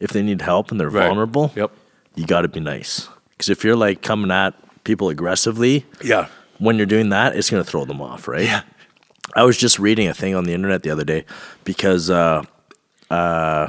if 0.00 0.10
they 0.10 0.22
need 0.22 0.42
help 0.42 0.70
and 0.70 0.78
they're 0.78 0.90
Right. 0.90 1.06
vulnerable 1.06 1.52
Yep. 1.56 1.70
you 2.16 2.26
got 2.26 2.42
to 2.42 2.48
be 2.48 2.60
nice 2.60 3.08
because 3.30 3.48
if 3.48 3.64
you're 3.64 3.76
like 3.76 4.02
coming 4.02 4.30
at 4.32 4.54
people 4.84 5.08
aggressively 5.08 5.86
Yeah. 6.02 6.26
when 6.58 6.76
you're 6.76 6.86
doing 6.86 7.10
that, 7.10 7.36
it's 7.36 7.50
going 7.50 7.62
to 7.62 7.68
throw 7.68 7.84
them 7.84 8.00
off, 8.00 8.26
right? 8.28 8.44
Yeah. 8.44 8.62
I 9.34 9.44
was 9.44 9.56
just 9.56 9.78
reading 9.78 10.08
a 10.08 10.14
thing 10.14 10.34
on 10.34 10.44
the 10.44 10.52
internet 10.52 10.82
the 10.82 10.90
other 10.90 11.04
day 11.04 11.24
because, 11.64 12.10
uh, 12.10 12.42
uh, 13.10 13.68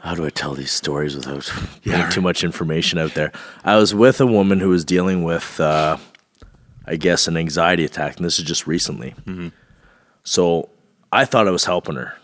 how 0.00 0.14
do 0.14 0.24
I 0.24 0.30
tell 0.30 0.54
these 0.54 0.70
stories 0.72 1.14
without 1.16 1.44
putting 1.84 2.08
too 2.10 2.20
much 2.20 2.44
information 2.44 2.98
out 2.98 3.14
there? 3.14 3.32
I 3.64 3.76
was 3.76 3.94
with 3.94 4.20
a 4.20 4.26
woman 4.26 4.60
who 4.60 4.68
was 4.68 4.84
dealing 4.84 5.24
with, 5.24 5.58
uh, 5.60 5.96
I 6.86 6.96
guess, 6.96 7.26
an 7.28 7.36
anxiety 7.36 7.84
attack, 7.84 8.16
and 8.16 8.24
this 8.24 8.38
is 8.38 8.44
just 8.44 8.66
recently. 8.66 9.14
So 10.24 10.68
I 11.12 11.24
thought 11.24 11.48
I 11.48 11.50
was 11.50 11.64
helping 11.64 11.96
her 11.96 12.14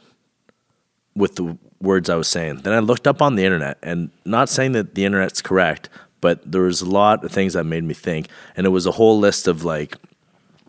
with 1.16 1.36
the 1.36 1.56
words 1.80 2.08
I 2.08 2.16
was 2.16 2.28
saying. 2.28 2.58
Then 2.62 2.72
I 2.72 2.78
looked 2.78 3.06
up 3.06 3.20
on 3.20 3.34
the 3.34 3.44
internet, 3.44 3.78
and 3.82 4.10
not 4.24 4.48
saying 4.48 4.72
that 4.72 4.94
the 4.94 5.04
internet's 5.04 5.42
correct, 5.42 5.88
but 6.24 6.40
there 6.50 6.62
was 6.62 6.80
a 6.80 6.88
lot 6.88 7.22
of 7.22 7.30
things 7.30 7.52
that 7.52 7.64
made 7.64 7.84
me 7.84 7.92
think, 7.92 8.28
and 8.56 8.66
it 8.66 8.70
was 8.70 8.86
a 8.86 8.92
whole 8.92 9.18
list 9.18 9.46
of 9.46 9.62
like 9.62 9.98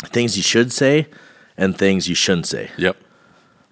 things 0.07 0.35
you 0.35 0.43
should 0.43 0.73
say 0.73 1.07
and 1.55 1.77
things 1.77 2.09
you 2.09 2.13
shouldn't 2.13 2.45
say. 2.45 2.71
Yep. 2.77 2.97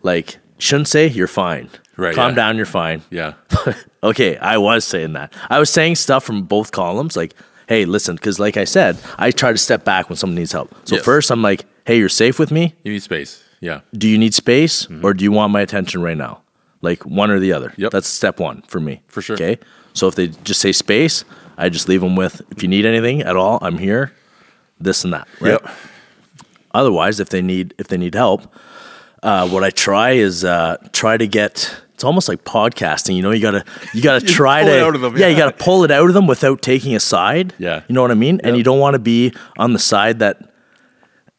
Like 0.01 0.37
shouldn't 0.57 0.87
say 0.87 1.07
you're 1.07 1.27
fine. 1.27 1.69
Right, 1.97 2.15
Calm 2.15 2.31
yeah. 2.31 2.35
down, 2.35 2.55
you're 2.55 2.65
fine. 2.65 3.01
Yeah. 3.09 3.33
okay, 4.03 4.37
I 4.37 4.57
was 4.59 4.85
saying 4.85 5.11
that. 5.11 5.33
I 5.49 5.59
was 5.59 5.69
saying 5.69 5.95
stuff 5.97 6.23
from 6.23 6.43
both 6.43 6.71
columns, 6.71 7.17
like, 7.17 7.33
hey, 7.67 7.83
listen, 7.83 8.15
because 8.15 8.39
like 8.39 8.55
I 8.55 8.63
said, 8.63 8.97
I 9.19 9.31
try 9.31 9.51
to 9.51 9.57
step 9.57 9.83
back 9.83 10.07
when 10.07 10.15
someone 10.15 10.35
needs 10.35 10.53
help. 10.53 10.73
So 10.87 10.95
Yes. 10.95 11.03
first, 11.03 11.31
I'm 11.31 11.41
like, 11.41 11.65
hey, 11.85 11.97
you're 11.99 12.07
safe 12.07 12.39
with 12.39 12.49
me. 12.49 12.75
You 12.85 12.93
need 12.93 13.03
space. 13.03 13.43
Yeah. 13.59 13.81
Do 13.93 14.07
you 14.07 14.17
need 14.17 14.33
space 14.33 14.87
or 15.03 15.13
do 15.13 15.25
you 15.25 15.33
want 15.33 15.51
my 15.51 15.59
attention 15.59 16.01
right 16.01 16.17
now? 16.17 16.43
Like 16.81 17.05
one 17.05 17.29
or 17.29 17.39
the 17.39 17.51
other. 17.51 17.71
Mm-hmm. 17.71 17.81
Yep. 17.81 17.91
That's 17.91 18.07
step 18.07 18.39
one 18.39 18.61
for 18.69 18.79
me. 18.79 19.01
For 19.09 19.21
sure. 19.21 19.35
Okay. 19.35 19.59
So 19.93 20.07
if 20.07 20.15
they 20.15 20.27
just 20.43 20.59
say 20.59 20.71
space, 20.71 21.23
I 21.57 21.69
just 21.69 21.87
leave 21.89 22.01
them 22.01 22.15
with, 22.15 22.41
if 22.51 22.63
you 22.63 22.69
need 22.69 22.85
anything 22.85 23.21
at 23.21 23.35
all, 23.35 23.59
I'm 23.61 23.77
here. 23.77 24.13
This 24.79 25.03
and 25.03 25.13
that. 25.13 25.27
Right. 25.39 25.51
Yep. 25.51 25.69
Otherwise, 26.73 27.19
if 27.19 27.29
they 27.29 27.41
need 27.41 27.73
if 27.77 27.87
they 27.87 27.97
need 27.97 28.15
help, 28.15 28.51
uh, 29.21 29.47
what 29.47 29.63
I 29.63 29.69
try 29.69 30.11
is 30.11 30.43
uh, 30.43 30.77
try 30.91 31.17
to 31.17 31.27
get. 31.27 31.79
It's 31.93 32.03
almost 32.03 32.27
like 32.27 32.43
podcasting, 32.43 33.15
you 33.15 33.21
know. 33.21 33.29
You 33.29 33.41
gotta 33.41 33.63
you 33.93 34.01
gotta 34.01 34.25
try 34.25 34.63
pull 34.63 34.71
to 34.71 34.77
it 34.77 34.81
out 34.83 34.95
of 34.95 35.01
them, 35.01 35.15
yeah. 35.17 35.27
You 35.27 35.37
gotta 35.37 35.55
pull 35.55 35.83
it 35.83 35.91
out 35.91 36.07
of 36.07 36.15
them 36.15 36.25
without 36.25 36.61
taking 36.63 36.95
a 36.95 36.99
side. 36.99 37.53
Yeah. 37.59 37.83
you 37.87 37.93
know 37.93 38.01
what 38.01 38.09
I 38.09 38.15
mean. 38.15 38.41
And 38.43 38.57
you 38.57 38.63
don't 38.63 38.79
want 38.79 38.95
to 38.95 38.99
be 38.99 39.31
on 39.57 39.73
the 39.73 39.79
side 39.79 40.19
that 40.19 40.51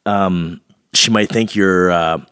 um, 0.06 0.60
she 0.92 1.10
might 1.10 1.28
think 1.28 1.56
you're 1.56 1.90
uh, 1.90 2.24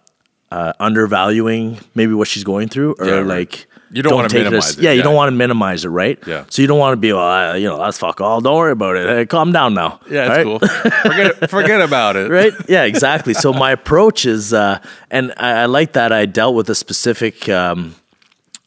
uh, 0.52 0.72
undervaluing 0.78 1.78
maybe 1.96 2.14
what 2.14 2.28
she's 2.28 2.44
going 2.44 2.68
through, 2.68 2.94
or 3.00 3.06
Yeah, 3.06 3.20
like 3.20 3.66
You 3.92 4.02
don't 4.02 4.14
wanna 4.14 4.28
take 4.28 4.44
minimize 4.44 4.70
as- 4.70 4.78
it, 4.78 4.82
Yeah, 4.84 4.90
you 4.92 4.98
yeah. 4.98 5.02
don't 5.04 5.14
want 5.14 5.28
to 5.30 5.36
minimize 5.36 5.84
it, 5.84 5.88
right? 5.90 6.18
Yeah. 6.26 6.44
So 6.48 6.62
you 6.62 6.68
don't 6.68 6.78
want 6.78 6.94
to 6.94 6.96
be, 6.96 7.12
well, 7.12 7.22
uh, 7.50 7.54
you 7.54 7.68
know, 7.68 7.78
that's 7.78 7.98
fuck 7.98 8.20
all. 8.20 8.40
Don't 8.40 8.56
worry 8.56 8.72
about 8.72 8.96
it. 8.96 9.06
Hey, 9.08 9.26
calm 9.26 9.52
down 9.52 9.74
now. 9.74 10.00
Yeah, 10.10 10.26
it's 10.26 10.36
right? 10.36 10.44
cool. 10.44 10.58
Forget 10.58 11.50
forget 11.50 11.80
about 11.80 12.16
it. 12.16 12.30
right? 12.30 12.52
Yeah, 12.68 12.84
exactly. 12.84 13.34
So 13.34 13.52
my 13.52 13.70
approach 13.72 14.24
is, 14.26 14.52
uh, 14.54 14.78
and 15.10 15.32
I, 15.36 15.62
I 15.62 15.66
like 15.66 15.92
that 15.92 16.10
I 16.12 16.26
dealt 16.26 16.54
with 16.54 16.70
a 16.70 16.74
specific 16.74 17.48
um, 17.48 17.94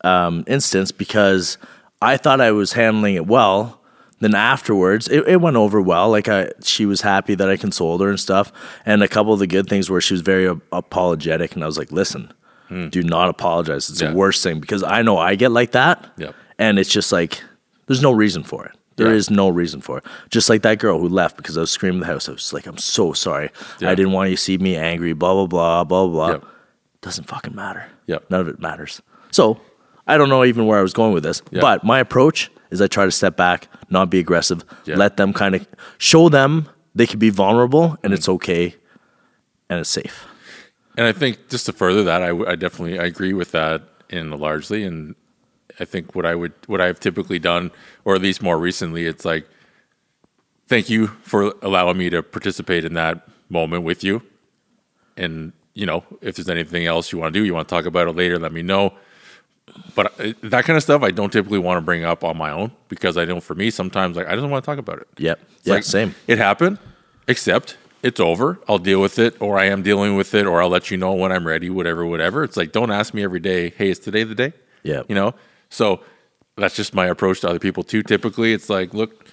um, 0.03 0.43
instance 0.47 0.91
because 0.91 1.57
I 2.01 2.17
thought 2.17 2.39
I 2.41 2.51
was 2.51 2.73
handling 2.73 3.15
it 3.15 3.25
well. 3.27 3.79
Then 4.21 4.33
afterwards, 4.35 5.07
it, 5.09 5.27
it 5.27 5.41
went 5.41 5.57
over 5.57 5.81
well. 5.81 6.09
Like 6.09 6.29
I, 6.29 6.49
she 6.63 6.85
was 6.85 7.01
happy 7.01 7.35
that 7.35 7.49
I 7.49 7.57
consoled 7.57 7.99
her 8.01 8.09
and 8.09 8.19
stuff. 8.19 8.51
And 8.85 9.03
a 9.03 9.07
couple 9.07 9.33
of 9.33 9.39
the 9.39 9.47
good 9.47 9.67
things 9.67 9.89
were 9.89 9.99
she 10.01 10.13
was 10.13 10.21
very 10.21 10.47
ap- 10.47 10.57
apologetic, 10.71 11.53
and 11.53 11.63
I 11.63 11.67
was 11.67 11.77
like, 11.77 11.91
"Listen, 11.91 12.31
Hmm. 12.67 12.89
do 12.89 13.03
not 13.03 13.29
apologize. 13.29 13.89
It's. 13.89 14.01
Yeah. 14.01 14.09
the 14.09 14.15
worst 14.15 14.43
thing 14.43 14.59
because 14.59 14.83
I 14.83 15.01
know 15.01 15.17
I 15.17 15.35
get 15.35 15.51
like 15.51 15.71
that, 15.71 16.11
Yep. 16.17 16.35
and 16.57 16.79
it's 16.79 16.89
just 16.89 17.11
like 17.11 17.41
there's 17.87 18.01
no 18.01 18.11
reason 18.11 18.43
for 18.43 18.65
it. 18.65 18.71
There 18.97 19.11
is 19.13 19.29
Yeah. 19.29 19.35
no 19.35 19.49
reason 19.49 19.81
for 19.81 19.97
it. 19.99 20.05
Just 20.29 20.49
like 20.49 20.61
that 20.61 20.79
girl 20.79 20.99
who 20.99 21.09
left 21.09 21.37
because 21.37 21.57
I 21.57 21.61
was 21.61 21.71
screaming 21.71 21.97
in 21.97 21.99
the 22.01 22.05
house. 22.07 22.29
I 22.29 22.31
was 22.31 22.53
like, 22.53 22.65
I'm 22.65 22.77
so 22.77 23.13
sorry. 23.13 23.49
Yeah. 23.79 23.89
I 23.89 23.95
didn't 23.95 24.13
want 24.13 24.29
you 24.29 24.37
to 24.37 24.41
see 24.41 24.57
me 24.57 24.75
angry, 24.77 25.13
blah, 25.13 25.33
blah, 25.33 25.45
blah, 25.47 25.83
blah, 25.83 26.07
blah. 26.07 26.29
Yep. 26.29 26.45
Doesn't 27.01 27.25
fucking 27.25 27.53
matter. 27.53 27.85
Yep. 28.07 28.29
None 28.29 28.41
of 28.41 28.47
it 28.47 28.59
matters. 28.59 29.01
So 29.31 29.59
I 30.07 30.17
don't 30.17 30.29
know 30.29 30.45
even 30.45 30.65
where 30.65 30.79
I 30.79 30.81
was 30.81 30.93
going 30.93 31.13
with 31.13 31.23
this, 31.23 31.41
Yeah. 31.51 31.61
but 31.61 31.83
my 31.83 31.99
approach 31.99 32.49
is 32.71 32.81
I 32.81 32.87
try 32.87 33.05
to 33.05 33.11
step 33.11 33.35
back, 33.35 33.67
not 33.89 34.09
be 34.09 34.19
aggressive, 34.19 34.63
Yeah. 34.85 34.95
let 34.95 35.17
them 35.17 35.33
kind 35.33 35.55
of 35.55 35.67
show 35.97 36.29
them 36.29 36.67
they 36.95 37.05
can 37.05 37.19
be 37.19 37.29
vulnerable 37.29 37.97
and 38.01 38.11
hmm. 38.11 38.13
it's 38.13 38.29
okay 38.29 38.75
and 39.69 39.79
it's 39.81 39.89
safe. 39.89 40.25
And 40.97 41.05
I 41.05 41.11
think 41.11 41.49
just 41.49 41.65
to 41.65 41.73
further 41.73 42.03
that, 42.03 42.21
I 42.23 42.55
definitely 42.55 42.99
I 42.99 43.05
agree 43.05 43.33
with 43.33 43.51
that 43.51 43.83
in 44.09 44.31
largely. 44.31 44.83
And 44.83 45.15
I 45.79 45.85
think 45.85 46.15
what 46.15 46.25
I 46.25 46.35
would 46.35 46.53
what 46.67 46.81
I've 46.81 46.99
typically 46.99 47.39
done, 47.39 47.71
or 48.05 48.15
at 48.15 48.21
least 48.21 48.41
more 48.41 48.57
recently, 48.57 49.05
it's 49.05 49.25
like, 49.25 49.47
thank 50.67 50.89
you 50.89 51.07
for 51.07 51.53
allowing 51.61 51.97
me 51.97 52.09
to 52.09 52.23
participate 52.23 52.85
in 52.85 52.93
that 52.93 53.27
moment 53.49 53.83
with 53.83 54.03
you. 54.03 54.21
And 55.17 55.53
you 55.73 55.85
know, 55.85 56.05
if 56.21 56.35
there's 56.35 56.49
anything 56.49 56.85
else 56.85 57.11
you 57.11 57.19
want 57.19 57.33
to 57.33 57.39
do, 57.39 57.45
you 57.45 57.53
want 57.53 57.67
to 57.67 57.75
talk 57.75 57.85
about 57.85 58.07
it 58.07 58.15
later, 58.15 58.39
let 58.39 58.53
me 58.53 58.61
know. 58.61 58.93
But 59.93 60.17
uh, 60.19 60.33
that 60.43 60.63
kind 60.63 60.77
of 60.77 60.83
stuff, 60.83 61.03
I 61.03 61.11
don't 61.11 61.31
typically 61.31 61.59
want 61.59 61.77
to 61.77 61.81
bring 61.81 62.05
up 62.05 62.23
on 62.23 62.37
my 62.37 62.51
own 62.51 62.71
because 62.87 63.17
I 63.17 63.25
know 63.25 63.41
for 63.41 63.55
me 63.55 63.69
sometimes 63.69 64.15
like 64.15 64.27
I 64.27 64.35
don't 64.35 64.49
want 64.49 64.63
to 64.63 64.65
talk 64.65 64.79
about 64.79 64.99
it. 64.99 65.07
Yep. 65.17 65.39
It's 65.57 65.67
yeah, 65.67 65.73
like, 65.73 65.83
same. 65.83 66.15
It 66.27 66.37
happened, 66.37 66.79
except 67.27 67.75
it's 68.05 68.19
over. 68.19 68.59
I'll 68.69 68.77
deal 68.77 69.01
with 69.01 69.17
it, 69.17 69.35
or 69.41 69.57
I 69.57 69.65
am 69.65 69.81
dealing 69.81 70.15
with 70.15 70.33
it, 70.35 70.45
or 70.45 70.61
I'll 70.61 70.69
let 70.69 70.91
you 70.91 70.97
know 70.97 71.13
when 71.13 71.31
I'm 71.31 71.45
ready, 71.47 71.69
whatever, 71.69 72.05
whatever. 72.05 72.43
It's 72.43 72.55
like, 72.55 72.71
don't 72.71 72.91
ask 72.91 73.13
me 73.15 73.23
every 73.23 73.39
day, 73.39 73.71
hey, 73.71 73.89
is 73.89 73.99
today 73.99 74.23
the 74.23 74.35
day? 74.35 74.53
Yeah. 74.83 75.01
You 75.09 75.15
know? 75.15 75.33
So 75.69 76.01
that's 76.55 76.75
just 76.75 76.93
my 76.93 77.07
approach 77.07 77.41
to 77.41 77.49
other 77.49 77.59
people 77.59 77.83
too. 77.83 78.03
Typically, 78.03 78.53
it's 78.53 78.69
like, 78.69 78.93
look, 78.93 79.25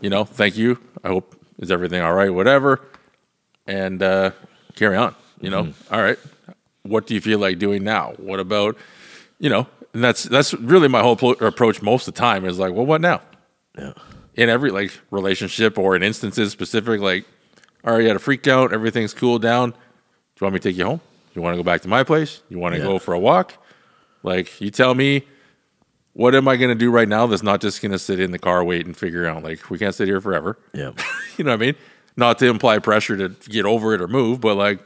you 0.00 0.10
know, 0.10 0.24
thank 0.24 0.56
you. 0.56 0.78
I 1.04 1.08
hope 1.08 1.36
is 1.58 1.70
everything 1.70 2.02
all 2.02 2.12
right, 2.12 2.32
whatever, 2.34 2.80
and 3.66 4.02
uh, 4.02 4.32
carry 4.74 4.96
on. 4.96 5.14
You 5.40 5.50
know, 5.50 5.72
All 5.92 6.02
right. 6.02 6.18
What 6.82 7.06
do 7.06 7.14
you 7.14 7.20
feel 7.20 7.38
like 7.38 7.58
doing 7.60 7.84
now? 7.84 8.14
What 8.16 8.40
about, 8.40 8.76
you 9.38 9.48
know, 9.48 9.68
and 9.94 10.02
that's 10.02 10.24
that's 10.24 10.54
really 10.54 10.88
my 10.88 11.00
whole 11.02 11.16
pl- 11.16 11.40
approach 11.44 11.82
most 11.82 12.08
of 12.08 12.14
the 12.14 12.18
time 12.20 12.44
is 12.44 12.58
like, 12.58 12.72
well, 12.74 12.86
what 12.86 13.00
now? 13.00 13.20
Yeah. 13.78 13.92
in 14.34 14.48
every 14.48 14.70
like 14.72 14.90
relationship 15.12 15.78
or 15.78 15.94
in 15.94 16.02
instances 16.02 16.50
specific, 16.50 17.00
like, 17.00 17.24
all 17.88 17.94
right, 17.94 18.02
you 18.02 18.08
had 18.08 18.16
a 18.16 18.20
freak 18.20 18.46
out, 18.46 18.72
everything's 18.72 19.14
cooled 19.14 19.42
down. 19.42 19.70
Do 19.70 19.76
you 20.40 20.44
want 20.44 20.54
me 20.54 20.60
to 20.60 20.68
take 20.68 20.76
you 20.78 20.84
home? 20.84 21.00
You 21.34 21.42
want 21.42 21.54
to 21.54 21.56
go 21.56 21.62
back 21.64 21.80
to 21.82 21.88
my 21.88 22.04
place? 22.04 22.42
You 22.48 22.58
want 22.58 22.74
to 22.74 22.80
Yeah. 22.80 22.86
go 22.86 22.98
for 22.98 23.14
a 23.14 23.18
walk? 23.18 23.54
Like, 24.22 24.60
you 24.60 24.70
tell 24.70 24.94
me, 24.94 25.22
what 26.12 26.34
am 26.34 26.48
I 26.48 26.56
going 26.56 26.70
to 26.70 26.74
do 26.74 26.90
right 26.90 27.08
now 27.08 27.26
that's 27.26 27.42
not 27.42 27.60
just 27.60 27.80
going 27.80 27.92
to 27.92 27.98
sit 27.98 28.18
in 28.20 28.30
the 28.32 28.38
car, 28.38 28.62
wait, 28.64 28.84
and 28.86 28.96
figure 28.96 29.26
out? 29.26 29.42
Like, 29.42 29.70
we 29.70 29.78
can't 29.78 29.94
sit 29.94 30.06
here 30.08 30.20
forever. 30.20 30.58
Yeah. 30.72 30.90
You 31.38 31.44
know 31.44 31.52
what 31.52 31.62
I 31.62 31.66
mean? 31.66 31.74
Not 32.16 32.38
to 32.40 32.46
imply 32.48 32.80
pressure 32.80 33.16
to 33.16 33.28
get 33.48 33.64
over 33.64 33.94
it 33.94 34.00
or 34.00 34.08
move, 34.08 34.40
but 34.40 34.56
like, 34.56 34.80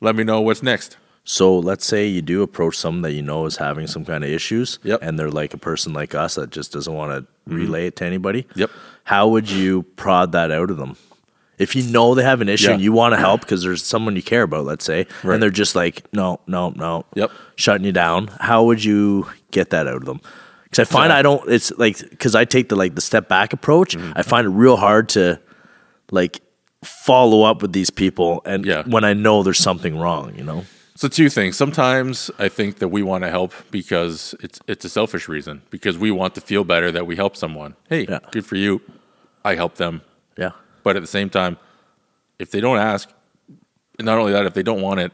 let 0.00 0.16
me 0.16 0.24
know 0.24 0.40
what's 0.40 0.62
next. 0.62 0.96
So 1.24 1.58
let's 1.58 1.84
say 1.84 2.06
you 2.06 2.22
do 2.22 2.42
approach 2.42 2.76
someone 2.78 3.02
that 3.02 3.12
you 3.12 3.20
know 3.22 3.44
is 3.44 3.58
having 3.58 3.86
some 3.86 4.04
kind 4.06 4.24
of 4.24 4.30
issues, 4.30 4.78
Yep. 4.82 5.00
Mm-hmm. 5.00 5.08
and 5.08 5.18
they're 5.18 5.30
like 5.30 5.52
a 5.52 5.58
person 5.58 5.92
like 5.92 6.14
us 6.14 6.36
that 6.36 6.48
just 6.50 6.72
doesn't 6.72 6.94
want 6.94 7.12
to 7.12 7.54
relay 7.54 7.86
it 7.88 7.96
to 7.96 8.06
anybody. 8.06 8.46
Yep. 8.56 8.70
How 9.04 9.28
would 9.28 9.50
you 9.50 9.82
prod 9.96 10.32
that 10.32 10.50
out 10.50 10.70
of 10.70 10.78
them? 10.78 10.96
If 11.62 11.74
you 11.76 11.82
know 11.84 12.14
they 12.14 12.22
have 12.24 12.40
an 12.40 12.48
issue 12.48 12.66
Yeah. 12.68 12.74
and 12.74 12.82
you 12.82 12.92
want 12.92 13.12
to 13.12 13.18
help 13.18 13.40
because 13.42 13.62
there's 13.62 13.82
someone 13.84 14.16
you 14.16 14.22
care 14.22 14.42
about, 14.42 14.64
let's 14.64 14.84
say, 14.84 15.06
Right. 15.22 15.34
and 15.34 15.42
they're 15.42 15.50
just 15.50 15.74
like, 15.74 16.02
no, 16.12 16.40
no, 16.46 16.70
no, 16.76 17.04
Yep. 17.14 17.30
shutting 17.56 17.84
you 17.86 17.92
down. 17.92 18.28
How 18.40 18.64
would 18.64 18.82
you 18.84 19.26
get 19.50 19.70
that 19.70 19.86
out 19.86 19.96
of 19.96 20.04
them? 20.04 20.20
Because 20.64 20.80
I 20.80 20.84
find 20.90 21.10
Yeah. 21.10 21.18
I 21.18 21.22
don't. 21.22 21.50
It's 21.50 21.70
like 21.78 21.98
because 22.10 22.34
I 22.34 22.44
take 22.44 22.68
the 22.68 22.76
like 22.76 22.94
the 22.94 23.00
step 23.00 23.28
back 23.28 23.52
approach. 23.52 23.96
Mm-hmm. 23.96 24.12
I 24.16 24.22
find 24.22 24.46
it 24.46 24.50
real 24.50 24.76
hard 24.76 25.08
to 25.10 25.38
like 26.10 26.40
follow 26.82 27.42
up 27.42 27.62
with 27.62 27.72
these 27.72 27.90
people, 27.90 28.42
and 28.44 28.64
Yeah. 28.66 28.82
when 28.86 29.04
I 29.04 29.12
know 29.12 29.42
there's 29.42 29.58
something 29.60 29.98
wrong, 29.98 30.32
you 30.36 30.44
know. 30.44 30.64
So 30.94 31.08
two 31.08 31.28
things. 31.30 31.56
Sometimes 31.56 32.30
I 32.38 32.48
think 32.48 32.78
that 32.78 32.88
we 32.88 33.02
want 33.02 33.24
to 33.24 33.30
help 33.30 33.52
because 33.70 34.34
it's 34.40 34.60
it's 34.66 34.84
a 34.84 34.88
selfish 34.88 35.28
reason 35.28 35.62
because 35.70 35.96
we 35.98 36.10
want 36.10 36.34
to 36.34 36.40
feel 36.40 36.64
better 36.64 36.90
that 36.92 37.06
we 37.06 37.16
help 37.16 37.36
someone. 37.36 37.74
Hey, 37.88 38.06
Yeah. 38.08 38.18
good 38.30 38.44
for 38.46 38.56
you. 38.56 38.80
I 39.44 39.54
help 39.56 39.74
them. 39.76 40.02
Yeah. 40.38 40.50
But 40.82 40.96
at 40.96 41.02
the 41.02 41.08
same 41.08 41.30
time, 41.30 41.58
if 42.38 42.50
they 42.50 42.60
don't 42.60 42.78
ask, 42.78 43.10
and 43.98 44.06
not 44.06 44.18
only 44.18 44.32
that, 44.32 44.46
if 44.46 44.54
they 44.54 44.62
don't 44.62 44.80
want 44.80 45.00
it, 45.00 45.12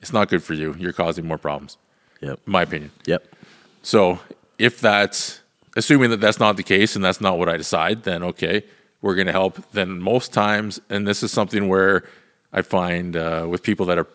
it's 0.00 0.12
not 0.12 0.28
good 0.28 0.42
for 0.42 0.54
you. 0.54 0.74
You're 0.78 0.92
causing 0.92 1.26
more 1.26 1.38
problems, 1.38 1.76
Yep. 2.20 2.40
in 2.46 2.52
my 2.52 2.62
opinion. 2.62 2.90
Yep. 3.06 3.34
So 3.82 4.20
if 4.58 4.80
that's 4.80 5.40
assuming 5.76 6.10
that 6.10 6.20
that's 6.20 6.38
not 6.38 6.56
the 6.56 6.62
case 6.62 6.94
and 6.96 7.04
that's 7.04 7.20
not 7.20 7.38
what 7.38 7.48
I 7.48 7.56
decide, 7.56 8.02
then 8.04 8.22
okay, 8.22 8.64
we're 9.00 9.14
going 9.14 9.26
to 9.26 9.32
help. 9.32 9.70
Then 9.72 10.00
most 10.00 10.32
times, 10.32 10.80
and 10.90 11.06
this 11.06 11.22
is 11.22 11.32
something 11.32 11.68
where 11.68 12.04
I 12.52 12.62
find 12.62 13.16
uh, 13.16 13.46
with 13.48 13.62
people 13.62 13.86
that 13.86 13.98
are 13.98 14.06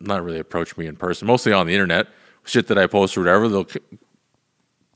not 0.00 0.22
really 0.24 0.38
approach 0.38 0.76
me 0.76 0.86
in 0.86 0.96
person, 0.96 1.26
mostly 1.26 1.52
on 1.52 1.66
the 1.66 1.72
internet, 1.72 2.06
shit 2.44 2.68
that 2.68 2.78
I 2.78 2.86
post 2.86 3.16
or 3.16 3.20
whatever, 3.22 3.48
they'll 3.48 3.66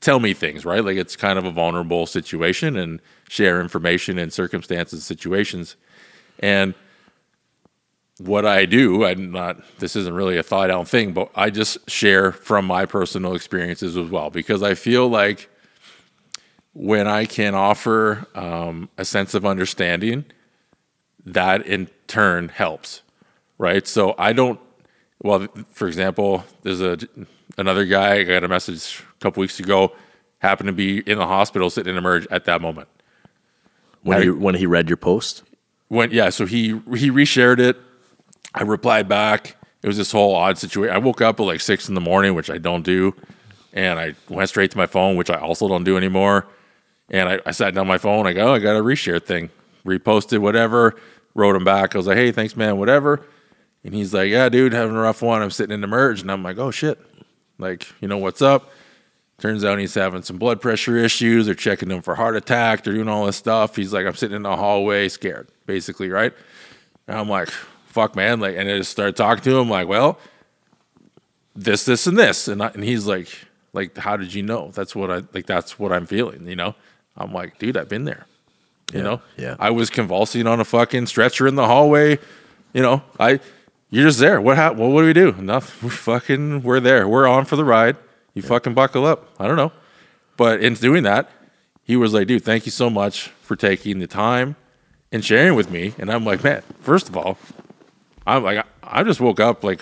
tell 0.03 0.19
me 0.19 0.33
things, 0.33 0.65
right? 0.65 0.83
Like 0.83 0.97
it's 0.97 1.15
kind 1.15 1.39
of 1.39 1.45
a 1.45 1.51
vulnerable 1.51 2.05
situation 2.05 2.75
and 2.77 2.99
share 3.29 3.61
information 3.61 4.19
and 4.19 4.31
circumstances, 4.31 5.05
situations. 5.05 5.75
And 6.39 6.75
what 8.19 8.45
I 8.45 8.65
do, 8.65 9.05
I'm 9.05 9.31
not, 9.31 9.57
this 9.79 9.95
isn't 9.95 10.13
really 10.13 10.37
a 10.37 10.43
thought 10.43 10.69
out 10.69 10.87
thing, 10.87 11.13
but 11.13 11.31
I 11.35 11.49
just 11.49 11.89
share 11.89 12.31
from 12.31 12.65
my 12.65 12.85
personal 12.85 13.33
experiences 13.33 13.97
as 13.97 14.09
well 14.09 14.29
because 14.29 14.61
I 14.61 14.75
feel 14.75 15.07
like 15.07 15.49
when 16.73 17.07
I 17.07 17.25
can 17.25 17.55
offer 17.55 18.27
um, 18.35 18.89
a 18.97 19.05
sense 19.05 19.33
of 19.33 19.45
understanding, 19.45 20.25
that 21.25 21.65
in 21.65 21.89
turn 22.07 22.49
helps, 22.49 23.01
right? 23.57 23.87
So 23.87 24.15
I 24.17 24.33
don't, 24.33 24.59
well, 25.21 25.47
for 25.71 25.87
example, 25.87 26.43
there's 26.63 26.81
a 26.81 26.97
another 27.57 27.85
guy 27.85 28.15
I 28.15 28.23
got 28.23 28.43
a 28.43 28.47
message 28.47 29.03
couple 29.23 29.41
weeks 29.41 29.59
ago, 29.59 29.93
happened 30.39 30.67
to 30.67 30.73
be 30.73 30.99
in 30.99 31.17
the 31.17 31.25
hospital 31.27 31.69
sitting 31.69 31.95
in 31.95 32.03
emerg 32.03 32.27
at 32.29 32.45
that 32.45 32.61
moment. 32.61 32.87
When 34.01 34.17
I- 34.17 34.21
he 34.23 34.29
when 34.29 34.55
he 34.55 34.65
read 34.65 34.89
your 34.89 34.97
post. 34.97 35.43
when 35.87 36.11
yeah, 36.11 36.29
so 36.29 36.45
he 36.45 36.79
he 36.95 37.09
reshared 37.09 37.59
it. 37.59 37.77
I 38.53 38.63
replied 38.63 39.07
back. 39.07 39.55
It 39.81 39.87
was 39.87 39.97
this 39.97 40.11
whole 40.11 40.35
odd 40.35 40.57
situation. 40.57 40.93
I 40.95 40.97
woke 40.99 41.21
up 41.21 41.39
at 41.39 41.43
like 41.43 41.59
six 41.61 41.89
in 41.89 41.95
the 41.95 42.01
morning, 42.01 42.35
which 42.35 42.49
I 42.49 42.57
don't 42.57 42.83
do, 42.83 43.13
and 43.73 43.99
I 43.99 44.15
went 44.29 44.47
straight 44.49 44.71
to 44.71 44.77
my 44.77 44.85
phone, 44.85 45.15
which 45.17 45.29
I 45.29 45.35
also 45.39 45.67
don't 45.67 45.83
do 45.83 45.97
anymore. 45.97 46.45
And 47.09 47.27
I, 47.29 47.39
I 47.45 47.51
sat 47.51 47.73
down 47.75 47.87
my 47.87 47.97
phone. 47.97 48.25
I 48.27 48.33
go, 48.33 48.47
oh, 48.49 48.53
I 48.53 48.59
got 48.59 48.75
a 48.77 48.81
reshare 48.81 49.21
thing, 49.21 49.49
reposted 49.85 50.39
whatever. 50.39 50.95
Wrote 51.35 51.55
him 51.55 51.63
back. 51.65 51.95
I 51.95 51.97
was 51.97 52.07
like, 52.07 52.15
hey, 52.17 52.31
thanks, 52.31 52.55
man, 52.55 52.77
whatever. 52.77 53.25
And 53.83 53.93
he's 53.93 54.13
like, 54.13 54.29
yeah, 54.29 54.47
dude, 54.49 54.71
having 54.71 54.95
a 54.95 54.99
rough 54.99 55.21
one. 55.21 55.41
I'm 55.41 55.51
sitting 55.51 55.73
in 55.73 55.81
the 55.81 55.87
merge, 55.87 56.21
and 56.21 56.31
I'm 56.31 56.43
like, 56.43 56.57
oh 56.57 56.71
shit, 56.71 56.97
like 57.57 57.87
you 58.01 58.07
know 58.07 58.17
what's 58.19 58.41
up? 58.41 58.71
Turns 59.39 59.65
out 59.65 59.77
he's 59.79 59.93
having 59.95 60.21
some 60.21 60.37
blood 60.37 60.61
pressure 60.61 60.95
issues. 60.97 61.47
They're 61.47 61.55
checking 61.55 61.89
him 61.91 62.01
for 62.01 62.15
heart 62.15 62.35
attack. 62.35 62.83
They're 62.83 62.93
doing 62.93 63.09
all 63.09 63.25
this 63.25 63.35
stuff. 63.35 63.75
He's 63.75 63.91
like, 63.91 64.05
I'm 64.05 64.15
sitting 64.15 64.35
in 64.35 64.43
the 64.43 64.55
hallway, 64.55 65.09
scared, 65.09 65.47
basically, 65.65 66.09
right? 66.09 66.33
And 67.07 67.17
I'm 67.17 67.27
like, 67.27 67.49
fuck, 67.87 68.15
man. 68.15 68.39
Like, 68.39 68.55
and 68.55 68.69
I 68.69 68.77
just 68.77 68.91
started 68.91 69.15
talking 69.17 69.43
to 69.43 69.57
him, 69.59 69.69
like, 69.69 69.87
well, 69.87 70.17
this, 71.55 71.85
this, 71.85 72.07
and 72.07 72.17
this. 72.17 72.47
And, 72.47 72.61
I, 72.63 72.67
and 72.67 72.83
he's 72.83 73.05
like, 73.05 73.27
like, 73.73 73.97
how 73.97 74.15
did 74.17 74.33
you 74.33 74.43
know? 74.43 74.71
That's 74.73 74.95
what 74.95 75.11
I, 75.11 75.23
like, 75.33 75.45
that's 75.45 75.77
what 75.77 75.91
I'm 75.91 76.05
feeling, 76.05 76.47
you 76.47 76.55
know? 76.55 76.75
I'm 77.17 77.33
like, 77.33 77.59
dude, 77.59 77.75
I've 77.75 77.89
been 77.89 78.05
there. 78.05 78.25
You 78.93 78.99
Yeah, 78.99 79.03
know? 79.03 79.21
yeah. 79.37 79.55
I 79.59 79.71
was 79.71 79.89
convulsing 79.89 80.47
on 80.47 80.59
a 80.59 80.65
fucking 80.65 81.07
stretcher 81.07 81.47
in 81.47 81.55
the 81.55 81.65
hallway. 81.67 82.19
You 82.73 82.81
know, 82.81 83.01
I, 83.19 83.39
you're 83.89 84.05
just 84.07 84.19
there. 84.19 84.39
What 84.41 84.57
happened? 84.57 84.79
Well, 84.81 84.91
what 84.91 85.01
do 85.01 85.07
we 85.07 85.13
do? 85.13 85.29
Enough. 85.29 85.81
We 85.83 85.89
fucking, 85.89 86.63
we're 86.63 86.79
there. 86.79 87.07
We're 87.07 87.27
on 87.27 87.45
for 87.45 87.55
the 87.55 87.65
ride. 87.65 87.97
You 88.33 88.41
fucking 88.41 88.73
buckle 88.73 89.05
up. 89.05 89.29
I 89.39 89.47
don't 89.47 89.57
know. 89.57 89.71
But 90.37 90.61
in 90.61 90.73
doing 90.73 91.03
that, 91.03 91.29
he 91.83 91.95
was 91.95 92.13
like, 92.13 92.27
dude, 92.27 92.43
thank 92.43 92.65
you 92.65 92.71
so 92.71 92.89
much 92.89 93.27
for 93.41 93.55
taking 93.55 93.99
the 93.99 94.07
time 94.07 94.55
and 95.11 95.23
sharing 95.23 95.55
with 95.55 95.69
me. 95.69 95.93
And 95.97 96.11
I'm 96.11 96.25
like, 96.25 96.43
man, 96.43 96.63
first 96.79 97.09
of 97.09 97.17
all, 97.17 97.37
I'm 98.25 98.43
like, 98.43 98.57
I, 98.59 98.99
I 99.01 99.03
just 99.03 99.19
woke 99.19 99.39
up 99.39 99.63
like, 99.63 99.81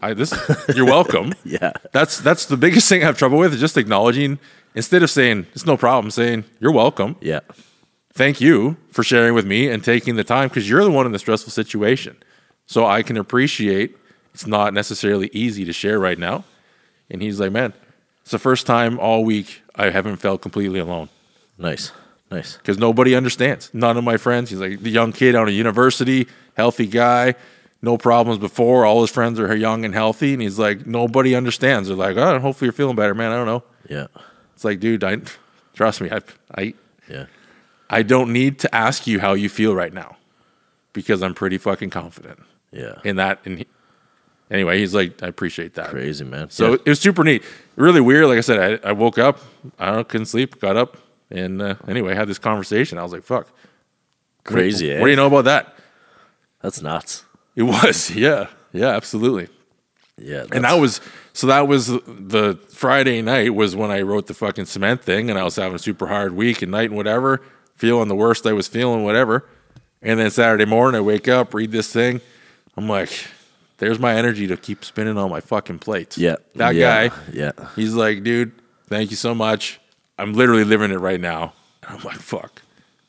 I 0.00 0.14
this, 0.14 0.34
you're 0.74 0.86
welcome. 0.86 1.32
Yeah. 1.44 1.72
That's 1.92 2.18
that's 2.18 2.46
the 2.46 2.56
biggest 2.56 2.88
thing 2.88 3.02
I 3.02 3.06
have 3.06 3.18
trouble 3.18 3.38
with 3.38 3.54
is 3.54 3.60
just 3.60 3.76
acknowledging 3.76 4.38
instead 4.74 5.02
of 5.02 5.10
saying 5.10 5.46
it's 5.52 5.66
no 5.66 5.76
problem, 5.76 6.10
saying 6.10 6.44
you're 6.58 6.72
welcome. 6.72 7.16
Yeah. 7.20 7.40
Thank 8.12 8.40
you 8.40 8.76
for 8.90 9.02
sharing 9.02 9.34
with 9.34 9.46
me 9.46 9.68
and 9.68 9.82
taking 9.84 10.16
the 10.16 10.24
time 10.24 10.48
because 10.48 10.68
you're 10.68 10.84
the 10.84 10.90
one 10.90 11.06
in 11.06 11.12
the 11.12 11.18
stressful 11.18 11.52
situation. 11.52 12.16
So 12.66 12.84
I 12.86 13.02
can 13.02 13.16
appreciate 13.16 13.96
it's 14.34 14.46
not 14.46 14.74
necessarily 14.74 15.30
easy 15.32 15.64
to 15.64 15.72
share 15.72 15.98
right 15.98 16.18
now. 16.18 16.44
And 17.10 17.22
he's 17.22 17.38
like, 17.38 17.52
man, 17.52 17.72
it's 18.22 18.30
the 18.30 18.38
first 18.38 18.66
time 18.66 18.98
all 18.98 19.24
week 19.24 19.62
I 19.74 19.90
haven't 19.90 20.16
felt 20.16 20.40
completely 20.42 20.78
alone 20.80 21.08
Nice. 21.58 21.92
Nice. 22.30 22.56
because 22.56 22.78
nobody 22.78 23.14
understands. 23.14 23.70
None 23.74 23.96
of 23.98 24.04
my 24.04 24.16
friends. 24.16 24.50
He's 24.50 24.58
like 24.60 24.80
the 24.82 24.90
young 24.90 25.12
kid 25.12 25.34
out 25.34 25.48
of 25.48 25.54
university, 25.54 26.26
healthy 26.56 26.86
guy, 26.86 27.34
no 27.82 27.98
problems 27.98 28.38
before. 28.38 28.86
All 28.86 29.02
his 29.02 29.10
friends 29.10 29.38
are 29.38 29.54
young 29.54 29.84
and 29.84 29.92
healthy, 29.92 30.32
and 30.32 30.40
he's 30.42 30.58
like 30.58 30.86
nobody 30.86 31.34
understands. 31.34 31.88
They're 31.88 31.96
like, 31.96 32.16
oh, 32.16 32.38
hopefully 32.38 32.66
you're 32.66 32.72
feeling 32.72 32.96
better, 32.96 33.14
man. 33.14 33.32
I 33.32 33.36
don't 33.36 33.46
know. 33.46 33.62
Yeah. 33.88 34.06
It's 34.54 34.64
like, 34.64 34.80
dude, 34.80 35.04
I 35.04 35.18
trust 35.74 36.00
me. 36.00 36.10
I 36.10 36.20
I 36.54 36.74
Yeah. 37.08 37.26
I 37.90 38.02
don't 38.02 38.32
need 38.32 38.58
to 38.60 38.74
ask 38.74 39.06
you 39.06 39.20
how 39.20 39.34
you 39.34 39.50
feel 39.50 39.74
right 39.74 39.92
now 39.92 40.16
because 40.94 41.22
I'm 41.22 41.34
pretty 41.34 41.58
fucking 41.58 41.90
confident 41.90 42.38
Yeah. 42.70 42.94
in 43.04 43.16
that. 43.16 43.40
He, 43.44 43.66
anyway, 44.52 44.78
he's 44.78 44.94
like, 44.94 45.20
I 45.22 45.26
appreciate 45.26 45.74
that. 45.74 45.88
Crazy, 45.88 46.24
man. 46.24 46.50
So 46.50 46.68
Yeah. 46.70 46.76
it 46.84 46.88
was 46.90 47.00
super 47.00 47.24
neat. 47.24 47.42
Really 47.74 48.00
weird. 48.00 48.26
Like 48.26 48.38
I 48.38 48.42
said, 48.42 48.80
I, 48.84 48.90
I 48.90 48.92
woke 48.92 49.18
up, 49.18 49.40
I 49.78 49.86
don't 49.86 49.96
know, 49.96 50.04
couldn't 50.04 50.26
sleep, 50.26 50.60
got 50.60 50.76
up, 50.76 50.96
and 51.30 51.60
uh, 51.60 51.74
anyway, 51.88 52.14
had 52.14 52.28
this 52.28 52.38
conversation. 52.38 52.98
I 52.98 53.02
was 53.02 53.12
like, 53.12 53.24
fuck. 53.24 53.48
crazy, 54.44 54.88
What, 54.88 54.96
eh? 54.96 55.00
what 55.00 55.06
do 55.06 55.10
you 55.10 55.16
know 55.16 55.26
about 55.26 55.44
that? 55.46 55.74
That's 56.60 56.80
nuts. 56.80 57.24
It 57.56 57.64
was, 57.64 58.10
yeah, 58.14 58.46
yeah, 58.72 58.88
absolutely. 58.88 59.48
Yeah. 60.18 60.44
And 60.52 60.64
that 60.64 60.74
was 60.74 61.00
so 61.32 61.46
that 61.48 61.66
was 61.66 61.86
the 61.86 62.58
Friday 62.70 63.22
night 63.22 63.54
was 63.54 63.74
when 63.74 63.90
I 63.90 64.02
wrote 64.02 64.26
the 64.26 64.34
fucking 64.34 64.66
cement 64.66 65.02
thing, 65.02 65.30
and 65.30 65.38
I 65.38 65.42
was 65.42 65.56
having 65.56 65.74
a 65.74 65.78
super 65.78 66.06
hard 66.06 66.34
week 66.34 66.60
and 66.62 66.70
night 66.70 66.90
and 66.90 66.96
whatever, 66.96 67.40
feeling 67.76 68.08
the 68.08 68.14
worst 68.14 68.46
I 68.46 68.52
was 68.52 68.68
feeling, 68.68 69.02
whatever. 69.04 69.48
And 70.02 70.20
then 70.20 70.30
Saturday 70.30 70.66
morning, 70.66 70.98
I 70.98 71.00
wake 71.02 71.28
up, 71.28 71.54
read 71.54 71.72
this 71.72 71.90
thing, 71.92 72.20
I'm 72.76 72.88
like, 72.88 73.10
there's 73.82 73.98
my 73.98 74.14
energy 74.14 74.46
to 74.46 74.56
keep 74.56 74.84
spinning 74.84 75.18
on 75.18 75.28
my 75.28 75.40
fucking 75.40 75.80
plates. 75.80 76.16
Yeah. 76.16 76.36
that 76.54 76.76
yeah, 76.76 77.08
guy, 77.08 77.16
Yeah. 77.32 77.50
he's 77.74 77.94
like, 77.94 78.22
dude, 78.22 78.52
thank 78.86 79.10
you 79.10 79.16
so 79.16 79.34
much. 79.34 79.80
I'm 80.16 80.34
literally 80.34 80.62
living 80.62 80.92
it 80.92 81.00
right 81.00 81.20
now. 81.20 81.52
And 81.82 81.98
I'm 81.98 82.04
like, 82.04 82.18
fuck. 82.20 82.62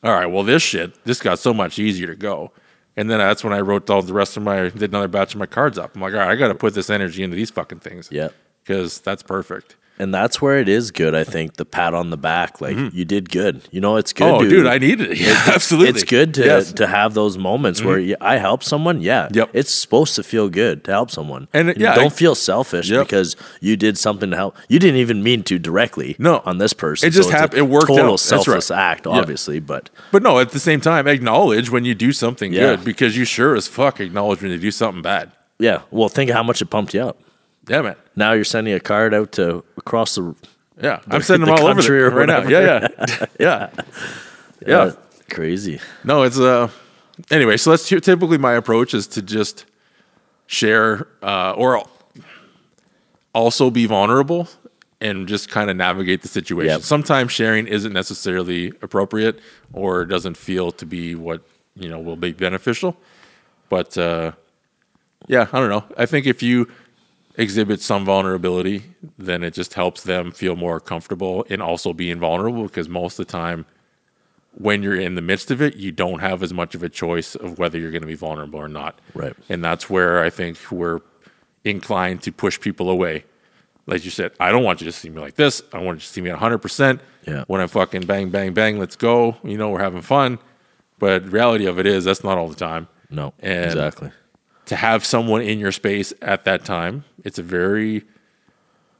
All 0.03 0.11
right, 0.11 0.25
well, 0.25 0.41
this 0.43 0.63
shit, 0.63 0.91
this 1.05 1.21
got 1.21 1.37
so 1.37 1.53
much 1.53 1.77
easier 1.77 2.07
to 2.07 2.15
go. 2.15 2.51
And 2.97 3.07
then 3.07 3.19
that's 3.19 3.43
when 3.43 3.53
I 3.53 3.59
wrote 3.59 3.87
all 3.91 4.01
the 4.01 4.13
rest 4.13 4.35
of 4.35 4.41
my, 4.41 4.69
did 4.69 4.81
another 4.89 5.07
batch 5.07 5.35
of 5.35 5.39
my 5.39 5.45
cards 5.45 5.77
up. 5.77 5.95
I'm 5.95 6.01
like, 6.01 6.13
all 6.13 6.19
right, 6.19 6.29
I 6.29 6.35
got 6.35 6.47
to 6.47 6.55
put 6.55 6.73
this 6.73 6.89
energy 6.89 7.21
into 7.21 7.35
these 7.35 7.51
fucking 7.51 7.79
things. 7.79 8.09
Yeah. 8.11 8.29
Because 8.63 8.99
that's 8.99 9.21
perfect. 9.21 9.75
And 9.99 10.13
that's 10.13 10.41
where 10.41 10.57
it 10.59 10.67
is 10.67 10.91
good. 10.91 11.13
I 11.15 11.23
think 11.23 11.55
the 11.57 11.65
pat 11.65 11.93
on 11.93 12.09
the 12.09 12.17
back, 12.17 12.59
like 12.61 12.75
you 12.93 13.05
did 13.05 13.29
good. 13.29 13.61
You 13.71 13.79
know, 13.81 13.97
it's 13.97 14.11
good. 14.13 14.25
Mm-hmm. 14.25 14.45
Oh, 14.45 14.49
dude, 14.49 14.67
I 14.67 14.77
needed 14.77 15.11
it. 15.11 15.17
Yeah, 15.23 15.41
absolutely. 15.47 15.89
It's 15.89 16.03
good 16.03 16.33
to 16.35 16.45
Yes. 16.45 16.73
to 16.73 16.87
have 16.87 17.13
those 17.13 17.37
moments 17.37 17.81
where 17.83 17.99
you, 17.99 18.15
I 18.19 18.37
help 18.37 18.63
someone. 18.63 19.01
Yeah, 19.01 19.29
Yep. 19.31 19.51
it's 19.53 19.73
supposed 19.73 20.15
to 20.15 20.23
feel 20.23 20.49
good 20.49 20.83
to 20.85 20.91
help 20.91 21.11
someone, 21.11 21.47
And 21.53 21.69
it- 21.69 21.77
yeah, 21.77 21.95
don't 21.95 22.05
I- 22.07 22.09
feel 22.09 22.35
selfish 22.35 22.89
Yep. 22.89 23.05
because 23.07 23.35
you 23.61 23.75
did 23.77 23.97
something 23.97 24.31
to 24.31 24.35
help. 24.35 24.57
You 24.67 24.79
didn't 24.79 24.97
even 24.99 25.21
mean 25.23 25.43
to 25.43 25.59
directly. 25.59 26.15
No. 26.19 26.41
on 26.45 26.57
this 26.57 26.73
person. 26.73 27.07
It 27.07 27.11
just 27.11 27.29
it's 27.29 27.37
a 27.37 27.39
hap- 27.39 27.53
it 27.53 27.63
worked 27.63 27.87
Total 27.87 28.05
out. 28.05 28.09
That's 28.11 28.31
right. 28.31 28.43
selfless 28.43 28.71
act, 28.71 29.05
Yeah. 29.05 29.13
obviously, 29.13 29.59
but 29.59 29.89
But 30.11 30.23
no, 30.23 30.39
at 30.39 30.49
the 30.51 30.59
same 30.59 30.81
time, 30.81 31.07
acknowledge 31.07 31.69
when 31.69 31.85
you 31.85 31.93
do 31.95 32.11
something 32.11 32.51
Yeah. 32.51 32.61
good 32.75 32.83
because 32.83 33.15
you 33.17 33.25
sure 33.25 33.55
as 33.55 33.67
fuck 33.67 33.99
acknowledge 33.99 34.41
when 34.41 34.51
you 34.51 34.57
do 34.57 34.71
something 34.71 35.01
bad. 35.01 35.31
yeah. 35.59 35.79
Well, 35.91 36.09
think 36.09 36.29
of 36.29 36.35
how 36.35 36.43
much 36.43 36.61
it 36.61 36.65
pumped 36.65 36.93
you 36.93 37.01
up. 37.01 37.17
Yeah, 37.67 37.81
man. 37.81 37.95
Now 38.15 38.33
you're 38.33 38.43
sending 38.43 38.73
a 38.73 38.79
card 38.79 39.13
out 39.13 39.33
to 39.33 39.63
across 39.77 40.15
the 40.15 40.35
Yeah, 40.81 40.99
I'm 41.07 41.21
sending 41.21 41.47
the 41.47 41.55
them 41.55 41.63
all 41.65 41.69
over 41.69 42.07
or 42.07 42.09
right 42.09 42.27
now. 42.27 42.47
Yeah, 42.47 42.87
yeah, 42.99 43.25
yeah, 43.39 43.69
yeah. 44.67 44.77
uh, 44.77 44.95
crazy. 45.29 45.79
No, 46.03 46.23
it's 46.23 46.39
uh. 46.39 46.69
Anyway, 47.29 47.57
so 47.57 47.69
that's 47.69 47.87
typically 47.87 48.37
my 48.37 48.53
approach 48.53 48.93
is 48.93 49.05
to 49.07 49.21
just 49.21 49.65
share 50.47 51.07
uh, 51.21 51.53
or 51.55 51.83
also 53.33 53.69
be 53.69 53.85
vulnerable 53.85 54.47
and 54.99 55.27
just 55.27 55.49
kind 55.49 55.69
of 55.69 55.75
navigate 55.75 56.21
the 56.21 56.27
situation. 56.27 56.71
Yep. 56.71 56.81
Sometimes 56.81 57.31
sharing 57.31 57.67
isn't 57.67 57.93
necessarily 57.93 58.69
appropriate 58.81 59.39
or 59.73 60.05
doesn't 60.05 60.37
feel 60.37 60.71
to 60.71 60.85
be 60.85 61.13
what 61.13 61.43
you 61.75 61.89
know 61.89 61.99
will 61.99 62.15
be 62.15 62.31
beneficial. 62.31 62.97
But 63.69 63.97
uh, 63.97 64.31
yeah, 65.27 65.47
I 65.51 65.59
don't 65.59 65.69
know. 65.69 65.83
I 65.97 66.05
think 66.05 66.25
if 66.25 66.41
you 66.41 66.69
exhibit 67.35 67.81
some 67.81 68.05
vulnerability, 68.05 68.83
then 69.17 69.43
it 69.43 69.53
just 69.53 69.73
helps 69.73 70.03
them 70.03 70.31
feel 70.31 70.55
more 70.55 70.79
comfortable 70.79 71.43
in 71.43 71.61
also 71.61 71.93
being 71.93 72.19
vulnerable 72.19 72.63
because 72.63 72.87
most 72.87 73.19
of 73.19 73.25
the 73.27 73.31
time 73.31 73.65
when 74.55 74.83
you're 74.83 74.99
in 74.99 75.15
the 75.15 75.21
midst 75.21 75.49
of 75.49 75.61
it, 75.61 75.75
you 75.75 75.91
don't 75.91 76.19
have 76.19 76.43
as 76.43 76.53
much 76.53 76.75
of 76.75 76.83
a 76.83 76.89
choice 76.89 77.33
of 77.35 77.57
whether 77.57 77.79
you're 77.79 77.89
going 77.91 78.01
to 78.03 78.07
be 78.07 78.13
vulnerable 78.15 78.59
or 78.59 78.67
not. 78.67 78.99
Right. 79.15 79.33
And 79.49 79.63
that's 79.63 79.89
where 79.89 80.23
I 80.23 80.29
think 80.29 80.57
we're 80.71 80.99
inclined 81.63 82.21
to 82.23 82.31
push 82.31 82.59
people 82.59 82.89
away. 82.89 83.23
Like 83.87 84.05
you 84.05 84.11
said, 84.11 84.31
I 84.39 84.51
don't 84.51 84.63
want 84.63 84.79
you 84.79 84.85
to 84.85 84.91
see 84.91 85.09
me 85.09 85.19
like 85.19 85.35
this. 85.35 85.61
I 85.73 85.79
want 85.79 85.95
you 85.97 86.01
to 86.01 86.07
see 86.07 86.21
me 86.21 86.29
at 86.29 86.39
100%. 86.39 86.99
Yeah. 87.27 87.43
When 87.47 87.61
I'm 87.61 87.67
fucking 87.67 88.05
bang, 88.05 88.29
bang, 88.29 88.53
bang, 88.53 88.77
let's 88.77 88.95
go. 88.95 89.37
You 89.43 89.57
know, 89.57 89.69
we're 89.71 89.81
having 89.81 90.01
fun. 90.01 90.37
But 90.99 91.25
reality 91.31 91.65
of 91.65 91.79
it 91.79 91.85
is, 91.87 92.05
that's 92.05 92.23
not 92.23 92.37
all 92.37 92.47
the 92.47 92.55
time. 92.55 92.87
No, 93.09 93.33
And- 93.39 93.65
exactly. 93.65 94.11
To 94.67 94.77
have 94.77 95.03
someone 95.05 95.41
in 95.41 95.59
your 95.59 95.73
space 95.73 96.13
at 96.21 96.45
that 96.45 96.63
time, 96.63 97.03
it's 97.23 97.39
a 97.39 97.43
very 97.43 98.03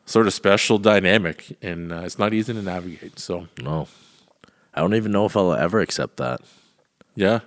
sort 0.06 0.28
of 0.28 0.34
special 0.34 0.78
dynamic, 0.78 1.58
and 1.62 1.92
uh, 1.92 2.02
it's 2.06 2.18
not 2.20 2.34
easy 2.34 2.54
to 2.54 2.62
navigate. 2.62 3.20
So, 3.20 3.48
No, 3.62 3.88
I 4.74 4.82
don't 4.82 4.96
even 4.96 5.12
know 5.12 5.26
if 5.26 5.36
I'll 5.38 5.54
ever 5.54 5.80
accept 5.80 6.18
that. 6.18 6.42
yeah. 7.16 7.40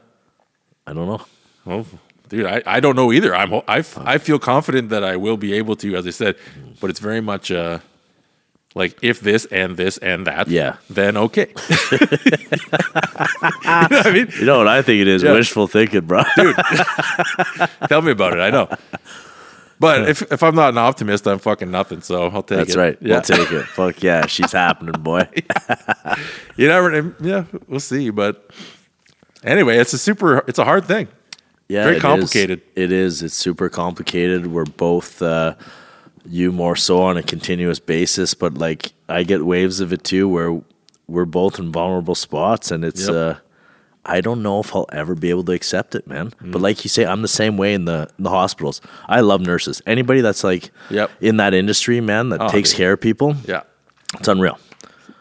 I 0.89 0.93
don't 0.93 1.07
know. 1.09 1.21
Well, 1.65 1.85
dude, 2.29 2.47
I, 2.47 2.63
I 2.65 2.79
don't 2.81 2.95
know 2.95 3.13
either. 3.13 3.35
I'm 3.35 3.53
I, 3.67 3.83
I 4.15 4.19
feel 4.19 4.39
confident 4.39 4.89
that 4.91 5.03
I 5.03 5.17
will 5.17 5.37
be 5.37 5.53
able 5.55 5.75
to, 5.77 5.97
as 5.97 6.07
I 6.07 6.11
said, 6.11 6.37
but 6.81 6.91
it's 6.91 7.01
very 7.01 7.21
much 7.21 7.51
uh, 7.51 7.81
like 8.77 8.97
if 9.03 9.19
this 9.21 9.47
and 9.47 9.77
this 9.77 9.99
and 9.99 10.27
that, 10.29 10.47
Yeah. 10.47 10.77
then 10.89 11.17
okay. 11.17 11.49
you 11.91 11.99
know 11.99 13.89
what 13.91 14.07
I 14.07 14.13
mean? 14.13 14.29
You 14.39 14.45
know 14.47 14.59
what 14.59 14.69
I 14.69 14.81
think 14.83 15.01
it 15.03 15.09
is? 15.09 15.23
Yeah. 15.25 15.33
Wishful 15.33 15.67
thinking, 15.67 16.03
bro. 16.07 16.23
dude, 16.37 16.57
Tell 17.89 18.03
me 18.03 18.13
about 18.13 18.35
it. 18.35 18.41
I 18.41 18.51
know. 18.51 18.69
But 19.79 20.09
if 20.09 20.23
if 20.33 20.43
I'm 20.43 20.55
not 20.55 20.71
an 20.71 20.79
optimist, 20.79 21.27
I'm 21.27 21.39
fucking 21.39 21.71
nothing. 21.71 22.01
So 22.01 22.29
I'll 22.29 22.43
take 22.43 22.59
That's 22.59 22.75
it. 22.75 22.79
right. 22.79 22.99
Yeah. 23.01 23.15
We'll 23.15 23.23
take 23.23 23.53
it. 23.53 23.65
Fuck 23.67 24.03
yeah, 24.03 24.27
she's 24.27 24.53
happening, 24.53 25.01
boy. 25.03 25.29
you 26.57 26.69
never. 26.69 27.15
Yeah, 27.21 27.45
we'll 27.69 27.81
see. 27.81 28.11
But 28.11 28.51
anyway, 29.45 29.79
it's 29.79 29.93
a 29.93 29.99
super. 29.99 30.39
It's 30.49 30.59
a 30.59 30.65
hard 30.65 30.85
thing. 30.87 31.09
Yeah, 31.69 31.83
Very 31.83 31.95
it 31.95 31.99
is. 31.99 32.03
complicated. 32.03 32.63
It 32.75 32.93
is. 32.93 33.23
It's 33.23 33.35
super 33.35 33.69
complicated. 33.69 34.47
We're 34.47 34.65
both 34.65 35.21
uh, 35.21 35.57
you 36.25 36.53
more 36.53 36.77
so 36.77 37.03
on 37.03 37.17
a 37.17 37.23
continuous 37.23 37.79
basis, 37.79 38.35
but 38.35 38.55
like 38.55 38.93
I 39.09 39.25
get 39.25 39.45
waves 39.45 39.81
of 39.81 39.93
it 39.93 40.05
too, 40.05 40.29
where 40.29 40.61
we're 41.07 41.25
both 41.25 41.59
in 41.59 41.71
vulnerable 41.71 42.15
spots, 42.15 42.71
and 42.71 42.85
it's. 42.85 43.09
Yep. 43.09 43.15
Uh, 43.15 43.41
I 44.09 44.21
don't 44.21 44.43
know 44.43 44.61
if 44.61 44.75
I'll 44.75 44.87
ever 44.93 45.15
be 45.15 45.31
able 45.31 45.45
to 45.45 45.53
accept 45.53 45.95
it, 45.95 46.07
man. 46.07 46.31
Mm. 46.43 46.53
But 46.53 46.63
like 46.63 46.85
you 46.85 46.89
say, 46.89 47.05
I'm 47.05 47.23
the 47.23 47.29
same 47.29 47.57
way 47.57 47.75
in 47.75 47.85
the 47.85 48.09
in 48.19 48.25
the 48.25 48.31
hospitals. 48.31 48.81
I 49.09 49.21
love 49.21 49.41
nurses. 49.41 49.83
Anybody 49.87 50.21
that's 50.21 50.43
like 50.45 50.71
Yep. 50.91 51.11
in 51.21 51.37
that 51.39 51.53
industry, 51.55 52.01
man, 52.01 52.29
that 52.31 52.41
Oh, 52.41 52.49
takes 52.49 52.71
dude. 52.71 52.77
care 52.79 52.93
of 52.95 53.01
people, 53.01 53.37
Yeah. 53.47 53.63
it's 54.19 54.29
unreal. 54.29 54.59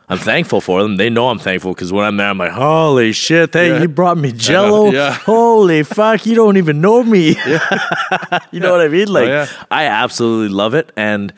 I'm 0.07 0.19
thankful 0.19 0.61
for 0.61 0.83
them. 0.83 0.97
They 0.97 1.09
know 1.09 1.29
I'm 1.29 1.39
thankful 1.39 1.73
because 1.73 1.91
when 1.91 2.05
I'm 2.05 2.15
there, 2.17 2.27
I'm 2.29 2.37
like, 2.37 2.51
holy 2.51 3.11
shit, 3.11 3.51
hey, 3.53 3.69
Yeah. 3.69 3.81
you 3.81 3.87
brought 3.87 4.19
me 4.19 4.31
jello. 4.47 4.91
yeah. 4.91 5.13
Holy 5.13 5.81
fuck, 5.81 6.27
you 6.27 6.35
don't 6.35 6.57
even 6.57 6.79
know 6.79 7.03
me. 7.03 7.29
you 8.51 8.59
know 8.59 8.71
what 8.71 8.81
I 8.81 8.87
mean? 8.87 9.07
Like, 9.11 9.25
Oh, 9.27 9.31
yeah. 9.31 9.47
I 9.71 9.85
absolutely 9.85 10.53
love 10.55 10.75
it. 10.75 10.91
And 10.95 11.33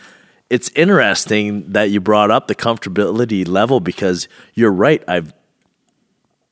it's 0.50 0.70
interesting 0.76 1.72
that 1.72 1.92
you 1.92 2.02
brought 2.02 2.30
up 2.30 2.48
the 2.48 2.56
comfortability 2.56 3.48
level 3.48 3.80
because 3.80 4.28
you're 4.54 4.72
right. 4.72 5.02
I've 5.08 5.32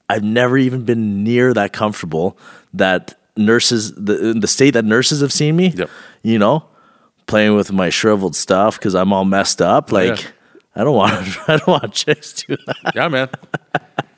I've 0.10 0.24
never 0.24 0.58
even 0.58 0.86
been 0.86 1.24
near 1.24 1.54
that 1.54 1.74
comfortable 1.74 2.38
that 2.74 3.18
nurses 3.38 3.94
the 3.94 4.36
the 4.40 4.48
state 4.48 4.72
that 4.72 4.86
nurses 4.86 5.22
have 5.22 5.34
seen 5.34 5.56
me. 5.56 5.70
Yep. 5.70 5.90
You 6.24 6.40
know, 6.40 6.66
playing 7.28 7.56
with 7.56 7.72
my 7.72 7.90
shriveled 7.90 8.36
stuff 8.36 8.78
because 8.80 8.96
I'm 8.96 9.12
all 9.12 9.26
messed 9.26 9.62
up. 9.62 9.92
Like 9.92 10.22
yeah. 10.22 10.30
I 10.76 10.84
don't 10.84 10.96
want 10.96 11.14
I 11.50 11.58
don't 11.58 11.68
want 11.68 11.94
chicks 11.94 12.34
to 12.34 12.58
Yeah, 12.94 13.08
man. 13.08 13.30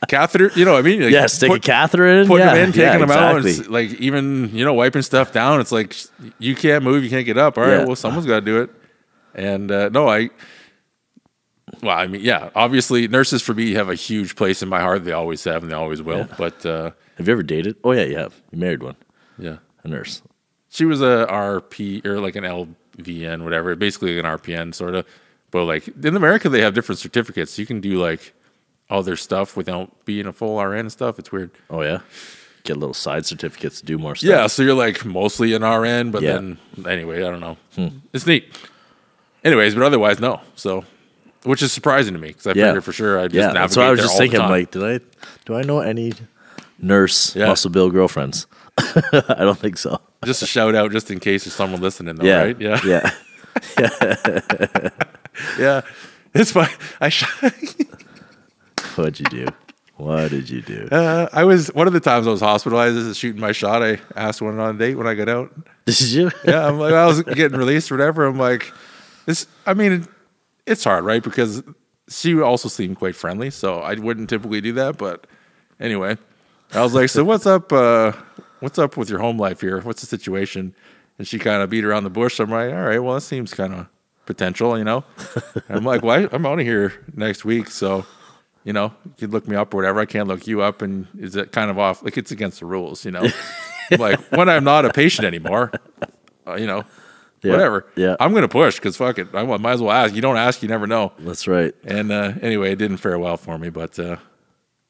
Catheter. 0.08 0.52
You 0.56 0.64
know, 0.64 0.74
what 0.74 0.80
I 0.80 0.82
mean, 0.84 1.02
Like, 1.02 1.12
yeah 1.12 1.26
stick 1.26 1.52
a 1.52 1.60
catheter 1.60 2.08
in. 2.08 2.28
putting 2.28 2.46
yeah, 2.46 2.54
them 2.54 2.68
in, 2.68 2.72
taking 2.72 2.84
yeah, 2.84 2.98
them 3.00 3.12
out, 3.12 3.46
and 3.46 3.68
like 3.68 3.92
even 3.94 4.56
you 4.56 4.64
know 4.64 4.74
wiping 4.74 5.02
stuff 5.02 5.32
down. 5.32 5.60
It's 5.60 5.72
like 5.72 5.96
you 6.40 6.56
can't 6.56 6.84
move, 6.84 7.04
you 7.04 7.10
can't 7.10 7.26
get 7.26 7.38
up. 7.38 7.58
All 7.58 7.64
right, 7.64 7.86
well, 7.86 7.96
someone's 7.96 8.26
got 8.26 8.42
to 8.42 8.46
do 8.46 8.62
it. 8.62 8.70
And 9.34 9.72
uh, 9.72 9.90
no, 9.90 10.08
I. 10.10 10.30
Well, 11.82 11.98
I 11.98 12.08
mean, 12.08 12.22
yeah, 12.22 12.50
obviously, 12.56 13.08
nurses 13.08 13.42
for 13.42 13.54
me 13.54 13.74
have 13.74 13.90
a 13.90 13.96
huge 13.96 14.36
place 14.36 14.62
in 14.64 14.70
my 14.70 14.80
heart. 14.82 15.06
They 15.06 15.12
always 15.12 15.44
have, 15.44 15.64
and 15.64 15.72
they 15.72 15.76
always 15.76 16.02
will. 16.02 16.20
Yeah. 16.20 16.36
But 16.38 16.66
uh, 16.66 16.92
Have 17.18 17.28
you 17.28 17.34
ever 17.34 17.44
dated? 17.44 17.76
Oh 17.84 17.92
yeah, 17.92 18.04
you 18.04 18.18
have. 18.18 18.34
You 18.52 18.60
married 18.60 18.82
one, 18.84 18.96
yeah, 19.38 19.58
a 19.84 19.88
nurse. 19.88 20.22
she 20.70 20.86
was 20.86 21.02
a 21.02 21.28
RP 21.30 22.06
or 22.06 22.20
like 22.20 22.36
an 22.36 22.44
LVN, 22.44 23.44
whatever. 23.44 23.76
Basically, 23.76 24.18
an 24.20 24.26
RPN 24.26 24.74
sort 24.74 24.96
of. 24.96 25.06
But 25.52 25.66
like 25.66 25.88
in 26.04 26.16
America, 26.16 26.50
they 26.50 26.62
have 26.62 26.74
different 26.74 27.00
certificates. 27.00 27.58
You 27.60 27.66
can 27.66 27.80
do 27.80 28.02
like 28.02 28.34
other 28.90 29.16
stuff 29.16 29.56
without 29.56 30.06
being 30.06 30.26
a 30.28 30.34
full 30.34 30.62
RN 30.62 30.80
and 30.80 30.92
stuff. 30.92 31.20
It's 31.20 31.32
weird. 31.32 31.52
Oh 31.70 31.82
yeah, 31.82 32.00
get 32.64 32.78
little 32.78 32.94
side 32.94 33.26
certificates 33.26 33.80
to 33.82 33.86
do 33.86 33.98
more 33.98 34.16
stuff. 34.16 34.30
Yeah, 34.30 34.48
so 34.48 34.64
you're 34.64 34.74
like 34.74 35.06
mostly 35.06 35.54
an 35.54 35.64
RN, 35.64 36.12
but 36.12 36.22
Yeah. 36.24 36.38
Hmm. 36.40 36.54
then 36.82 36.92
anyway, 36.92 37.18
I 37.24 37.30
don't 37.30 37.40
know. 37.40 37.58
It's 38.14 38.26
neat. 38.26 38.52
Anyways, 39.44 39.76
but 39.76 39.84
otherwise, 39.84 40.20
no. 40.20 40.42
So, 40.56 40.84
which 41.44 41.62
is 41.62 41.72
surprising 41.72 42.14
to 42.14 42.20
me 42.20 42.30
because 42.30 42.48
I 42.48 42.52
Yeah. 42.52 42.68
figured 42.68 42.84
for 42.84 42.92
sure 42.94 43.20
I'd 43.20 43.32
just 43.32 43.36
yeah. 43.36 43.42
navigate 43.48 43.62
That's 43.62 43.78
what 43.78 43.86
I 43.86 43.92
was 43.92 44.00
just 44.02 44.18
thinking. 44.18 44.40
Like, 44.40 44.72
did 44.72 44.84
I 44.84 45.00
do 45.46 45.56
I 45.56 45.62
know 45.64 45.80
any 45.80 46.14
nurse 46.80 47.36
Yeah. 47.36 47.48
muscle 47.48 47.70
bill 47.72 47.90
girlfriends? 47.90 48.48
I 48.78 49.36
don't 49.40 49.58
think 49.58 49.78
so. 49.78 50.00
just 50.26 50.42
a 50.44 50.46
shout 50.46 50.76
out, 50.76 50.92
just 50.92 51.10
in 51.12 51.20
case 51.20 51.46
there's 51.46 51.54
someone 51.56 51.82
listening, 51.82 52.16
though, 52.16 52.26
Yeah, 52.26 52.44
right? 52.44 52.60
Yeah, 52.62 52.80
yeah. 52.86 53.12
yeah. 55.60 55.82
It's 56.34 56.52
fine. 56.52 56.70
I 57.02 57.10
sh- 57.10 57.26
What'd 58.96 59.20
you 59.20 59.26
do? 59.26 59.48
What 59.96 60.30
did 60.30 60.48
you 60.50 60.62
do? 60.62 60.88
uh, 60.92 61.28
I 61.34 61.44
was 61.44 61.74
one 61.74 61.88
of 61.88 61.94
the 61.94 62.00
times 62.00 62.28
I 62.28 62.30
was 62.32 62.42
hospitalized. 62.42 62.96
This 62.96 63.06
is 63.06 63.18
shooting 63.18 63.42
my 63.42 63.52
shot. 63.52 63.82
I 63.82 64.00
asked 64.16 64.42
one 64.44 64.60
on 64.60 64.76
a 64.76 64.78
date 64.78 64.94
when 64.96 65.08
I 65.08 65.16
got 65.16 65.28
out. 65.30 65.52
Did 65.86 66.00
you? 66.12 66.32
yeah, 66.46 66.68
I'm 66.68 66.78
like, 66.78 66.94
I 66.94 67.08
was 67.08 67.24
getting 67.24 67.58
released 67.58 67.92
or 67.92 67.98
whatever. 67.98 68.26
I'm 68.26 68.38
like, 68.38 68.72
this. 69.26 69.48
I 69.66 69.74
mean, 69.74 70.08
it's 70.68 70.84
hard, 70.84 71.06
right? 71.06 71.24
Because 71.24 71.64
she 72.10 72.40
also 72.42 72.70
seemed 72.70 72.98
quite 72.98 73.16
friendly, 73.16 73.50
so 73.50 73.80
I 73.80 73.96
wouldn't 73.96 74.30
typically 74.30 74.62
do 74.62 74.74
that. 74.74 74.98
But 74.98 75.28
anyway, 75.80 76.18
I 76.74 76.84
was 76.84 76.94
like, 76.94 77.10
so 77.10 77.24
what's 77.24 77.46
up? 77.46 77.72
Uh, 77.72 78.12
what's 78.60 78.78
up 78.78 78.98
with 78.98 79.10
your 79.10 79.20
home 79.20 79.38
life 79.38 79.62
here? 79.62 79.82
What's 79.82 80.02
the 80.02 80.08
situation? 80.08 80.76
And 81.18 81.28
she 81.28 81.40
kind 81.40 81.64
of 81.64 81.70
beat 81.70 81.84
around 81.84 82.04
the 82.04 82.10
bush. 82.12 82.40
I'm 82.40 82.52
like, 82.52 82.72
all 82.72 82.86
right, 82.86 83.00
well, 83.00 83.16
that 83.16 83.22
seems 83.22 83.54
kind 83.54 83.74
of 83.74 83.88
potential, 84.26 84.78
you 84.78 84.84
know. 84.84 85.04
I'm 85.70 85.84
like, 85.84 86.04
well, 86.04 86.20
I, 86.20 86.36
I'm 86.36 86.46
out 86.46 86.60
of 86.60 86.66
here 86.66 86.94
next 87.16 87.44
week, 87.44 87.70
so 87.70 88.06
you 88.68 88.74
know, 88.74 88.94
you 89.06 89.12
can 89.18 89.32
look 89.32 89.48
me 89.48 89.56
up 89.56 89.74
or 89.74 89.78
whatever. 89.78 90.02
I 90.02 90.06
can't 90.06 90.28
look 90.28 90.46
you 90.46 90.62
up, 90.62 90.82
and 90.82 91.08
is 91.18 91.38
it 91.38 91.54
kind 91.54 91.72
of 91.72 91.80
off? 91.80 92.04
Like 92.04 92.18
it's 92.18 92.32
against 92.32 92.60
the 92.60 92.66
rules, 92.66 93.06
you 93.06 93.12
know. 93.12 93.26
like 93.98 94.20
when 94.32 94.50
I'm 94.50 94.66
not 94.66 94.84
a 94.84 94.92
patient 94.92 95.26
anymore, 95.26 95.72
uh, 96.46 96.56
you 96.56 96.68
know, 96.68 96.84
Yeah, 97.44 97.52
whatever. 97.52 97.86
yeah. 97.96 98.16
I'm 98.20 98.34
gonna 98.34 98.48
push 98.48 98.76
because 98.76 98.98
fuck 98.98 99.20
it. 99.20 99.28
I 99.34 99.44
might 99.44 99.74
as 99.74 99.82
well 99.82 99.92
ask. 99.92 100.16
You 100.16 100.22
don't 100.22 100.38
ask, 100.38 100.62
you 100.64 100.68
never 100.70 100.88
know. 100.88 101.12
That's 101.20 101.48
right. 101.48 101.74
And 101.84 102.12
uh, 102.12 102.34
anyway, 102.42 102.72
it 102.72 102.78
didn't 102.78 102.98
fare 102.98 103.18
well 103.20 103.38
for 103.38 103.58
me. 103.58 103.70
But 103.70 103.98
uh, 104.00 104.18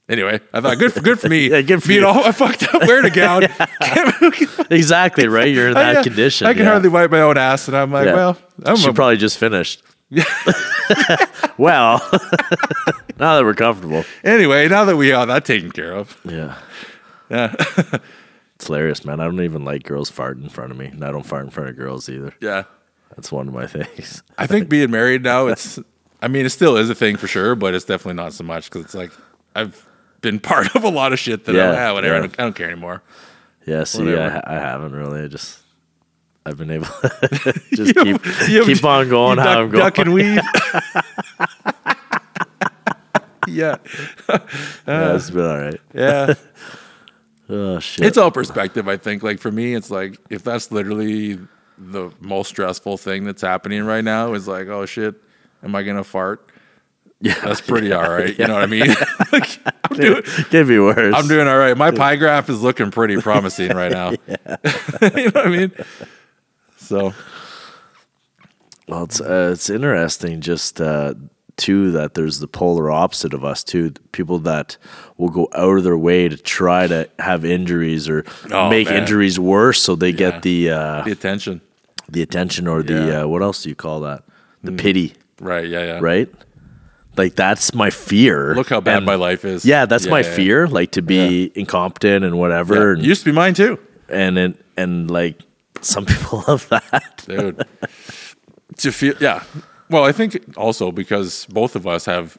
anyway, 0.08 0.40
I 0.54 0.62
thought 0.62 0.78
good 0.78 0.94
for 0.94 1.02
good 1.02 1.20
for 1.20 1.28
me. 1.30 1.50
Yeah, 1.52 1.62
good 1.62 1.82
for 1.82 1.90
being 1.90 2.02
you. 2.02 2.08
all 2.08 2.24
I 2.24 2.32
fucked 2.32 2.64
up 2.74 2.82
wearing 2.88 3.06
a 3.06 3.10
gown. 3.10 3.44
Exactly 4.72 5.28
right. 5.28 5.48
You're 5.54 5.70
in 5.70 5.74
that 5.76 5.98
I, 5.98 6.00
uh, 6.00 6.04
condition. 6.04 6.48
I 6.48 6.54
can 6.54 6.64
yeah. 6.64 6.70
hardly 6.72 6.90
wipe 6.90 7.10
my 7.12 7.22
own 7.22 7.38
ass, 7.38 7.68
and 7.68 7.76
I'm 7.78 7.92
like, 7.92 8.06
Yeah. 8.06 8.16
well, 8.16 8.38
I'm 8.66 8.76
she 8.76 8.90
a- 8.90 8.94
probably 8.94 9.18
just 9.18 9.38
finished. 9.38 9.82
Well, 11.58 12.00
now 13.20 13.36
that 13.36 13.42
we're 13.44 13.54
comfortable. 13.56 14.04
Anyway, 14.24 14.68
now 14.68 14.86
that 14.86 14.96
we 14.96 15.08
have 15.10 15.28
that 15.28 15.44
taken 15.46 15.72
care 15.72 15.92
of, 15.94 16.18
Yeah. 16.24 16.56
yeah, 17.30 17.54
It's 18.58 18.66
hilarious, 18.66 19.06
man. 19.06 19.20
I 19.20 19.26
don't 19.26 19.40
even 19.42 19.64
like 19.64 19.84
girls 19.84 20.10
farting 20.12 20.42
in 20.42 20.50
front 20.50 20.72
of 20.72 20.78
me. 20.80 20.88
And 20.88 21.04
I 21.06 21.12
don't 21.12 21.26
fart 21.26 21.44
in 21.46 21.52
front 21.52 21.70
of 21.70 21.76
girls 21.78 22.10
either. 22.10 22.34
yeah. 22.42 22.64
That's 23.16 23.32
one 23.32 23.48
of 23.48 23.54
my 23.54 23.66
things. 23.68 24.22
I 24.38 24.48
think 24.48 24.68
being 24.68 24.92
married 24.92 25.24
now, 25.24 25.48
it's. 25.48 25.80
I 26.22 26.28
mean, 26.28 26.46
it 26.46 26.50
still 26.50 26.76
is 26.76 26.90
a 26.90 26.96
thing 26.96 27.16
for 27.18 27.28
sure, 27.28 27.54
but 27.56 27.74
it's 27.76 27.86
definitely 27.86 28.16
not 28.22 28.34
so 28.34 28.44
much 28.44 28.66
because 28.70 28.84
it's 28.86 28.96
like 28.96 29.12
I've 29.56 29.88
been 30.22 30.40
part 30.40 30.68
of 30.76 30.84
a 30.84 30.90
lot 30.90 31.14
of 31.14 31.20
shit 31.20 31.46
that 31.46 31.54
Yeah, 31.56 31.72
I'm, 31.72 31.92
ah, 31.92 31.94
whatever. 31.94 32.16
I, 32.16 32.20
don't, 32.22 32.40
I 32.40 32.44
don't 32.44 32.56
care 32.56 32.70
anymore. 32.70 33.04
Yeah, 33.66 33.84
see, 33.86 34.16
I, 34.16 34.42
I 34.46 34.60
haven't 34.60 34.94
really. 34.94 35.22
I 35.22 35.28
just, 35.28 35.60
I've 36.46 36.58
been 36.58 36.72
able 36.72 36.86
to 36.88 37.62
just 37.74 37.96
You- 37.96 38.18
keep, 38.20 38.50
you- 38.50 38.66
keep 38.66 38.84
on 38.84 39.08
going 39.10 39.38
how 39.38 39.44
duck, 39.46 39.58
I'm 39.58 39.70
going. 39.70 39.84
duck 39.84 39.98
and 40.00 40.14
weave. 40.14 40.42
yeah, 43.48 43.78
yeah, 44.88 45.16
it's 45.16 45.30
been 45.30 45.46
all 45.46 45.58
right. 45.58 45.80
yeah. 45.94 46.34
Oh, 47.50 47.80
shit. 47.80 48.06
It's 48.06 48.18
all 48.18 48.32
perspective, 48.32 48.88
I 48.88 48.98
think. 48.98 49.24
Like 49.24 49.40
for 49.40 49.52
me, 49.52 49.74
it's 49.74 49.90
like 49.90 50.18
if 50.30 50.44
that's 50.44 50.72
literally 50.72 51.40
the 51.78 52.12
most 52.20 52.50
stressful 52.50 52.98
thing 52.98 53.24
that's 53.24 53.42
happening 53.42 53.84
right 53.86 54.04
now 54.04 54.34
is 54.34 54.48
like, 54.48 54.68
oh 54.68 54.86
shit, 54.86 55.16
am 55.64 55.76
I 55.76 55.84
gonna 55.84 56.04
fart? 56.04 56.52
yeah, 57.22 57.40
That's 57.42 57.62
pretty 57.62 57.92
all 57.94 58.10
right. 58.10 58.38
You 58.38 58.48
know 58.48 58.56
what 58.56 58.64
I 58.64 58.68
mean? 58.68 58.88
like, 59.32 59.60
I'm 59.90 59.98
doing, 59.98 60.22
Could 60.24 60.68
be 60.68 60.80
worse. 60.80 61.16
I'm 61.16 61.28
doing 61.28 61.48
all 61.48 61.58
right. 61.58 61.76
My 61.78 61.92
pie 61.92 62.16
graph 62.16 62.50
is 62.50 62.62
looking 62.62 62.92
pretty 62.92 63.18
promising 63.18 63.76
right 63.76 63.92
now. 63.92 64.12
you 64.12 64.18
know 64.28 65.32
what 65.32 65.38
I 65.38 65.50
mean? 65.50 65.72
So 66.78 67.14
Well, 68.88 69.04
it's 69.04 69.20
uh, 69.22 69.50
it's 69.54 69.70
interesting 69.70 70.42
just 70.42 70.80
uh, 70.82 71.14
too 71.58 71.92
that 71.92 72.14
there's 72.14 72.40
the 72.40 72.48
polar 72.48 72.90
opposite 72.92 73.34
of 73.34 73.44
us 73.44 73.64
too. 73.64 73.92
People 74.12 74.40
that 74.40 74.78
will 75.18 75.30
go 75.30 75.50
out 75.54 75.78
of 75.78 75.84
their 75.84 75.98
way 75.98 76.30
to 76.30 76.38
try 76.38 76.88
to 76.88 77.10
have 77.20 77.44
injuries 77.44 78.08
or 78.08 78.24
Oh, 78.52 78.70
make 78.70 78.88
man. 78.90 79.02
injuries 79.02 79.40
worse, 79.40 79.82
so 79.82 79.96
they 79.96 80.10
Yeah. 80.12 80.16
get 80.32 80.42
the 80.44 80.70
uh, 80.72 81.02
the 81.04 81.12
attention, 81.12 81.62
the 82.08 82.22
attention 82.22 82.68
or 82.68 82.84
the 82.84 82.94
Yeah. 82.94 83.00
Mm. 83.00 83.24
uh, 83.24 83.28
what 83.30 83.42
else 83.42 83.64
do 83.64 83.70
you 83.70 83.76
call 83.76 84.02
that? 84.02 84.24
The 84.64 84.72
pity, 84.72 85.14
right? 85.42 85.68
Yeah, 85.68 85.84
yeah. 85.86 86.00
right? 86.02 86.30
Like 87.16 87.36
that's 87.36 87.74
my 87.74 87.90
fear. 87.90 88.54
Look 88.56 88.70
how 88.70 88.80
bad 88.82 88.98
And- 88.98 89.06
my 89.08 89.16
life 89.16 89.44
is. 89.44 89.66
Yeah, 89.66 89.86
that's 89.88 90.06
my 90.08 90.20
yeah, 90.22 90.28
yeah. 90.30 90.36
fear. 90.36 90.68
Like 90.68 90.92
to 90.92 91.02
be 91.02 91.52
incompetent 91.56 92.24
and 92.24 92.38
whatever, 92.38 92.94
Yeah. 92.96 93.04
Used 93.04 93.24
to 93.24 93.32
be 93.32 93.36
mine 93.36 93.56
too, 93.56 93.80
and, 94.10 94.38
and 94.38 94.58
and 94.78 95.10
like 95.10 95.42
some 95.82 96.06
people 96.12 96.44
love 96.48 96.70
that. 96.70 97.24
dude. 97.28 97.66
to 98.78 98.92
feel, 98.92 99.16
yeah. 99.20 99.42
Well, 99.90 100.04
I 100.04 100.12
think 100.12 100.58
also 100.58 100.92
because 100.92 101.46
both 101.46 101.76
of 101.76 101.88
us 101.88 102.06
have 102.06 102.38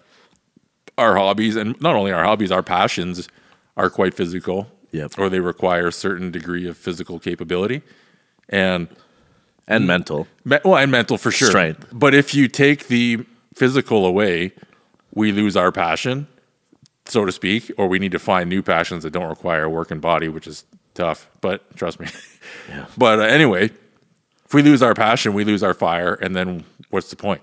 our 0.96 1.16
hobbies, 1.16 1.57
and 1.57 1.80
not 1.80 1.94
only 1.94 2.12
our 2.12 2.24
hobbies, 2.24 2.51
our 2.51 2.62
passions 2.62 3.28
are 3.76 3.88
quite 3.88 4.14
physical. 4.14 4.68
Yep. 4.90 5.18
Or 5.18 5.28
they 5.28 5.40
require 5.40 5.88
a 5.88 5.92
certain 5.92 6.30
degree 6.30 6.66
of 6.66 6.76
physical 6.76 7.18
capability, 7.18 7.82
and 8.49 8.88
and 9.66 9.86
mental. 9.86 10.26
Me- 10.44 10.59
well, 10.64 10.76
and 10.78 10.90
mental 10.90 11.18
for 11.18 11.30
sure. 11.30 11.51
Strength. 11.51 11.88
But 11.92 12.14
if 12.14 12.34
you 12.34 12.49
take 12.49 12.88
the 12.88 13.26
physical 13.55 14.07
away, 14.07 14.53
we 15.14 15.30
lose 15.30 15.57
our 15.57 15.70
passion, 15.70 16.26
so 17.05 17.26
to 17.26 17.32
speak, 17.32 17.70
or 17.76 17.86
we 17.86 17.99
need 17.99 18.12
to 18.12 18.18
find 18.18 18.49
new 18.49 18.62
passions 18.62 19.03
that 19.03 19.11
don't 19.11 19.28
require 19.28 19.64
a 19.64 19.70
working 19.70 20.01
body, 20.01 20.28
which 20.28 20.46
is 20.46 20.64
tough. 20.94 21.28
But 21.42 21.76
trust 21.76 22.01
me. 22.01 22.09
Yeah. 22.68 22.86
But 22.96 23.20
uh, 23.20 23.24
anyway, 23.24 23.70
if 24.46 24.55
we 24.55 24.62
lose 24.62 24.82
our 24.82 24.94
passion, 24.94 25.34
we 25.34 25.44
lose 25.44 25.62
our 25.62 25.74
fire, 25.74 26.14
and 26.14 26.34
then 26.34 26.64
what's 26.91 27.11
the 27.11 27.16
point? 27.16 27.43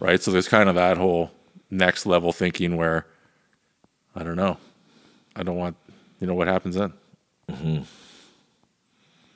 Right. 0.00 0.20
So 0.22 0.30
there's 0.30 0.48
kind 0.48 0.68
of 0.68 0.74
that 0.76 0.96
whole 0.96 1.30
next 1.70 2.06
level 2.06 2.32
thinking 2.32 2.76
where 2.76 3.06
I 4.14 4.22
don't 4.22 4.36
know. 4.36 4.58
I 5.34 5.42
don't 5.42 5.56
want. 5.56 5.76
You 6.20 6.26
know 6.26 6.34
what 6.34 6.48
happens 6.48 6.76
then? 6.76 6.92
Mm-hmm. 7.50 7.82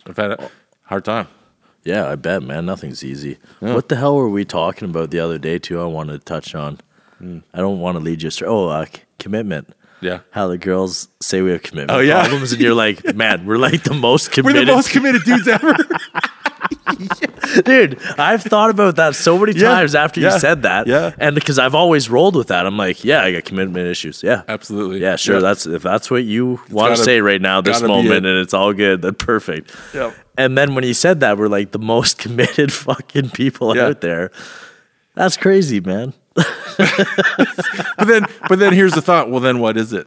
I've 0.07 0.17
had 0.17 0.31
a 0.33 0.51
hard 0.85 1.05
time. 1.05 1.29
Yeah, 1.85 2.09
I 2.11 2.15
bet, 2.17 2.43
man. 2.43 2.67
Nothing's 2.67 3.03
easy. 3.05 3.39
What 3.61 3.89
the 3.89 3.97
hell 3.97 4.17
were 4.17 4.29
we 4.29 4.45
talking 4.45 4.89
about 4.89 5.11
the 5.11 5.21
other 5.21 5.39
day, 5.39 5.59
too? 5.59 5.81
I 5.81 5.85
wanted 5.85 6.13
to 6.13 6.19
touch 6.25 6.55
on. 6.55 6.79
Hmm. 7.19 7.39
I 7.55 7.59
don't 7.59 7.81
want 7.81 7.97
to 7.99 8.05
lead 8.05 8.23
you 8.23 8.29
astray. 8.29 8.49
Oh, 8.49 8.69
uh, 8.69 8.87
commitment. 9.19 9.75
Yeah. 10.03 10.21
How 10.31 10.47
the 10.49 10.59
girls 10.59 11.09
say 11.21 11.41
we 11.43 11.51
have 11.53 11.63
commitment 11.63 11.91
Oh, 11.99 12.01
yeah. 12.01 12.21
problems, 12.21 12.53
and 12.53 12.61
you're 12.61 12.75
like, 12.75 13.15
man, 13.15 13.47
we're 13.47 13.57
like 13.59 13.83
the 13.85 13.95
most 13.95 14.31
committed. 14.33 14.63
We're 14.63 14.67
the 14.67 14.73
most 14.77 14.91
committed 14.91 15.23
dudes 15.25 15.49
ever. 15.49 15.75
Dude, 17.65 17.99
I've 18.19 18.43
thought 18.43 18.71
about 18.71 18.97
that 18.97 19.15
so 19.15 19.39
many 19.39 19.53
Yeah, 19.53 19.69
times 19.69 19.95
after 19.95 20.21
yeah, 20.21 20.35
you 20.35 20.39
said 20.41 20.63
that. 20.63 20.87
yeah. 20.87 21.13
And 21.19 21.35
because 21.35 21.59
I've 21.59 21.75
always 21.75 22.09
rolled 22.11 22.37
with 22.37 22.49
that, 22.49 22.67
I'm 22.67 22.77
like, 22.77 23.05
yeah, 23.05 23.23
I 23.23 23.33
got 23.33 23.45
commitment 23.45 23.87
issues. 23.89 24.23
Yeah. 24.23 24.43
Absolutely. 24.49 25.01
Yeah, 25.01 25.17
sure. 25.17 25.41
That's 25.41 25.67
if 25.67 25.83
that's 25.83 26.11
what 26.11 26.25
you 26.25 26.61
want 26.71 26.97
to 26.97 27.03
say 27.03 27.21
right 27.21 27.41
now, 27.41 27.61
this 27.61 27.83
moment, 27.83 28.27
it. 28.27 28.31
and 28.31 28.39
it's 28.39 28.55
all 28.55 28.73
good, 28.73 29.03
then 29.03 29.15
perfect. 29.15 29.75
Yep. 29.95 30.15
And 30.39 30.57
then 30.57 30.75
when 30.75 30.85
you 30.85 30.95
said 30.95 31.21
that, 31.21 31.39
we're 31.39 31.49
like 31.49 31.73
the 31.73 31.79
most 31.79 32.19
committed 32.25 32.73
fucking 32.73 33.31
people 33.31 33.75
Yeah. 33.77 33.87
out 33.87 34.01
there. 34.01 34.31
That's 35.15 35.37
crazy, 35.37 35.81
man. 35.81 36.15
But 37.99 38.07
then, 38.09 38.27
but 38.49 38.59
then 38.59 38.73
here's 38.73 38.93
the 38.95 39.03
thought. 39.03 39.31
Well, 39.31 39.41
then 39.41 39.59
what 39.59 39.77
is 39.77 39.93
it? 39.93 40.07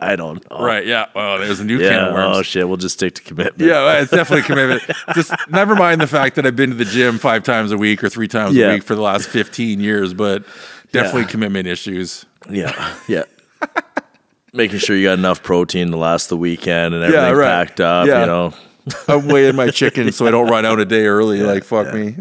I 0.00 0.16
don't 0.16 0.48
know. 0.50 0.58
Right. 0.58 0.86
Yeah. 0.86 1.06
Oh, 1.14 1.38
there's 1.38 1.60
a 1.60 1.64
new 1.64 1.78
can 1.78 2.04
of 2.04 2.12
oh, 2.12 2.14
worms. 2.14 2.36
Oh 2.38 2.42
shit. 2.42 2.66
We'll 2.68 2.76
just 2.76 2.94
stick 2.94 3.14
to 3.14 3.22
commitment. 3.22 3.68
yeah, 3.68 4.00
it's 4.00 4.10
definitely 4.10 4.40
a 4.40 4.44
commitment. 4.44 4.82
Just 5.14 5.32
never 5.48 5.74
mind 5.74 6.00
the 6.00 6.06
fact 6.06 6.36
that 6.36 6.46
I've 6.46 6.56
been 6.56 6.70
to 6.70 6.76
the 6.76 6.84
gym 6.84 7.18
five 7.18 7.42
times 7.44 7.70
a 7.72 7.76
week 7.76 8.02
or 8.02 8.08
three 8.08 8.28
times 8.28 8.54
Yeah. 8.56 8.70
a 8.70 8.74
week 8.74 8.82
for 8.82 8.94
the 8.94 9.00
last 9.02 9.28
15 9.28 9.80
years, 9.80 10.12
but 10.12 10.44
definitely 10.92 11.22
Yeah. 11.22 11.28
commitment 11.28 11.68
issues. 11.68 12.26
Yeah. 12.50 12.96
Yeah. 13.08 13.24
Making 14.52 14.78
sure 14.78 14.96
you 14.96 15.04
got 15.08 15.18
enough 15.18 15.42
protein 15.42 15.90
to 15.90 15.96
last 15.96 16.28
the 16.28 16.36
weekend 16.36 16.94
and 16.94 17.02
everything 17.02 17.34
right. 17.34 17.66
packed 17.66 17.80
up. 17.80 18.06
Yeah. 18.06 18.20
You 18.20 18.26
know. 18.26 18.54
I'm 19.08 19.26
weighing 19.28 19.56
my 19.56 19.70
chicken 19.70 20.12
so 20.12 20.26
I 20.26 20.30
don't 20.30 20.48
run 20.50 20.64
out 20.66 20.78
a 20.78 20.84
day 20.84 21.06
early. 21.06 21.40
like 21.40 21.64
fuck 21.64 21.92
me. 21.94 22.16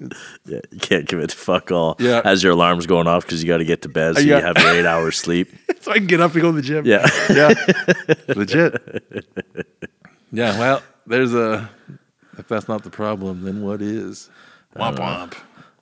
Yeah, 0.45 0.59
you 0.71 0.79
can't 0.79 1.07
commit 1.07 1.29
to 1.31 1.35
fuck 1.37 1.71
all 1.71 1.95
Yeah. 1.99 2.21
as 2.23 2.41
your 2.43 2.53
alarm's 2.53 2.85
going 2.85 3.07
off 3.07 3.23
because 3.25 3.41
you 3.43 3.47
got 3.49 3.57
to 3.57 3.65
get 3.65 3.81
to 3.83 3.89
bed 3.89 4.15
so 4.15 4.21
Yeah. 4.21 4.37
you 4.39 4.45
have 4.45 4.57
your 4.57 4.71
eight 4.73 4.85
hours 4.85 5.17
sleep. 5.17 5.49
So 5.81 5.91
I 5.91 5.95
can 5.95 6.07
get 6.07 6.21
up 6.21 6.31
and 6.33 6.41
go 6.41 6.51
to 6.51 6.55
the 6.55 6.61
gym. 6.61 6.85
Yeah. 6.85 7.05
Yeah. 7.29 7.53
Legit. 8.37 8.81
Yeah. 10.31 10.57
Well, 10.57 10.81
there's 11.05 11.33
a. 11.33 11.69
If 12.37 12.47
that's 12.47 12.69
not 12.69 12.83
the 12.83 12.89
problem, 12.89 13.43
then 13.43 13.61
what 13.63 13.81
is? 13.81 14.29
Womp 14.77 14.95
womp. 14.95 15.35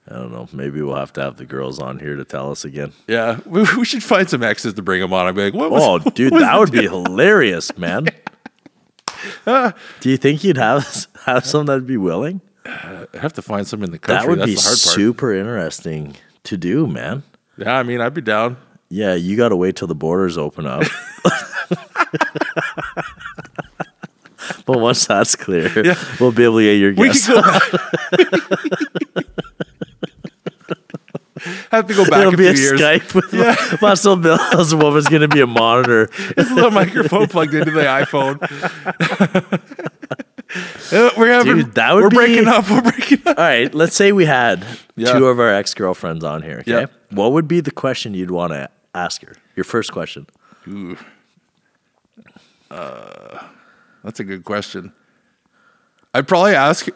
I 0.10 0.16
don't 0.16 0.32
know. 0.32 0.50
Maybe 0.52 0.82
we'll 0.82 0.96
have 0.96 1.14
to 1.14 1.22
have 1.22 1.38
the 1.38 1.46
girls 1.46 1.80
on 1.80 2.00
here 2.00 2.16
to 2.16 2.26
tell 2.26 2.50
us 2.52 2.66
again. 2.66 2.94
Yeah, 3.08 3.40
we, 3.46 3.62
we 3.78 3.86
should 3.86 4.04
find 4.04 4.28
some 4.28 4.42
exes 4.42 4.74
to 4.74 4.82
bring 4.82 5.00
them 5.02 5.14
on. 5.14 5.28
I'd 5.28 5.36
be 5.36 5.44
like, 5.44 5.54
what 5.54 5.70
was? 5.70 5.84
Oh, 5.84 6.00
what 6.04 6.16
dude, 6.16 6.34
was 6.34 6.42
that 6.42 6.58
would 6.58 6.72
be 6.72 6.82
hilarious, 6.88 7.78
man. 7.78 8.08
Do 9.46 10.10
you 10.10 10.18
think 10.18 10.44
you'd 10.44 10.58
have 10.58 11.08
have 11.26 11.46
some 11.46 11.66
that'd 11.68 11.86
be 11.88 11.98
willing? 11.98 12.42
I 12.66 13.06
have 13.14 13.34
to 13.34 13.42
find 13.42 13.68
some 13.68 13.84
in 13.84 13.92
the 13.92 14.00
country. 14.00 14.22
That 14.22 14.30
would 14.30 14.40
That's 14.40 14.50
be 14.52 14.56
the 14.56 14.62
hard 14.62 14.70
part. 14.70 14.78
super 14.96 15.34
interesting 15.34 16.16
to 16.44 16.58
do, 16.58 16.88
man. 16.88 17.24
Yeah, 17.58 17.78
I 17.78 17.84
mean, 17.84 18.02
I'd 18.02 18.14
be 18.14 18.22
down. 18.22 18.58
Yeah, 18.90 19.14
you 19.16 19.38
got 19.38 19.50
to 19.50 19.56
wait 19.56 19.76
till 19.78 19.88
the 19.88 19.96
borders 19.96 20.38
open 20.38 20.66
up. 20.66 20.84
but 24.66 24.80
once 24.80 25.06
that's 25.06 25.36
clear, 25.36 25.70
Yeah. 25.86 25.96
we'll 26.20 26.32
be 26.32 26.44
able 26.44 26.58
to 26.58 26.64
get 26.64 26.78
your 26.78 26.92
guests. 26.94 27.30
could 31.72 31.88
go 31.88 31.88
back. 31.88 31.88
have 31.88 31.88
to 31.88 31.94
go 31.96 32.06
back 32.06 32.20
It'll 32.22 32.34
a 32.34 32.38
be 32.38 32.48
a 32.48 32.54
years. 32.54 32.80
Skype 32.82 33.14
with 33.16 33.82
Muscle 33.82 34.16
Bill's 34.18 34.76
woman's 34.76 35.08
going 35.08 35.22
to 35.22 35.28
be 35.28 35.42
a 35.42 35.48
monitor. 35.48 36.08
This 36.36 36.52
little 36.52 36.72
microphone 36.72 37.28
plugged 37.28 37.54
into 37.54 37.72
the 37.72 37.82
iPhone. 37.82 38.38
Uh, 40.92 41.10
we're 41.18 41.30
having. 41.32 41.56
Dude, 41.56 41.76
that 41.76 41.94
would 41.94 42.04
we're 42.04 42.10
be- 42.10 42.16
breaking 42.18 42.48
up. 42.50 42.70
We're 42.70 42.82
breaking 42.82 43.20
up. 43.26 43.38
All 43.38 43.44
right, 43.46 43.74
let's 43.74 43.96
say 43.96 44.12
we 44.12 44.26
had 44.26 44.66
Yeah. 44.98 45.14
two 45.18 45.28
of 45.28 45.40
our 45.40 45.48
ex 45.54 45.74
girlfriends 45.74 46.26
on 46.26 46.42
here. 46.42 46.58
Okay, 46.60 46.72
Yeah. 46.72 46.86
what 47.10 47.32
would 47.32 47.48
be 47.48 47.62
the 47.62 47.72
question 47.72 48.14
you'd 48.14 48.32
want 48.32 48.52
to 48.52 48.70
ask 48.94 49.22
her? 49.26 49.34
Your 49.56 49.64
first 49.64 49.94
question. 49.94 50.28
Ooh. 50.68 50.98
Uh, 52.70 53.46
that's 54.04 54.20
a 54.20 54.26
good 54.26 54.44
question. 54.44 54.92
I'd 56.14 56.28
probably 56.28 56.54
ask 56.56 56.88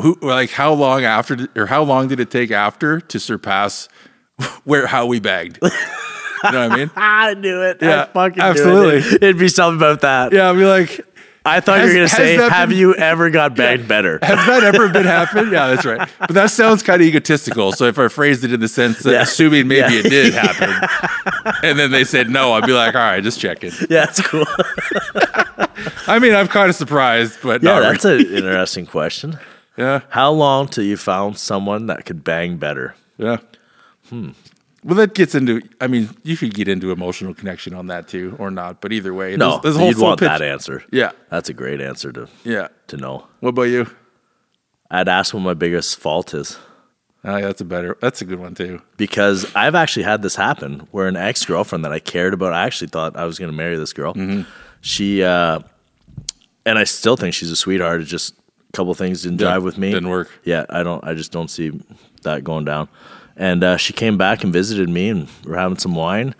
who, 0.00 0.18
like, 0.22 0.50
how 0.50 0.72
long 0.72 1.04
after, 1.04 1.48
or 1.56 1.66
how 1.66 1.82
long 1.82 2.08
did 2.08 2.20
it 2.20 2.30
take 2.30 2.50
after 2.50 3.00
to 3.00 3.20
surpass 3.20 3.88
where 4.64 4.86
how 4.86 5.06
we 5.06 5.20
bagged? 5.20 5.58
you 5.62 5.68
know 6.50 6.68
what 6.68 6.72
I 6.72 6.76
mean? 6.76 6.90
I 6.96 7.34
knew 7.34 7.62
it. 7.62 7.78
Yeah, 7.80 8.02
I 8.02 8.06
fucking 8.06 8.38
knew 8.38 8.42
absolutely. 8.44 8.96
it. 9.16 9.22
It'd 9.22 9.38
be 9.38 9.48
something 9.48 9.76
about 9.78 10.00
that. 10.00 10.32
Yeah, 10.32 10.50
I'd 10.50 10.54
be 10.56 10.64
like, 10.64 11.00
I 11.44 11.58
thought 11.60 11.78
Has- 11.80 11.88
you 11.92 11.94
were 12.00 12.06
going 12.06 12.08
to 12.08 12.14
say, 12.14 12.34
"Have 12.36 12.68
been- 12.68 12.78
you 12.78 12.94
ever 12.94 13.28
got 13.28 13.56
bagged 13.56 13.88
better?" 13.88 14.20
Has 14.22 14.46
that 14.46 14.62
ever 14.62 14.88
been 14.88 15.04
happened? 15.04 15.50
Yeah, 15.52 15.68
that's 15.68 15.84
right. 15.84 16.08
But 16.20 16.30
that 16.34 16.50
sounds 16.52 16.84
kind 16.84 17.02
of 17.02 17.06
egotistical. 17.08 17.72
So 17.72 17.86
if 17.86 17.98
I 17.98 18.06
phrased 18.08 18.44
it 18.44 18.52
in 18.52 18.60
the 18.60 18.68
sense 18.68 19.00
that 19.00 19.10
Yeah. 19.12 19.22
assuming 19.22 19.66
maybe 19.66 19.92
Yeah. 19.94 20.00
it 20.04 20.08
did 20.08 20.34
happen, 20.34 21.52
and 21.64 21.76
then 21.78 21.90
they 21.90 22.04
said 22.04 22.30
no, 22.30 22.52
I'd 22.52 22.64
be 22.64 22.72
like, 22.72 22.94
all 22.94 23.00
right, 23.00 23.22
just 23.22 23.40
checking. 23.40 23.72
yeah, 23.90 24.06
that's 24.06 24.20
cool. 24.22 24.44
I 26.06 26.18
mean, 26.20 26.32
I'm 26.34 26.48
kind 26.48 26.70
of 26.70 26.76
surprised, 26.76 27.38
but 27.42 27.62
yeah, 27.62 27.72
not 27.74 27.80
that's 27.80 28.04
really. 28.04 28.24
an 28.28 28.34
interesting 28.44 28.86
question. 28.86 29.36
Yeah. 29.76 30.00
How 30.10 30.30
long 30.32 30.68
till 30.68 30.84
you 30.84 30.96
found 30.96 31.38
someone 31.38 31.86
that 31.86 32.04
could 32.04 32.24
bang 32.24 32.56
better? 32.56 32.94
Yeah. 33.18 33.38
Hmm. 34.08 34.30
Well, 34.84 34.96
that 34.96 35.14
gets 35.14 35.34
into. 35.36 35.62
I 35.80 35.86
mean, 35.86 36.10
you 36.24 36.36
could 36.36 36.54
get 36.54 36.66
into 36.66 36.90
emotional 36.90 37.34
connection 37.34 37.72
on 37.72 37.86
that 37.86 38.08
too, 38.08 38.34
or 38.38 38.50
not. 38.50 38.80
But 38.80 38.92
either 38.92 39.14
way, 39.14 39.36
No, 39.36 39.50
there's, 39.60 39.62
there's 39.62 39.76
a 39.76 39.78
whole 39.78 39.88
you'd 39.88 39.98
want 39.98 40.18
pitch- 40.20 40.28
that 40.28 40.42
answer. 40.42 40.82
Yeah, 40.90 41.12
That's 41.30 41.48
a 41.48 41.54
great 41.54 41.80
answer 41.80 42.10
to 42.12 42.28
yeah. 42.44 42.68
to 42.88 42.96
know. 42.96 43.26
What 43.40 43.50
about 43.50 43.62
you? 43.64 43.86
I'd 44.90 45.08
ask 45.08 45.32
what 45.32 45.40
my 45.40 45.54
biggest 45.54 45.98
fault 45.98 46.34
is. 46.34 46.58
Oh, 47.24 47.36
yeah, 47.36 47.46
that's 47.46 47.60
a 47.60 47.64
better. 47.64 47.96
That's 48.00 48.20
a 48.20 48.24
good 48.24 48.40
one 48.40 48.54
too. 48.56 48.82
because 48.96 49.46
I've 49.54 49.76
actually 49.76 50.02
had 50.02 50.22
this 50.22 50.34
happen 50.34 50.88
where 50.90 51.06
an 51.06 51.16
ex 51.16 51.44
girlfriend 51.44 51.84
that 51.84 51.92
I 51.92 52.00
cared 52.00 52.34
about, 52.34 52.52
I 52.52 52.64
actually 52.66 52.88
thought 52.88 53.16
I 53.16 53.24
was 53.24 53.38
going 53.38 53.50
to 53.52 53.56
marry 53.56 53.76
this 53.76 53.92
girl. 53.92 54.12
Mm-hmm. 54.14 54.42
She, 54.80 55.22
uh, 55.22 55.60
and 56.66 56.76
I 56.78 56.82
still 56.84 57.16
think 57.16 57.34
she's 57.34 57.52
a 57.52 57.56
sweetheart. 57.56 58.00
It 58.00 58.06
just 58.06 58.34
couple 58.72 58.94
things 58.94 59.22
didn't 59.22 59.40
Yeah, 59.40 59.56
jive 59.56 59.62
with 59.62 59.78
me. 59.78 59.90
didn't 59.92 60.08
work. 60.08 60.30
Yeah, 60.44 60.64
I 60.70 60.82
don't. 60.82 61.02
I 61.04 61.14
just 61.14 61.32
don't 61.32 61.48
see 61.48 61.72
that 62.22 62.42
going 62.44 62.64
down. 62.64 62.88
And 63.36 63.64
uh, 63.64 63.76
she 63.76 63.92
came 63.92 64.18
back 64.18 64.44
and 64.44 64.52
visited 64.52 64.88
me, 64.88 65.08
and 65.08 65.28
we 65.44 65.52
are 65.52 65.56
having 65.58 65.78
some 65.78 65.94
wine, 65.94 66.34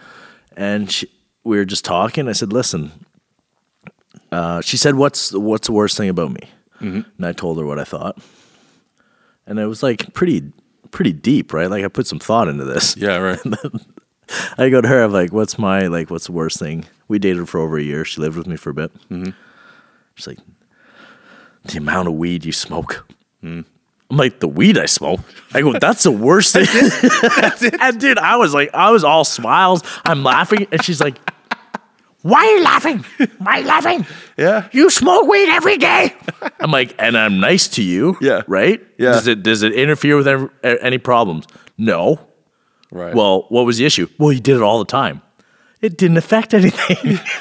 and 0.57 0.91
she, 0.91 1.07
we 1.45 1.57
were 1.57 1.65
just 1.65 1.85
talking. 1.85 2.29
I 2.29 2.33
said, 2.33 2.53
"Listen," 2.53 2.93
uh, 4.31 4.61
she 4.61 4.77
said, 4.77 4.95
"What's 4.97 5.33
what's 5.33 5.67
the 5.67 5.73
worst 5.73 5.97
thing 5.97 6.09
about 6.09 6.31
me?" 6.33 6.49
Mm-hmm. 6.81 7.01
And 7.17 7.27
I 7.27 7.33
told 7.33 7.59
her 7.59 7.65
what 7.67 7.79
I 7.79 7.85
thought, 7.85 8.19
and 9.47 9.59
it 9.59 9.67
was 9.67 9.83
like 9.83 10.13
pretty 10.15 10.53
pretty 10.91 11.13
deep, 11.13 11.53
right? 11.53 11.71
Like 11.71 11.85
I 11.85 11.89
put 11.89 12.07
some 12.07 12.19
thought 12.19 12.49
into 12.49 12.65
this. 12.65 12.97
Yeah, 13.03 13.17
right. 13.17 13.41
I 14.59 14.69
go 14.71 14.81
to 14.81 14.89
her. 14.89 15.03
I'm 15.03 15.13
like, 15.13 15.33
"What's 15.33 15.59
my 15.59 15.87
like? 15.89 16.11
What's 16.11 16.27
the 16.27 16.33
worst 16.33 16.59
thing?" 16.59 16.87
We 17.09 17.19
dated 17.19 17.49
for 17.49 17.61
over 17.61 17.77
a 17.79 17.83
year. 17.83 18.05
She 18.05 18.21
lived 18.21 18.37
with 18.37 18.47
me 18.47 18.57
for 18.57 18.71
a 18.71 18.75
bit. 18.75 18.93
Mm-hmm. 19.11 19.31
She's 20.15 20.27
like, 20.27 20.39
"The 21.65 21.79
amount 21.79 22.09
of 22.09 22.15
weed 22.15 22.45
you 22.45 22.53
smoke." 22.53 23.07
I'm 23.43 23.65
like, 24.11 24.41
"The 24.41 24.49
weed 24.49 24.79
I 24.79 24.87
smoke." 24.87 25.21
I 25.55 25.61
go, 25.63 25.73
"That's 25.79 26.03
the 26.03 26.11
worst 26.13 26.53
thing." 26.55 26.67
and 27.81 27.99
dude, 28.01 28.19
I 28.19 28.37
was 28.37 28.53
like, 28.55 28.71
I 28.75 28.91
was 28.91 29.05
all 29.05 29.25
smiles. 29.25 29.83
I'm 30.05 30.23
laughing, 30.23 30.67
and 30.71 30.83
she's 30.85 31.01
like, 31.01 31.17
"Why 32.23 32.45
are 32.47 32.57
you 32.59 32.63
laughing? 32.65 32.99
Why 33.39 33.53
are 33.57 33.61
you 33.61 33.67
laughing? 33.67 34.07
yeah, 34.37 34.69
You 34.73 34.91
smoke 34.91 35.27
weed 35.29 35.49
every 35.49 35.79
day." 35.79 36.15
I'm 36.61 36.71
like, 36.71 36.95
"And 36.99 37.17
I'm 37.17 37.41
nice 37.41 37.69
to 37.69 37.83
you, 37.83 38.17
Yeah. 38.21 38.43
right? 38.47 38.81
Yeah. 38.99 39.13
Does 39.13 39.27
it 39.27 39.43
does 39.43 39.63
it 39.63 39.73
interfere 39.73 40.17
with 40.17 40.29
any 40.63 40.99
problems? 40.99 41.47
No." 41.79 42.21
right. 42.91 43.15
Well, 43.15 43.47
what 43.49 43.65
was 43.65 43.79
the 43.79 43.87
issue? 43.87 44.07
Well, 44.19 44.33
you 44.33 44.41
did 44.41 44.57
it 44.57 44.63
all 44.63 44.79
the 44.79 44.85
time. 44.85 45.23
It 45.83 45.99
didn't 45.99 46.17
affect 46.17 46.55
anything. 46.55 47.19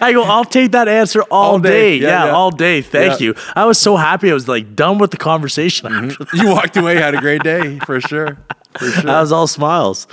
I 0.00 0.10
go, 0.14 0.22
I'll 0.24 0.44
take 0.46 0.72
that 0.72 0.88
answer 0.88 1.20
all, 1.30 1.52
All 1.52 1.58
day. 1.58 1.98
day. 1.98 2.02
Yeah, 2.04 2.08
Yeah, 2.08 2.24
yeah. 2.26 2.32
all 2.32 2.50
day. 2.50 2.80
Thank 2.80 3.20
Yeah. 3.20 3.26
you. 3.26 3.34
I 3.54 3.66
was 3.66 3.78
so 3.78 3.96
happy. 3.96 4.30
I 4.30 4.34
was 4.34 4.48
like 4.48 4.74
done 4.74 4.96
with 4.98 5.10
the 5.10 5.18
conversation. 5.18 5.86
after 5.92 6.36
you 6.36 6.48
walked 6.48 6.76
away, 6.78 6.96
had 6.96 7.14
a 7.14 7.20
great 7.20 7.42
day 7.42 7.78
for 7.80 8.00
sure. 8.00 8.38
For 8.78 8.86
sure. 8.90 9.10
I 9.10 9.20
was 9.20 9.32
all 9.32 9.46
smiles. 9.46 10.06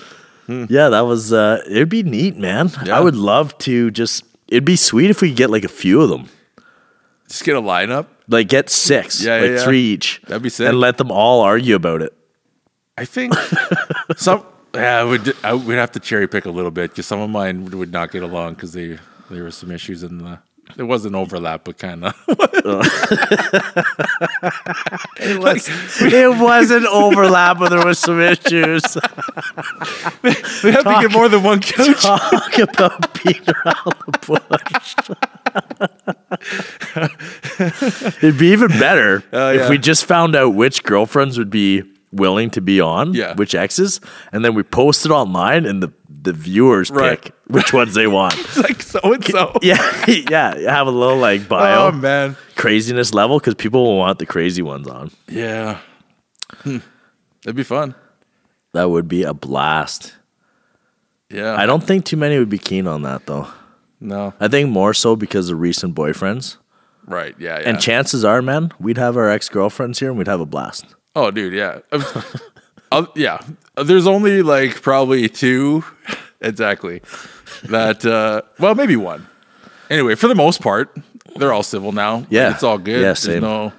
Yeah, 0.50 0.90
that 0.90 1.02
was. 1.02 1.32
Uh, 1.32 1.62
it'd 1.68 1.90
be 1.90 2.04
neat, 2.04 2.36
man. 2.36 2.72
I 2.92 3.00
would 3.00 3.16
love 3.16 3.58
to 3.60 3.90
just. 3.92 4.26
It'd 4.50 4.66
be 4.66 4.76
sweet 4.76 5.10
if 5.10 5.22
we 5.22 5.30
could 5.30 5.38
get 5.38 5.50
like 5.50 5.64
a 5.64 5.68
few 5.70 6.02
of 6.02 6.10
them. 6.10 6.28
Just 7.30 7.44
get 7.46 7.56
a 7.56 7.62
lineup. 7.62 8.08
Like 8.28 8.50
get 8.50 8.70
six, 8.70 9.24
Yeah, 9.24 9.38
like 9.38 9.60
three 9.62 9.80
each. 9.82 10.22
That'd 10.28 10.42
be 10.44 10.50
sick. 10.50 10.68
And 10.68 10.80
let 10.80 10.98
them 10.98 11.10
all 11.12 11.42
argue 11.42 11.76
about 11.76 12.02
it. 12.02 12.14
I 12.98 13.06
think 13.06 13.34
some. 14.18 14.44
Yeah, 14.74 15.10
we'd 15.10 15.34
I, 15.44 15.54
we'd 15.56 15.76
have 15.76 15.92
to 15.94 16.00
cherry 16.00 16.28
pick 16.28 16.46
a 16.46 16.52
little 16.52 16.72
bit 16.72 16.92
because 16.92 17.06
some 17.08 17.20
of 17.20 17.30
mine 17.30 17.66
would 17.72 17.92
not 17.92 18.12
get 18.12 18.24
along 18.24 18.54
because 18.56 18.74
they 18.74 18.98
there 19.30 19.44
were 19.44 19.52
some 19.52 19.72
issues 19.72 20.04
in 20.04 20.20
the. 20.20 20.40
There 20.76 20.86
was 20.86 21.04
an 21.06 21.16
overlap, 21.16 21.64
but 21.64 21.80
kind 21.80 22.06
of. 22.06 22.16
It 25.22 25.38
was. 25.40 25.68
it 26.02 26.38
wasn't 26.40 26.86
overlap, 26.86 27.58
but 27.60 27.70
there 27.70 27.84
was 27.86 28.00
some 28.00 28.20
issues. 28.22 28.84
we 30.24 30.32
have 30.72 30.84
to 30.84 30.98
get 31.02 31.12
more 31.12 31.28
than 31.28 31.44
one 31.44 31.60
coach. 31.62 32.02
Talk 32.04 32.58
about 32.60 33.14
Peter 33.16 33.54
Bush. 34.26 34.96
It'd 38.24 38.38
be 38.38 38.48
even 38.52 38.68
better 38.70 39.24
Oh, 39.34 39.52
if 39.52 39.62
yeah. 39.62 39.70
we 39.70 39.78
just 39.78 40.06
found 40.06 40.36
out 40.36 40.50
which 40.54 40.84
girlfriends 40.84 41.38
would 41.38 41.50
be 41.50 41.84
willing 42.12 42.50
to 42.52 42.62
be 42.62 42.82
on, 42.82 43.14
Yeah. 43.14 43.36
which 43.36 43.54
exes, 43.56 44.00
and 44.32 44.44
then 44.44 44.54
we 44.56 44.64
post 44.64 45.06
it 45.06 45.12
online, 45.12 45.66
and 45.66 45.82
the 45.84 45.92
the 46.22 46.34
viewers 46.34 46.92
Right. 46.92 47.22
pick 47.22 47.34
which 47.48 47.72
ones 47.72 47.94
they 47.94 48.06
want. 48.06 48.36
like 48.58 48.82
so 48.82 49.00
and 49.04 49.24
so. 49.24 49.58
yeah, 49.62 49.80
yeah, 50.08 50.54
have 50.70 50.86
a 50.88 50.92
little 50.92 51.16
like 51.18 51.48
bio 51.48 51.88
Oh 51.88 51.92
man. 51.94 52.36
craziness 52.58 53.14
level 53.14 53.40
because 53.40 53.56
people 53.56 53.84
will 53.86 53.98
want 53.98 54.20
the 54.20 54.26
crazy 54.26 54.62
ones 54.62 54.86
on. 54.88 55.12
Yeah. 55.30 55.78
Hmm. 56.64 56.80
That'd 57.44 57.56
be 57.56 57.64
fun. 57.64 57.96
That 58.74 58.90
would 58.90 59.08
be 59.08 59.24
a 59.24 59.34
blast. 59.34 60.16
Yeah. 61.30 61.56
I 61.56 61.66
don't 61.66 61.84
think 61.86 62.04
too 62.04 62.18
many 62.18 62.38
would 62.38 62.50
be 62.50 62.58
keen 62.58 62.86
on 62.86 63.04
that 63.04 63.26
though. 63.26 63.48
No. 64.02 64.34
I 64.42 64.50
think 64.50 64.70
more 64.70 64.94
so 64.94 65.16
because 65.16 65.50
of 65.50 65.60
recent 65.62 65.96
boyfriends. 65.96 66.58
Right. 67.06 67.34
Yeah. 67.40 67.60
Yeah. 67.62 67.70
And 67.70 67.80
chances 67.80 68.26
are, 68.26 68.42
man, 68.42 68.74
we'd 68.78 68.98
have 68.98 69.16
our 69.16 69.30
ex 69.30 69.48
girlfriends 69.48 70.00
here 70.00 70.10
and 70.10 70.18
we'd 70.18 70.28
have 70.28 70.42
a 70.42 70.46
blast. 70.46 70.86
Oh, 71.16 71.32
dude. 71.32 71.54
Yeah. 71.54 71.80
Uh, 72.92 73.06
yeah. 73.16 73.40
There's 73.76 74.08
only 74.08 74.42
like 74.42 74.82
probably 74.82 75.30
two, 75.30 75.84
exactly. 76.42 77.02
That. 77.64 78.06
uh 78.06 78.42
Well, 78.60 78.76
maybe 78.76 78.96
one. 78.96 79.28
Anyway, 79.90 80.16
for 80.16 80.28
the 80.28 80.36
most 80.36 80.62
part, 80.62 80.98
they're 81.36 81.54
all 81.54 81.64
civil 81.64 81.92
now. 81.92 82.26
Yeah. 82.30 82.52
It's 82.54 82.64
all 82.64 82.78
good. 82.78 82.96
Yeah, 82.98 83.02
There's 83.02 83.20
same. 83.20 83.42
no 83.42 83.74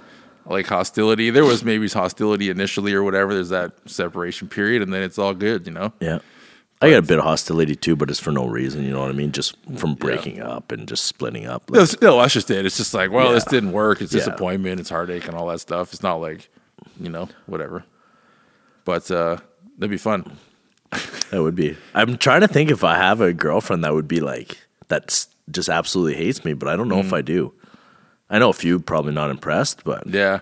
like 0.46 0.66
hostility. 0.66 1.30
There 1.30 1.44
was 1.44 1.64
maybe 1.64 1.88
hostility 1.88 2.50
initially 2.50 2.92
or 2.94 3.02
whatever. 3.02 3.34
There's 3.34 3.50
that 3.50 3.72
separation 3.86 4.48
period, 4.48 4.82
and 4.82 4.92
then 4.92 5.02
it's 5.02 5.18
all 5.18 5.34
good. 5.34 5.66
You 5.66 5.72
know. 5.72 5.92
Yeah. 6.00 6.18
I 6.82 6.88
got 6.90 6.98
a 7.00 7.02
bit 7.02 7.18
of 7.18 7.24
hostility 7.24 7.74
too, 7.76 7.94
but 7.94 8.08
it's 8.10 8.18
for 8.20 8.32
no 8.32 8.46
reason. 8.46 8.84
You 8.84 8.92
know 8.92 9.00
what 9.00 9.10
I 9.10 9.12
mean? 9.12 9.32
Just 9.32 9.54
from 9.76 9.94
breaking 9.96 10.40
up 10.40 10.72
and 10.72 10.88
just 10.88 11.04
splitting 11.04 11.46
up. 11.46 11.68
Like, 11.70 12.00
No, 12.00 12.10
no, 12.12 12.20
that's 12.22 12.32
just 12.32 12.50
it. 12.50 12.64
It's 12.64 12.78
just 12.78 12.94
like, 12.94 13.10
well, 13.10 13.26
Yeah. 13.26 13.32
this 13.34 13.44
didn't 13.44 13.72
work. 13.72 14.00
It's 14.00 14.14
Yeah. 14.14 14.20
disappointment. 14.20 14.80
It's 14.80 14.88
heartache 14.88 15.26
and 15.28 15.34
all 15.36 15.48
that 15.48 15.60
stuff. 15.60 15.92
It's 15.92 16.02
not 16.02 16.22
like, 16.22 16.48
you 17.00 17.08
know, 17.10 17.28
whatever. 17.46 17.84
But 18.84 19.10
uh 19.10 19.38
that'd 19.78 19.90
be 19.90 19.96
fun. 19.98 20.36
that 21.30 21.40
would 21.42 21.54
be. 21.54 21.76
I'm 21.94 22.16
trying 22.18 22.40
to 22.40 22.48
think 22.48 22.70
if 22.70 22.82
I 22.84 22.96
have 22.96 23.20
a 23.20 23.32
girlfriend 23.32 23.84
that 23.84 23.94
would 23.94 24.08
be 24.08 24.20
like, 24.20 24.58
that's 24.88 25.28
just 25.50 25.68
absolutely 25.68 26.14
hates 26.14 26.44
me, 26.44 26.52
but 26.54 26.68
I 26.68 26.76
don't 26.76 26.88
know 26.88 26.96
Mm. 27.02 27.06
if 27.06 27.12
I 27.12 27.22
do. 27.22 27.52
I 28.28 28.38
know 28.38 28.50
a 28.50 28.52
few 28.52 28.78
probably 28.80 29.12
not 29.12 29.30
impressed, 29.30 29.84
but 29.84 30.06
Yeah. 30.06 30.40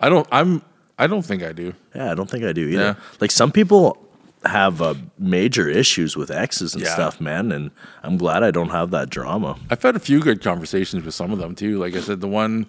I 0.00 0.08
don't. 0.08 0.26
I'm. 0.32 0.62
I 0.98 1.06
don't 1.08 1.22
think 1.24 1.42
I 1.42 1.52
do. 1.52 1.74
yeah, 1.94 2.10
I 2.12 2.14
don't 2.14 2.30
think 2.30 2.44
I 2.44 2.52
do 2.52 2.68
either. 2.68 2.82
Yeah. 2.82 2.94
Like 3.20 3.30
some 3.32 3.50
people 3.52 3.98
have 4.44 4.82
uh, 4.82 4.94
major 5.18 5.68
issues 5.68 6.16
with 6.16 6.30
exes 6.30 6.74
and 6.74 6.82
Yeah. 6.84 6.92
stuff, 6.94 7.20
man, 7.20 7.50
and 7.50 7.70
I'm 8.02 8.16
glad 8.16 8.42
I 8.44 8.50
don't 8.50 8.68
have 8.70 8.90
that 8.90 9.08
drama. 9.10 9.56
I've 9.70 9.82
had 9.82 9.96
a 9.96 10.00
few 10.00 10.20
good 10.20 10.42
conversations 10.42 11.04
with 11.04 11.14
some 11.14 11.32
of 11.32 11.38
them 11.38 11.54
too. 11.54 11.78
Like 11.78 11.96
I 11.96 12.00
said, 12.00 12.20
the 12.20 12.28
one 12.28 12.66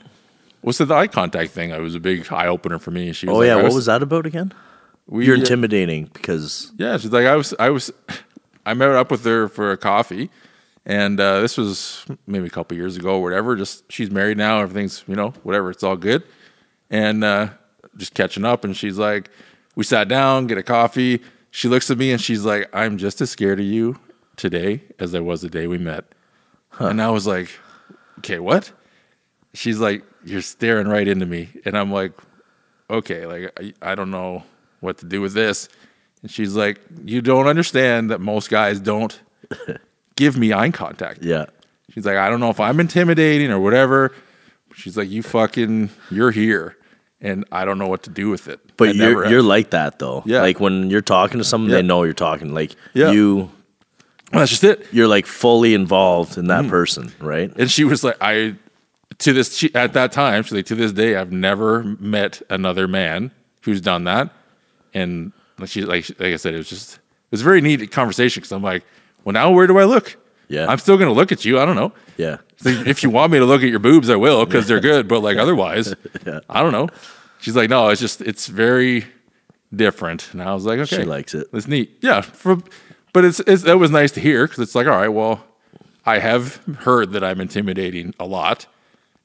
was 0.65 0.77
the 0.77 0.93
eye 0.93 1.07
contact 1.07 1.51
thing. 1.51 1.69
It 1.71 1.79
was 1.79 1.95
a 1.95 1.99
big 1.99 2.31
eye 2.31 2.47
opener 2.47 2.79
for 2.79 2.91
me. 2.91 3.13
She 3.13 3.27
was 3.27 3.35
Oh 3.35 3.39
like, 3.39 3.47
yeah, 3.47 3.55
what 3.55 3.73
was 3.73 3.85
that 3.85 4.01
about 4.03 4.25
again? 4.25 4.53
we, 5.07 5.25
You're 5.25 5.35
intimidating 5.35 6.05
because 6.13 6.71
Yeah, 6.77 6.97
she's 6.97 7.11
like 7.11 7.25
I 7.25 7.35
was. 7.35 7.53
I 7.59 7.69
was. 7.69 7.91
I 8.65 8.73
met 8.73 8.89
up 8.89 9.11
with 9.11 9.23
her 9.25 9.47
for 9.47 9.71
a 9.71 9.77
coffee, 9.77 10.31
and 10.85 11.19
uh, 11.19 11.39
this 11.41 11.55
was 11.57 12.05
maybe 12.25 12.47
a 12.47 12.49
couple 12.49 12.75
years 12.75 12.97
ago 12.97 13.17
or 13.17 13.21
whatever. 13.21 13.55
Just 13.55 13.83
she's 13.91 14.09
married 14.09 14.37
now. 14.37 14.59
Everything's 14.61 15.03
you 15.07 15.15
know 15.15 15.29
whatever. 15.43 15.69
It's 15.69 15.83
all 15.83 15.95
good, 15.95 16.23
and 16.89 17.23
uh, 17.23 17.49
just 17.97 18.15
catching 18.15 18.43
up. 18.43 18.63
And 18.63 18.75
she's 18.75 18.97
like, 18.97 19.29
we 19.75 19.83
sat 19.83 20.07
down, 20.07 20.47
get 20.47 20.57
a 20.57 20.63
coffee. 20.63 21.21
She 21.51 21.67
looks 21.67 21.89
at 21.91 21.97
me 21.97 22.11
and 22.11 22.19
she's 22.19 22.43
like, 22.43 22.67
I'm 22.73 22.97
just 22.97 23.21
as 23.21 23.29
scared 23.29 23.59
of 23.61 23.65
you 23.65 23.97
today 24.35 24.81
as 24.99 25.15
I 25.15 25.21
was 25.21 25.41
the 25.41 25.49
day 25.49 25.67
we 25.67 25.77
met. 25.77 26.03
And 26.79 27.01
I 27.01 27.09
was 27.11 27.25
like, 27.25 27.49
okay, 28.19 28.39
what? 28.39 28.71
She's 29.53 29.79
like, 29.79 30.03
you're 30.25 30.41
staring 30.41 30.87
right 30.87 31.07
into 31.07 31.25
me, 31.25 31.49
and 31.65 31.77
I'm 31.77 31.91
like, 31.91 32.11
okay, 32.89 33.25
like 33.25 33.51
I, 33.81 33.91
I 33.91 33.95
don't 33.95 34.11
know 34.11 34.43
what 34.79 34.97
to 34.99 35.05
do 35.05 35.21
with 35.21 35.33
this. 35.33 35.69
And 36.21 36.31
she's 36.31 36.55
like, 36.55 36.79
you 37.05 37.21
don't 37.21 37.47
understand 37.47 38.09
that 38.11 38.19
most 38.19 38.49
guys 38.49 38.79
don't 38.79 39.19
give 40.15 40.37
me 40.37 40.53
eye 40.53 40.71
contact. 40.71 41.23
yeah, 41.23 41.45
She's 41.91 42.05
like, 42.05 42.17
I 42.17 42.29
don't 42.29 42.39
know 42.39 42.49
if 42.49 42.59
I'm 42.59 42.79
intimidating 42.79 43.51
or 43.51 43.59
whatever. 43.59 44.11
She's 44.73 44.97
like, 44.97 45.09
you 45.09 45.23
fucking, 45.23 45.89
you're 46.11 46.31
here, 46.31 46.77
and 47.21 47.45
I 47.51 47.63
don't 47.63 47.77
know 47.77 47.87
what 47.87 48.03
to 48.03 48.09
do 48.09 48.29
with 48.29 48.47
it. 48.47 48.59
But 48.77 48.95
never 48.95 49.11
you're 49.23 49.29
you're 49.29 49.41
like 49.43 49.69
that 49.69 49.99
though. 49.99 50.23
Yeah. 50.25 50.41
like 50.41 50.59
when 50.59 50.89
you're 50.89 51.01
talking 51.01 51.37
to 51.37 51.43
someone, 51.45 51.69
Yeah. 51.71 51.77
they 51.77 51.83
know 51.83 52.03
you're 52.03 52.13
talking. 52.13 52.53
Like 52.53 52.75
Yeah. 52.93 53.11
you, 53.11 53.51
That's 54.31 54.49
just 54.51 54.63
it. 54.65 54.85
you're 54.91 55.07
like 55.07 55.25
fully 55.25 55.73
involved 55.73 56.37
in 56.37 56.47
that 56.47 56.61
Mm-hmm. 56.61 56.69
person, 56.71 57.13
right? 57.21 57.53
And 57.55 57.71
she 57.71 57.83
was 57.85 58.03
like, 58.03 58.17
I, 58.19 58.55
to 59.19 59.33
this, 59.33 59.65
at 59.73 59.93
that 59.93 60.11
time, 60.11 60.43
she's 60.43 60.51
like, 60.51 60.65
to 60.67 60.75
this 60.75 60.91
day, 60.91 61.15
I've 61.15 61.31
never 61.31 61.83
met 61.83 62.41
another 62.49 62.87
man 62.87 63.31
who's 63.63 63.81
done 63.81 64.03
that. 64.05 64.29
And 64.93 65.31
she, 65.65 65.83
like, 65.83 66.09
like 66.19 66.33
I 66.33 66.35
said, 66.35 66.53
it 66.53 66.57
was 66.57 66.69
just, 66.69 66.95
it 66.95 67.31
was 67.31 67.41
a 67.41 67.43
very 67.43 67.61
neat 67.61 67.91
conversation 67.91 68.41
because 68.41 68.51
I'm 68.51 68.63
like, 68.63 68.83
well, 69.23 69.33
now 69.33 69.51
where 69.51 69.67
do 69.67 69.77
I 69.77 69.85
look? 69.85 70.17
Yeah. 70.47 70.67
I'm 70.67 70.77
still 70.77 70.97
going 70.97 71.09
to 71.09 71.13
look 71.15 71.31
at 71.31 71.43
you. 71.43 71.59
I 71.59 71.65
don't 71.65 71.75
know. 71.75 71.91
Yeah, 72.17 72.37
like, 72.63 72.87
if 72.87 73.03
you 73.03 73.09
want 73.09 73.31
me 73.31 73.39
to 73.39 73.45
look 73.45 73.63
at 73.63 73.69
your 73.69 73.79
boobs, 73.79 74.09
I 74.09 74.15
will 74.15 74.45
because 74.45 74.67
they're 74.67 74.79
good. 74.79 75.07
But 75.07 75.21
like 75.21 75.37
otherwise, 75.37 75.93
Yeah. 76.25 76.41
I 76.49 76.61
don't 76.61 76.71
know. 76.71 76.87
She's 77.39 77.55
like, 77.55 77.69
no, 77.69 77.89
it's 77.89 77.99
just, 77.99 78.21
it's 78.21 78.47
very, 78.47 79.05
different. 79.75 80.31
And 80.33 80.41
I 80.41 80.53
was 80.53 80.65
like, 80.65 80.79
okay, 80.79 80.97
She 80.97 81.03
likes 81.03 81.33
it. 81.33 81.47
It's 81.53 81.67
neat. 81.67 81.97
Yeah. 82.01 82.21
For, 82.21 82.57
but 83.13 83.25
it's, 83.25 83.39
it's, 83.41 83.63
that 83.63 83.77
was 83.77 83.91
nice 83.91 84.11
to 84.13 84.19
hear 84.19 84.45
because 84.45 84.59
it's 84.59 84.75
like, 84.75 84.87
all 84.87 84.97
right, 84.97 85.09
well, 85.09 85.43
I 86.05 86.19
have 86.19 86.61
heard 86.79 87.11
that 87.11 87.23
I'm 87.23 87.41
intimidating 87.41 88.13
a 88.19 88.25
lot. 88.25 88.67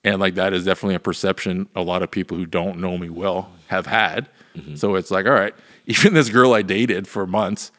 And 0.04 0.18
like 0.20 0.34
that 0.36 0.52
is 0.52 0.64
definitely 0.64 0.94
a 0.94 1.00
perception 1.00 1.68
a 1.76 1.82
lot 1.82 2.02
of 2.02 2.10
people 2.10 2.36
who 2.36 2.46
don't 2.46 2.78
know 2.78 2.96
me 2.96 3.08
well 3.10 3.50
have 3.68 3.86
had. 3.86 4.28
So 4.74 4.94
it's 4.96 5.10
like, 5.10 5.26
all 5.26 5.32
right, 5.32 5.54
even 5.86 6.14
this 6.14 6.28
girl 6.28 6.52
I 6.54 6.62
dated 6.62 7.06
for 7.06 7.26
months, 7.26 7.70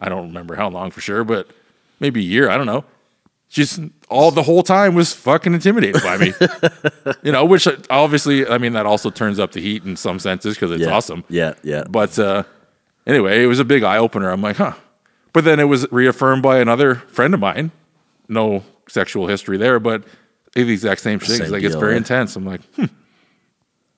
I 0.00 0.08
don't 0.08 0.26
remember 0.28 0.54
how 0.56 0.68
long 0.68 0.90
for 0.90 1.00
sure, 1.00 1.24
but 1.24 1.48
maybe 1.98 2.20
a 2.20 2.24
year, 2.24 2.48
I 2.50 2.56
don't 2.56 2.66
know. 2.66 2.84
She's 3.48 3.80
all 4.08 4.30
the 4.30 4.42
whole 4.44 4.62
time 4.62 4.94
was 4.94 5.12
fucking 5.12 5.54
intimidated 5.54 6.02
by 6.02 6.18
me. 6.18 6.32
you 7.22 7.32
know, 7.32 7.44
which 7.44 7.66
obviously, 7.88 8.46
I 8.46 8.58
mean, 8.58 8.74
that 8.74 8.86
also 8.86 9.10
turns 9.10 9.38
up 9.40 9.52
the 9.52 9.60
heat 9.60 9.82
in 9.84 9.96
some 9.96 10.20
senses 10.20 10.54
because 10.54 10.70
it's 10.70 10.82
Yeah. 10.82 10.90
awesome. 10.94 11.24
Yeah, 11.28 11.54
yeah. 11.64 11.82
But 11.88 12.16
uh, 12.18 12.44
anyway, 13.08 13.42
it 13.42 13.46
was 13.46 13.58
a 13.58 13.64
big 13.64 13.82
eye 13.82 13.98
opener. 13.98 14.30
I'm 14.30 14.40
like, 14.42 14.56
huh. 14.56 14.74
But 15.32 15.44
then 15.44 15.58
it 15.58 15.64
was 15.64 15.90
reaffirmed 15.90 16.42
by 16.44 16.58
another 16.60 16.94
friend 16.96 17.34
of 17.34 17.40
mine. 17.40 17.72
No 18.28 18.62
sexual 18.88 19.26
history 19.26 19.56
there, 19.56 19.80
but 19.80 20.04
the 20.54 20.72
exact 20.72 21.00
same 21.00 21.18
thing. 21.18 21.38
Same 21.38 21.50
like 21.50 21.62
it's 21.62 21.74
very 21.74 21.92
right? 21.92 21.98
intense. 21.98 22.36
I'm 22.36 22.44
like, 22.44 22.62
hmm. 22.74 22.86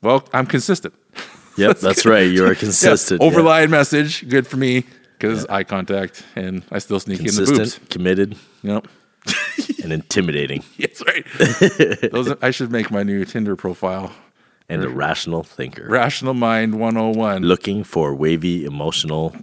Well, 0.02 0.26
I'm 0.32 0.46
consistent. 0.46 0.94
Yep, 1.58 1.78
that's 1.80 2.06
right. 2.06 2.30
You 2.30 2.44
are 2.46 2.48
Yeah, 2.54 2.54
consistent. 2.54 3.20
yeah. 3.22 3.66
message, 3.66 4.26
good 4.26 4.46
for 4.46 4.56
me 4.56 4.84
because 5.18 5.44
eye 5.50 5.64
contact, 5.64 6.24
and 6.34 6.62
I 6.72 6.78
still 6.78 6.98
sneak 6.98 7.18
in 7.20 7.26
the 7.26 7.44
boobs. 7.44 7.78
Committed, 7.90 8.36
Yep. 8.62 8.88
and 9.84 9.92
intimidating, 9.92 10.64
That's 10.78 11.02
right. 11.06 11.26
Those, 12.10 12.34
I 12.40 12.50
should 12.52 12.72
make 12.72 12.90
my 12.90 13.02
new 13.02 13.26
Tinder 13.26 13.54
profile. 13.54 14.12
and 14.70 14.82
a 14.82 14.88
rational 14.88 15.42
thinker. 15.42 15.86
Rational 15.90 16.32
Mind 16.32 16.80
101. 16.80 17.42
Looking 17.42 17.84
for 17.84 18.14
wavy, 18.14 18.64
emotional 18.64 19.36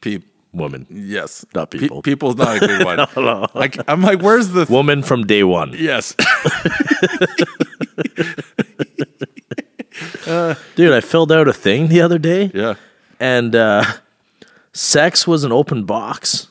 Peop- 0.00 0.24
woman. 0.52 0.86
yes. 0.90 1.44
Not 1.54 1.70
Pe- 1.70 1.78
people. 1.78 2.02
people's 2.02 2.36
not 2.36 2.56
a 2.56 2.60
good 2.66 2.84
one. 3.16 3.46
Like 3.54 3.76
I'm 3.88 4.02
like, 4.02 4.20
where's 4.22 4.48
the 4.48 4.66
Woman 4.68 5.02
from 5.02 5.26
day 5.26 5.44
one. 5.44 5.74
yes? 5.76 6.14
Dude, 10.76 10.92
I 10.92 11.00
filled 11.00 11.32
out 11.32 11.48
a 11.48 11.52
thing 11.52 11.88
the 11.88 12.00
other 12.00 12.18
day, 12.18 12.50
yeah. 12.54 12.74
and 13.18 13.54
uh, 13.54 13.84
sex 14.72 15.26
was 15.26 15.44
an 15.44 15.52
open 15.52 15.84
box. 15.84 16.48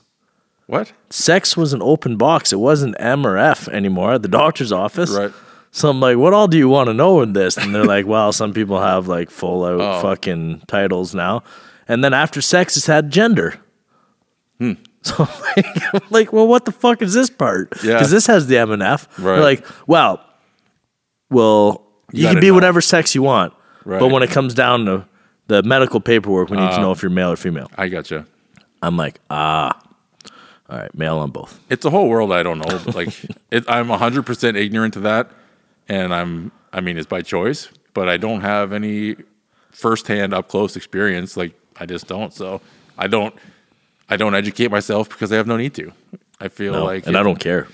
What? 0.67 0.91
Sex 1.09 1.55
was 1.57 1.73
an 1.73 1.81
open 1.81 2.15
box. 2.17 2.53
It 2.53 2.57
wasn't 2.59 2.95
M 2.99 3.25
or 3.25 3.37
F 3.37 3.67
anymore 3.69 4.13
at 4.13 4.21
the 4.21 4.27
doctor's 4.27 4.71
office. 4.71 5.09
Right. 5.11 5.31
So 5.71 5.89
I'm 5.89 5.99
like, 5.99 6.17
what 6.17 6.33
all 6.33 6.47
do 6.47 6.57
you 6.57 6.67
want 6.69 6.87
to 6.89 6.93
know 6.93 7.21
in 7.21 7.33
this? 7.33 7.57
And 7.57 7.73
they're 7.73 7.85
like, 7.85 8.05
well, 8.05 8.31
some 8.33 8.53
people 8.53 8.79
have 8.81 9.07
like 9.07 9.29
full 9.31 9.63
out 9.65 9.79
Oh. 9.81 10.01
fucking 10.01 10.63
titles 10.67 11.15
now. 11.15 11.43
And 11.87 12.03
then 12.03 12.13
after 12.13 12.41
sex, 12.41 12.75
it's 12.77 12.85
had 12.87 13.09
gender. 13.11 13.55
Hmm. 14.59 14.73
So 15.01 15.15
I'm 15.17 15.41
like, 15.55 15.93
I'm 15.93 16.01
like, 16.09 16.33
well, 16.33 16.45
what 16.45 16.65
the 16.65 16.73
fuck 16.73 17.01
is 17.01 17.13
this 17.13 17.29
part? 17.29 17.69
Yeah. 17.81 17.93
Because 17.93 18.11
this 18.11 18.27
has 18.27 18.47
the 18.47 18.57
M 18.57 18.69
and 18.71 18.83
F. 18.83 19.07
Right. 19.17 19.35
They're 19.35 19.43
like, 19.43 19.65
well, 19.87 20.21
well, 21.29 21.85
you, 22.11 22.23
gotta 22.23 22.35
can 22.35 22.41
be 22.41 22.47
know. 22.47 22.53
whatever 22.55 22.81
sex 22.81 23.15
you 23.15 23.23
want. 23.23 23.53
Right. 23.85 23.99
But 24.01 24.09
when 24.09 24.23
it 24.23 24.29
comes 24.29 24.53
down 24.53 24.85
to 24.87 25.05
the 25.47 25.63
medical 25.63 26.01
paperwork, 26.01 26.49
we 26.49 26.57
need 26.57 26.63
Uh. 26.63 26.75
to 26.75 26.81
know 26.81 26.91
if 26.91 27.01
you're 27.01 27.09
male 27.11 27.31
or 27.31 27.37
female. 27.37 27.71
I 27.77 27.87
gotcha. 27.87 28.25
I'm 28.81 28.97
like, 28.97 29.21
ah, 29.29 29.79
all 30.69 30.77
right, 30.77 30.93
male 30.93 31.17
on 31.19 31.31
both. 31.31 31.59
It's 31.69 31.85
a 31.85 31.89
whole 31.89 32.09
world 32.09 32.33
I 32.33 32.43
don't 32.43 32.59
know. 32.59 32.81
Like, 32.93 33.09
it, 33.51 33.63
I'm 33.69 33.87
100 33.87 34.25
percent 34.25 34.57
ignorant 34.57 34.93
to 34.95 34.99
that, 35.01 35.31
and 35.87 36.13
I'm. 36.13 36.51
I 36.73 36.81
mean, 36.81 36.97
it's 36.97 37.07
by 37.07 37.21
choice, 37.21 37.69
but 37.93 38.09
I 38.09 38.17
don't 38.17 38.41
have 38.41 38.73
any 38.73 39.15
firsthand, 39.71 40.33
up 40.33 40.49
close 40.49 40.75
experience. 40.75 41.35
Like, 41.37 41.53
I 41.79 41.85
just 41.85 42.07
don't. 42.07 42.33
So 42.33 42.59
I 42.97 43.07
don't. 43.07 43.33
I 44.09 44.17
don't 44.17 44.33
educate 44.35 44.71
myself 44.71 45.09
because 45.09 45.31
I 45.31 45.35
have 45.35 45.47
no 45.47 45.57
need 45.57 45.73
to. 45.75 45.91
I 46.39 46.47
feel 46.47 46.73
No, 46.73 46.85
like 46.85 47.05
and 47.07 47.17
I 47.17 47.23
don't 47.23 47.39
care. 47.39 47.67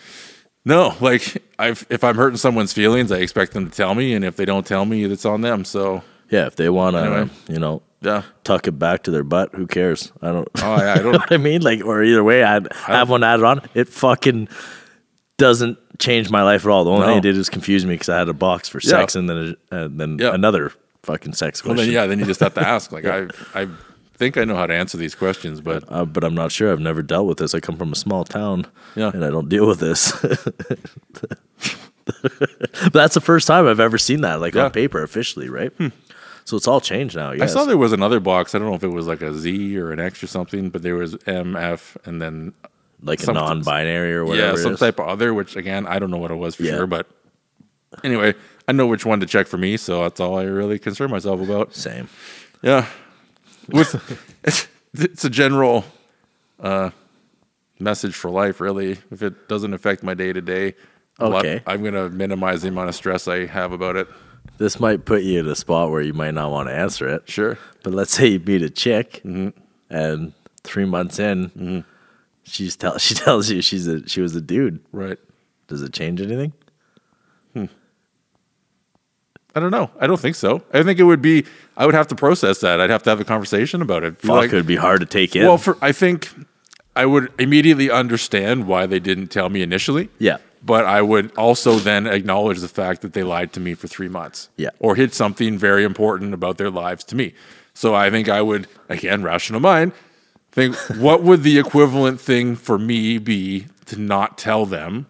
No, 0.65 0.95
like 0.99 1.43
I've, 1.59 1.85
if 1.89 2.03
I'm 2.03 2.15
hurting 2.15 2.37
someone's 2.37 2.73
feelings, 2.73 3.11
I 3.11 3.17
expect 3.17 3.53
them 3.53 3.69
to 3.69 3.75
tell 3.75 3.93
me, 3.95 4.13
and 4.15 4.25
if 4.25 4.35
they 4.35 4.45
don't 4.45 4.65
tell 4.65 4.85
me, 4.85 5.03
it's 5.03 5.25
on 5.25 5.41
them. 5.41 5.63
So 5.63 6.03
Yeah, 6.29 6.47
if 6.47 6.55
they 6.55 6.69
want 6.69 6.95
to, 6.95 7.01
Anyway. 7.01 7.29
you 7.47 7.59
know, 7.59 7.83
yeah, 8.01 8.23
tuck 8.43 8.67
it 8.67 8.73
back 8.73 9.03
to 9.03 9.11
their 9.11 9.23
butt, 9.23 9.53
who 9.53 9.67
cares? 9.67 10.11
I 10.21 10.31
don't. 10.31 10.47
oh, 10.61 10.77
yeah, 10.77 10.93
I 10.93 10.95
you 10.97 11.03
know 11.03 11.11
don't. 11.13 11.21
what 11.21 11.31
I 11.31 11.37
mean? 11.37 11.61
Like, 11.61 11.85
or 11.85 12.03
either 12.03 12.23
way, 12.23 12.43
I'd 12.43 12.71
have 12.73 13.09
one 13.09 13.23
added 13.23 13.45
on. 13.45 13.61
It 13.75 13.87
fucking 13.89 14.47
doesn't 15.37 15.77
change 15.99 16.29
my 16.29 16.41
life 16.43 16.65
at 16.65 16.71
all. 16.71 16.83
The 16.85 16.91
only 16.91 17.01
No. 17.05 17.07
thing 17.11 17.17
it 17.19 17.21
did 17.21 17.37
is 17.37 17.49
confuse 17.49 17.85
me 17.85 17.93
because 17.93 18.09
I 18.09 18.17
had 18.17 18.29
a 18.29 18.33
box 18.33 18.67
for 18.69 18.79
Yeah. 18.83 18.89
sex 18.89 19.15
and 19.15 19.29
then 19.29 19.55
a, 19.71 19.75
and 19.75 19.99
then 19.99 20.17
Yeah. 20.19 20.33
another 20.33 20.71
fucking 21.03 21.33
sex 21.33 21.63
Well, 21.63 21.75
question. 21.75 21.93
then 21.93 22.01
yeah, 22.01 22.07
then 22.07 22.19
you 22.19 22.25
just 22.25 22.39
have 22.39 22.53
to 22.55 22.67
ask. 22.67 22.91
Like 22.91 23.05
I, 23.05 23.27
I 23.53 23.67
think 24.17 24.37
I 24.37 24.43
know 24.45 24.55
how 24.55 24.65
to 24.67 24.73
answer 24.73 24.97
these 24.97 25.15
questions, 25.15 25.61
but 25.61 25.83
Uh, 25.89 26.05
but 26.05 26.23
I'm 26.23 26.35
not 26.35 26.51
sure. 26.51 26.71
I've 26.71 26.79
never 26.79 27.01
dealt 27.01 27.27
with 27.27 27.37
this. 27.37 27.53
I 27.53 27.59
come 27.59 27.77
from 27.77 27.91
a 27.91 27.95
small 27.95 28.23
town, 28.25 28.65
Yeah. 28.95 29.11
and 29.13 29.23
I 29.25 29.29
don't 29.29 29.49
deal 29.49 29.67
with 29.67 29.79
this. 29.79 30.11
but 32.05 32.93
that's 32.93 33.13
the 33.15 33.21
first 33.21 33.47
time 33.47 33.67
I've 33.67 33.79
ever 33.79 33.97
seen 33.97 34.21
that, 34.21 34.39
like 34.41 34.53
Yeah. 34.53 34.61
Hmm. 34.61 34.65
on 34.65 34.71
paper, 34.71 35.03
officially, 35.03 35.49
right? 35.49 35.71
So 36.45 36.55
it's 36.57 36.67
all 36.67 36.79
changed 36.81 37.15
now. 37.15 37.31
I 37.31 37.37
I 37.41 37.45
saw 37.47 37.65
there 37.65 37.77
was 37.77 37.91
another 37.93 38.19
box. 38.19 38.53
I 38.53 38.59
don't 38.59 38.69
know 38.69 38.75
if 38.75 38.83
it 38.83 38.89
was 38.89 39.07
like 39.07 39.21
a 39.23 39.33
Z 39.33 39.77
or 39.79 39.91
an 39.91 39.99
X 39.99 40.21
or 40.23 40.27
something, 40.27 40.69
but 40.69 40.83
there 40.83 40.95
was 40.95 41.17
M, 41.25 41.55
F, 41.55 41.97
and 42.05 42.21
then 42.21 42.53
like 43.01 43.21
a 43.27 43.31
non-binary 43.33 44.13
or 44.13 44.25
whatever. 44.25 44.57
yeah, 44.57 44.63
some 44.63 44.77
type 44.77 44.99
of 44.99 45.07
other. 45.07 45.33
Which 45.33 45.55
again, 45.55 45.87
I 45.87 45.97
don't 45.99 46.11
know 46.11 46.17
what 46.17 46.31
it 46.31 46.35
was 46.35 46.55
for 46.55 46.63
Yeah. 46.63 46.77
sure, 46.77 46.87
but 46.87 47.07
anyway, 48.03 48.35
I 48.67 48.71
know 48.73 48.85
which 48.85 49.05
one 49.05 49.19
to 49.21 49.25
check 49.25 49.47
for 49.47 49.57
me, 49.57 49.75
so 49.77 50.03
that's 50.03 50.19
all 50.19 50.37
I 50.37 50.43
really 50.43 50.77
concern 50.77 51.09
myself 51.09 51.41
about. 51.41 51.73
Same. 51.75 52.09
Yeah, 52.61 52.85
with 53.69 54.19
it's, 54.43 54.67
it's 54.93 55.25
a 55.25 55.29
general 55.29 55.85
uh, 56.59 56.89
message 57.79 58.15
for 58.15 58.29
life, 58.29 58.59
really. 58.59 58.97
If 59.11 59.21
it 59.21 59.47
doesn't 59.47 59.73
affect 59.73 60.03
my 60.03 60.13
day 60.13 60.33
to 60.33 60.41
day, 60.41 60.75
Okay. 61.17 61.61
I'm 61.65 61.81
gonna 61.81 62.09
minimize 62.09 62.61
the 62.63 62.67
amount 62.67 62.89
of 62.89 62.95
stress 62.95 63.25
I 63.27 63.45
have 63.45 63.71
about 63.71 63.95
it. 63.95 64.07
This 64.57 64.81
might 64.81 65.05
put 65.05 65.23
you 65.23 65.39
in 65.39 65.47
a 65.47 65.55
spot 65.55 65.89
where 65.89 66.01
you 66.01 66.13
might 66.13 66.33
not 66.33 66.51
want 66.51 66.67
to 66.67 66.75
answer 66.75 67.07
it. 67.07 67.29
Sure. 67.29 67.57
But 67.83 67.93
let's 67.93 68.11
say 68.11 68.27
you 68.27 68.39
meet 68.39 68.61
a 68.61 68.69
chick, 68.69 69.21
Mm-hmm. 69.23 69.57
and 69.89 70.33
three 70.63 70.83
months 70.85 71.17
in, 71.19 71.85
she's 72.43 72.75
tell 72.75 72.97
she 72.99 73.13
tells 73.15 73.49
you 73.49 73.61
she's 73.61 73.87
a 73.87 74.05
she 74.09 74.19
was 74.19 74.35
a 74.35 74.41
dude. 74.41 74.81
Right. 74.91 75.17
Does 75.67 75.81
it 75.81 75.93
change 75.93 76.21
anything? 76.21 76.51
I 79.55 79.59
don't 79.61 79.71
know. 79.71 79.89
I 79.99 80.05
don't 80.07 80.19
think 80.19 80.35
so. 80.35 80.61
I 80.73 80.83
think 80.83 80.99
it 80.99 81.03
would 81.03 81.21
be. 81.21 81.45
I 81.77 81.85
would 81.85 81.95
have 81.95 82.07
to 82.09 82.15
process 82.15 82.59
that. 82.59 82.81
I'd 82.81 82.89
have 82.89 83.03
to 83.03 83.09
have 83.09 83.21
a 83.21 83.25
conversation 83.25 83.81
about 83.81 84.03
it. 84.03 84.17
Fuck, 84.17 84.29
like- 84.29 84.51
it 84.53 84.55
would 84.55 84.67
be 84.67 84.75
hard 84.75 84.99
to 84.99 85.05
take 85.05 85.35
in. 85.35 85.45
well, 85.45 85.57
for 85.57 85.77
I 85.81 85.91
think 85.93 86.29
I 86.95 87.05
would 87.05 87.31
immediately 87.39 87.89
understand 87.89 88.67
why 88.67 88.85
they 88.85 88.99
didn't 88.99 89.27
tell 89.27 89.49
me 89.49 89.61
initially. 89.61 90.09
yeah, 90.19 90.37
But 90.63 90.85
I 90.85 91.01
would 91.01 91.35
also 91.37 91.75
then 91.75 92.05
acknowledge 92.07 92.59
the 92.59 92.67
fact 92.69 93.01
that 93.01 93.13
they 93.13 93.23
lied 93.23 93.51
to 93.53 93.59
me 93.59 93.73
for 93.75 93.87
three 93.87 94.07
months. 94.09 94.49
Yeah. 94.57 94.69
Or 94.79 94.95
hid 94.95 95.13
something 95.13 95.57
very 95.57 95.83
important 95.83 96.33
about 96.33 96.57
their 96.57 96.69
lives 96.69 97.03
to 97.05 97.15
me. 97.15 97.33
So 97.73 97.93
I 97.93 98.09
think 98.09 98.29
I 98.29 98.41
would, 98.41 98.67
again, 98.87 99.23
rational 99.23 99.59
mind, 99.59 99.91
think 100.51 100.75
what 100.97 101.21
would 101.23 101.43
the 101.43 101.59
equivalent 101.59 102.21
thing 102.21 102.55
for 102.55 102.77
me 102.77 103.17
be 103.17 103.67
to 103.87 103.99
not 103.99 104.37
tell 104.37 104.65
them? 104.65 105.07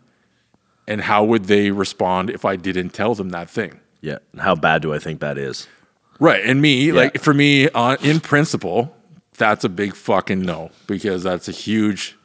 And 0.88 1.02
how 1.02 1.24
would 1.24 1.46
they 1.46 1.70
respond 1.72 2.30
if 2.30 2.46
I 2.46 2.56
didn't 2.56 2.90
tell 2.92 3.14
them 3.16 3.30
that 3.30 3.50
thing? 3.50 3.80
Yeah. 4.06 4.20
How 4.38 4.56
bad 4.56 4.82
do 4.82 4.94
I 4.94 5.00
think 5.00 5.20
that 5.20 5.38
is? 5.38 5.68
Right. 6.20 6.44
And 6.46 6.62
me, 6.62 6.92
like 6.92 7.20
for 7.20 7.34
me, 7.34 7.70
on 7.70 7.98
in 8.04 8.20
principle, 8.22 8.96
that's 9.38 9.64
a 9.66 9.70
big 9.70 9.96
fucking 9.96 10.42
no 10.42 10.72
because 10.88 11.24
that's 11.24 11.50
a 11.50 11.52
huge, 11.52 12.16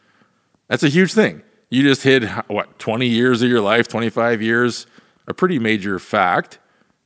that's 0.68 0.82
a 0.84 0.88
huge 0.88 1.12
thing. 1.12 1.42
You 1.70 1.82
just 1.82 2.02
hid 2.02 2.28
what 2.48 2.78
twenty 2.78 3.06
years 3.06 3.42
of 3.42 3.48
your 3.48 3.60
life, 3.60 3.88
twenty 3.88 4.10
five 4.10 4.40
years, 4.42 4.86
a 5.26 5.34
pretty 5.34 5.58
major 5.58 5.98
fact, 5.98 6.58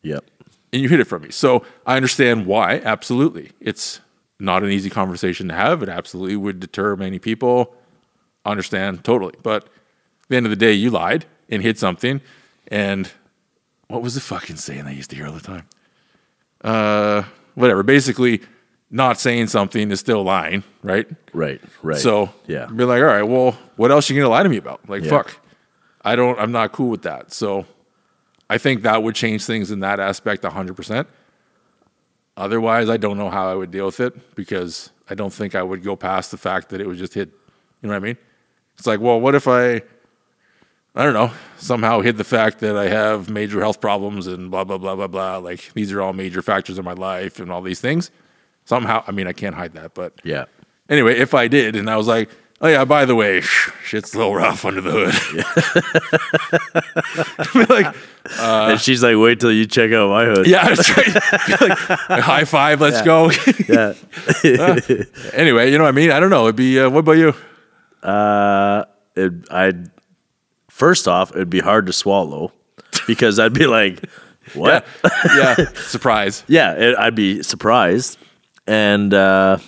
Yep. 0.02 0.24
and 0.72 0.82
you 0.82 0.88
hid 0.88 1.00
it 1.00 1.04
from 1.04 1.22
me. 1.22 1.30
So 1.30 1.64
I 1.86 1.96
understand 1.96 2.46
why. 2.46 2.80
Absolutely, 2.80 3.52
it's 3.60 4.00
not 4.38 4.62
an 4.62 4.70
easy 4.70 4.90
conversation 4.90 5.48
to 5.48 5.54
have. 5.54 5.82
It 5.82 5.88
absolutely 5.88 6.36
would 6.36 6.60
deter 6.60 6.96
many 6.96 7.18
people. 7.18 7.74
Understand 8.46 9.04
totally, 9.04 9.34
but 9.42 9.64
at 9.64 9.70
the 10.28 10.36
end 10.36 10.44
of 10.46 10.50
the 10.50 10.56
day, 10.56 10.72
you 10.72 10.90
lied 10.90 11.24
and 11.48 11.62
hid 11.62 11.78
something. 11.78 12.20
And 12.68 13.10
what 13.88 14.02
was 14.02 14.14
the 14.14 14.20
fucking 14.20 14.56
saying 14.56 14.86
I 14.86 14.92
used 14.92 15.10
to 15.10 15.16
hear 15.16 15.26
all 15.26 15.32
the 15.32 15.40
time? 15.40 15.66
Uh, 16.62 17.24
whatever. 17.54 17.82
Basically, 17.82 18.40
not 18.90 19.18
saying 19.18 19.48
something 19.48 19.90
is 19.90 20.00
still 20.00 20.22
lying, 20.22 20.62
right? 20.82 21.06
Right. 21.32 21.60
Right. 21.82 21.98
So 21.98 22.32
yeah. 22.46 22.66
be 22.66 22.84
like, 22.84 23.00
all 23.00 23.06
right, 23.08 23.22
well, 23.22 23.52
what 23.76 23.90
else 23.90 24.08
you 24.08 24.16
gonna 24.16 24.28
lie 24.28 24.42
to 24.42 24.48
me 24.48 24.56
about? 24.56 24.88
Like, 24.88 25.02
Yeah. 25.02 25.10
fuck, 25.10 25.36
I 26.04 26.16
don't, 26.16 26.38
I'm 26.38 26.52
not 26.52 26.72
cool 26.72 26.90
with 26.90 27.02
that. 27.02 27.32
So 27.32 27.66
I 28.48 28.58
think 28.58 28.82
that 28.82 29.02
would 29.02 29.14
change 29.14 29.44
things 29.44 29.70
in 29.70 29.80
that 29.80 30.00
aspect 30.00 30.44
hundred 30.44 30.74
percent. 30.74 31.08
Otherwise, 32.36 32.88
I 32.90 32.96
don't 32.96 33.16
know 33.16 33.30
how 33.30 33.48
I 33.50 33.54
would 33.54 33.70
deal 33.70 33.86
with 33.86 34.00
it 34.00 34.34
because 34.34 34.90
I 35.08 35.14
don't 35.14 35.32
think 35.32 35.54
I 35.54 35.62
would 35.62 35.82
go 35.84 35.94
past 35.96 36.30
the 36.30 36.36
fact 36.36 36.70
that 36.70 36.80
it 36.80 36.86
was 36.86 36.98
just 36.98 37.14
hid. 37.14 37.30
You 37.80 37.88
know 37.88 37.94
what 37.94 37.96
I 37.96 38.06
mean? 38.06 38.16
It's 38.76 38.86
like, 38.86 39.00
well, 39.00 39.20
what 39.20 39.34
if 39.36 39.46
I, 39.46 39.82
I 40.94 41.02
don't 41.04 41.14
know, 41.14 41.32
somehow 41.58 42.00
hid 42.02 42.16
the 42.18 42.24
fact 42.24 42.60
that 42.60 42.76
I 42.76 42.88
have 42.88 43.28
major 43.28 43.60
health 43.60 43.80
problems 43.80 44.26
and 44.28 44.50
blah 44.50 44.62
blah 44.64 44.78
blah 44.78 44.94
blah 44.94 45.08
blah. 45.08 45.38
Like 45.38 45.72
these 45.74 45.90
are 45.92 46.00
all 46.00 46.12
major 46.12 46.40
factors 46.42 46.78
in 46.78 46.84
my 46.84 46.92
life 46.92 47.40
and 47.40 47.50
all 47.50 47.62
these 47.62 47.80
things. 47.80 48.10
somehow. 48.64 49.02
I 49.06 49.10
mean, 49.12 49.26
I 49.26 49.32
can't 49.32 49.54
hide 49.56 49.72
that, 49.74 49.94
but 49.94 50.12
Yeah. 50.24 50.44
anyway, 50.88 51.18
if 51.18 51.34
I 51.34 51.48
did, 51.48 51.74
and 51.76 51.90
I 51.90 51.96
was 51.96 52.06
like, 52.06 52.30
oh 52.60 52.68
yeah, 52.68 52.84
by 52.84 53.04
the 53.06 53.14
way, 53.16 53.40
shit's 53.84 54.14
a 54.14 54.18
little 54.18 54.34
rough 54.36 54.64
under 54.64 54.80
the 54.80 54.92
hood. 57.52 57.68
like, 57.68 57.94
and 58.40 58.80
she's 58.80 59.02
like, 59.02 59.16
wait 59.18 59.40
till 59.40 59.52
you 59.52 59.66
check 59.66 59.90
out 59.92 60.08
my 60.10 60.24
hood. 60.26 60.38
Uh, 60.38 60.42
yeah, 60.46 60.68
like, 62.08 62.22
high 62.22 62.44
five, 62.44 62.80
let's 62.80 63.02
go. 63.02 63.30
Yeah. 63.68 63.94
anyway, 65.34 65.70
you 65.70 65.76
know 65.78 65.84
what 65.84 65.88
I 65.88 65.92
mean? 65.92 66.10
I 66.10 66.20
don't 66.20 66.30
know. 66.30 66.44
It'd 66.44 66.56
be. 66.56 66.78
Uh, 66.80 66.88
what 66.90 67.00
about 67.00 67.18
you? 67.18 67.34
Uh, 68.02 68.84
it, 69.16 69.32
I'd 69.50 69.90
first 70.74 71.06
off, 71.06 71.30
it'd 71.30 71.48
be 71.50 71.60
hard 71.60 71.86
to 71.86 71.92
swallow 71.92 72.52
because 73.06 73.38
I'd 73.38 73.52
be 73.54 73.66
like, 73.66 74.04
"What?" 74.54 74.84
Yeah, 75.04 75.54
yeah. 75.58 75.68
Surprise. 75.74 76.42
Yeah, 76.48 76.72
it, 76.74 76.96
I'd 76.98 77.14
be 77.14 77.42
surprised, 77.42 78.18
and 78.66 79.14
uh, 79.14 79.58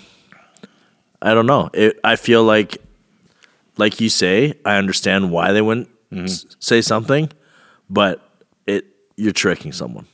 I 1.22 1.34
don't 1.34 1.46
know. 1.46 1.70
It, 1.72 1.98
I 2.04 2.16
feel 2.16 2.42
like, 2.44 2.78
like 3.76 4.00
you 4.00 4.08
say, 4.08 4.54
I 4.64 4.76
understand 4.76 5.30
why 5.30 5.52
they 5.52 5.62
wouldn't 5.62 5.88
s- 6.12 6.44
say 6.58 6.80
something, 6.82 7.30
but 7.88 8.20
it 8.66 8.84
you're 9.16 9.32
tricking 9.32 9.72
someone, 9.72 10.06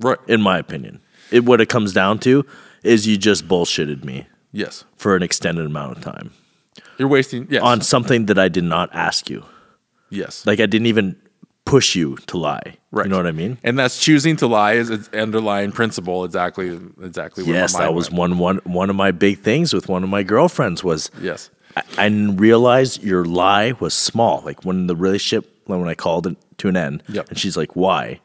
Right. 0.00 0.18
in 0.26 0.40
my 0.40 0.58
opinion. 0.58 1.00
It 1.30 1.44
what 1.44 1.60
it 1.60 1.68
comes 1.68 1.92
down 1.92 2.18
to 2.20 2.44
is 2.82 3.06
you 3.06 3.16
just 3.16 3.46
bullshitted 3.46 4.02
me 4.04 4.26
Yes. 4.52 4.84
for 4.96 5.14
an 5.14 5.22
extended 5.22 5.64
amount 5.66 5.96
of 5.98 6.02
time 6.02 6.32
You're 6.98 7.06
wasting. 7.08 7.46
Yes. 7.50 7.62
on 7.62 7.82
something 7.82 8.26
that 8.26 8.38
I 8.38 8.48
did 8.48 8.64
not 8.64 8.88
ask 8.92 9.30
you. 9.30 9.44
Yes. 10.10 10.46
Like 10.46 10.60
I 10.60 10.66
didn't 10.66 10.86
even 10.86 11.16
push 11.64 11.94
you 11.94 12.16
to 12.26 12.36
lie. 12.38 12.76
Right. 12.90 13.06
You 13.06 13.10
know 13.10 13.16
what 13.18 13.26
I 13.26 13.32
mean? 13.32 13.58
and 13.62 13.78
that's 13.78 13.98
choosing 14.02 14.36
to 14.36 14.46
lie 14.46 14.72
is 14.72 14.90
its 14.90 15.08
underlying 15.10 15.70
principle. 15.72 16.24
Exactly. 16.24 16.80
Exactly. 17.02 17.44
Yes, 17.44 17.76
that 17.76 17.94
was 17.94 18.10
went. 18.10 18.36
one 18.36 18.38
one 18.38 18.56
one 18.64 18.90
of 18.90 18.96
my 18.96 19.12
big 19.12 19.38
things 19.40 19.72
with 19.72 19.88
one 19.88 20.02
of 20.02 20.08
my 20.08 20.22
girlfriends 20.22 20.82
was 20.82 21.10
Yes. 21.20 21.50
I, 21.76 21.82
I 21.98 22.08
didn't 22.08 22.98
your 23.02 23.24
lie 23.24 23.72
was 23.78 23.94
small. 23.94 24.42
Like 24.44 24.64
when 24.64 24.86
the 24.88 24.96
relationship 24.96 25.48
when 25.66 25.86
I 25.86 25.94
called 25.94 26.26
it 26.26 26.36
to 26.58 26.68
an 26.68 26.76
end, 26.76 27.02
Yep. 27.08 27.28
and 27.28 27.38
she's 27.38 27.56
like, 27.56 27.76
"Why?" 27.76 28.20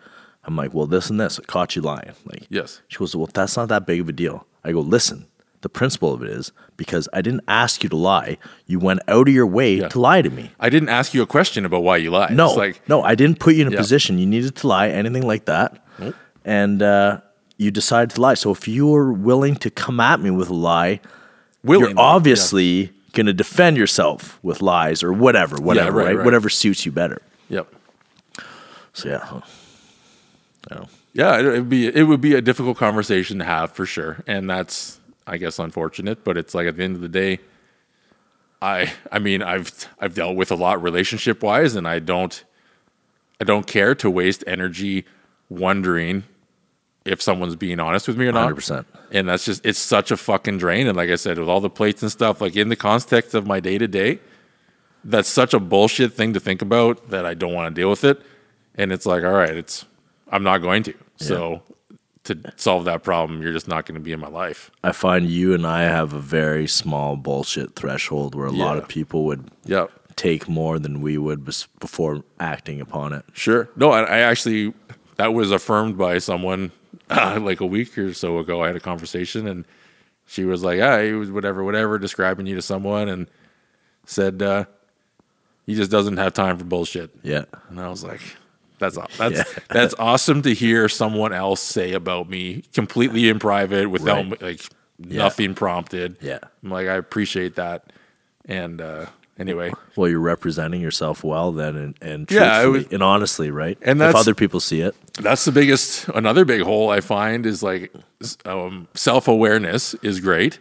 I'm 0.45 0.55
like, 0.55 0.73
"Well, 0.73 0.87
this 0.87 1.11
and 1.11 1.19
this. 1.19 1.39
I 1.39 1.43
caught 1.43 1.75
you 1.75 1.83
lying." 1.83 2.13
Like, 2.25 2.47
Yes. 2.49 2.81
She 2.87 2.97
goes, 2.97 3.15
"Well, 3.15 3.29
that's 3.31 3.55
not 3.55 3.67
that 3.69 3.85
big 3.85 4.01
of 4.01 4.09
a 4.09 4.11
deal." 4.11 4.47
I 4.63 4.71
go, 4.71 4.79
"Listen, 4.79 5.27
the 5.65 5.69
principle 5.79 6.13
of 6.13 6.21
it 6.21 6.29
is 6.29 6.51
because 6.77 7.09
I 7.11 7.21
didn't 7.23 7.41
ask 7.47 7.81
you 7.83 7.89
to 7.89 7.95
lie. 7.95 8.37
You 8.67 8.77
went 8.79 8.99
out 9.07 9.27
of 9.27 9.33
your 9.33 9.47
way 9.47 9.71
Yeah. 9.77 9.87
to 9.89 9.99
lie 9.99 10.21
to 10.21 10.29
me." 10.29 10.51
I 10.59 10.69
didn't 10.69 10.89
ask 10.89 11.13
you 11.15 11.23
a 11.23 11.25
question 11.37 11.65
about 11.65 11.81
why 11.81 11.97
you 11.97 12.11
lied. 12.11 12.31
No, 12.35 12.47
It's 12.49 12.57
like 12.57 12.81
no, 12.87 13.01
I 13.01 13.15
didn't 13.15 13.39
put 13.39 13.55
you 13.55 13.63
in 13.63 13.67
a 13.69 13.71
Yeah. 13.71 13.77
position 13.83 14.19
you 14.19 14.27
needed 14.27 14.55
to 14.57 14.67
lie, 14.67 14.89
anything 14.89 15.25
like 15.25 15.45
that, 15.45 15.69
and 16.45 16.83
uh, 16.83 17.21
you 17.57 17.71
decided 17.71 18.11
to 18.15 18.21
lie. 18.21 18.35
So 18.35 18.51
if 18.51 18.67
you 18.67 18.85
were 18.85 19.11
willing 19.11 19.55
to 19.65 19.69
come 19.71 19.99
at 19.99 20.19
me 20.19 20.29
with 20.29 20.49
a 20.51 20.53
lie, 20.71 20.99
willingly. 21.63 21.93
you're 21.93 21.99
obviously 21.99 22.91
going 23.13 23.25
to 23.25 23.33
defend 23.33 23.77
yourself 23.77 24.37
with 24.43 24.61
lies 24.61 25.01
or 25.01 25.11
whatever, 25.13 25.55
whatever, 25.57 25.97
right, 25.97 26.05
right, 26.07 26.15
right. 26.17 26.25
Whatever 26.25 26.49
suits 26.49 26.85
you 26.85 26.91
better. 26.91 27.21
Yeah. 27.49 27.55
Yep. 27.57 27.67
So 28.93 29.09
yeah, 29.09 29.41
I 30.71 30.75
don't- 30.75 30.89
Yeah, 31.13 31.39
it 31.39 31.45
would 31.45 31.69
be 31.69 31.87
it 31.87 32.03
would 32.03 32.19
be 32.21 32.33
a 32.35 32.41
difficult 32.41 32.77
conversation 32.77 33.39
to 33.39 33.45
have 33.45 33.71
for 33.71 33.85
sure, 33.85 34.17
and 34.27 34.49
that's 34.49 34.99
I 35.27 35.37
guess 35.37 35.59
unfortunate. 35.59 36.23
But 36.23 36.37
it's 36.37 36.53
like 36.53 36.67
at 36.67 36.77
the 36.77 36.83
end 36.83 36.95
of 36.95 37.01
the 37.01 37.09
day, 37.09 37.39
I 38.61 38.93
I 39.11 39.19
mean 39.19 39.41
I've 39.41 39.87
I've 39.99 40.13
dealt 40.15 40.35
with 40.35 40.51
a 40.51 40.55
lot 40.55 40.81
relationship 40.81 41.43
wise, 41.43 41.75
and 41.75 41.87
I 41.87 41.99
don't 41.99 42.43
I 43.39 43.43
don't 43.43 43.67
care 43.67 43.95
to 43.95 44.09
waste 44.09 44.43
energy 44.47 45.05
wondering 45.49 46.23
if 47.05 47.21
someone's 47.21 47.55
being 47.55 47.79
honest 47.79 48.07
with 48.07 48.17
me 48.17 48.25
or 48.25 48.31
not. 48.31 48.51
100%. 48.51 48.85
And 49.11 49.29
that's 49.29 49.45
just 49.45 49.65
it's 49.65 49.79
such 49.79 50.11
a 50.11 50.17
fucking 50.17 50.57
drain. 50.57 50.87
And 50.87 50.97
like 50.97 51.09
I 51.09 51.15
said, 51.15 51.37
with 51.37 51.47
all 51.47 51.61
the 51.61 51.69
plates 51.69 52.01
and 52.01 52.11
stuff, 52.11 52.41
like 52.41 52.55
in 52.55 52.69
the 52.69 52.75
context 52.75 53.33
of 53.35 53.45
my 53.45 53.59
day 53.59 53.77
to 53.77 53.87
day, 53.87 54.19
that's 55.03 55.29
such 55.29 55.53
a 55.53 55.59
bullshit 55.59 56.13
thing 56.13 56.33
to 56.33 56.39
think 56.39 56.61
about 56.61 57.09
that 57.09 57.25
I 57.25 57.35
don't 57.35 57.53
want 57.53 57.73
to 57.73 57.79
deal 57.79 57.89
with 57.89 58.03
it. 58.03 58.21
And 58.73 58.91
it's 58.91 59.05
like, 59.05 59.23
all 59.23 59.31
right, 59.31 59.55
it's 59.55 59.85
I'm 60.29 60.43
not 60.43 60.57
going 60.59 60.83
to. 60.83 60.93
So 61.17 61.61
to 62.25 62.37
solve 62.55 62.85
that 62.85 63.03
problem, 63.03 63.41
you're 63.41 63.53
just 63.53 63.67
not 63.67 63.85
going 63.85 63.95
to 63.95 64.01
be 64.01 64.11
in 64.11 64.19
my 64.19 64.27
life. 64.27 64.69
I 64.83 64.91
find 64.91 65.29
you 65.29 65.53
and 65.53 65.65
I 65.65 65.83
have 65.83 66.13
a 66.13 66.19
very 66.19 66.67
small 66.67 67.15
bullshit 67.15 67.75
threshold 67.75 68.35
where 68.35 68.47
a 68.47 68.51
lot 68.51 68.77
of 68.77 68.87
people 68.87 69.25
would 69.25 69.45
Yeah. 69.63 69.87
take 70.15 70.47
more 70.49 70.77
than 70.79 71.01
we 71.01 71.17
would 71.17 71.45
before 71.79 72.23
acting 72.39 72.81
upon 72.81 73.13
it. 73.13 73.25
Sure. 73.33 73.69
No, 73.75 73.91
I, 73.91 74.03
I 74.03 74.17
actually 74.19 74.73
that 75.17 75.33
was 75.33 75.51
affirmed 75.51 75.97
by 75.97 76.17
someone 76.17 76.71
uh, 77.09 77.39
like 77.41 77.61
a 77.61 77.65
week 77.65 77.97
or 77.97 78.13
so 78.13 78.39
ago. 78.39 78.63
I 78.63 78.67
had 78.67 78.75
a 78.75 78.79
conversation 78.81 79.47
and 79.47 79.65
she 80.27 80.43
was 80.45 80.63
like, 80.63 80.77
"Yeah, 80.79 81.01
he 81.03 81.11
was 81.13 81.29
whatever, 81.31 81.63
whatever," 81.63 81.99
describing 81.99 82.47
you 82.47 82.55
to 82.55 82.61
someone 82.61 83.07
and 83.07 83.27
said 84.05 84.41
uh, 84.41 84.65
he 85.65 85.75
just 85.75 85.91
doesn't 85.91 86.17
have 86.17 86.33
time 86.33 86.57
for 86.57 86.65
bullshit. 86.65 87.11
Yeah. 87.23 87.45
And 87.69 87.79
I 87.79 87.89
was 87.89 88.03
like, 88.03 88.21
"That's 88.79 88.97
that's 89.17 89.37
Yeah. 89.37 89.43
that's 89.69 89.95
awesome 89.99 90.41
to 90.43 90.53
hear 90.53 90.87
someone 90.89 91.33
else 91.33 91.61
say 91.61 91.93
about 91.93 92.29
me, 92.29 92.63
completely 92.73 93.29
in 93.29 93.39
private, 93.39 93.89
without 93.89 94.29
Right. 94.29 94.41
like 94.41 94.61
nothing 94.99 95.53
prompted." 95.55 96.17
Yeah. 96.21 96.39
I'm 96.63 96.69
like, 96.71 96.87
I 96.87 96.95
appreciate 96.95 97.55
that. 97.55 97.91
And 98.47 98.79
uh, 98.81 99.07
anyway, 99.39 99.71
Well, 99.95 100.07
you're 100.09 100.19
representing 100.19 100.81
yourself 100.81 101.23
well 101.23 101.51
then, 101.51 101.75
and 101.75 101.95
and 102.01 102.29
Yeah, 102.31 102.61
truthfully 102.61 102.83
was- 102.83 102.93
and 102.93 103.03
honestly, 103.03 103.49
right? 103.51 103.77
And 103.81 104.01
if 104.01 104.15
other 104.15 104.35
people 104.35 104.59
see 104.59 104.81
it, 104.81 104.95
that's 105.19 105.45
the 105.45 105.51
biggest 105.51 106.07
another 106.09 106.43
big 106.43 106.61
hole 106.61 106.89
i 106.89 106.99
find 106.99 107.45
is 107.45 107.63
like 107.63 107.89
um, 108.43 108.87
self-awareness 108.95 109.93
is 110.03 110.19
great 110.19 110.59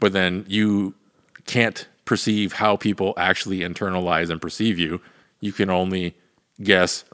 but 0.00 0.12
then 0.12 0.44
you 0.48 0.94
can't 1.46 1.86
perceive 2.04 2.54
how 2.54 2.76
people 2.76 3.14
actually 3.16 3.60
internalize 3.60 4.30
and 4.30 4.42
perceive 4.42 4.80
you 4.80 5.00
you 5.38 5.52
can 5.52 5.70
only 5.70 6.16
guess 6.60 7.04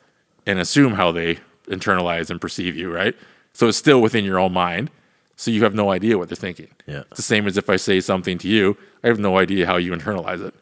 and 0.51 0.61
assume 0.61 0.95
how 0.95 1.13
they 1.13 1.39
internalize 1.69 2.31
and 2.31 2.41
perceive 2.41 2.77
you 2.77 2.93
right? 2.93 3.15
So 3.53 3.69
it's 3.69 3.79
still 3.79 4.01
within 4.01 4.25
your 4.25 4.39
own 4.39 4.53
mind. 4.53 4.91
So 5.37 5.51
you 5.51 5.63
have 5.63 5.75
no 5.75 5.91
idea 5.91 6.19
what 6.19 6.29
they're 6.29 6.37
thinking. 6.37 6.69
Yeah. 6.87 7.03
it's 7.11 7.17
the 7.17 7.23
same 7.23 7.47
as 7.47 7.57
if 7.57 7.71
i 7.71 7.77
say 7.77 8.01
something 8.01 8.37
to 8.39 8.49
you 8.49 8.77
i 9.05 9.07
have 9.07 9.19
no 9.19 9.39
idea 9.39 9.65
how 9.67 9.77
you 9.77 9.93
internalize 9.93 10.43
it. 10.47 10.55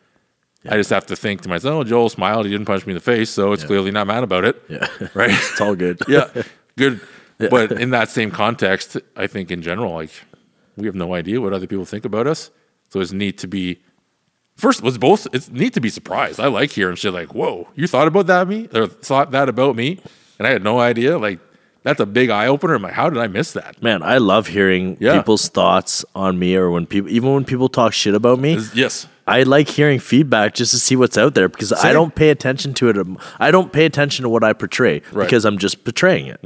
I 0.69 0.77
just 0.77 0.91
have 0.91 1.07
to 1.07 1.17
think 1.17 1.41
to 1.43 1.49
myself 1.49 1.75
oh 1.75 1.85
joel 1.85 2.09
smiled 2.09 2.45
he 2.47 2.53
didn't 2.53 2.67
punch 2.67 2.87
me 2.87 2.93
in 2.93 2.99
the 3.03 3.09
face 3.15 3.31
so 3.31 3.53
it's 3.53 3.65
clearly 3.65 3.91
not 3.91 4.07
mad 4.07 4.23
about 4.23 4.45
it. 4.45 4.63
Yeah, 4.69 4.87
right? 5.15 5.31
It's 5.51 5.61
all 5.61 5.75
good. 5.75 5.99
yeah, 6.09 6.27
good. 6.77 7.01
But 7.39 7.73
in 7.73 7.91
that 7.91 8.09
same 8.11 8.31
context, 8.31 8.97
I 9.17 9.27
think 9.29 9.51
in 9.51 9.63
general, 9.63 9.93
like 9.95 10.11
we 10.77 10.87
have 10.87 10.95
no 10.95 11.15
idea 11.15 11.41
what 11.41 11.53
other 11.53 11.67
people 11.67 11.85
think 11.85 12.05
about 12.05 12.27
us. 12.27 12.51
So 12.91 13.01
it's 13.01 13.13
neat 13.13 13.39
to 13.39 13.49
be 13.49 13.79
first. 14.59 14.83
Was 14.83 14.99
both. 14.99 15.27
It's 15.33 15.49
neat 15.51 15.73
to 15.75 15.81
be 15.81 15.89
surprised. 15.89 16.39
I 16.39 16.49
like 16.49 16.71
hearing 16.73 16.97
shit 16.97 17.15
like, 17.15 17.35
"Whoa, 17.35 17.69
you 17.75 17.87
thought 17.87 18.07
about 18.09 18.27
that 18.27 18.47
me 18.47 18.69
or 18.75 18.87
thought 18.87 19.31
that 19.31 19.49
about 19.49 19.75
me," 19.77 19.99
and 20.39 20.47
I 20.47 20.51
had 20.51 20.63
no 20.63 20.79
idea. 20.79 21.17
Like 21.17 21.39
that's 21.85 22.01
a 22.01 22.07
big 22.07 22.29
eye 22.29 22.47
opener. 22.49 22.75
I'm 22.75 22.83
like, 22.83 22.93
how 22.93 23.09
did 23.09 23.19
I 23.19 23.29
miss 23.29 23.53
that? 23.53 23.81
Man, 23.83 24.03
I 24.03 24.19
love 24.19 24.49
hearing 24.49 24.99
Yeah. 25.01 25.17
people's 25.17 25.49
thoughts 25.49 26.05
on 26.15 26.39
me, 26.39 26.55
or 26.57 26.71
when 26.71 26.85
people, 26.87 27.09
even 27.09 27.33
when 27.33 27.45
people 27.45 27.69
talk 27.71 27.93
shit 27.95 28.15
about 28.15 28.39
me. 28.41 28.59
Yes, 28.75 29.07
I 29.29 29.43
like 29.45 29.69
hearing 29.69 29.99
feedback 30.01 30.55
just 30.55 30.73
to 30.73 30.79
see 30.79 30.97
what's 30.97 31.17
out 31.19 31.35
there 31.35 31.49
because 31.49 31.73
I 31.73 31.93
don't 31.93 32.15
pay 32.15 32.31
attention 32.31 32.75
to 32.75 32.89
it. 32.89 32.97
um, 32.99 33.19
I 33.39 33.51
don't 33.51 33.73
pay 33.73 33.85
attention 33.85 34.23
to 34.25 34.29
what 34.29 34.43
I 34.43 34.53
portray 34.53 34.95
Right. 34.95 35.03
Mm-hmm. 35.05 35.21
because 35.21 35.45
I'm 35.45 35.59
just 35.59 35.85
portraying 35.85 36.27
it. 36.27 36.41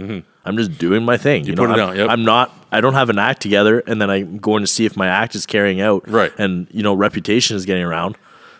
I'm 0.44 0.56
just 0.56 0.76
doing 0.78 1.04
my 1.04 1.16
thing. 1.16 1.44
You, 1.44 1.54
put 1.54 1.68
know, 1.68 1.74
it 1.74 1.80
I'm, 1.80 1.88
out, 1.90 1.96
yep. 1.96 2.10
I'm 2.10 2.24
not. 2.24 2.50
I 2.72 2.80
don't 2.80 2.94
have 2.94 3.10
an 3.10 3.18
act 3.18 3.40
together, 3.42 3.78
and 3.86 4.00
then 4.02 4.10
I'm 4.10 4.38
going 4.38 4.62
to 4.62 4.66
see 4.66 4.84
if 4.84 4.96
my 4.96 5.06
act 5.06 5.34
is 5.36 5.46
carrying 5.46 5.80
out. 5.80 6.08
Right. 6.08 6.32
And 6.38 6.66
you 6.72 6.82
know, 6.82 6.94
reputation 6.94 7.56
is 7.56 7.64
getting 7.64 7.84
around. 7.84 8.16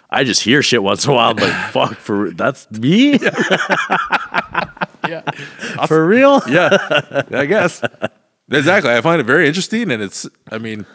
I 0.08 0.24
just 0.24 0.42
hear 0.42 0.62
shit 0.62 0.82
once 0.82 1.04
in 1.06 1.10
a 1.10 1.14
while. 1.14 1.30
I'm 1.30 1.36
like, 1.36 1.52
fuck, 1.72 1.94
for 1.96 2.30
that's 2.30 2.70
me. 2.70 3.18
yeah, 5.08 5.22
for 5.86 6.06
real. 6.06 6.40
yeah. 6.48 7.22
I 7.32 7.46
guess 7.46 7.82
exactly. 8.50 8.92
I 8.92 9.00
find 9.00 9.20
it 9.20 9.24
very 9.24 9.46
interesting, 9.48 9.90
and 9.90 10.02
it's. 10.02 10.28
I 10.50 10.58
mean, 10.58 10.86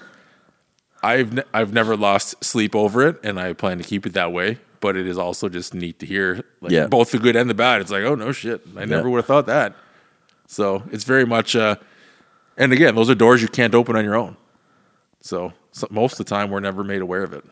I've 1.07 1.34
ne- 1.34 1.43
I've 1.53 1.73
never 1.73 1.95
lost 1.95 2.43
sleep 2.43 2.75
over 2.75 3.07
it, 3.07 3.19
and 3.23 3.39
I 3.39 3.53
plan 3.53 3.77
to 3.77 3.84
keep 3.84 4.05
it 4.05 4.13
that 4.13 4.31
way. 4.31 4.59
But 4.79 4.95
it 4.95 5.07
is 5.07 5.17
also 5.17 5.49
just 5.49 5.73
neat 5.73 5.99
to 5.99 6.05
hear, 6.05 6.43
like, 6.61 6.71
Yeah. 6.71 6.85
both 6.88 7.11
the 7.11 7.17
good 7.17 7.35
and 7.35 7.49
the 7.49 7.55
bad. 7.55 7.81
It's 7.81 7.89
like, 7.91 8.03
oh 8.03 8.13
no 8.15 8.31
shit, 8.31 8.61
I 8.77 8.85
never 8.85 9.09
would 9.09 9.17
have 9.17 9.25
thought 9.25 9.47
that. 9.47 9.73
So 10.47 10.84
it's 10.91 11.03
very 11.03 11.25
much, 11.25 11.55
uh, 11.55 11.75
and 12.57 12.71
again, 12.71 12.93
those 12.93 13.09
are 13.09 13.15
doors 13.15 13.41
you 13.41 13.47
can't 13.47 13.73
open 13.73 13.95
on 13.95 14.03
your 14.05 14.15
own. 14.15 14.38
So, 15.21 15.51
so 15.71 15.88
most 15.89 16.13
of 16.19 16.25
the 16.25 16.29
time, 16.29 16.51
we're 16.51 16.59
never 16.59 16.84
made 16.84 17.01
aware 17.01 17.23
of 17.23 17.34
it. 17.34 17.43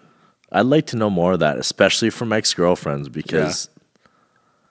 I'd 0.52 0.68
like 0.68 0.86
to 0.88 0.98
know 0.98 1.10
more 1.10 1.34
of 1.34 1.40
that, 1.40 1.58
especially 1.58 2.10
from 2.12 2.32
ex 2.32 2.54
girlfriends, 2.54 3.10
because 3.10 3.70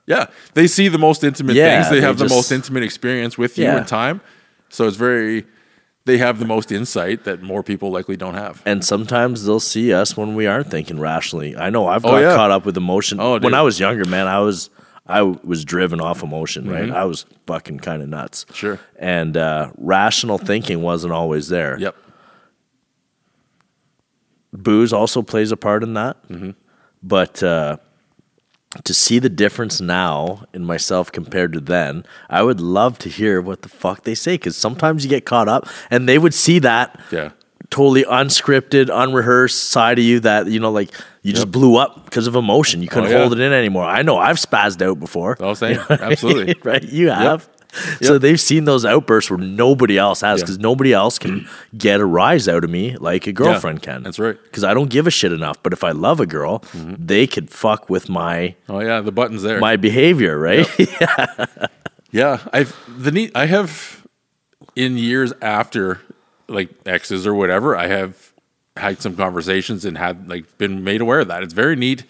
Yeah, 0.06 0.26
they 0.54 0.66
see 0.68 0.88
the 0.88 0.98
most 0.98 1.24
intimate 1.24 1.56
Yeah, 1.56 1.76
things. 1.82 1.90
They, 1.90 1.96
they 2.00 2.06
have 2.06 2.18
the 2.18 2.28
most 2.28 2.52
intimate 2.52 2.82
experience 2.84 3.36
with 3.36 3.58
you 3.58 3.64
Yeah. 3.64 3.78
in 3.78 3.84
time. 3.86 4.20
So 4.68 4.86
it's 4.86 4.96
very. 4.96 5.44
They 6.06 6.18
have 6.18 6.38
the 6.38 6.44
most 6.44 6.70
insight 6.70 7.24
that 7.24 7.42
more 7.42 7.62
people 7.62 7.90
likely 7.90 8.16
don't 8.16 8.34
have. 8.34 8.60
and 8.66 8.84
sometimes 8.84 9.44
they'll 9.46 9.58
see 9.60 9.92
us 9.92 10.16
when 10.16 10.34
we 10.34 10.46
aren't 10.46 10.70
thinking 10.70 11.00
rationally. 11.00 11.56
I 11.56 11.70
know 11.70 11.86
I've 11.86 12.04
Oh, 12.04 12.10
got 12.10 12.18
yeah. 12.20 12.36
caught 12.36 12.50
up 12.50 12.66
with 12.66 12.76
emotion. 12.76 13.20
Oh, 13.20 13.38
when. 13.38 13.54
I 13.54 13.62
was 13.62 13.80
younger, 13.80 14.04
man, 14.04 14.26
I 14.26 14.40
was 14.40 14.68
I 15.06 15.22
was 15.22 15.64
driven 15.64 16.00
off 16.00 16.22
emotion, 16.22 16.68
right? 16.70 16.84
Mm-hmm. 16.84 16.94
I 16.96 17.04
was 17.04 17.26
fucking 17.46 17.78
kind 17.80 18.02
of 18.02 18.08
nuts. 18.08 18.46
Sure. 18.54 18.78
And 18.98 19.36
uh, 19.36 19.70
rational 19.78 20.38
thinking 20.38 20.80
wasn't 20.82 21.12
always 21.12 21.48
there. 21.48 21.78
Yep. 21.78 21.94
booze 24.52 24.92
also 24.92 25.20
plays 25.22 25.52
a 25.52 25.56
part 25.56 25.82
in 25.82 25.94
that. 25.94 26.16
But 27.02 27.42
uh, 27.42 27.76
to 28.82 28.92
see 28.94 29.18
the 29.18 29.28
difference 29.28 29.80
now 29.80 30.44
in 30.52 30.64
myself 30.64 31.12
compared 31.12 31.52
to 31.52 31.60
then, 31.60 32.04
I 32.28 32.42
would 32.42 32.60
love 32.60 32.98
to 33.00 33.08
hear 33.08 33.40
what 33.40 33.62
the 33.62 33.68
fuck 33.68 34.02
they 34.04 34.14
say 34.14 34.34
because 34.34 34.56
sometimes 34.56 35.04
you 35.04 35.10
get 35.10 35.24
caught 35.24 35.48
up 35.48 35.68
and 35.90 36.08
they 36.08 36.18
would 36.18 36.34
see 36.34 36.58
that 36.60 36.98
Yeah. 37.12 37.30
totally 37.70 38.04
unscripted, 38.04 38.90
unrehearsed 38.92 39.70
side 39.70 39.98
of 39.98 40.04
you 40.04 40.20
that, 40.20 40.46
you 40.48 40.58
know, 40.60 40.70
like 40.72 40.90
you 41.22 41.32
just 41.32 41.50
blew 41.50 41.76
up 41.76 42.04
because 42.04 42.26
of 42.26 42.34
emotion. 42.36 42.82
You 42.82 42.88
couldn't 42.88 43.08
Oh, 43.08 43.12
yeah. 43.12 43.18
hold 43.20 43.32
it 43.32 43.40
in 43.40 43.52
anymore. 43.52 43.84
I 43.84 44.02
know 44.02 44.18
I've 44.18 44.36
spazzed 44.36 44.82
out 44.82 45.00
before. 45.00 45.36
Oh, 45.40 45.54
same. 45.54 45.70
You 45.72 45.76
know 45.76 45.82
what 45.88 46.00
I 46.00 46.04
mean? 46.04 46.12
Absolutely. 46.12 46.54
right? 46.64 46.82
You 46.84 47.10
have. 47.10 47.48
So 48.02 48.18
they've 48.18 48.40
seen 48.40 48.64
those 48.64 48.84
outbursts 48.84 49.30
where 49.30 49.38
nobody 49.38 49.98
else 49.98 50.20
has 50.22 50.40
Yeah. 50.40 50.44
because 50.44 50.58
nobody 50.58 50.92
else 50.92 51.18
can 51.18 51.48
get 51.78 52.00
a 52.00 52.04
rise 52.06 52.48
out 52.48 52.64
of 52.64 52.70
me 52.70 52.96
like 52.96 53.26
a 53.26 53.32
girlfriend 53.32 53.82
can. 53.82 54.02
that's 54.02 54.18
right. 54.18 54.34
Mm-hmm. 54.36 54.44
Because 54.44 54.64
I 54.64 54.74
don't 54.74 54.90
give 54.90 55.06
a 55.06 55.10
shit 55.10 55.32
enough. 55.32 55.62
But 55.62 55.72
if 55.72 55.82
I 55.84 55.90
love 55.92 56.20
a 56.20 56.26
girl, 56.26 56.62
they 56.74 57.26
could 57.26 57.50
fuck 57.50 57.88
with 57.90 58.08
my 58.08 58.54
Oh 58.68 58.80
yeah, 58.80 59.00
the 59.00 59.12
button's 59.12 59.42
there. 59.42 59.58
my 59.60 59.76
behavior, 59.76 60.38
right? 60.38 60.66
Yeah, 62.10 62.38
I've 62.52 62.76
the 63.02 63.10
neat. 63.10 63.32
I 63.34 63.46
have 63.46 64.06
in 64.76 64.96
years 64.96 65.32
after 65.42 66.00
like 66.46 66.70
exes 66.86 67.26
or 67.26 67.34
whatever. 67.34 67.76
I 67.76 67.88
have 67.88 68.32
had 68.76 69.00
some 69.02 69.16
conversations 69.16 69.84
and 69.84 69.98
had 69.98 70.28
like 70.28 70.56
been 70.58 70.84
made 70.84 71.00
aware 71.00 71.20
of 71.20 71.28
that. 71.28 71.42
It's 71.42 71.52
very 71.54 71.74
neat. 71.74 72.04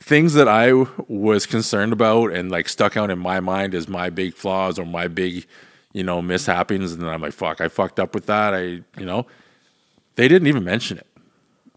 Things 0.00 0.34
that 0.34 0.46
I 0.46 0.72
was 1.08 1.46
concerned 1.46 1.92
about 1.92 2.32
and 2.32 2.50
like 2.50 2.68
stuck 2.68 2.96
out 2.96 3.10
in 3.10 3.18
my 3.18 3.40
mind 3.40 3.74
as 3.74 3.88
my 3.88 4.10
big 4.10 4.34
flaws 4.34 4.78
or 4.78 4.84
my 4.84 5.08
big, 5.08 5.46
you 5.92 6.04
know, 6.04 6.22
mishappens, 6.22 6.92
and 6.92 7.02
then 7.02 7.08
I'm 7.08 7.20
like, 7.22 7.32
fuck, 7.32 7.60
I 7.60 7.68
fucked 7.68 7.98
up 7.98 8.14
with 8.14 8.26
that. 8.26 8.54
I, 8.54 8.60
you 8.60 9.04
know, 9.06 9.26
they 10.14 10.28
didn't 10.28 10.48
even 10.48 10.62
mention 10.64 10.98
it. 10.98 11.06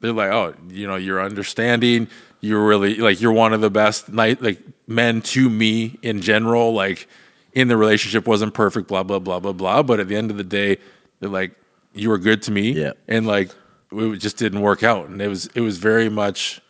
They're 0.02 0.14
like, 0.14 0.32
oh, 0.32 0.54
you 0.70 0.86
know, 0.88 0.96
you're 0.96 1.22
understanding. 1.22 2.08
You're 2.42 2.66
really 2.66 2.96
like 2.96 3.20
you're 3.20 3.34
one 3.34 3.52
of 3.54 3.62
the 3.62 3.70
best 3.70 4.10
night 4.10 4.42
like 4.42 4.60
men 4.88 5.22
to 5.24 5.50
me 5.50 5.98
in 6.02 6.22
general. 6.22 6.72
Like 6.74 7.08
in 7.54 7.68
the 7.68 7.76
relationship 7.78 8.28
wasn't 8.28 8.54
perfect, 8.54 8.88
blah 8.88 9.04
blah 9.04 9.20
blah 9.20 9.40
blah 9.40 9.54
blah. 9.54 9.82
But 9.84 10.00
at 10.00 10.08
the 10.08 10.16
end 10.16 10.30
of 10.32 10.38
the 10.38 10.44
day, 10.44 10.78
they're 11.20 11.30
like, 11.30 11.54
you 11.94 12.10
were 12.10 12.18
good 12.18 12.42
to 12.44 12.52
me, 12.52 12.72
Yeah. 12.74 12.94
and 13.08 13.26
like 13.28 13.52
it 13.92 14.18
just 14.18 14.38
didn't 14.38 14.62
work 14.62 14.84
out. 14.84 15.10
And 15.10 15.22
it 15.22 15.28
was 15.28 15.48
it 15.56 15.62
was 15.62 15.80
very 15.80 16.08
much 16.10 16.62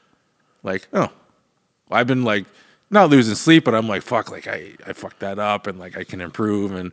like, 0.63 0.87
oh, 0.93 1.11
I've 1.91 2.07
been 2.07 2.23
like 2.23 2.45
not 2.91 3.09
losing 3.09 3.35
sleep, 3.35 3.65
but 3.65 3.75
I'm 3.75 3.87
like, 3.87 4.01
fuck, 4.01 4.31
like 4.31 4.47
I 4.47 4.73
I 4.85 4.93
fucked 4.93 5.19
that 5.19 5.39
up, 5.39 5.67
and 5.67 5.79
like 5.79 5.97
I 5.97 6.03
can 6.03 6.21
improve, 6.21 6.73
and 6.73 6.91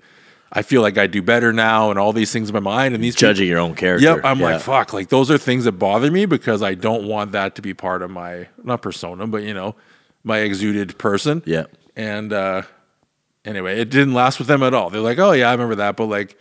I 0.52 0.62
feel 0.62 0.80
like 0.82 0.96
I 0.98 1.06
do 1.06 1.22
better 1.22 1.52
now, 1.52 1.90
and 1.90 1.98
all 1.98 2.12
these 2.12 2.32
things 2.32 2.48
in 2.50 2.54
my 2.54 2.60
mind, 2.60 2.94
and 2.94 3.02
these 3.02 3.14
people- 3.16 3.28
Judging 3.30 3.48
your 3.48 3.58
own 3.58 3.74
character. 3.74 4.04
Yep, 4.06 4.20
I'm 4.24 4.38
Yeah. 4.40 4.52
like 4.52 4.60
fuck. 4.60 4.92
Like 4.92 5.08
those 5.08 5.30
are 5.30 5.38
things 5.38 5.64
that 5.64 5.72
bother 5.72 6.10
me 6.10 6.24
because 6.26 6.62
I 6.62 6.74
don't 6.74 7.04
want 7.06 7.32
that 7.32 7.54
to 7.56 7.62
be 7.62 7.74
part 7.74 8.02
of 8.02 8.10
my 8.10 8.48
not 8.62 8.82
persona, 8.82 9.26
but 9.26 9.42
you 9.42 9.54
know, 9.54 9.74
my 10.24 10.38
exuded 10.38 10.96
person. 10.98 11.42
Yeah. 11.46 11.64
And 11.96 12.32
uh 12.32 12.62
anyway, 13.44 13.80
it 13.80 13.90
didn't 13.90 14.14
last 14.14 14.38
with 14.38 14.48
them 14.48 14.62
at 14.62 14.74
all. 14.74 14.90
They're 14.90 15.00
like, 15.00 15.18
"Oh 15.18 15.32
yeah, 15.32 15.48
I 15.48 15.52
remember 15.52 15.76
that," 15.76 15.96
but 15.96 16.06
like 16.06 16.36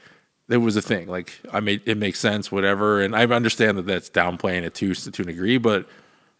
it 0.50 0.58
was 0.58 0.76
a 0.76 0.82
thing. 0.82 1.08
Like 1.08 1.40
I 1.52 1.60
made 1.60 1.82
it 1.86 1.98
makes 1.98 2.20
sense, 2.20 2.52
whatever. 2.52 3.02
And 3.02 3.16
I 3.16 3.24
understand 3.26 3.78
that 3.78 3.86
that's 3.88 4.10
downplaying 4.10 4.64
it 4.64 4.74
to 4.76 4.94
to 4.94 5.22
an 5.22 5.28
degree, 5.28 5.58
but 5.58 5.82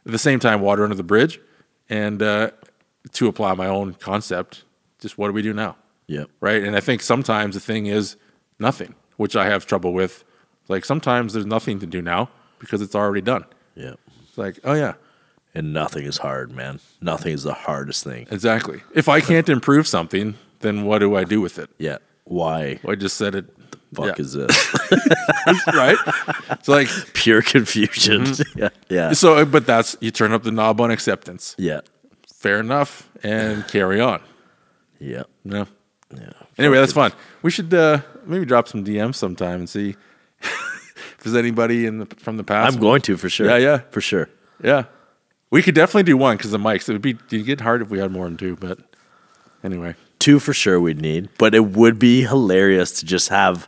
at 0.06 0.12
the 0.12 0.20
same 0.20 0.40
time, 0.40 0.62
water 0.62 0.84
under 0.84 0.96
the 0.96 1.04
bridge. 1.04 1.40
And 1.90 2.22
uh 2.22 2.52
to 3.14 3.28
apply 3.28 3.54
my 3.54 3.68
own 3.68 3.94
concept, 3.94 4.64
just 5.00 5.18
what 5.18 5.28
do 5.28 5.34
we 5.34 5.42
do 5.42 5.54
now? 5.54 5.76
Yeah. 6.08 6.26
right? 6.40 6.64
And 6.64 6.76
I 6.76 6.80
think 6.80 7.02
sometimes 7.02 7.56
the 7.56 7.60
thing 7.62 7.86
is 7.88 8.16
nothing, 8.60 8.94
which 9.18 9.36
I 9.36 9.46
have 9.46 9.66
trouble 9.66 9.94
with. 9.94 10.24
Like 10.68 10.86
sometimes 10.86 11.34
there's 11.34 11.46
nothing 11.46 11.80
to 11.80 11.86
do 11.86 12.02
now 12.02 12.30
because 12.60 12.82
it's 12.82 12.96
already 12.96 13.22
done. 13.22 13.46
Yeah. 13.76 13.94
It's 14.28 14.38
like, 14.38 14.60
oh 14.64 14.74
yeah, 14.74 14.94
And 15.54 15.74
nothing 15.74 16.06
is 16.06 16.18
hard, 16.18 16.52
man. 16.52 16.80
Nothing 17.02 17.34
is 17.34 17.44
the 17.44 17.54
hardest 17.54 18.04
thing. 18.04 18.28
exactly. 18.32 18.82
If 18.94 19.08
I 19.10 19.22
can't 19.22 19.50
improve 19.50 19.88
something, 19.88 20.36
then 20.60 20.86
what 20.86 21.00
do 21.00 21.16
I 21.16 21.24
do 21.24 21.42
with 21.42 21.58
it? 21.60 21.70
Yeah. 21.78 21.98
Why 22.24 22.80
Well, 22.84 22.94
I 22.94 22.96
just 22.96 23.18
said 23.18 23.36
it. 23.36 23.46
Fuck 23.96 24.18
yeah. 24.18 24.24
is 24.24 24.34
this? 24.34 24.76
right? 25.74 25.98
It's 26.52 26.68
like 26.68 26.90
Pure 27.14 27.44
confusion. 27.44 28.24
Mm-hmm. 28.24 28.60
Yeah. 28.60 28.70
Yeah. 28.90 29.14
so, 29.14 29.46
but 29.46 29.66
that's 29.66 29.98
you 30.00 30.12
turn 30.12 30.32
up 30.32 30.44
the 30.44 30.52
knob 30.52 30.80
on 30.82 30.92
acceptance. 30.92 31.56
Yeah. 31.58 31.82
Fair 32.34 32.60
enough, 32.60 33.10
and 33.24 33.68
carry 33.70 34.00
on. 34.00 34.22
Yeah. 35.00 35.24
No. 35.44 35.68
Yeah. 36.16 36.30
Anyway, 36.58 36.78
that's 36.78 36.94
fun. 36.94 37.12
We 37.42 37.52
should 37.52 37.74
uh, 37.74 38.00
maybe 38.26 38.46
drop 38.46 38.68
some 38.68 38.86
DMs 38.86 39.16
sometime 39.16 39.60
and 39.60 39.70
see 39.70 39.96
if 40.42 41.18
there's 41.24 41.36
anybody 41.36 41.86
in 41.86 42.00
the, 42.00 42.06
from 42.18 42.38
the 42.38 42.44
past. 42.44 42.74
I'm 42.74 42.80
going 42.80 43.02
to 43.04 43.18
for 43.18 43.30
sure. 43.30 43.48
Yeah, 43.48 43.58
yeah. 43.58 43.78
For 43.90 44.02
sure. 44.02 44.30
Yeah, 44.64 44.86
we 45.50 45.62
could 45.62 45.76
definitely 45.76 46.04
do 46.04 46.18
one 46.18 46.38
because 46.38 46.52
the 46.52 46.58
mics. 46.58 46.88
It 46.88 46.94
would 46.94 47.02
be 47.02 47.18
it'd 47.32 47.46
get 47.46 47.62
hard 47.62 47.82
if 47.82 47.90
we 47.90 48.00
had 48.00 48.12
more 48.12 48.26
than 48.26 48.38
two. 48.38 48.56
But 48.56 48.80
anyway, 49.64 49.96
Two 50.26 50.40
for 50.40 50.54
sure 50.54 50.80
we'd 50.80 51.00
need, 51.02 51.30
but 51.38 51.54
it 51.54 51.66
would 51.66 52.00
be 52.00 52.22
hilarious 52.24 52.90
to 53.00 53.06
just 53.06 53.30
have 53.30 53.68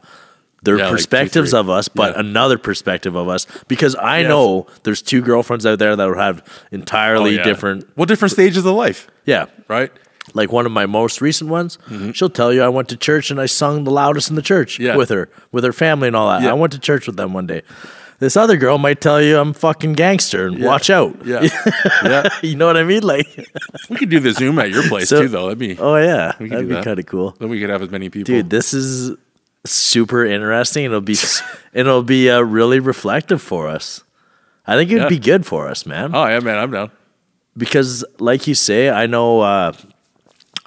their 0.64 0.78
Yeah, 0.78 0.86
like 0.86 0.90
two, 0.90 0.96
perspectives 0.96 1.50
three. 1.52 1.60
of 1.60 1.70
us, 1.70 1.88
but 1.88 2.14
Yeah. 2.16 2.20
another 2.22 2.58
perspective 2.58 3.14
of 3.16 3.30
us. 3.30 3.46
Because 3.68 3.94
I 3.94 4.22
Yes. 4.22 4.30
know 4.30 4.66
there's 4.82 5.04
two 5.04 5.22
girlfriends 5.22 5.68
out 5.68 5.78
there 5.78 5.96
that 5.96 6.08
would 6.10 6.18
have 6.18 6.42
entirely 6.72 7.36
Oh, 7.36 7.38
yeah. 7.38 7.44
different. 7.44 7.88
well, 7.96 8.08
different 8.08 8.32
stages 8.32 8.66
of 8.66 8.74
life, 8.74 9.08
Yeah. 9.26 9.46
right? 9.68 9.92
Like 10.34 10.52
one 10.52 10.66
of 10.66 10.72
my 10.72 10.88
most 10.88 11.22
recent 11.22 11.50
ones, 11.52 11.78
mm-hmm. 11.92 12.12
she'll 12.14 12.28
tell 12.42 12.52
you 12.52 12.64
I 12.64 12.70
went 12.70 12.90
to 12.90 12.98
church 12.98 13.30
and 13.30 13.40
I 13.40 13.46
sung 13.46 13.84
the 13.84 13.92
loudest 13.92 14.32
in 14.32 14.36
the 14.36 14.42
church 14.42 14.80
Yeah. 14.80 14.96
with 14.96 15.10
her, 15.10 15.30
with 15.52 15.64
her 15.64 15.72
family 15.74 16.08
and 16.08 16.16
all 16.16 16.28
that. 16.30 16.42
Yeah. 16.42 16.50
I 16.50 16.54
went 16.54 16.74
to 16.74 16.80
church 16.80 17.06
with 17.06 17.18
them 17.18 17.34
one 17.34 17.46
day. 17.46 17.62
This 18.20 18.36
other 18.36 18.58
girl 18.58 18.78
might 18.80 19.00
tell 19.00 19.22
you 19.22 19.38
I'm 19.38 19.54
fucking 19.54 19.94
gangster 19.94 20.48
and 20.48 20.64
watch 20.64 20.90
out. 20.90 21.24
Yeah, 21.26 21.42
yeah. 22.04 22.30
you 22.42 22.56
know 22.56 22.66
what 22.66 22.76
I 22.78 22.84
mean? 22.84 23.04
Like, 23.04 23.28
We 23.90 23.96
could 23.98 24.10
do 24.10 24.20
the 24.20 24.32
Zoom 24.32 24.58
at 24.58 24.72
your 24.72 24.82
place 24.90 25.10
So- 25.10 25.22
too, 25.22 25.28
though. 25.28 25.44
That'd 25.44 25.60
be 25.60 25.78
oh 25.78 25.96
yeah, 25.98 26.34
We 26.40 26.50
could 26.50 26.56
that'd 26.58 26.68
be 26.70 26.76
that. 26.76 26.84
kind 26.84 27.00
of 27.00 27.06
cool. 27.06 27.36
then 27.40 27.50
we 27.50 27.60
could 27.60 27.70
have 27.70 27.82
as 27.84 27.92
many 27.92 28.10
people. 28.10 28.26
Dude, 28.34 28.50
this 28.50 28.74
is 28.74 29.16
super 29.66 30.26
interesting. 30.26 30.86
It'll 30.86 31.00
be 31.02 31.16
it'll 31.74 32.02
be 32.04 32.30
uh, 32.30 32.40
really 32.42 32.80
reflective 32.80 33.42
for 33.42 33.68
us. 33.68 34.02
I 34.66 34.76
think 34.76 34.90
it'd 34.92 35.04
Yeah. 35.04 35.10
be 35.10 35.20
good 35.20 35.46
for 35.46 35.68
us, 35.70 35.86
man. 35.86 36.16
oh 36.16 36.26
yeah, 36.26 36.40
man, 36.40 36.58
I'm 36.58 36.72
down. 36.72 36.92
Because, 37.56 38.04
like 38.20 38.48
you 38.48 38.54
say, 38.56 38.90
I 38.90 39.06
know 39.08 39.42
uh, 39.42 39.74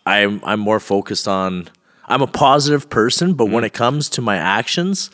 I'm 0.07 0.41
I'm 0.45 0.61
more 0.61 0.81
focused 0.81 1.27
on. 1.29 1.69
I'm 2.07 2.23
a 2.23 2.27
positive 2.27 2.91
person, 2.91 3.35
but 3.35 3.45
Mm-hmm. 3.45 3.55
when 3.55 3.65
it 3.65 3.73
comes 3.73 4.09
to 4.11 4.21
my 4.23 4.37
actions, 4.37 5.11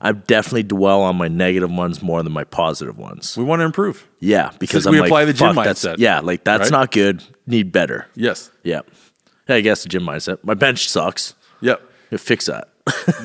I 0.00 0.12
definitely 0.12 0.64
dwell 0.64 1.00
on 1.02 1.16
my 1.16 1.28
negative 1.28 1.70
ones 1.70 2.02
more 2.02 2.22
than 2.22 2.32
my 2.32 2.44
positive 2.44 2.98
ones. 2.98 3.36
We 3.36 3.44
want 3.44 3.60
to 3.60 3.64
improve. 3.64 4.06
Yeah, 4.20 4.50
because 4.58 4.84
Since 4.84 4.86
I'm 4.86 4.92
we 4.92 5.00
like, 5.00 5.08
apply 5.08 5.24
the 5.24 5.32
gym 5.32 5.54
mindset, 5.56 5.96
Yeah, 5.98 6.20
like 6.20 6.44
that's 6.44 6.64
right? 6.64 6.70
not 6.70 6.90
good. 6.92 7.22
Need 7.46 7.72
better. 7.72 8.06
Yes. 8.14 8.50
Yeah. 8.62 8.80
Yeah, 9.48 9.56
I 9.56 9.60
guess 9.62 9.82
the 9.84 9.88
gym 9.88 10.02
mindset. 10.02 10.38
My 10.44 10.54
bench 10.54 10.88
sucks. 10.88 11.34
Yep. 11.60 11.80
You 12.10 12.18
fix 12.18 12.46
that. 12.46 12.68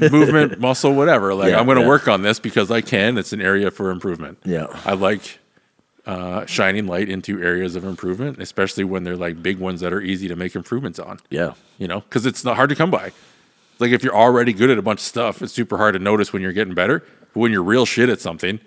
Movement, 0.11 0.60
muscle, 0.60 0.93
whatever. 0.93 1.34
Like 1.34 1.49
Yeah, 1.52 1.60
I'm 1.60 1.65
going 1.65 1.76
to 1.77 1.81
yeah. 1.84 1.88
work 1.89 2.07
on 2.07 2.22
this 2.22 2.39
because 2.39 2.72
I 2.72 2.81
can. 2.81 3.18
It's 3.18 3.34
an 3.34 3.41
area 3.41 3.69
for 3.72 3.91
improvement. 3.91 4.38
Yeah. 4.45 4.68
I 4.85 4.93
like 4.93 5.39
uh, 6.06 6.45
shining 6.45 6.88
light 6.88 7.10
into 7.10 7.41
areas 7.43 7.76
of 7.76 7.84
improvement, 7.84 8.39
especially 8.41 8.84
when 8.84 9.03
they're 9.03 9.18
like 9.18 9.43
big 9.43 9.60
ones 9.60 9.81
that 9.81 9.93
are 9.93 10.02
easy 10.02 10.27
to 10.30 10.35
make 10.35 10.56
improvements 10.56 10.99
on. 10.99 11.19
Yeah. 11.30 11.53
you 11.77 11.88
know, 11.88 11.99
because 12.02 12.26
it's 12.26 12.43
not 12.43 12.56
hard 12.56 12.69
to 12.69 12.76
come 12.76 12.89
by. 12.91 13.11
Like 13.81 13.91
if 13.91 14.03
you're 14.03 14.15
already 14.15 14.53
good 14.53 14.69
at 14.69 14.77
a 14.77 14.81
bunch 14.81 14.99
of 14.99 15.05
stuff, 15.05 15.41
it's 15.41 15.53
super 15.53 15.77
hard 15.77 15.93
to 15.93 15.99
notice 15.99 16.31
when 16.31 16.41
you're 16.41 16.53
getting 16.53 16.73
better. 16.73 16.99
But 17.33 17.39
when 17.39 17.51
you're 17.51 17.63
real 17.63 17.85
shit 17.85 18.09
at 18.09 18.21
something, 18.21 18.59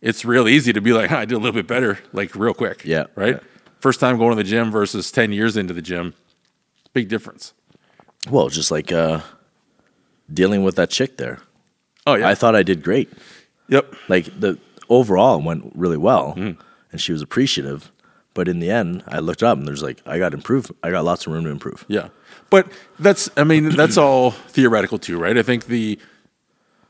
it's 0.00 0.24
real 0.24 0.46
easy 0.48 0.72
to 0.72 0.80
be 0.80 0.92
like, 0.92 1.10
"Huh, 1.10 1.18
I 1.18 1.24
did 1.24 1.34
a 1.34 1.38
little 1.38 1.52
bit 1.52 1.66
better, 1.66 1.98
like 2.12 2.34
real 2.34 2.54
quick. 2.54 2.84
Yeah, 2.84 3.04
Right. 3.14 3.34
yeah. 3.34 3.40
First 3.80 4.00
time 4.00 4.16
going 4.16 4.30
to 4.30 4.36
the 4.36 4.44
gym 4.48 4.70
versus 4.70 5.10
10 5.12 5.32
years 5.32 5.56
into 5.56 5.74
the 5.74 5.82
gym, 5.82 6.14
big 6.94 7.08
difference. 7.08 7.52
Well, 8.30 8.48
just 8.48 8.70
like 8.70 8.90
uh, 8.92 9.20
dealing 10.32 10.62
with 10.64 10.76
that 10.76 10.90
chick 10.90 11.16
there. 11.18 11.40
Oh, 12.06 12.14
yeah. 12.14 12.28
I 12.28 12.34
thought 12.34 12.54
I 12.54 12.62
did 12.62 12.82
great. 12.82 13.12
yep. 13.68 13.94
Like 14.08 14.26
the 14.40 14.58
overall 14.88 15.40
went 15.40 15.72
really 15.74 15.96
well, 15.98 16.34
Mm. 16.36 16.56
and 16.92 17.00
she 17.00 17.12
was 17.12 17.22
appreciative. 17.22 17.90
But 18.34 18.48
in 18.48 18.58
the 18.58 18.70
end, 18.70 19.04
I 19.06 19.20
looked 19.20 19.42
up 19.42 19.56
and 19.56 19.66
there's 19.66 19.82
like 19.82 20.02
I 20.04 20.18
got 20.18 20.30
to 20.30 20.36
improve. 20.36 20.70
I 20.82 20.90
got 20.90 21.04
lots 21.04 21.26
of 21.26 21.32
room 21.32 21.44
to 21.44 21.50
improve. 21.50 21.84
Yeah. 21.88 22.08
But 22.50 22.70
that's, 22.98 23.30
I 23.36 23.44
mean, 23.44 23.70
that's 23.76 23.96
all 23.96 24.32
theoretical 24.32 24.98
too, 24.98 25.18
right? 25.18 25.38
I 25.38 25.42
think 25.42 25.66
the, 25.66 25.98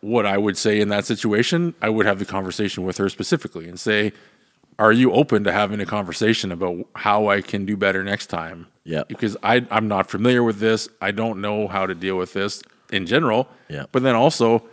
what 0.01 0.27
I 0.27 0.37
would 0.37 0.57
say 0.57 0.81
in 0.81 0.89
that 0.89 1.05
situation, 1.05 1.75
I 1.81 1.89
would 1.91 2.07
have 2.07 2.19
the 2.19 2.25
conversation 2.25 2.85
with 2.85 2.97
her 2.99 3.09
specifically 3.09 3.69
and 3.69 3.79
say, 3.79 4.13
are 4.79 4.93
you 4.93 5.13
open 5.13 5.45
to 5.45 5.53
having 5.53 5.81
a 5.81 5.87
conversation 5.87 6.51
about 6.51 6.87
how 6.97 7.29
I 7.29 7.41
can 7.41 7.65
do 7.65 7.77
better 7.77 8.03
next 8.03 8.27
time? 8.27 8.67
Yeah. 8.85 9.05
Because 9.07 9.37
I, 9.43 9.67
I'm 9.71 9.87
not 9.87 10.11
familiar 10.11 10.43
with 10.43 10.59
this. 10.59 10.89
I 11.01 11.13
don't 11.13 11.41
know 11.41 11.69
how 11.69 11.87
to 11.87 11.95
deal 11.95 12.17
with 12.17 12.33
this 12.33 12.63
in 12.91 13.07
general. 13.07 13.49
Yeah. 13.69 13.85
But 13.93 14.03
then 14.03 14.15
also, 14.15 14.65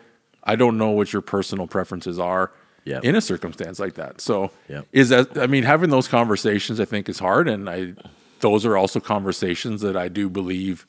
I 0.43 0.55
don't 0.55 0.77
know 0.77 0.89
what 0.89 1.13
your 1.13 1.21
personal 1.21 1.67
preferences 1.67 2.17
are 2.17 2.51
Yeah. 2.83 2.99
in 3.03 3.15
a 3.15 3.21
circumstance 3.21 3.79
like 3.79 3.93
that. 3.95 4.21
So 4.21 4.51
Yeah. 4.67 4.81
is 4.91 5.09
that, 5.09 5.37
I 5.37 5.47
mean, 5.47 5.63
having 5.63 5.89
those 5.91 6.07
conversations, 6.07 6.79
I 6.79 6.85
think 6.85 7.07
is 7.09 7.19
hard. 7.19 7.47
And 7.47 7.69
I, 7.69 7.93
those 8.39 8.65
are 8.65 8.75
also 8.75 8.99
conversations 8.99 9.81
that 9.81 9.95
I 9.95 10.07
do 10.07 10.29
believe 10.29 10.85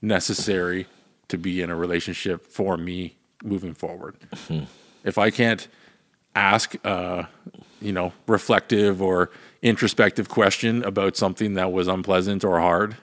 necessary 0.00 0.86
to 1.28 1.36
be 1.36 1.60
in 1.60 1.70
a 1.70 1.76
relationship 1.76 2.46
for 2.46 2.76
me 2.76 3.16
moving 3.44 3.74
forward. 3.74 4.16
Hmm. 4.48 4.60
If 5.04 5.18
I 5.18 5.30
can't 5.30 5.68
ask, 6.34 6.74
uh, 6.84 7.24
you 7.80 7.92
know, 7.92 8.12
reflective 8.26 9.02
or 9.02 9.30
introspective 9.62 10.28
question 10.28 10.84
about 10.84 11.16
something 11.16 11.54
that 11.54 11.72
was 11.72 11.88
unpleasant 11.88 12.44
or 12.44 12.60
hard. 12.60 12.96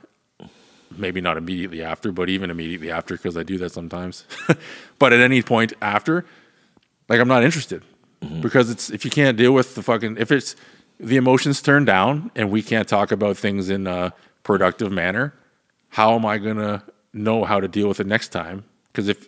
Maybe 0.95 1.21
not 1.21 1.37
immediately 1.37 1.81
after, 1.81 2.11
but 2.11 2.29
even 2.29 2.51
immediately 2.51 2.91
after, 2.91 3.15
because 3.15 3.35
I 3.35 3.41
do 3.43 3.57
that 3.57 3.71
sometimes. 3.71 4.25
but 4.99 5.11
at 5.11 5.19
any 5.19 5.41
point 5.41 5.73
after, 5.81 6.25
like 7.09 7.19
I'm 7.19 7.27
not 7.27 7.43
interested 7.43 7.83
Mm-hmm. 8.23 8.41
because 8.41 8.69
it's 8.69 8.89
if 8.89 9.03
you 9.03 9.11
can't 9.11 9.37
deal 9.37 9.51
with 9.51 9.75
the 9.75 9.83
fucking 9.83 10.17
if 10.17 10.31
it's 10.31 10.55
the 10.99 11.17
emotions 11.17 11.61
turned 11.61 11.85
down 11.85 12.31
and 12.35 12.49
we 12.49 12.61
can't 12.61 12.87
talk 12.87 13.11
about 13.11 13.35
things 13.37 13.69
in 13.69 13.87
a 13.87 14.13
productive 14.43 14.91
manner, 14.91 15.33
how 15.89 16.15
am 16.15 16.25
I 16.25 16.37
gonna 16.37 16.83
know 17.11 17.43
how 17.43 17.59
to 17.59 17.67
deal 17.67 17.87
with 17.87 17.99
it 17.99 18.07
next 18.07 18.29
time? 18.29 18.63
Because 18.91 19.07
if 19.07 19.27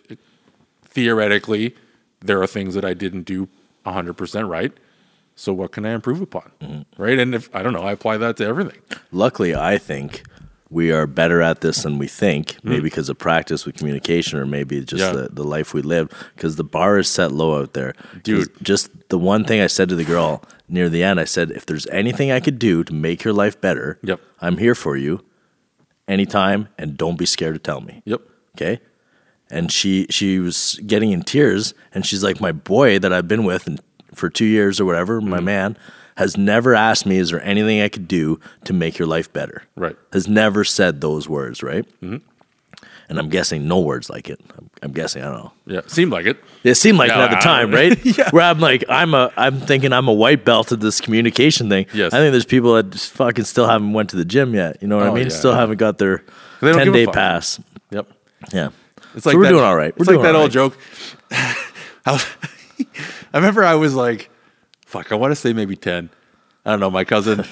theoretically 0.84 1.74
there 2.20 2.40
are 2.40 2.46
things 2.46 2.74
that 2.74 2.84
I 2.84 2.94
didn't 2.94 3.24
do 3.24 3.48
100% 3.84 4.48
right, 4.48 4.72
so 5.34 5.52
what 5.52 5.72
can 5.72 5.84
I 5.84 5.92
improve 5.92 6.20
upon? 6.20 6.50
Mm-hmm. 6.60 7.02
Right? 7.02 7.18
And 7.18 7.34
if 7.34 7.54
I 7.54 7.62
don't 7.62 7.72
know, 7.72 7.82
I 7.82 7.92
apply 7.92 8.16
that 8.18 8.36
to 8.38 8.46
everything. 8.46 8.80
Luckily, 9.12 9.54
I 9.54 9.78
think 9.78 10.22
we 10.68 10.90
are 10.90 11.06
better 11.06 11.42
at 11.42 11.60
this 11.60 11.82
than 11.82 11.98
we 11.98 12.08
think, 12.08 12.54
hmm. 12.54 12.70
maybe 12.70 12.82
because 12.82 13.08
of 13.08 13.18
practice 13.18 13.64
with 13.64 13.76
communication 13.76 14.38
or 14.38 14.46
maybe 14.46 14.84
just 14.84 15.00
Yeah. 15.00 15.12
the, 15.12 15.28
the 15.28 15.44
life 15.44 15.72
we 15.72 15.82
live, 15.82 16.10
because 16.34 16.56
the 16.56 16.64
bar 16.64 16.98
is 16.98 17.08
set 17.08 17.32
low 17.32 17.60
out 17.60 17.72
there. 17.72 17.94
Dude. 18.22 18.50
Just 18.62 19.08
the 19.08 19.18
one 19.18 19.44
thing 19.44 19.60
I 19.60 19.68
said 19.68 19.88
to 19.90 19.94
the 19.94 20.04
girl 20.04 20.42
near 20.68 20.88
the 20.88 21.02
end, 21.02 21.20
I 21.20 21.24
said, 21.24 21.50
if 21.52 21.64
there's 21.66 21.86
anything 21.88 22.32
I 22.32 22.40
could 22.40 22.58
do 22.58 22.82
to 22.84 22.92
make 22.92 23.22
your 23.22 23.34
life 23.34 23.60
better, 23.60 23.98
Yep. 24.02 24.20
I'm 24.40 24.58
here 24.58 24.74
for 24.74 24.96
you 24.96 25.22
anytime 26.08 26.68
and 26.78 26.96
don't 26.96 27.18
be 27.18 27.26
scared 27.26 27.54
to 27.54 27.60
tell 27.60 27.80
me. 27.80 28.02
Yep. 28.04 28.22
Okay. 28.56 28.80
And 29.48 29.70
she 29.70 30.06
she 30.10 30.40
was 30.40 30.80
getting 30.84 31.12
in 31.12 31.22
tears 31.22 31.72
and 31.94 32.04
she's 32.04 32.24
like, 32.24 32.40
My 32.40 32.50
boy 32.50 32.98
that 32.98 33.12
I've 33.12 33.28
been 33.28 33.44
with 33.44 33.80
for 34.12 34.28
two 34.28 34.44
years 34.44 34.80
or 34.80 34.84
whatever, 34.84 35.20
my 35.20 35.38
hmm. 35.38 35.44
man, 35.44 35.78
has 36.16 36.36
never 36.36 36.74
asked 36.74 37.06
me, 37.06 37.18
is 37.18 37.30
there 37.30 37.42
anything 37.42 37.80
I 37.80 37.88
could 37.88 38.08
do 38.08 38.40
to 38.64 38.72
make 38.72 38.98
your 38.98 39.06
life 39.08 39.32
better? 39.32 39.62
Right. 39.76 39.96
Has 40.12 40.26
never 40.28 40.64
said 40.64 41.00
those 41.00 41.28
words, 41.28 41.62
right? 41.62 41.84
Mm-hmm. 42.02 42.16
And 43.08 43.20
I'm 43.20 43.28
guessing 43.28 43.68
no 43.68 43.78
words 43.80 44.10
like 44.10 44.28
it. 44.28 44.40
I'm, 44.58 44.68
I'm 44.82 44.92
guessing, 44.92 45.22
I 45.22 45.26
don't 45.26 45.36
know. 45.38 45.52
Yeah. 45.66 45.80
Seemed 45.86 46.10
like 46.10 46.26
it. 46.26 46.42
It 46.64 46.74
seemed 46.74 46.98
like 46.98 47.10
it 47.10 47.16
at 47.16 47.30
the 47.30 47.36
time, 47.36 47.70
right? 47.70 47.96
Yeah. 48.04 48.30
Where 48.30 48.42
I'm 48.42 48.58
like, 48.58 48.84
I'm 48.88 49.14
a, 49.14 49.32
I'm 49.36 49.60
thinking 49.60 49.92
I'm 49.92 50.08
a 50.08 50.12
white 50.12 50.44
belt 50.44 50.72
at 50.72 50.80
this 50.80 51.00
communication 51.00 51.68
thing. 51.68 51.86
Yes. 51.94 52.12
I 52.12 52.18
think 52.18 52.32
there's 52.32 52.44
people 52.44 52.74
that 52.74 52.90
just 52.90 53.12
fucking 53.12 53.44
still 53.44 53.68
haven't 53.68 53.92
went 53.92 54.10
to 54.10 54.16
the 54.16 54.24
gym 54.24 54.54
yet. 54.54 54.78
You 54.82 54.88
know 54.88 54.96
what 54.96 55.06
I 55.06 55.10
Oh, 55.10 55.14
mean? 55.14 55.24
yeah, 55.24 55.28
still 55.28 55.52
yeah. 55.52 55.58
haven't 55.58 55.76
got 55.78 55.98
their 55.98 56.24
They 56.60 56.68
don't 56.72 56.78
ten 56.78 56.86
give 56.86 56.94
a 56.94 56.96
day 56.98 57.04
fuck. 57.04 57.14
pass. 57.14 57.60
Yep. 57.90 58.08
Yeah. 58.52 58.68
It's 59.14 59.24
like 59.24 59.36
we're 59.36 59.44
that- 59.44 59.50
doing 59.50 59.62
all 59.64 59.76
right. 59.76 59.96
We're 59.96 60.02
It's 60.02 60.08
like 60.08 60.14
doing 60.14 60.22
that 60.24 60.34
all 60.34 60.42
old 60.42 60.50
joke. 60.50 60.76
I, 61.30 61.56
was- 62.06 62.26
I 63.32 63.36
remember 63.38 63.62
I 63.64 63.74
was 63.76 63.94
like, 63.94 64.30
fuck, 64.96 65.12
I 65.12 65.14
want 65.16 65.32
to 65.32 65.36
say 65.36 65.52
maybe 65.52 65.76
10. 65.76 66.10
I 66.64 66.70
don't 66.70 66.80
know. 66.80 66.90
My 66.90 67.04
cousin, 67.04 67.38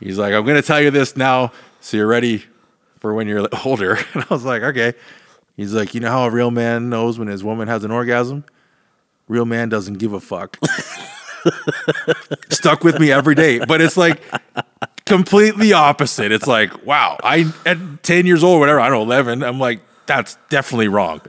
he's 0.00 0.18
like, 0.18 0.32
I'm 0.32 0.44
going 0.44 0.60
to 0.60 0.62
tell 0.62 0.80
you 0.80 0.90
this 0.90 1.16
now 1.16 1.52
so 1.80 1.96
you're 1.96 2.06
ready 2.06 2.44
for 2.98 3.14
when 3.14 3.28
you're 3.28 3.46
older. 3.64 3.98
And 4.14 4.24
I 4.28 4.34
was 4.34 4.44
like, 4.44 4.62
okay. 4.62 4.94
He's 5.56 5.74
like, 5.74 5.94
you 5.94 6.00
know 6.00 6.10
how 6.10 6.24
a 6.24 6.30
real 6.30 6.50
man 6.50 6.88
knows 6.88 7.18
when 7.18 7.28
his 7.28 7.44
woman 7.44 7.68
has 7.68 7.84
an 7.84 7.90
orgasm? 7.90 8.44
Real 9.28 9.44
man 9.44 9.68
doesn't 9.68 9.98
give 9.98 10.14
a 10.14 10.20
fuck. 10.20 10.58
Stuck 12.48 12.82
with 12.82 12.98
me 12.98 13.12
every 13.12 13.34
day. 13.34 13.58
But 13.58 13.82
it's 13.82 13.96
like 13.96 14.22
completely 15.04 15.74
opposite. 15.74 16.32
It's 16.32 16.46
like, 16.46 16.86
wow, 16.86 17.18
I 17.22 17.52
at 17.66 18.02
10 18.02 18.26
years 18.26 18.42
old, 18.42 18.60
whatever, 18.60 18.80
I 18.80 18.88
don't 18.88 18.98
know, 18.98 19.02
11, 19.02 19.42
I'm 19.42 19.58
like, 19.58 19.80
that's 20.06 20.36
definitely 20.48 20.88
wrong. 20.88 21.20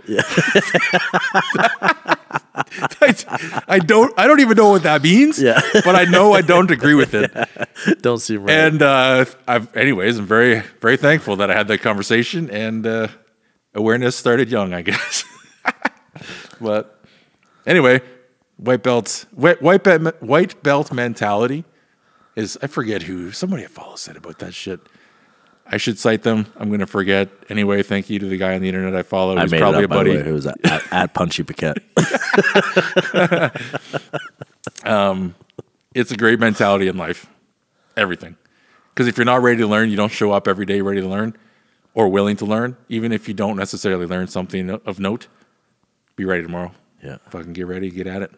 I, 1.38 2.41
I 2.56 3.80
don't 3.80 4.14
I 4.18 4.28
don't 4.28 4.40
even 4.41 4.57
know 4.57 4.69
what 4.69 4.84
that 4.84 5.02
means. 5.03 5.41
Yeah. 5.41 5.61
but 5.86 5.95
I 5.95 6.03
know 6.06 6.34
I 6.34 6.41
don't 6.41 6.69
agree 6.69 6.95
with 6.95 7.14
it. 7.14 7.32
Don't 8.02 8.19
seem 8.19 8.44
right. 8.44 8.52
And 8.52 8.82
uh, 8.82 9.26
I've, 9.48 9.76
anyways, 9.76 10.19
I'm 10.19 10.26
very 10.26 10.61
very 10.82 10.98
thankful 10.98 11.38
that 11.38 11.49
I 11.49 11.56
had 11.56 11.68
that 11.69 11.80
conversation 11.80 12.49
and 12.49 12.86
uh, 12.86 13.07
awareness 13.73 14.15
started 14.15 14.49
young, 14.49 14.73
I 14.73 14.82
guess. 14.82 15.23
but 16.60 17.03
anyway, 17.65 18.02
white 18.57 18.84
belts, 18.84 19.26
white 19.32 19.61
white 19.61 19.84
belt, 19.84 20.22
white 20.22 20.61
belt 20.61 20.91
mentality 20.91 21.64
is 22.36 22.57
I 22.61 22.68
forget 22.68 23.03
who 23.03 23.32
somebody 23.32 23.64
I 23.64 23.68
follow 23.68 23.95
said 23.95 24.18
about 24.18 24.40
that 24.40 24.53
shit. 24.53 24.80
I 25.73 25.77
should 25.77 25.98
cite 25.98 26.23
them. 26.23 26.45
I'm 26.57 26.68
going 26.68 26.81
to 26.81 26.85
forget. 26.88 27.30
Anyway, 27.49 27.81
thank 27.81 28.10
you 28.10 28.19
to 28.19 28.26
the 28.27 28.35
guy 28.38 28.56
on 28.56 28.61
the 28.61 28.68
internet 28.68 28.93
I 28.93 29.03
follow. 29.03 29.38
I 29.38 29.43
He's 29.43 29.52
made 29.52 29.61
probably 29.61 29.80
it 29.84 29.85
up, 29.85 29.91
a 29.91 29.93
buddy. 29.95 30.18
way. 30.18 30.31
Was 30.31 30.45
at, 30.45 30.57
at, 30.91 31.14
Punchy 31.14 31.43
Paquette. 31.43 31.77
Um, 34.84 35.35
it's 35.93 36.11
a 36.11 36.18
great 36.18 36.39
mentality 36.39 36.88
in 36.88 36.98
life. 36.98 37.27
Everything. 37.98 38.35
Because 38.93 39.07
if 39.07 39.18
you're 39.18 39.26
not 39.26 39.41
ready 39.41 39.57
to 39.60 39.68
learn, 39.68 39.89
you 39.89 39.95
don't 39.95 40.11
show 40.11 40.31
up 40.31 40.48
every 40.48 40.65
day 40.65 40.81
ready 40.81 41.02
to 41.02 41.07
learn 41.07 41.35
or 41.93 42.10
willing 42.10 42.35
to 42.38 42.45
learn, 42.45 42.77
even 42.89 43.11
if 43.11 43.27
you 43.27 43.34
don't 43.34 43.57
necessarily 43.57 44.06
learn 44.06 44.27
something 44.27 44.69
of 44.69 44.99
note, 44.99 45.27
be 46.15 46.26
ready 46.26 46.41
tomorrow. 46.43 46.72
Yeah. 47.03 47.18
Fucking 47.30 47.53
get 47.53 47.68
ready, 47.68 47.89
get 47.91 48.07
at 48.07 48.22
it. 48.22 48.31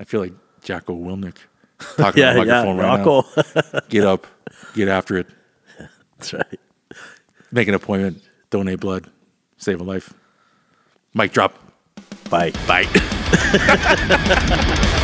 I 0.00 0.04
feel 0.04 0.20
like 0.20 0.32
Jocko 0.62 0.94
Willink 0.94 1.36
talking 1.96 2.22
Yeah, 2.22 2.30
on 2.30 2.46
the 2.46 2.46
yeah. 2.46 2.64
microphone 2.64 2.76
right 2.78 2.98
Rocco. 2.98 3.24
now. 3.74 3.80
Get 3.88 4.04
up, 4.04 4.26
get 4.74 4.88
after 4.88 5.18
it, 5.18 5.26
That's 6.18 6.32
right. 6.34 6.60
Make 7.52 7.68
an 7.68 7.74
appointment, 7.74 8.22
donate 8.50 8.80
blood, 8.80 9.08
save 9.58 9.80
a 9.80 9.84
life. 9.84 10.12
Mic 11.14 11.32
drop. 11.32 11.54
Bye. 12.30 12.50
Bye. 12.66 12.88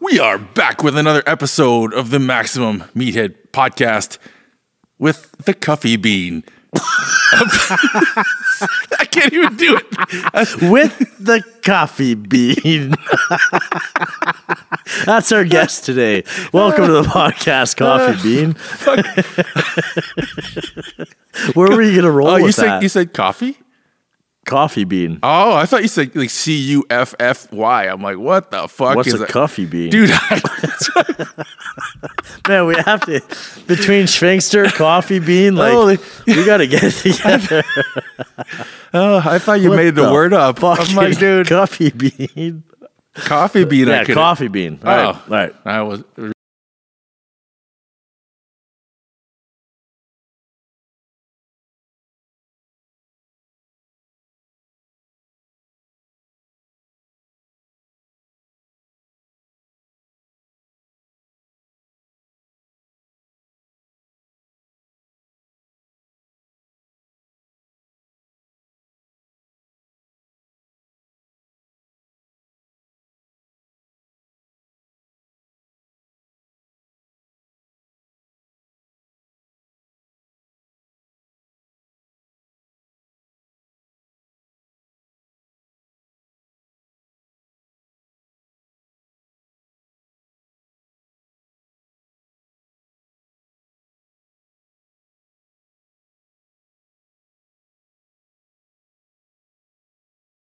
We 0.00 0.18
are 0.18 0.38
back 0.38 0.82
with 0.82 0.96
another 0.96 1.22
episode 1.26 1.92
of 1.92 2.10
the 2.10 2.18
Maximum 2.18 2.80
Meathead 2.94 3.34
podcast 3.52 4.16
with 4.98 5.32
the 5.32 5.52
Cuffy 5.52 5.96
Bean. 5.96 6.44
I 6.74 8.24
can't 9.10 9.32
even 9.32 9.56
do 9.56 9.76
it. 9.76 9.84
With 10.70 10.98
the 11.18 11.42
coffee 11.62 12.14
bean. 12.14 12.94
That's 15.04 15.32
our 15.32 15.44
guest 15.44 15.84
today. 15.84 16.22
Welcome 16.52 16.86
to 16.86 16.92
the 16.92 17.02
podcast, 17.02 17.76
Coffee 17.76 18.18
uh, 18.18 18.22
Bean. 18.22 18.52
Where 21.54 21.68
were 21.70 21.82
you 21.82 21.94
gonna 21.96 22.10
roll 22.10 22.28
Oh, 22.28 22.34
with 22.34 22.42
you 22.42 22.46
that? 22.48 22.52
said 22.54 22.82
you 22.82 22.88
said 22.88 23.12
coffee? 23.14 23.56
Coffee 24.48 24.84
bean. 24.84 25.18
Oh, 25.22 25.54
I 25.54 25.66
thought 25.66 25.82
you 25.82 25.88
said 25.88 26.14
like 26.16 26.30
C 26.30 26.56
U 26.56 26.84
F 26.90 27.14
F 27.20 27.50
Y. 27.52 27.84
I'm 27.84 28.02
like, 28.02 28.18
what 28.18 28.50
the 28.50 28.66
fuck 28.68 28.96
What's 28.96 29.08
is 29.08 29.14
a 29.14 29.18
that? 29.18 29.28
coffee 29.28 29.66
bean? 29.66 29.90
Dude, 29.90 30.10
I, 30.12 31.44
Man, 32.48 32.66
we 32.66 32.74
have 32.76 33.00
to 33.06 33.20
between 33.66 34.04
Schwingster, 34.06 34.72
coffee 34.74 35.18
bean, 35.18 35.54
like 35.56 35.72
Holy- 35.72 35.98
we 36.26 36.44
gotta 36.44 36.66
get 36.66 36.82
it 36.84 36.92
together. 36.92 37.62
oh, 38.94 39.22
I 39.24 39.38
thought 39.38 39.60
you 39.60 39.70
What 39.70 39.76
made 39.76 39.94
the, 39.94 40.10
word 40.12 40.32
up. 40.32 40.62
I'm 40.62 40.94
like, 40.96 41.18
dude, 41.18 41.46
coffee 41.48 41.90
bean. 41.90 42.64
coffee 43.14 43.64
bean. 43.64 43.88
Yeah, 43.88 44.04
coffee 44.04 44.48
bean. 44.48 44.80
All 44.82 44.88
right, 44.88 45.04
Oh, 45.04 45.08
all 45.08 45.22
right. 45.28 45.54
I 45.64 45.82
was 45.82 46.02